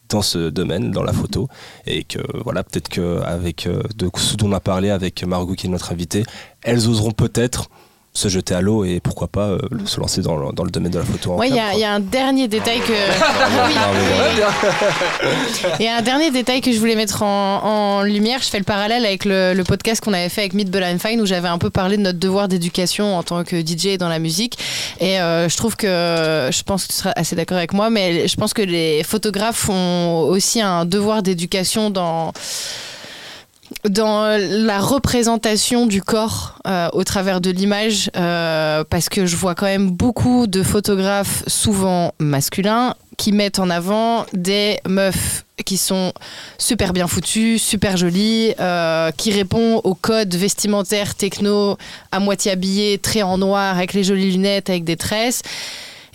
dans 0.10 0.22
ce 0.22 0.49
domaine, 0.49 0.91
dans 0.91 1.02
la 1.02 1.14
photo, 1.14 1.48
et 1.88 2.03
que 2.03 2.19
voilà, 2.44 2.64
peut-être 2.64 2.90
que 2.90 3.22
avec 3.22 3.65
euh, 3.65 3.81
de 3.95 4.10
ce 4.15 4.35
dont 4.35 4.49
on 4.49 4.52
a 4.52 4.60
parlé 4.60 4.91
avec 4.91 5.23
Margot 5.23 5.53
qui 5.56 5.65
est 5.65 5.69
notre 5.69 5.91
invitée, 5.91 6.23
elles 6.61 6.88
oseront 6.88 7.11
peut-être 7.11 7.69
se 8.15 8.27
jeter 8.27 8.53
à 8.53 8.61
l'eau 8.61 8.85
et 8.85 8.99
pourquoi 8.99 9.27
pas 9.27 9.48
euh, 9.48 9.57
se 9.85 9.99
lancer 9.99 10.22
dans, 10.22 10.38
le- 10.38 10.52
dans 10.53 10.64
le 10.64 10.69
domaine 10.69 10.91
de 10.91 10.99
la 10.99 11.03
photo. 11.06 11.34
en 11.34 11.38
Ouais, 11.38 11.49
il 11.49 11.56
y, 11.56 11.60
a- 11.60 11.73
y 11.76 11.84
un 11.84 11.99
dernier 11.99 12.48
détail 12.48 12.80
que. 12.81 12.94
Oui, 12.94 14.44
Il 15.80 15.85
y 15.85 15.88
a 15.88 15.98
un 15.98 16.02
dernier 16.02 16.30
détail 16.31 16.61
que 16.61 16.72
je 16.72 16.77
voulais 16.80 16.95
mettre 16.95 17.23
en, 17.23 17.64
en 17.99 18.02
lumière. 18.03 18.40
Je 18.41 18.49
fais 18.49 18.57
le 18.60 18.64
parallèle 18.64 19.06
avec 19.06 19.26
le, 19.26 19.53
le 19.53 19.64
podcast 19.64 20.03
qu'on 20.03 20.14
avait 20.14 20.30
fait 20.30 20.41
avec 20.41 20.53
Meet 20.53 20.69
Bella 20.69 20.91
and 20.91 20.99
Fine 20.99 21.22
où 21.22 21.26
j'avais 21.26 21.48
un 21.48 21.57
peu 21.57 21.69
parlé 21.69 21.98
de 21.98 22.02
notre 22.03 22.19
devoir 22.19 22.48
d'éducation 22.48 23.15
en 23.18 23.23
tant 23.23 23.44
que 23.44 23.56
DJ 23.65 23.98
dans 23.98 24.10
la 24.10 24.19
musique. 24.19 24.57
Et 24.99 25.19
euh, 25.19 25.49
je 25.49 25.57
trouve 25.57 25.76
que, 25.76 25.88
je 25.88 26.64
pense 26.64 26.84
que 26.85 26.91
tu 26.94 26.98
seras 26.99 27.14
assez 27.15 27.35
d'accord 27.35 27.57
avec 27.57 27.73
moi, 27.73 27.90
mais 27.90 28.27
je 28.27 28.35
pense 28.35 28.53
que 28.53 28.61
les 28.61 29.03
photographes 29.03 29.69
ont 29.69 30.19
aussi 30.30 30.61
un 30.61 30.85
devoir 30.85 31.23
d'éducation 31.23 31.90
dans 31.90 32.31
dans 33.90 34.40
la 34.40 34.80
représentation 34.80 35.86
du 35.86 36.02
corps 36.02 36.60
euh, 36.68 36.90
au 36.94 37.04
travers 37.04 37.41
de 37.41 37.50
l'image, 37.50 38.10
euh, 38.16 38.84
parce 38.90 39.10
que 39.10 39.26
je 39.26 39.36
vois 39.36 39.56
quand 39.56 39.66
même 39.66 39.91
beaucoup 39.91 40.48
de 40.48 40.64
photographes, 40.64 41.44
souvent 41.48 42.14
masculins, 42.20 42.95
qui 43.18 43.32
mettent 43.32 43.60
en 43.60 43.70
avant 43.70 44.26
des 44.34 44.80
meufs 44.88 45.45
qui 45.66 45.78
sont 45.78 46.14
super 46.58 46.94
bien 46.94 47.08
foutues, 47.08 47.60
super 47.60 47.95
jolies, 47.98 48.54
euh, 48.60 49.12
qui 49.12 49.32
répondent 49.32 49.82
aux 49.84 49.95
codes 49.95 50.36
vestimentaires 50.36 51.16
techno, 51.16 51.78
à 52.12 52.20
moitié 52.20 52.52
habillées, 52.52 52.98
très 52.98 53.22
en 53.22 53.38
noir, 53.38 53.78
avec 53.78 53.94
les 53.94 54.04
jolies 54.04 54.32
lunettes, 54.32 54.70
avec 54.70 54.84
des 54.84 54.98
tresses. 54.98 55.41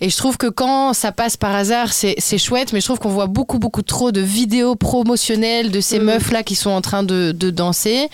Et 0.01 0.09
je 0.09 0.17
trouve 0.17 0.37
que 0.37 0.47
quand 0.47 0.93
ça 0.93 1.11
passe 1.11 1.37
par 1.37 1.53
hasard, 1.55 1.91
c'est 1.93 2.37
chouette, 2.37 2.73
mais 2.73 2.79
je 2.81 2.85
trouve 2.85 2.99
qu'on 2.99 3.09
voit 3.09 3.27
beaucoup, 3.27 3.59
beaucoup 3.59 3.81
trop 3.81 4.11
de 4.11 4.21
vidéos 4.21 4.75
promotionnelles 4.75 5.71
de 5.71 5.81
ces 5.81 5.99
Mhm. 5.99 6.05
meufs-là 6.05 6.43
qui 6.43 6.55
sont 6.55 6.69
en 6.69 6.81
train 6.81 7.03
de, 7.03 7.31
de 7.31 7.49
danser. 7.49 8.07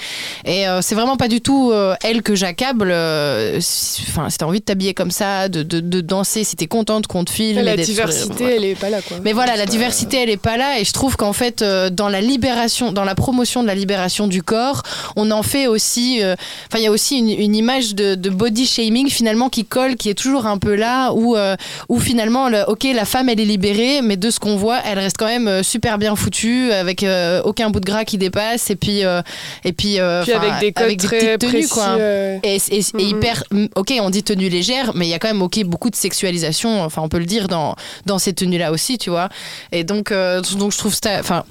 Et 0.45 0.67
euh, 0.67 0.81
c'est 0.81 0.95
vraiment 0.95 1.17
pas 1.17 1.27
du 1.27 1.41
tout 1.41 1.71
euh, 1.71 1.95
elles 2.03 2.21
que 2.21 2.35
j'accable. 2.35 2.89
euh, 2.91 3.57
si- 3.61 4.03
Enfin, 4.09 4.29
si 4.29 4.37
t'as 4.37 4.45
envie 4.45 4.59
de 4.59 4.65
t'habiller 4.65 4.93
comme 4.93 5.11
ça, 5.11 5.49
de, 5.49 5.63
de, 5.63 5.79
de 5.79 6.01
danser, 6.01 6.43
si 6.43 6.55
t'es 6.55 6.67
contente 6.67 7.07
qu'on 7.07 7.23
te 7.25 7.31
filme. 7.31 7.61
la 7.61 7.75
diversité, 7.77 8.33
voilà. 8.37 8.55
elle 8.55 8.65
est 8.65 8.75
pas 8.79 8.89
là 8.89 9.01
quoi. 9.01 9.17
Mais 9.23 9.33
voilà, 9.33 9.55
la 9.55 9.65
diversité, 9.65 10.17
elle 10.23 10.29
est 10.29 10.37
pas 10.37 10.57
là. 10.57 10.79
Et 10.79 10.85
je 10.85 10.93
trouve 10.93 11.15
qu'en 11.17 11.33
fait, 11.33 11.61
euh, 11.61 11.89
dans 11.89 12.09
la 12.09 12.21
libération, 12.21 12.91
dans 12.91 13.03
la 13.03 13.15
promotion 13.15 13.61
de 13.61 13.67
la 13.67 13.75
libération 13.75 14.27
du 14.27 14.41
corps, 14.43 14.83
on 15.15 15.31
en 15.31 15.43
fait 15.43 15.67
aussi. 15.67 16.21
euh, 16.23 16.35
Enfin, 16.67 16.79
il 16.79 16.83
y 16.83 16.87
a 16.87 16.91
aussi 16.91 17.17
une, 17.17 17.29
une 17.29 17.55
image 17.55 17.95
de, 17.95 18.15
de 18.15 18.29
body 18.29 18.65
shaming 18.65 19.09
finalement 19.09 19.49
qui 19.49 19.65
colle, 19.65 19.95
qui 19.95 20.09
est 20.09 20.13
toujours 20.15 20.45
un 20.47 20.57
peu 20.57 20.75
là, 20.75 21.11
où, 21.13 21.35
euh, 21.35 21.55
où 21.89 21.99
finalement, 21.99 22.49
le- 22.49 22.63
ok, 22.67 22.85
la 22.93 23.05
femme, 23.05 23.29
elle 23.29 23.39
est 23.39 23.45
libérée, 23.45 24.01
mais 24.01 24.17
de 24.17 24.29
ce 24.29 24.39
qu'on 24.39 24.55
voit, 24.55 24.79
elle 24.85 24.99
reste 24.99 25.17
quand 25.17 25.25
même 25.27 25.47
euh, 25.47 25.63
super 25.63 25.97
bien 25.97 26.15
foutue, 26.15 26.71
avec 26.71 27.03
euh, 27.03 27.41
aucun 27.43 27.69
bout 27.69 27.79
de 27.79 27.85
gras 27.85 28.05
qui 28.05 28.17
dépasse, 28.17 28.69
et 28.69 28.75
puis, 28.75 29.03
euh, 29.03 29.21
et 29.63 29.73
puis, 29.73 29.99
euh, 29.99 30.23
Puis 30.23 30.33
avec 30.33 30.59
des 30.59 30.71
codes 30.71 30.97
très 30.97 31.37
petites 31.37 31.39
tenues, 31.39 31.51
précis. 31.53 31.69
quoi. 31.69 31.97
Et, 32.43 32.57
Mhm. 32.93 32.99
hyper. 32.99 33.43
mm, 33.51 33.65
Ok, 33.75 33.93
on 34.01 34.09
dit 34.09 34.23
tenue 34.23 34.49
légère, 34.49 34.91
mais 34.95 35.05
il 35.05 35.09
y 35.09 35.13
a 35.13 35.19
quand 35.19 35.27
même 35.27 35.41
ok 35.41 35.63
beaucoup 35.65 35.89
de 35.89 35.95
sexualisation. 35.95 36.81
Enfin, 36.83 37.01
on 37.01 37.09
peut 37.09 37.19
le 37.19 37.25
dire 37.25 37.47
dans 37.47 37.75
dans 38.05 38.19
ces 38.19 38.33
tenues-là 38.33 38.71
aussi, 38.71 38.97
tu 38.97 39.09
vois. 39.09 39.29
Et 39.71 39.83
donc, 39.83 40.11
donc 40.11 40.71
je 40.71 40.77
trouve 40.77 40.93
ça. 40.93 41.19
Enfin, 41.19 41.43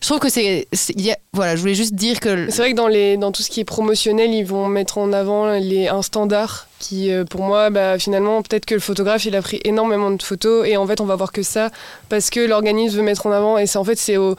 je 0.00 0.06
trouve 0.08 0.20
que 0.20 0.28
c'est. 0.30 0.66
Voilà, 1.32 1.56
je 1.56 1.60
voulais 1.60 1.74
juste 1.74 1.94
dire 1.94 2.20
que. 2.20 2.50
C'est 2.50 2.58
vrai 2.58 2.70
que 2.72 2.76
dans, 2.76 2.88
les, 2.88 3.16
dans 3.16 3.32
tout 3.32 3.42
ce 3.42 3.50
qui 3.50 3.60
est 3.60 3.64
promotionnel, 3.64 4.32
ils 4.32 4.44
vont 4.44 4.66
mettre 4.68 4.98
en 4.98 5.12
avant 5.12 5.50
les, 5.52 5.88
un 5.88 6.02
standard 6.02 6.67
qui, 6.78 7.10
euh, 7.10 7.24
pour 7.24 7.42
moi, 7.42 7.70
bah, 7.70 7.98
finalement, 7.98 8.40
peut-être 8.42 8.64
que 8.66 8.74
le 8.74 8.80
photographe, 8.80 9.24
il 9.24 9.34
a 9.36 9.42
pris 9.42 9.60
énormément 9.64 10.10
de 10.10 10.22
photos 10.22 10.66
et 10.66 10.76
en 10.76 10.86
fait, 10.86 11.00
on 11.00 11.06
va 11.06 11.16
voir 11.16 11.32
que 11.32 11.42
ça 11.42 11.70
parce 12.08 12.30
que 12.30 12.40
l'organisme 12.40 12.96
veut 12.98 13.02
mettre 13.02 13.26
en 13.26 13.32
avant. 13.32 13.58
Et 13.58 13.66
c'est 13.66 13.78
en 13.78 13.84
fait, 13.84 13.96
c'est 13.98 14.16
aux, 14.16 14.36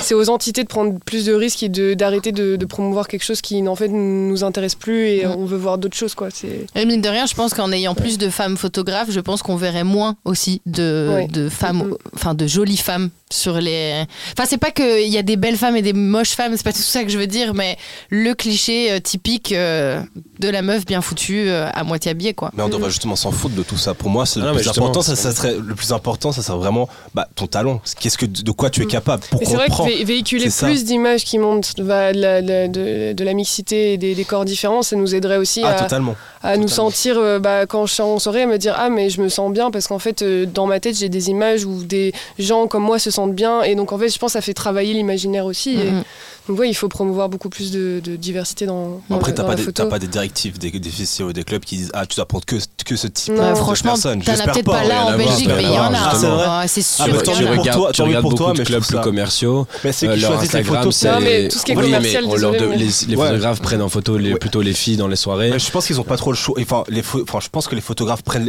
c'est 0.00 0.14
aux 0.14 0.30
entités 0.30 0.62
de 0.62 0.68
prendre 0.68 0.98
plus 1.04 1.26
de 1.26 1.34
risques 1.34 1.62
et 1.62 1.68
de- 1.68 1.94
d'arrêter 1.94 2.32
de, 2.32 2.56
de 2.56 2.64
promouvoir 2.66 3.08
quelque 3.08 3.24
chose 3.24 3.40
qui, 3.42 3.66
en 3.68 3.76
fait, 3.76 3.88
ne 3.88 4.28
nous 4.28 4.42
intéresse 4.44 4.74
plus 4.74 5.06
et 5.08 5.26
on 5.26 5.44
veut 5.44 5.58
voir 5.58 5.78
d'autres 5.78 5.96
choses, 5.96 6.14
quoi. 6.14 6.28
C'est... 6.32 6.66
Et 6.74 6.84
mine 6.86 7.00
de 7.02 7.08
rien, 7.08 7.26
je 7.26 7.34
pense 7.34 7.52
qu'en 7.54 7.70
ayant 7.72 7.94
plus 7.94 8.18
de 8.18 8.28
femmes 8.30 8.56
photographes, 8.56 9.10
je 9.10 9.20
pense 9.20 9.42
qu'on 9.42 9.56
verrait 9.56 9.84
moins 9.84 10.16
aussi 10.24 10.62
de, 10.66 11.08
Ouais. 11.14 11.26
de 11.28 11.48
femmes, 11.48 11.94
enfin 12.14 12.34
de 12.34 12.46
jolies 12.46 12.76
femmes 12.76 13.10
sur 13.32 13.54
les. 13.60 14.04
Enfin, 14.36 14.46
c'est 14.48 14.58
pas 14.58 14.70
qu'il 14.70 15.08
y 15.08 15.18
a 15.18 15.22
des 15.22 15.36
belles 15.36 15.56
femmes 15.56 15.76
et 15.76 15.82
des 15.82 15.92
moches 15.92 16.30
femmes, 16.30 16.52
c'est 16.56 16.62
pas 16.64 16.72
tout 16.72 16.78
ça 16.78 17.02
que 17.04 17.10
je 17.10 17.18
veux 17.18 17.26
dire, 17.26 17.54
mais 17.54 17.76
le 18.10 18.34
cliché 18.34 18.92
euh, 18.92 19.00
typique 19.00 19.52
euh, 19.52 20.02
de 20.38 20.48
la 20.48 20.62
meuf 20.62 20.84
bien 20.84 21.00
foutue 21.00 21.44
euh, 21.48 21.68
à 21.72 21.84
moitié 21.84 22.10
habillée, 22.10 22.34
quoi. 22.34 22.50
Mais 22.54 22.62
on 22.62 22.68
devrait 22.68 22.90
justement 22.90 23.16
s'en 23.16 23.32
foutre 23.32 23.54
de 23.54 23.62
tout 23.62 23.76
ça. 23.78 23.94
Pour 23.94 24.10
moi, 24.10 24.26
c'est 24.26 24.40
Ah 24.40 24.46
le 24.46 24.50
mais 24.52 24.58
plus 24.58 24.68
important. 24.68 25.02
Ça, 25.02 25.16
serait 25.16 25.54
le 25.56 25.74
plus 25.74 25.92
important. 25.92 26.32
Ça 26.32 26.42
serait 26.42 26.58
vraiment 26.58 26.88
bah, 27.14 27.28
ton 27.34 27.46
talent. 27.46 27.80
Qu'est-ce 28.00 28.18
que 28.18 28.26
de 28.26 28.50
quoi 28.50 28.70
tu 28.70 28.82
es 28.82 28.84
Mm. 28.84 28.88
capable? 28.88 29.22
Pour 29.30 29.40
Mais 29.40 29.46
c'est 29.46 29.54
vrai 29.56 29.68
que 29.68 30.04
véhiculer 30.04 30.48
plus 30.50 30.84
d'images 30.84 31.24
qui 31.24 31.38
montrent 31.38 31.80
bah, 31.82 32.12
de, 32.12 32.20
la, 32.20 32.42
de 32.42 32.48
la- 32.48 32.68
de- 32.68 33.12
de 33.12 33.24
la 33.24 33.32
mixité 33.32 33.92
et 33.94 33.96
des, 33.98 34.14
des 34.14 34.24
corps 34.24 34.44
différents, 34.44 34.82
ça 34.82 34.96
nous 34.96 35.14
aiderait 35.14 35.36
aussi 35.36 35.62
Ah, 35.64 35.70
à, 35.76 35.82
totalement. 35.82 36.14
à 36.42 36.56
nous 36.56 36.68
sentir, 36.68 37.16
euh, 37.18 37.38
bah, 37.38 37.66
quand 37.66 37.86
je 37.86 37.94
suis 37.94 38.02
en 38.02 38.18
soirée, 38.18 38.42
à 38.42 38.46
me 38.46 38.58
dire 38.58 38.74
Ah, 38.76 38.88
mais 38.90 39.08
je 39.10 39.20
me 39.20 39.28
sens 39.28 39.52
bien 39.52 39.70
parce 39.70 39.86
qu'en 39.86 39.98
fait, 40.00 40.22
euh, 40.22 40.46
dans 40.46 40.66
ma 40.66 40.80
tête, 40.80 40.98
j'ai 40.98 41.08
des 41.08 41.30
images 41.30 41.64
où 41.64 41.84
des 41.84 42.12
gens 42.38 42.66
comme 42.66 42.82
moi 42.82 42.98
se 42.98 43.10
sentent 43.10 43.21
bien. 43.26 43.62
Et 43.62 43.74
donc, 43.74 43.92
en 43.92 43.98
fait, 43.98 44.08
je 44.08 44.18
pense 44.18 44.30
que 44.30 44.38
ça 44.38 44.40
fait 44.40 44.54
travailler 44.54 44.94
l'imaginaire 44.94 45.44
aussi. 45.46 45.72
Et 45.74 45.90
Mhm. 45.90 46.02
donc, 46.48 46.58
ouais, 46.58 46.68
il 46.68 46.74
faut 46.74 46.88
promouvoir 46.88 47.28
beaucoup 47.28 47.48
plus 47.48 47.70
de, 47.70 48.00
de 48.02 48.16
diversité 48.16 48.66
dans, 48.66 49.00
dans, 49.08 49.16
Après, 49.16 49.32
t'as 49.34 49.44
pas, 49.44 49.54
des, 49.54 49.64
pas 49.72 49.98
des 49.98 50.06
directives 50.06 50.58
des, 50.58 50.70
des 50.70 50.90
festivals 50.90 51.30
ou 51.30 51.32
des 51.32 51.44
clubs 51.44 51.62
qui 51.64 51.76
disent 51.76 51.90
Ah, 51.94 52.06
tu 52.06 52.16
dois 52.16 52.26
prendre 52.26 52.44
que, 52.44 52.56
que 52.84 52.96
ce 52.96 53.06
type 53.06 53.34
Non. 53.34 53.50
De 53.50 53.54
franchement, 53.56 53.92
personnes. 53.92 54.22
t'en 54.22 54.32
as 54.32 54.36
peut-être 54.52 54.64
pas. 54.64 54.72
pas 54.80 54.84
là 54.84 55.06
en 55.06 55.14
en 55.14 55.16
Belgique, 55.16 55.48
mais 55.48 55.62
il 55.62 55.70
y 55.70 55.78
en 55.78 55.92
a. 55.92 55.98
Ah, 55.98 56.16
c'est 56.18 56.26
vrai 56.26 56.44
Ah, 56.48 56.64
c'est 56.68 56.82
sûr. 56.82 57.04
Ah, 57.04 57.08
Tu, 57.08 57.44
bah, 57.44 57.50
regardes, 57.50 57.78
toi, 57.78 57.90
tu 57.92 57.96
tant 57.98 58.04
mieux 58.04 58.08
regardes 58.10 58.22
pour 58.22 58.34
toi, 58.34 58.46
beaucoup 58.48 58.52
de 58.56 58.58
mais 58.60 58.64
je 58.64 58.70
clubs 58.70 58.84
plus 58.86 59.00
commerciaux. 59.00 59.66
Mais 59.84 59.92
c'est 59.92 60.08
Euh, 60.08 60.16
choisissent 60.18 60.52
les 60.52 60.58
Instagram, 60.58 60.76
photos. 60.82 60.96
c'est. 60.96 61.10
Non, 61.12 61.20
mais 61.20 61.48
tout 61.48 61.58
ce 61.58 61.64
qui 61.64 61.72
est 61.72 61.74
commercial, 61.74 62.24
mais 62.26 62.68
mais- 62.68 62.76
les, 62.76 63.16
photographes 63.16 63.60
prennent 63.62 63.82
en 63.82 63.88
photo 63.88 64.18
plutôt 64.40 64.62
les 64.62 64.72
filles 64.74 64.96
dans 64.96 65.08
les 65.08 65.16
soirées. 65.16 65.50
Mais 65.50 65.58
je 65.58 65.70
pense 65.70 65.86
qu'ils 65.86 66.00
ont 66.00 66.04
pas 66.04 66.16
trop 66.16 66.30
le 66.32 66.36
choix. 66.36 66.56
Enfin, 66.60 66.84
je 66.90 67.48
pense 67.50 67.68
que 67.68 67.74
les 67.74 67.80
photographes 67.80 68.22
prennent 68.22 68.46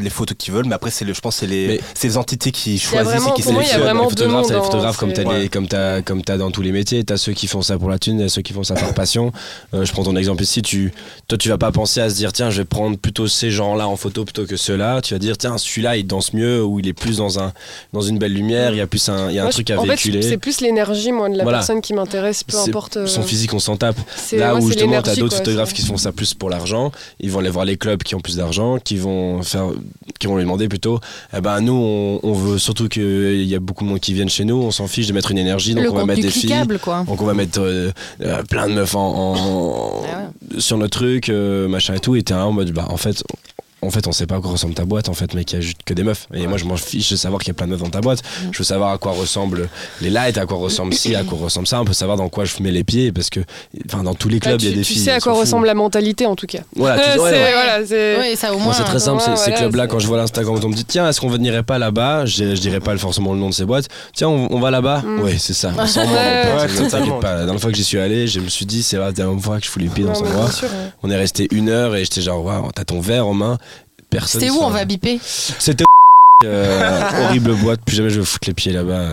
les, 0.00 0.10
photos 0.10 0.36
qu'ils 0.38 0.54
veulent, 0.54 0.66
mais 0.66 0.74
après, 0.74 0.90
c'est 0.90 1.04
je 1.04 1.20
pense, 1.20 1.34
que 1.34 1.40
c'est 1.40 1.46
les, 1.46 1.66
Mais- 1.66 1.80
c'est 1.94 2.16
entités 2.16 2.50
qui 2.52 2.78
choisissent 2.78 3.26
et 3.28 3.32
qui 3.34 3.42
sélectionnent. 3.42 3.82
Photographes, 4.18 4.46
t'as 4.48 4.54
les 4.54 4.60
photographes 4.64 4.96
comme 4.96 5.12
t'as 5.12 5.22
les- 5.22 5.28
Ouais. 5.28 5.48
comme 5.48 5.68
t'as 5.68 6.02
comme 6.02 6.22
t'as 6.22 6.36
dans 6.36 6.50
tous 6.50 6.62
les 6.62 6.72
métiers. 6.72 7.04
T'as 7.04 7.16
ceux 7.16 7.32
qui 7.32 7.46
font 7.46 7.62
ça 7.62 7.78
pour 7.78 7.88
la 7.90 7.98
thune, 7.98 8.20
et 8.20 8.28
ceux 8.28 8.42
qui 8.42 8.52
font 8.52 8.64
ça 8.64 8.74
par 8.74 8.94
passion. 8.94 9.32
Euh, 9.74 9.84
je 9.84 9.92
prends 9.92 10.04
ton 10.04 10.16
exemple 10.16 10.42
ici. 10.42 10.62
Tu, 10.62 10.92
toi, 11.28 11.36
tu 11.38 11.48
vas 11.48 11.58
pas 11.58 11.72
penser 11.72 12.00
à 12.00 12.08
se 12.10 12.14
dire 12.16 12.32
tiens, 12.32 12.50
je 12.50 12.58
vais 12.58 12.64
prendre 12.64 12.96
plutôt 12.96 13.26
ces 13.26 13.50
gens-là 13.50 13.88
en 13.88 13.96
photo 13.96 14.24
plutôt 14.24 14.46
que 14.46 14.56
ceux-là. 14.56 15.00
Tu 15.02 15.14
vas 15.14 15.18
dire 15.18 15.36
tiens, 15.38 15.58
celui-là, 15.58 15.96
il 15.96 16.06
danse 16.06 16.32
mieux 16.32 16.62
ou 16.64 16.80
il 16.80 16.88
est 16.88 16.92
plus 16.92 17.18
dans 17.18 17.38
un 17.38 17.52
dans 17.92 18.00
une 18.02 18.18
belle 18.18 18.32
lumière. 18.34 18.72
Il 18.72 18.76
y 18.78 18.80
a 18.80 18.86
plus 18.86 19.08
un, 19.08 19.30
il 19.30 19.34
y 19.36 19.38
a 19.38 19.42
un 19.42 19.44
Moi, 19.44 19.52
truc 19.52 19.68
je- 19.68 19.74
à 19.74 19.80
en 19.80 19.84
véhiculer. 19.84 20.22
c'est 20.22 20.38
plus 20.38 20.60
l'énergie, 20.60 21.12
moi, 21.12 21.28
de 21.28 21.36
la 21.36 21.42
Voilà. 21.42 21.58
personne 21.58 21.80
qui 21.80 21.94
m'intéresse, 21.94 22.44
peu 22.44 22.56
importe. 22.58 22.96
euh, 22.96 23.06
Son 23.06 23.22
physique, 23.22 23.52
on 23.54 23.58
s'en 23.58 23.76
tape. 23.76 23.96
Là 24.32 24.54
où 24.56 24.66
justement 24.68 25.00
t'as 25.02 25.16
d'autres 25.16 25.36
photographes 25.36 25.72
qui 25.72 25.82
font 25.82 25.96
ça 25.96 26.12
plus 26.12 26.34
pour 26.34 26.50
l'argent, 26.50 26.92
ils 27.20 27.30
vont 27.30 27.40
aller 27.40 27.50
voir 27.50 27.64
les 27.64 27.76
clubs 27.76 28.02
qui 28.02 28.14
ont 28.14 28.20
plus 28.20 28.36
d'argent, 28.36 28.78
qui 28.78 28.96
vont 28.96 29.42
faire, 29.42 29.66
qui 30.18 30.26
vont 30.26 30.36
lui 30.36 30.42
demander 30.44 30.68
plutôt, 30.68 31.00
eh 31.36 31.40
ben 31.40 31.60
nous 31.60 31.72
on, 31.74 32.20
on 32.22 32.32
veut 32.32 32.58
surtout 32.58 32.88
qu'il 32.88 33.42
y 33.44 33.54
a 33.54 33.58
beaucoup 33.60 33.84
de 33.84 33.88
monde 33.88 34.00
qui 34.04 34.12
viennent 34.14 34.28
chez 34.28 34.44
nous, 34.44 34.56
on 34.56 34.70
s'en 34.70 34.86
fiche 34.86 35.06
de 35.06 35.12
mettre 35.12 35.30
une 35.30 35.38
énergie, 35.38 35.74
donc 35.74 35.84
le 35.84 35.90
on 35.90 35.94
va 35.94 36.04
mettre 36.06 36.20
des 36.20 36.30
filles, 36.30 36.78
quoi. 36.82 37.04
donc 37.06 37.20
on 37.22 37.24
va 37.24 37.34
mettre 37.34 37.60
euh, 37.60 37.90
euh, 38.20 38.42
plein 38.44 38.68
de 38.68 38.74
meufs 38.74 38.94
en, 38.94 39.00
en- 39.00 40.02
Ah 40.12 40.58
sur 40.58 40.76
notre 40.78 40.98
truc, 40.98 41.28
euh, 41.30 41.66
machin 41.68 41.94
et 41.94 42.00
tout, 42.00 42.14
et 42.16 42.22
t'es 42.22 42.34
en 42.34 42.52
mode 42.52 42.70
bah 42.72 42.86
en 42.90 42.96
fait. 42.98 43.22
En 43.84 43.90
fait, 43.90 44.06
on 44.06 44.12
sait 44.12 44.26
pas 44.26 44.36
à 44.36 44.40
quoi 44.40 44.50
ressemble 44.50 44.74
ta 44.74 44.84
boîte, 44.84 45.08
en 45.08 45.14
fait, 45.14 45.34
mec, 45.34 45.52
il 45.52 45.54
y 45.56 45.58
a 45.58 45.60
juste 45.60 45.78
que 45.84 45.94
des 45.94 46.02
meufs. 46.02 46.26
Et 46.34 46.46
moi, 46.46 46.56
je 46.58 46.64
m'en 46.64 46.76
fiche 46.76 47.10
de 47.10 47.16
savoir 47.16 47.40
qu'il 47.42 47.48
y 47.48 47.50
a 47.52 47.54
plein 47.54 47.66
de 47.66 47.72
meufs 47.72 47.80
dans 47.82 47.90
ta 47.90 48.00
boîte. 48.00 48.22
Mm. 48.22 48.48
Je 48.52 48.58
veux 48.58 48.64
savoir 48.64 48.90
à 48.92 48.98
quoi 48.98 49.12
ressemblent 49.12 49.68
les 50.00 50.10
lights, 50.10 50.38
à 50.38 50.46
quoi 50.46 50.56
ressemble 50.56 50.94
ci, 50.94 51.14
à 51.14 51.22
quoi 51.22 51.38
ressemble 51.38 51.66
ça. 51.66 51.80
On 51.80 51.84
peut 51.84 51.92
savoir 51.92 52.16
dans 52.16 52.28
quoi 52.28 52.44
je 52.44 52.54
mets 52.62 52.70
les 52.70 52.84
pieds, 52.84 53.12
parce 53.12 53.30
que, 53.30 53.40
enfin, 53.86 54.02
dans 54.02 54.14
tous 54.14 54.28
les 54.28 54.38
Bah, 54.40 54.48
clubs, 54.48 54.60
il 54.62 54.64
y 54.64 54.68
a 54.68 54.70
tu, 54.72 54.78
des 54.78 54.84
tu 54.84 54.92
filles. 54.94 55.02
sais 55.02 55.10
à 55.12 55.20
quoi 55.20 55.32
ressemble 55.34 55.66
la 55.66 55.74
mentalité, 55.74 56.26
en 56.26 56.34
tout 56.36 56.46
cas. 56.46 56.60
Voilà, 56.76 56.96
tu- 57.02 57.10
C'est- 57.14 57.18
ouais, 57.20 57.30
ouais. 57.30 57.52
voilà, 57.52 57.86
c'est- 57.86 58.16
Oui, 58.20 58.36
ça 58.36 58.50
au 58.52 58.56
Moi, 58.56 58.64
moins. 58.64 58.72
c'est 58.74 58.84
très 58.84 58.98
simple, 59.00 59.18
Ouais, 59.22 59.36
ces- 59.36 59.42
voilà, 59.50 59.56
clubs-là, 59.58 59.86
quand 59.86 59.98
je 59.98 60.06
vois 60.06 60.16
l'Instagram, 60.16 60.58
on 60.62 60.68
me 60.68 60.74
dit 60.74 60.84
tiens, 60.84 61.08
est-ce 61.08 61.20
qu'on 61.20 61.36
n'irait 61.38 61.62
pas 61.62 61.78
là-bas? 61.78 62.24
Je, 62.26 62.34
dirais- 62.36 62.56
je 62.56 62.60
dirais 62.60 62.80
pas 62.80 62.96
forcément 62.96 63.32
le 63.34 63.38
nom 63.40 63.48
de 63.50 63.54
ces 63.54 63.64
boîtes. 63.64 63.88
Tiens, 64.14 64.28
on, 64.28 64.48
on 64.50 64.60
va 64.60 64.70
là-bas? 64.70 65.02
Mm. 65.04 65.20
Oui, 65.22 65.34
c'est 65.38 65.52
ça. 65.54 65.72
Ne. 65.72 67.22
La 67.22 67.44
dernière 67.44 67.60
fois 67.60 67.70
que 67.70 67.76
j'y 67.76 67.84
suis 67.84 67.98
allé, 67.98 68.26
je 68.26 68.40
me 68.40 68.48
suis 68.48 68.66
dit 68.66 68.82
c'est 68.82 68.96
la 68.98 69.12
dernière 69.12 69.40
fois 69.42 69.58
que 69.58 69.64
je 69.66 69.70
fous 69.70 69.78
les 69.78 69.88
pieds 69.88 70.04
dans 70.04 70.14
cet 70.14 70.26
endroit. 70.26 70.50
On 71.02 71.10
est 71.10 71.16
resté 71.16 71.48
une 71.50 71.68
heure 71.68 71.94
et 71.96 72.04
j'étais 72.04 72.20
genre 72.22 72.44
waouh, 72.44 72.70
t'as 72.74 72.84
ton 72.84 73.00
verre 73.00 73.26
en 73.26 73.34
main. 73.34 73.58
Personne. 74.14 74.40
C'était 74.40 74.52
où 74.52 74.58
on 74.60 74.70
va 74.70 74.84
biper 74.84 75.20
C'était 75.22 75.84
euh, 76.44 77.00
horrible 77.26 77.54
boîte. 77.56 77.80
Plus 77.84 77.96
jamais 77.96 78.10
je 78.10 78.20
veux 78.20 78.24
foutre 78.24 78.48
les 78.48 78.54
pieds 78.54 78.72
là-bas. 78.72 79.10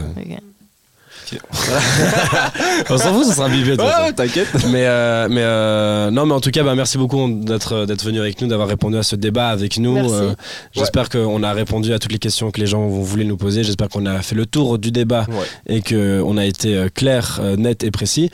On 2.90 2.98
s'en 2.98 3.14
fout, 3.14 3.26
ça 3.26 3.34
sera 3.36 3.50
bipé. 3.50 3.76
façon. 3.76 4.14
t'inquiète. 4.14 4.48
mais 4.72 4.86
euh, 4.86 5.28
mais 5.30 5.42
euh, 5.44 6.12
non 6.12 6.26
mais 6.26 6.34
en 6.34 6.40
tout 6.42 6.52
cas 6.52 6.64
bah, 6.64 6.76
merci 6.76 6.98
beaucoup 6.98 7.28
d'être 7.30 7.86
d'être 7.86 8.04
venu 8.04 8.20
avec 8.20 8.42
nous 8.42 8.48
d'avoir 8.48 8.68
répondu 8.68 8.98
à 8.98 9.04
ce 9.04 9.16
débat 9.16 9.50
avec 9.50 9.78
nous 9.78 9.94
Merci. 9.94 10.14
Euh, 10.14 10.34
j'espère 10.74 11.10
qu'on 11.10 11.44
a 11.44 11.54
répondu 11.54 11.94
à 11.94 12.00
toutes 12.00 12.12
les 12.12 12.20
questions 12.20 12.52
que 12.52 12.60
les 12.60 12.68
gens 12.68 12.80
vont 12.88 13.02
voulu 13.02 13.26
nous 13.26 13.38
poser 13.38 13.64
j'espère 13.64 13.90
qu'on 13.90 14.06
a 14.06 14.22
fait 14.22 14.36
le 14.36 14.46
tour 14.46 14.78
du 14.78 14.92
débat 14.92 15.26
Ouais. 15.30 15.76
et 15.78 15.82
que 15.82 16.22
on 16.26 16.38
a 16.38 16.46
été 16.46 16.86
clair 16.94 17.40
net 17.58 17.84
et 17.84 17.92
précis 17.92 18.30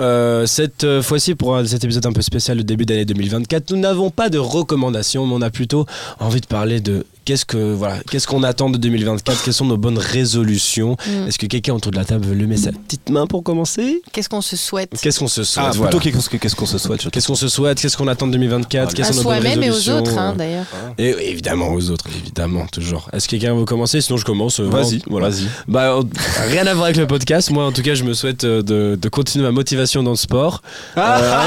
Euh, 0.00 0.46
cette 0.46 0.86
fois-ci 1.02 1.34
pour 1.34 1.60
cet 1.66 1.84
épisode 1.84 2.06
un 2.06 2.14
peu 2.14 2.22
spécial 2.22 2.56
le 2.56 2.64
début 2.64 2.86
d'année 2.86 3.04
2024 3.04 3.72
nous 3.72 3.76
n'avons 3.78 4.08
pas 4.08 4.30
de 4.30 4.38
recommandations 4.38 5.26
mais 5.26 5.34
on 5.34 5.42
a 5.42 5.50
plutôt 5.50 5.84
envie 6.18 6.40
de 6.40 6.46
parler 6.46 6.80
de 6.80 7.04
qu'est-ce 7.26 7.44
que 7.44 7.74
voilà 7.74 7.98
qu'est-ce 8.10 8.26
qu'on 8.26 8.42
attend 8.42 8.70
de 8.70 8.78
2024 8.78 9.44
quelles 9.44 9.52
sont 9.52 9.66
nos 9.66 9.76
bonnes 9.76 9.98
résolutions 9.98 10.96
Mm. 11.06 11.28
est-ce 11.28 11.38
que 11.38 11.44
quelqu'un 11.46 11.74
autour 11.74 11.92
de 11.92 11.96
la 11.98 12.04
table 12.06 12.21
lever 12.30 12.56
sa 12.56 12.70
petite 12.72 13.08
main 13.10 13.26
pour 13.26 13.42
commencer 13.42 14.02
Qu'est-ce 14.12 14.28
qu'on 14.28 14.40
se 14.40 14.56
souhaite 14.56 14.90
qu'est-ce 15.00 15.18
qu'on 15.18 15.28
se 15.28 15.44
souhaite 15.44 15.66
Ah, 15.68 15.72
voilà. 15.74 15.90
plutôt 15.90 16.02
qu'est-ce 16.02 16.28
que- 16.30 16.36
qu'est-ce 16.36 16.56
qu'on 16.56 16.66
se 16.66 16.78
souhaite 16.78 17.08
Qu'est-ce 17.10 17.26
qu'on 17.26 17.34
se 17.34 17.48
souhaite 17.48 17.80
Qu'est-ce 17.80 17.96
qu'on 17.96 18.08
attend 18.08 18.26
de 18.26 18.32
2024 18.32 18.94
Ah, 19.02 19.06
À 19.08 19.12
soi-même 19.12 19.62
et 19.62 19.70
aux 19.70 19.88
autres, 19.90 20.16
hein, 20.18 20.32
euh, 20.34 20.36
d'ailleurs. 20.38 20.64
et 20.98 21.30
évidemment 21.30 21.72
aux 21.72 21.90
autres, 21.90 22.04
évidemment, 22.22 22.66
toujours. 22.66 23.08
Est-ce 23.12 23.26
que 23.26 23.32
quelqu'un 23.32 23.54
veut 23.54 23.64
commencer? 23.64 24.00
Sinon 24.00 24.16
je 24.18 24.24
commence. 24.24 24.60
euh, 24.60 24.64
Vas-y, 24.68 25.02
voilà. 25.08 25.30
vas-y. 25.30 25.46
Bah, 25.68 25.96
euh, 25.96 26.02
rien 26.48 26.66
à 26.66 26.74
voir 26.74 26.84
avec 26.86 26.96
le 26.96 27.06
podcast. 27.06 27.50
Moi, 27.50 27.64
en 27.66 27.72
tout 27.72 27.82
cas, 27.82 27.94
je 27.94 28.04
me 28.04 28.14
souhaite 28.14 28.44
euh, 28.44 28.62
de, 28.62 28.98
de 29.00 29.08
continuer 29.08 29.44
ma 29.44 29.50
motivation 29.52 30.02
dans 30.02 30.10
le 30.10 30.16
sport. 30.16 30.62
Euh, 30.96 31.38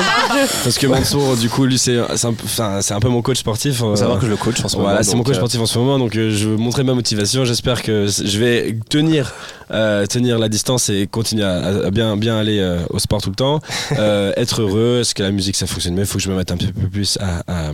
parce 0.64 0.78
que 0.78 0.88
Mansour, 0.88 1.36
du 1.38 1.50
coup, 1.50 1.66
lui, 1.66 1.78
c'est 1.78 1.98
c'est 2.16 2.28
un, 2.28 2.34
peu- 2.34 2.44
enfin, 2.46 2.80
c'est 2.82 2.94
un 2.94 3.00
peu 3.00 3.10
mon 3.10 3.22
coach 3.22 3.38
sportif. 3.40 3.82
euh, 3.82 3.92
Faut 3.92 3.96
savoir 3.96 4.20
que 4.20 4.26
je 4.26 4.32
le 4.32 4.38
coach 4.38 4.64
en 4.64 4.68
ce 4.68 4.76
moment. 4.76 4.90
voilà, 4.90 5.04
c'est 5.04 5.16
mon 5.16 5.24
coach 5.24 5.36
euh, 5.36 5.40
sportif 5.40 5.60
en 5.62 5.66
ce 5.66 5.78
moment, 5.80 6.00
donc 6.00 6.16
euh, 6.16 6.30
je 6.32 6.50
veux 6.50 6.58
montrer 6.58 6.84
ma 6.84 6.94
motivation. 6.94 7.46
J'espère 7.46 7.82
que 7.84 8.08
je 8.08 8.40
vais 8.40 8.78
tenir, 8.90 9.34
euh, 9.72 10.06
tenir 10.06 10.40
la 10.40 10.50
distance 10.50 10.65
et 10.90 11.08
continuer 11.08 11.44
à, 11.44 11.58
à 11.86 11.92
bien, 11.92 12.18
bien 12.18 12.38
aller 12.38 12.60
euh, 12.60 12.80
au 12.90 13.00
sport 13.00 13.22
tout 13.22 13.30
le 13.30 13.36
temps. 13.36 13.60
Euh, 13.98 14.34
être 14.36 14.62
heureux, 14.62 15.00
est-ce 15.02 15.14
que 15.16 15.24
la 15.24 15.32
musique 15.32 15.56
ça 15.56 15.68
fonctionne 15.68 15.94
mieux? 15.96 16.02
Il 16.02 16.06
faut 16.08 16.18
que 16.18 16.24
je 16.24 16.30
me 16.30 16.36
mette 16.36 16.52
un 16.52 16.58
petit 16.58 16.72
peu 16.72 16.88
plus 16.90 17.18
à, 17.22 17.44
à, 17.48 17.72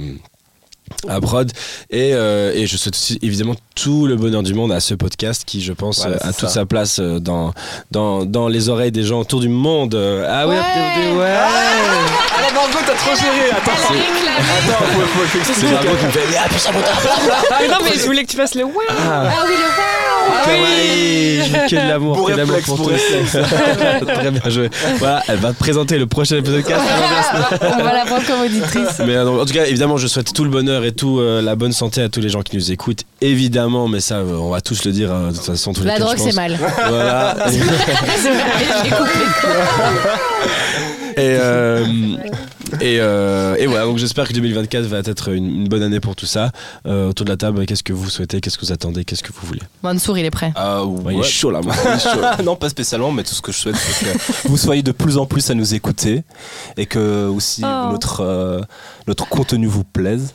à 1.08 1.20
prod. 1.22 1.52
Et, 1.90 2.12
euh, 2.14 2.54
et 2.54 2.68
je 2.68 2.78
souhaite 2.78 2.94
aussi 2.96 3.18
évidemment 3.22 3.56
tout 3.76 4.06
le 4.08 4.16
bonheur 4.16 4.44
du 4.44 4.54
monde 4.54 4.72
à 4.72 4.80
ce 4.80 4.94
podcast 4.94 5.44
qui, 5.46 5.62
je 5.62 5.74
pense, 5.74 6.00
Voilà, 6.00 6.18
euh, 6.18 6.20
a 6.20 6.32
c'est 6.34 6.40
toute 6.40 6.50
ça. 6.50 6.54
sa 6.56 6.66
place 6.66 7.00
euh, 7.00 7.20
dans, 7.20 7.54
dans, 7.92 8.26
dans 8.26 8.48
les 8.50 8.70
oreilles 8.70 8.92
des 8.92 9.04
gens 9.04 9.22
autour 9.22 9.40
du 9.40 9.50
monde. 9.50 9.96
Euh, 9.96 10.26
Ah 10.30 10.48
ouais, 10.48 10.56
Ouais. 10.56 10.62
RTVD, 10.62 11.18
ouais 11.18 11.34
Ah, 11.34 12.54
Margot, 12.54 12.78
t'as 12.86 12.94
trop 12.94 13.16
géré. 13.16 13.50
Attends, 13.52 13.72
réclamé. 13.72 14.02
attends, 14.38 14.86
faut, 14.86 15.02
faut, 15.02 15.40
faut 15.40 15.54
C'est. 15.60 15.72
Margot 15.72 15.96
qui 16.00 16.06
me 16.06 16.12
fait 16.12 16.28
Mais 16.30 16.38
appuie 16.38 16.60
sur 16.60 16.72
le 16.72 16.78
bouton 16.78 16.92
Ah, 17.50 17.56
mais 17.62 17.68
non, 17.70 17.76
mais 17.84 17.94
je 17.98 18.06
voulais 18.06 18.24
que 18.24 18.30
tu 18.32 18.38
fasses 18.38 18.56
le 18.56 18.66
ouais. 18.66 18.74
Ah. 18.90 19.24
Ah 19.32 19.44
oui, 19.48 19.54
le 19.56 20.01
Ah 20.30 20.44
oui, 20.48 21.40
je 21.46 21.52
veux 21.52 21.68
que 21.70 21.72
de 21.84 21.90
l'amour, 21.90 22.16
Beau 22.16 22.26
que 22.26 22.32
de 22.34 22.38
l'amour 22.38 22.58
pour 22.66 22.78
beau 22.78 22.90
tous. 22.90 23.38
Très 24.08 24.32
bien 24.32 24.50
joué. 24.50 24.70
Voilà, 24.98 25.24
elle 25.28 25.38
va 25.38 25.54
te 25.54 25.58
présenter 25.60 25.98
le 25.98 26.06
prochain 26.08 26.42
podcast. 26.42 26.82
On 27.62 27.84
va 27.84 27.94
la 27.94 28.06
prendre 28.06 28.26
comme 28.26 28.42
auditrice. 28.42 29.00
Mais 29.06 29.16
euh, 29.16 29.26
donc, 29.26 29.40
en 29.42 29.46
tout 29.46 29.54
cas, 29.54 29.66
évidemment, 29.66 29.98
je 29.98 30.08
souhaite 30.08 30.34
tout 30.34 30.44
le 30.44 30.50
bonheur 30.50 30.84
et 30.86 30.92
tout 30.92 31.20
euh, 31.20 31.42
la 31.42 31.56
bonne 31.56 31.72
santé 31.74 32.02
à 32.02 32.10
tous 32.10 32.20
les 32.22 32.30
gens 32.30 32.42
qui 32.42 32.56
nous 32.56 32.72
écoutent. 32.72 33.04
Évidemment, 33.22 33.88
mais 33.88 34.00
ça, 34.00 34.16
euh, 34.18 34.34
on 34.40 34.50
va 34.50 34.62
tous 34.62 34.84
le 34.86 34.92
dire 34.92 35.12
euh, 35.14 35.30
de 35.32 35.36
toute 35.36 35.46
façon. 35.46 35.74
Tous 35.74 35.84
La 35.84 36.00
drogue, 36.00 36.18
c'est 36.18 36.36
mal. 36.36 36.58
Voilà. 36.88 37.36
J'ai 37.50 38.90
coupé. 38.90 39.20
et, 41.18 41.20
euh, 41.20 41.86
et, 42.80 42.98
euh, 43.00 43.56
et 43.60 43.66
voilà, 43.68 43.86
donc 43.86 43.98
j'espère 43.98 44.28
que 44.28 44.34
2024 44.34 44.86
va 44.86 45.00
être 45.00 45.30
une, 45.30 45.46
une 45.62 45.68
bonne 45.68 45.84
année 45.84 46.00
pour 46.00 46.16
tout 46.16 46.26
ça. 46.26 46.52
Euh, 46.88 47.10
autour 47.10 47.26
de 47.26 47.32
la 47.32 47.38
table, 47.38 47.66
qu'est-ce 47.66 47.84
que 47.84 47.94
vous 47.94 48.10
souhaitez 48.10 48.40
Qu'est-ce 48.40 48.58
que 48.58 48.66
vous 48.66 48.72
attendez 48.72 49.04
Qu'est-ce 49.04 49.24
que 49.24 49.32
vous 49.34 49.46
voulez? 49.46 49.62
Il 50.18 50.26
est 50.26 50.32
prêt. 50.32 50.52
Ah, 50.56 50.84
Ouais, 50.86 51.14
Il 51.16 51.20
est 51.20 51.24
chaud 51.24 51.52
là, 51.52 51.62
moi. 51.62 51.74
Il 51.86 51.92
est 51.92 52.00
chaud. 52.00 52.20
non, 52.44 52.56
pas 52.56 52.70
spécialement, 52.70 53.12
mais 53.12 53.24
tout 53.24 53.34
ce 53.34 53.42
que 53.42 53.52
je 53.52 53.58
souhaite, 53.58 53.76
c'est 53.76 54.06
que 54.06 54.48
vous 54.48 54.58
soyez 54.58 54.84
de 54.84 54.92
plus 54.92 55.18
en 55.18 55.26
plus 55.26 55.50
à 55.50 55.54
nous 55.54 55.74
écouter 55.74 56.24
et 56.78 56.86
que 56.86 57.28
aussi 57.28 57.62
Oh. 57.64 57.92
notre, 57.92 58.22
euh, 58.22 58.62
notre 59.08 59.28
contenu 59.28 59.68
vous 59.68 59.84
plaise 59.84 60.34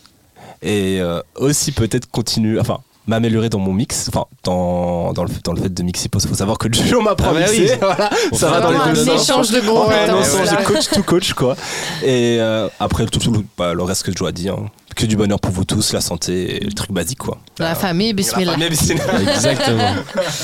et 0.62 1.00
euh, 1.00 1.20
aussi 1.36 1.72
peut-être 1.72 2.10
continuer, 2.10 2.58
enfin 2.58 2.78
m'améliorer 3.06 3.48
dans 3.48 3.58
mon 3.58 3.72
mix, 3.72 4.06
enfin 4.08 4.24
dans, 4.44 5.12
dans, 5.12 5.24
le, 5.24 5.30
dans 5.44 5.52
le 5.52 5.62
fait 5.62 5.72
de 5.72 5.82
mixer, 5.82 6.08
parce 6.08 6.24
qu'il 6.24 6.30
faut 6.30 6.36
savoir 6.38 6.58
que 6.58 6.72
Julien 6.72 7.00
m'apprend 7.02 7.28
Ah 7.34 7.36
à 7.38 7.40
bah 7.40 7.50
mixer, 7.52 7.72
oui. 7.72 7.78
voilà, 7.80 8.10
ça 8.32 8.50
va 8.50 8.60
dans 8.60 8.70
les 8.70 8.76
un 8.78 8.92
deux 8.92 9.08
échange 9.14 9.50
de 9.50 9.60
Ouais, 9.60 9.66
non, 9.66 9.84
compétences. 9.84 10.26
sans- 10.28 10.44
là. 10.44 10.58
je 10.60 10.64
coach 10.66 10.88
to 10.90 11.02
coach 11.02 11.32
quoi. 11.32 11.56
Et 12.02 12.38
euh, 12.40 12.68
après 12.80 13.06
tout, 13.06 13.18
tout 13.18 13.30
le, 13.32 13.40
bah, 13.56 13.74
le 13.74 13.82
reste 13.82 14.02
que 14.04 14.12
je 14.12 14.16
dois 14.16 14.32
dire, 14.32 14.54
hein. 14.54 14.66
que 14.94 15.06
du 15.06 15.16
bonheur 15.16 15.38
pour 15.40 15.52
vous 15.52 15.64
tous, 15.64 15.92
la 15.92 16.00
santé, 16.00 16.56
et 16.56 16.60
le 16.64 16.72
truc 16.72 16.90
basique 16.92 17.18
quoi. 17.18 17.38
La 17.58 17.74
famille, 17.74 18.08
La 18.08 18.12
bismillah. 18.14 18.52
famille, 18.52 18.68
bismillah. 18.70 19.04
Exactement. 19.34 19.94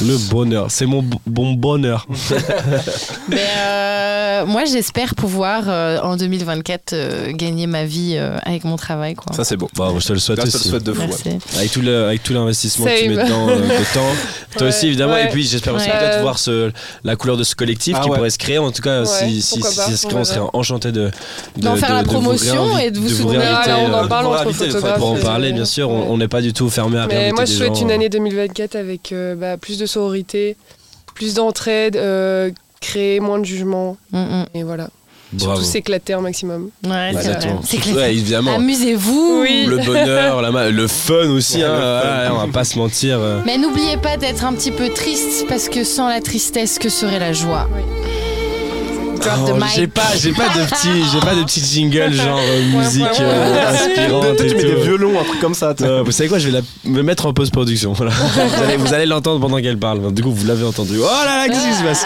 Le 0.02 0.30
bonheur. 0.30 0.66
C'est 0.70 0.86
mon 0.86 1.04
bon 1.26 1.52
bonheur. 1.54 2.06
Mais 3.28 3.46
euh, 3.58 4.46
moi, 4.46 4.64
j'espère 4.64 5.14
pouvoir 5.14 5.64
euh, 5.68 5.98
en 6.00 6.16
2024 6.16 6.92
euh, 6.92 7.32
gagner 7.32 7.66
ma 7.66 7.84
vie 7.84 8.14
euh, 8.16 8.38
avec 8.44 8.64
mon 8.64 8.76
travail. 8.76 9.14
Quoi. 9.14 9.34
Ça 9.34 9.44
c'est 9.44 9.56
beau. 9.56 9.68
Bon, 9.74 9.98
je 9.98 10.06
te 10.06 10.12
le 10.12 10.18
souhaite 10.18 10.38
Là, 10.38 10.44
je 10.46 10.50
te 10.52 10.56
le 10.58 10.62
souhaite 10.70 10.82
de 10.84 10.92
fou. 10.92 11.02
ouais. 11.02 11.38
Avec 11.56 11.70
tout 11.72 11.82
tout 12.24 12.32
l'investissement 12.52 12.84
que 12.86 12.98
tu 13.02 13.08
mets 13.08 13.22
dedans 13.24 13.48
euh, 13.48 13.56
de 13.56 13.68
temps. 13.94 14.00
Toi 14.52 14.62
Ouais, 14.62 14.68
aussi, 14.68 14.86
évidemment. 14.88 15.14
ouais. 15.14 15.24
Et 15.24 15.28
puis, 15.28 15.44
j'espère 15.44 15.74
aussi 15.74 15.88
Ouais. 15.88 15.98
peut-être 15.98 16.20
voir 16.20 16.38
ce, 16.38 16.70
la 17.04 17.16
couleur 17.16 17.36
de 17.36 17.44
ce 17.44 17.54
collectif 17.54 17.96
Ah 17.98 18.02
qui 18.04 18.10
ouais. 18.10 18.16
pourrait 18.16 18.30
se 18.30 18.38
créer. 18.38 18.58
En 18.58 18.70
tout 18.70 18.82
cas, 18.82 19.00
Ouais, 19.00 19.06
si, 19.06 19.40
si, 19.42 19.54
pourquoi 19.58 19.70
si 19.70 19.76
pas, 19.78 19.84
c'est 19.86 19.96
ce 19.96 20.06
on 20.14 20.24
serait 20.24 20.40
enchanté 20.52 20.92
de, 20.92 21.10
de, 21.56 21.62
D'en 21.62 21.76
faire 21.76 21.88
de- 21.90 21.94
la 21.94 22.02
de 22.02 22.08
vous 22.08 22.12
promotion 22.14 22.66
réinvi- 22.76 22.86
et 22.86 22.90
de 22.90 22.98
vous 22.98 23.08
soutenir. 23.08 23.40
on 23.40 23.92
en 23.94 24.04
euh, 24.04 24.06
parle 24.08 24.24
pour 24.24 24.32
entre 24.34 24.42
inviter, 24.48 24.66
photographes. 24.70 24.98
pour 24.98 25.10
en 25.12 25.16
parler, 25.16 25.52
bien 25.52 25.64
sûr. 25.64 25.88
On 25.90 26.16
n'est 26.18 26.28
pas 26.28 26.40
du 26.42 26.52
tout 26.52 26.68
fermé 26.70 26.98
à 26.98 27.06
Mais 27.06 27.32
moi, 27.32 27.44
je 27.44 27.52
souhaite 27.52 27.80
une 27.80 27.90
année 27.90 28.08
2024 28.08 28.76
avec 28.76 29.12
euh, 29.12 29.34
bah, 29.34 29.56
plus 29.56 29.78
de 29.78 29.86
sororité, 29.86 30.56
plus 31.14 31.34
d'entraide, 31.34 31.96
euh, 31.96 32.50
créer 32.80 33.20
moins 33.20 33.38
de 33.38 33.44
jugement. 33.44 33.96
Mm, 34.12 34.18
mm. 34.18 34.44
Et 34.54 34.62
voilà. 34.62 34.88
Bravo. 35.32 35.54
Surtout 35.56 35.70
s'éclater 35.70 36.12
un 36.12 36.20
maximum. 36.20 36.70
Ouais, 36.84 36.90
c'est 36.90 37.12
vrai. 37.12 37.18
Exactement. 37.18 37.60
C'est. 37.64 37.92
Ouais, 37.92 38.12
évidemment. 38.12 38.54
Amusez-vous. 38.56 39.40
Oui. 39.42 39.64
Le 39.66 39.78
bonheur, 39.78 40.42
la 40.42 40.70
le 40.70 40.86
fun 40.88 41.30
aussi. 41.30 41.58
Ouais, 41.58 41.64
hein, 41.64 41.70
le 41.70 41.80
fun. 41.80 42.00
voilà, 42.02 42.34
on 42.34 42.46
va 42.46 42.52
pas 42.52 42.64
se 42.64 42.78
mentir. 42.78 43.18
euh. 43.18 43.40
Mais 43.46 43.58
n'oubliez 43.58 43.96
pas 43.96 44.16
d'être 44.16 44.44
un 44.44 44.52
petit 44.52 44.70
peu 44.70 44.88
triste 44.90 45.46
parce 45.48 45.68
que 45.68 45.84
sans 45.84 46.08
la 46.08 46.20
tristesse, 46.20 46.78
que 46.78 46.88
serait 46.88 47.18
la 47.18 47.32
joie? 47.32 47.68
Drop 49.22 49.46
the 49.46 49.52
Oh, 49.52 49.56
mic. 49.56 49.68
j'ai 49.74 49.86
pas, 49.86 50.02
j'ai 50.16 50.32
pas 50.32 50.48
de 50.48 50.64
petit, 50.66 51.04
j'ai 51.12 51.20
pas 51.20 51.34
de 51.34 51.42
petit 51.44 51.60
jingle 51.60 52.12
genre 52.12 52.40
euh, 52.40 52.78
musique 52.78 53.04
euh, 53.20 53.70
inspirante 53.70 54.40
et 54.40 54.48
tu 54.48 54.56
mets 54.56 54.62
des 54.64 54.74
violons, 54.82 55.20
un 55.20 55.24
truc 55.24 55.40
comme 55.40 55.54
ça. 55.54 55.74
Euh, 55.80 56.02
vous 56.02 56.12
savez 56.12 56.28
quoi, 56.28 56.38
je 56.38 56.48
vais 56.48 56.60
la, 56.60 56.90
me 56.90 57.02
mettre 57.02 57.26
en 57.26 57.32
post-production. 57.32 57.92
Voilà. 57.92 58.12
vous 58.12 58.62
allez, 58.62 58.76
vous 58.76 58.94
allez 58.94 59.06
l'entendre 59.06 59.40
pendant 59.40 59.60
qu'elle 59.60 59.78
parle. 59.78 60.12
Du 60.12 60.22
coup, 60.22 60.32
vous 60.32 60.46
l'avez 60.46 60.64
entendu. 60.64 60.96
Oh 60.98 61.24
là 61.24 61.46
là, 61.46 61.48
qu'est-ce 61.48 61.68
qui 61.68 61.74
se 61.74 61.82
passe? 61.82 62.04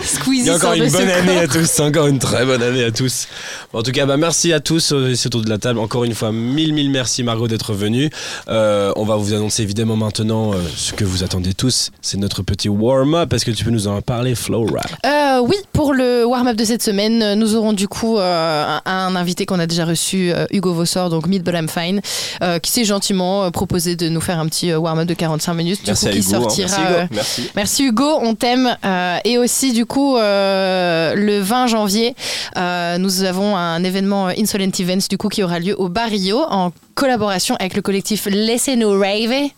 Squeezie 0.02 0.46
y 0.46 0.50
a 0.50 0.56
encore 0.56 0.74
une 0.74 0.90
bonne 0.90 1.10
année 1.10 1.38
à 1.38 1.46
tous. 1.48 1.80
Encore 1.80 2.06
une 2.06 2.18
très 2.18 2.44
bonne 2.44 2.62
année 2.62 2.84
à 2.84 2.90
tous. 2.90 3.26
Bon, 3.72 3.80
en 3.80 3.82
tout 3.82 3.92
cas, 3.92 4.06
bah, 4.06 4.16
merci 4.16 4.52
à 4.52 4.60
tous 4.60 4.92
ici 5.10 5.26
autour 5.26 5.42
de 5.42 5.50
la 5.50 5.58
table. 5.58 5.78
Encore 5.78 6.04
une 6.04 6.14
fois, 6.14 6.32
mille, 6.32 6.72
mille 6.72 6.90
merci 6.90 7.22
Margot 7.22 7.48
d'être 7.48 7.72
venue. 7.72 8.10
On 8.48 9.04
va 9.04 9.16
vous 9.16 9.32
annoncer 9.34 9.62
évidemment 9.62 9.96
maintenant 9.96 10.52
ce 10.76 10.92
que 10.92 11.04
vous 11.04 11.22
attendez 11.24 11.54
tous. 11.54 11.90
C'est 12.02 12.18
notre 12.18 12.42
petit 12.42 12.68
warm-up. 12.68 13.32
Est-ce 13.32 13.44
que 13.44 13.50
tu 13.50 13.64
peux 13.64 13.70
nous 13.70 13.88
en 13.88 14.00
parler, 14.02 14.34
Flora? 14.34 14.82
Euh, 15.04 15.40
oui, 15.40 15.56
pour 15.72 15.85
le 15.94 16.24
warm-up 16.24 16.56
de 16.56 16.64
cette 16.64 16.82
semaine, 16.82 17.22
euh, 17.22 17.34
nous 17.34 17.54
aurons 17.54 17.72
du 17.72 17.88
coup 17.88 18.18
euh, 18.18 18.78
un, 18.84 19.16
invité 19.16 19.46
qu'on 19.46 19.58
a 19.58 19.66
déjà 19.66 19.84
reçu, 19.84 20.32
euh, 20.32 20.46
Hugo 20.50 20.72
Vossor, 20.72 21.10
donc 21.10 21.26
Meet 21.26 21.42
But 21.44 21.54
I'm 21.54 21.68
Fine, 21.68 22.00
euh, 22.42 22.58
qui 22.58 22.70
s'est 22.70 22.84
gentiment 22.84 23.50
proposé 23.50 23.96
de 23.96 24.08
nous 24.08 24.20
faire 24.20 24.38
un 24.38 24.46
petit 24.46 24.72
warm-up 24.74 25.06
de 25.06 25.14
45 25.14 25.54
minutes, 25.54 25.80
du 25.84 25.86
Merci 25.90 26.04
coup, 26.06 26.10
à 26.10 26.12
qui 26.12 26.18
Hugo. 26.20 26.36
hein. 26.36 26.48
Merci, 26.58 26.80
Hugo. 26.80 27.08
Merci. 27.10 27.50
Merci 27.54 27.84
Hugo, 27.84 28.18
on 28.22 28.34
t'aime. 28.34 28.76
Euh, 28.84 29.18
et 29.24 29.38
aussi, 29.38 29.72
du 29.72 29.86
coup, 29.86 30.16
le 30.16 31.40
20 31.40 31.66
janvier, 31.68 32.14
nous 32.56 33.22
avons 33.22 33.56
un 33.56 33.82
événement 33.84 34.28
Insolent 34.28 34.70
Events, 34.78 35.06
du 35.08 35.18
coup, 35.18 35.28
qui 35.28 35.42
aura 35.42 35.58
lieu 35.58 35.74
au 35.80 35.88
Barrio 35.88 36.40
en 36.50 36.70
collaboration 36.96 37.54
avec 37.60 37.74
le 37.76 37.82
collectif 37.82 38.26
Laissez-nous 38.28 38.90
Rave, 38.90 39.50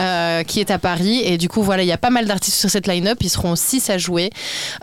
euh, 0.00 0.42
qui 0.42 0.58
est 0.60 0.70
à 0.72 0.78
Paris. 0.78 1.20
Et 1.24 1.38
du 1.38 1.48
coup, 1.48 1.62
voilà, 1.62 1.82
il 1.84 1.86
y 1.86 1.92
a 1.92 1.98
pas 1.98 2.10
mal 2.10 2.26
d'artistes 2.26 2.56
sur 2.58 2.70
cette 2.70 2.86
line-up. 2.88 3.18
Ils 3.20 3.28
seront 3.30 3.54
6 3.54 3.90
à 3.90 3.98
jouer. 3.98 4.30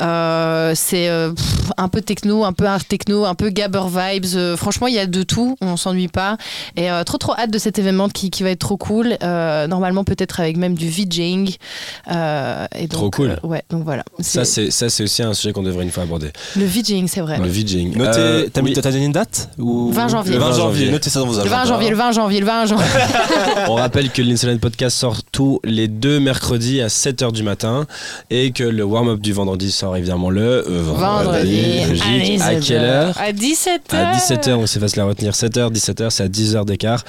Euh, 0.01 0.73
c'est 0.75 1.09
euh, 1.09 1.33
un 1.77 1.89
peu 1.89 2.01
techno, 2.01 2.45
un 2.45 2.53
peu 2.53 2.65
art 2.67 2.85
techno, 2.85 3.25
un 3.25 3.35
peu 3.35 3.49
gabber 3.49 3.83
vibes. 3.89 4.25
Euh, 4.35 4.55
franchement, 4.55 4.87
il 4.87 4.93
y 4.93 4.99
a 4.99 5.07
de 5.07 5.23
tout. 5.23 5.57
On 5.59 5.75
s'ennuie 5.75 6.07
pas. 6.07 6.37
Et 6.77 6.89
euh, 6.91 7.03
trop, 7.03 7.17
trop 7.17 7.33
hâte 7.35 7.51
de 7.51 7.57
cet 7.57 7.79
événement 7.79 8.07
qui, 8.09 8.29
qui 8.29 8.43
va 8.43 8.51
être 8.51 8.59
trop 8.59 8.77
cool. 8.77 9.17
Euh, 9.23 9.67
normalement, 9.67 10.03
peut-être 10.03 10.39
avec 10.39 10.55
même 10.57 10.75
du 10.75 10.87
VJing. 10.89 11.55
Euh, 12.11 12.65
et 12.75 12.81
donc, 12.87 12.91
Trop 12.91 13.09
cool. 13.09 13.31
euh, 13.43 13.47
ouais, 13.47 13.63
donc 13.71 13.83
voilà. 13.83 14.03
Ça, 14.19 14.45
c'est 14.45 14.69
ça, 14.71 14.87
c'est 14.89 15.03
aussi 15.03 15.23
un 15.23 15.33
sujet 15.33 15.51
qu'on 15.51 15.63
devrait 15.63 15.83
une 15.83 15.91
fois 15.91 16.03
aborder. 16.03 16.29
le 16.55 16.65
VJing, 16.65 17.07
c'est 17.07 17.21
vrai. 17.21 17.39
Le 17.39 17.47
VJing. 17.49 17.97
Notez, 17.97 18.19
Euh, 18.19 18.47
t'as 18.53 18.61
mis 18.61 18.69
oui. 18.69 18.73
t'as 18.79 18.91
donné 18.91 19.05
une 19.05 19.11
date 19.11 19.49
ou... 19.57 19.91
20 19.91 20.07
janvier. 20.09 20.33
Le 20.33 20.39
20 20.39 20.49
20 20.51 20.55
janvier. 20.57 20.91
Notez 20.91 21.09
ça 21.09 21.19
dans 21.19 21.25
vos 21.25 21.33
Le 21.33 21.39
agendas. 21.41 21.57
20 21.63 21.65
janvier, 21.65 21.89
le 21.89 21.95
20 21.95 22.02
janvier, 22.11 22.39
le 22.39 22.45
20 22.45 22.65
janvier. 22.67 22.85
On 23.69 23.75
rappelle 23.75 24.09
que 24.11 24.21
l'Insolent 24.21 24.57
Podcast 24.57 24.97
sort 24.97 25.23
tous 25.31 25.59
les 25.63 25.87
deux 25.87 26.19
mercredis 26.19 26.81
à 26.81 26.87
7h 26.87 27.31
du 27.31 27.43
matin 27.43 27.85
et 28.29 28.51
que 28.51 28.63
le 28.63 28.83
warm-up 28.83 29.19
du 29.19 29.33
vendredi 29.33 29.71
sort 29.71 29.95
évidemment 29.97 30.29
le 30.29 30.63
Vendredi. 30.67 31.85
Logique. 31.87 32.41
À 32.41 32.55
quelle 32.55 32.83
heure 32.83 33.17
À 33.17 33.31
17h. 33.31 33.95
à 33.95 34.13
17h, 34.17 34.53
on 34.53 34.65
s'est 34.67 34.79
facile 34.79 35.01
à 35.01 35.05
retenir. 35.05 35.33
7h, 35.33 35.71
17h, 35.71 36.09
c'est 36.09 36.23
à 36.23 36.27
10h 36.27 36.65
d'écart. 36.65 37.03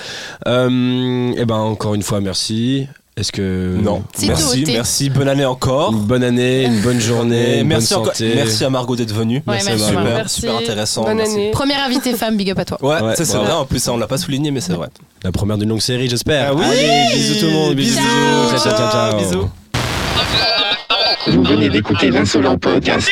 Euh, 0.46 1.32
et 1.36 1.44
ben 1.44 1.56
encore 1.56 1.94
une 1.94 2.02
fois, 2.02 2.20
merci. 2.20 2.86
Est-ce 3.16 3.30
que 3.30 3.76
Non. 3.80 4.02
Merci, 4.26 4.64
merci. 4.66 5.08
Bonne 5.08 5.28
année 5.28 5.44
encore. 5.44 5.92
Une 5.92 6.00
bonne 6.00 6.24
année, 6.24 6.64
une 6.64 6.80
bonne 6.80 7.00
journée, 7.00 7.60
une 7.60 7.68
merci 7.68 7.94
bonne 7.94 8.02
encore. 8.02 8.16
santé. 8.16 8.32
Merci 8.34 8.64
à 8.64 8.70
Margot 8.70 8.96
d'être 8.96 9.14
venue. 9.14 9.36
Ouais, 9.46 9.54
Merci, 9.64 9.68
merci, 9.68 9.92
Margot. 9.92 9.98
Super, 10.00 10.14
Merci. 10.16 10.40
super 10.40 10.56
intéressant. 10.56 11.02
Bonne 11.04 11.16
merci. 11.18 11.34
année. 11.34 11.50
Première 11.52 11.84
invitée 11.84 12.12
femme, 12.14 12.36
big 12.36 12.50
up 12.50 12.58
à 12.58 12.64
toi. 12.64 12.78
Ouais, 12.82 13.00
Ouais, 13.00 13.14
ça 13.14 13.24
c'est 13.24 13.34
bravo. 13.34 13.44
vrai. 13.46 13.54
En 13.54 13.64
plus, 13.66 13.78
ça, 13.78 13.92
on 13.92 13.98
l'a 13.98 14.08
pas 14.08 14.18
souligné, 14.18 14.50
mais 14.50 14.60
c'est 14.60 14.72
vrai. 14.72 14.88
La 15.22 15.30
première 15.30 15.56
d'une 15.58 15.68
longue 15.68 15.80
série, 15.80 16.08
j'espère. 16.08 16.48
Ah 16.50 16.54
oui. 16.56 16.64
Allez, 16.64 17.14
bisous 17.16 17.38
tout 17.38 17.46
le 17.46 17.52
monde. 17.52 17.74
Bisous. 17.74 18.00
Bisous. 18.00 18.64
Ciao, 18.64 18.76
ciao, 18.76 18.90
ciao. 18.90 19.18
Bisous. 19.18 19.48
Vous 21.28 21.42
venez 21.44 21.68
d'écouter 21.70 22.10
l'insolent 22.10 22.58
podcast. 22.58 23.08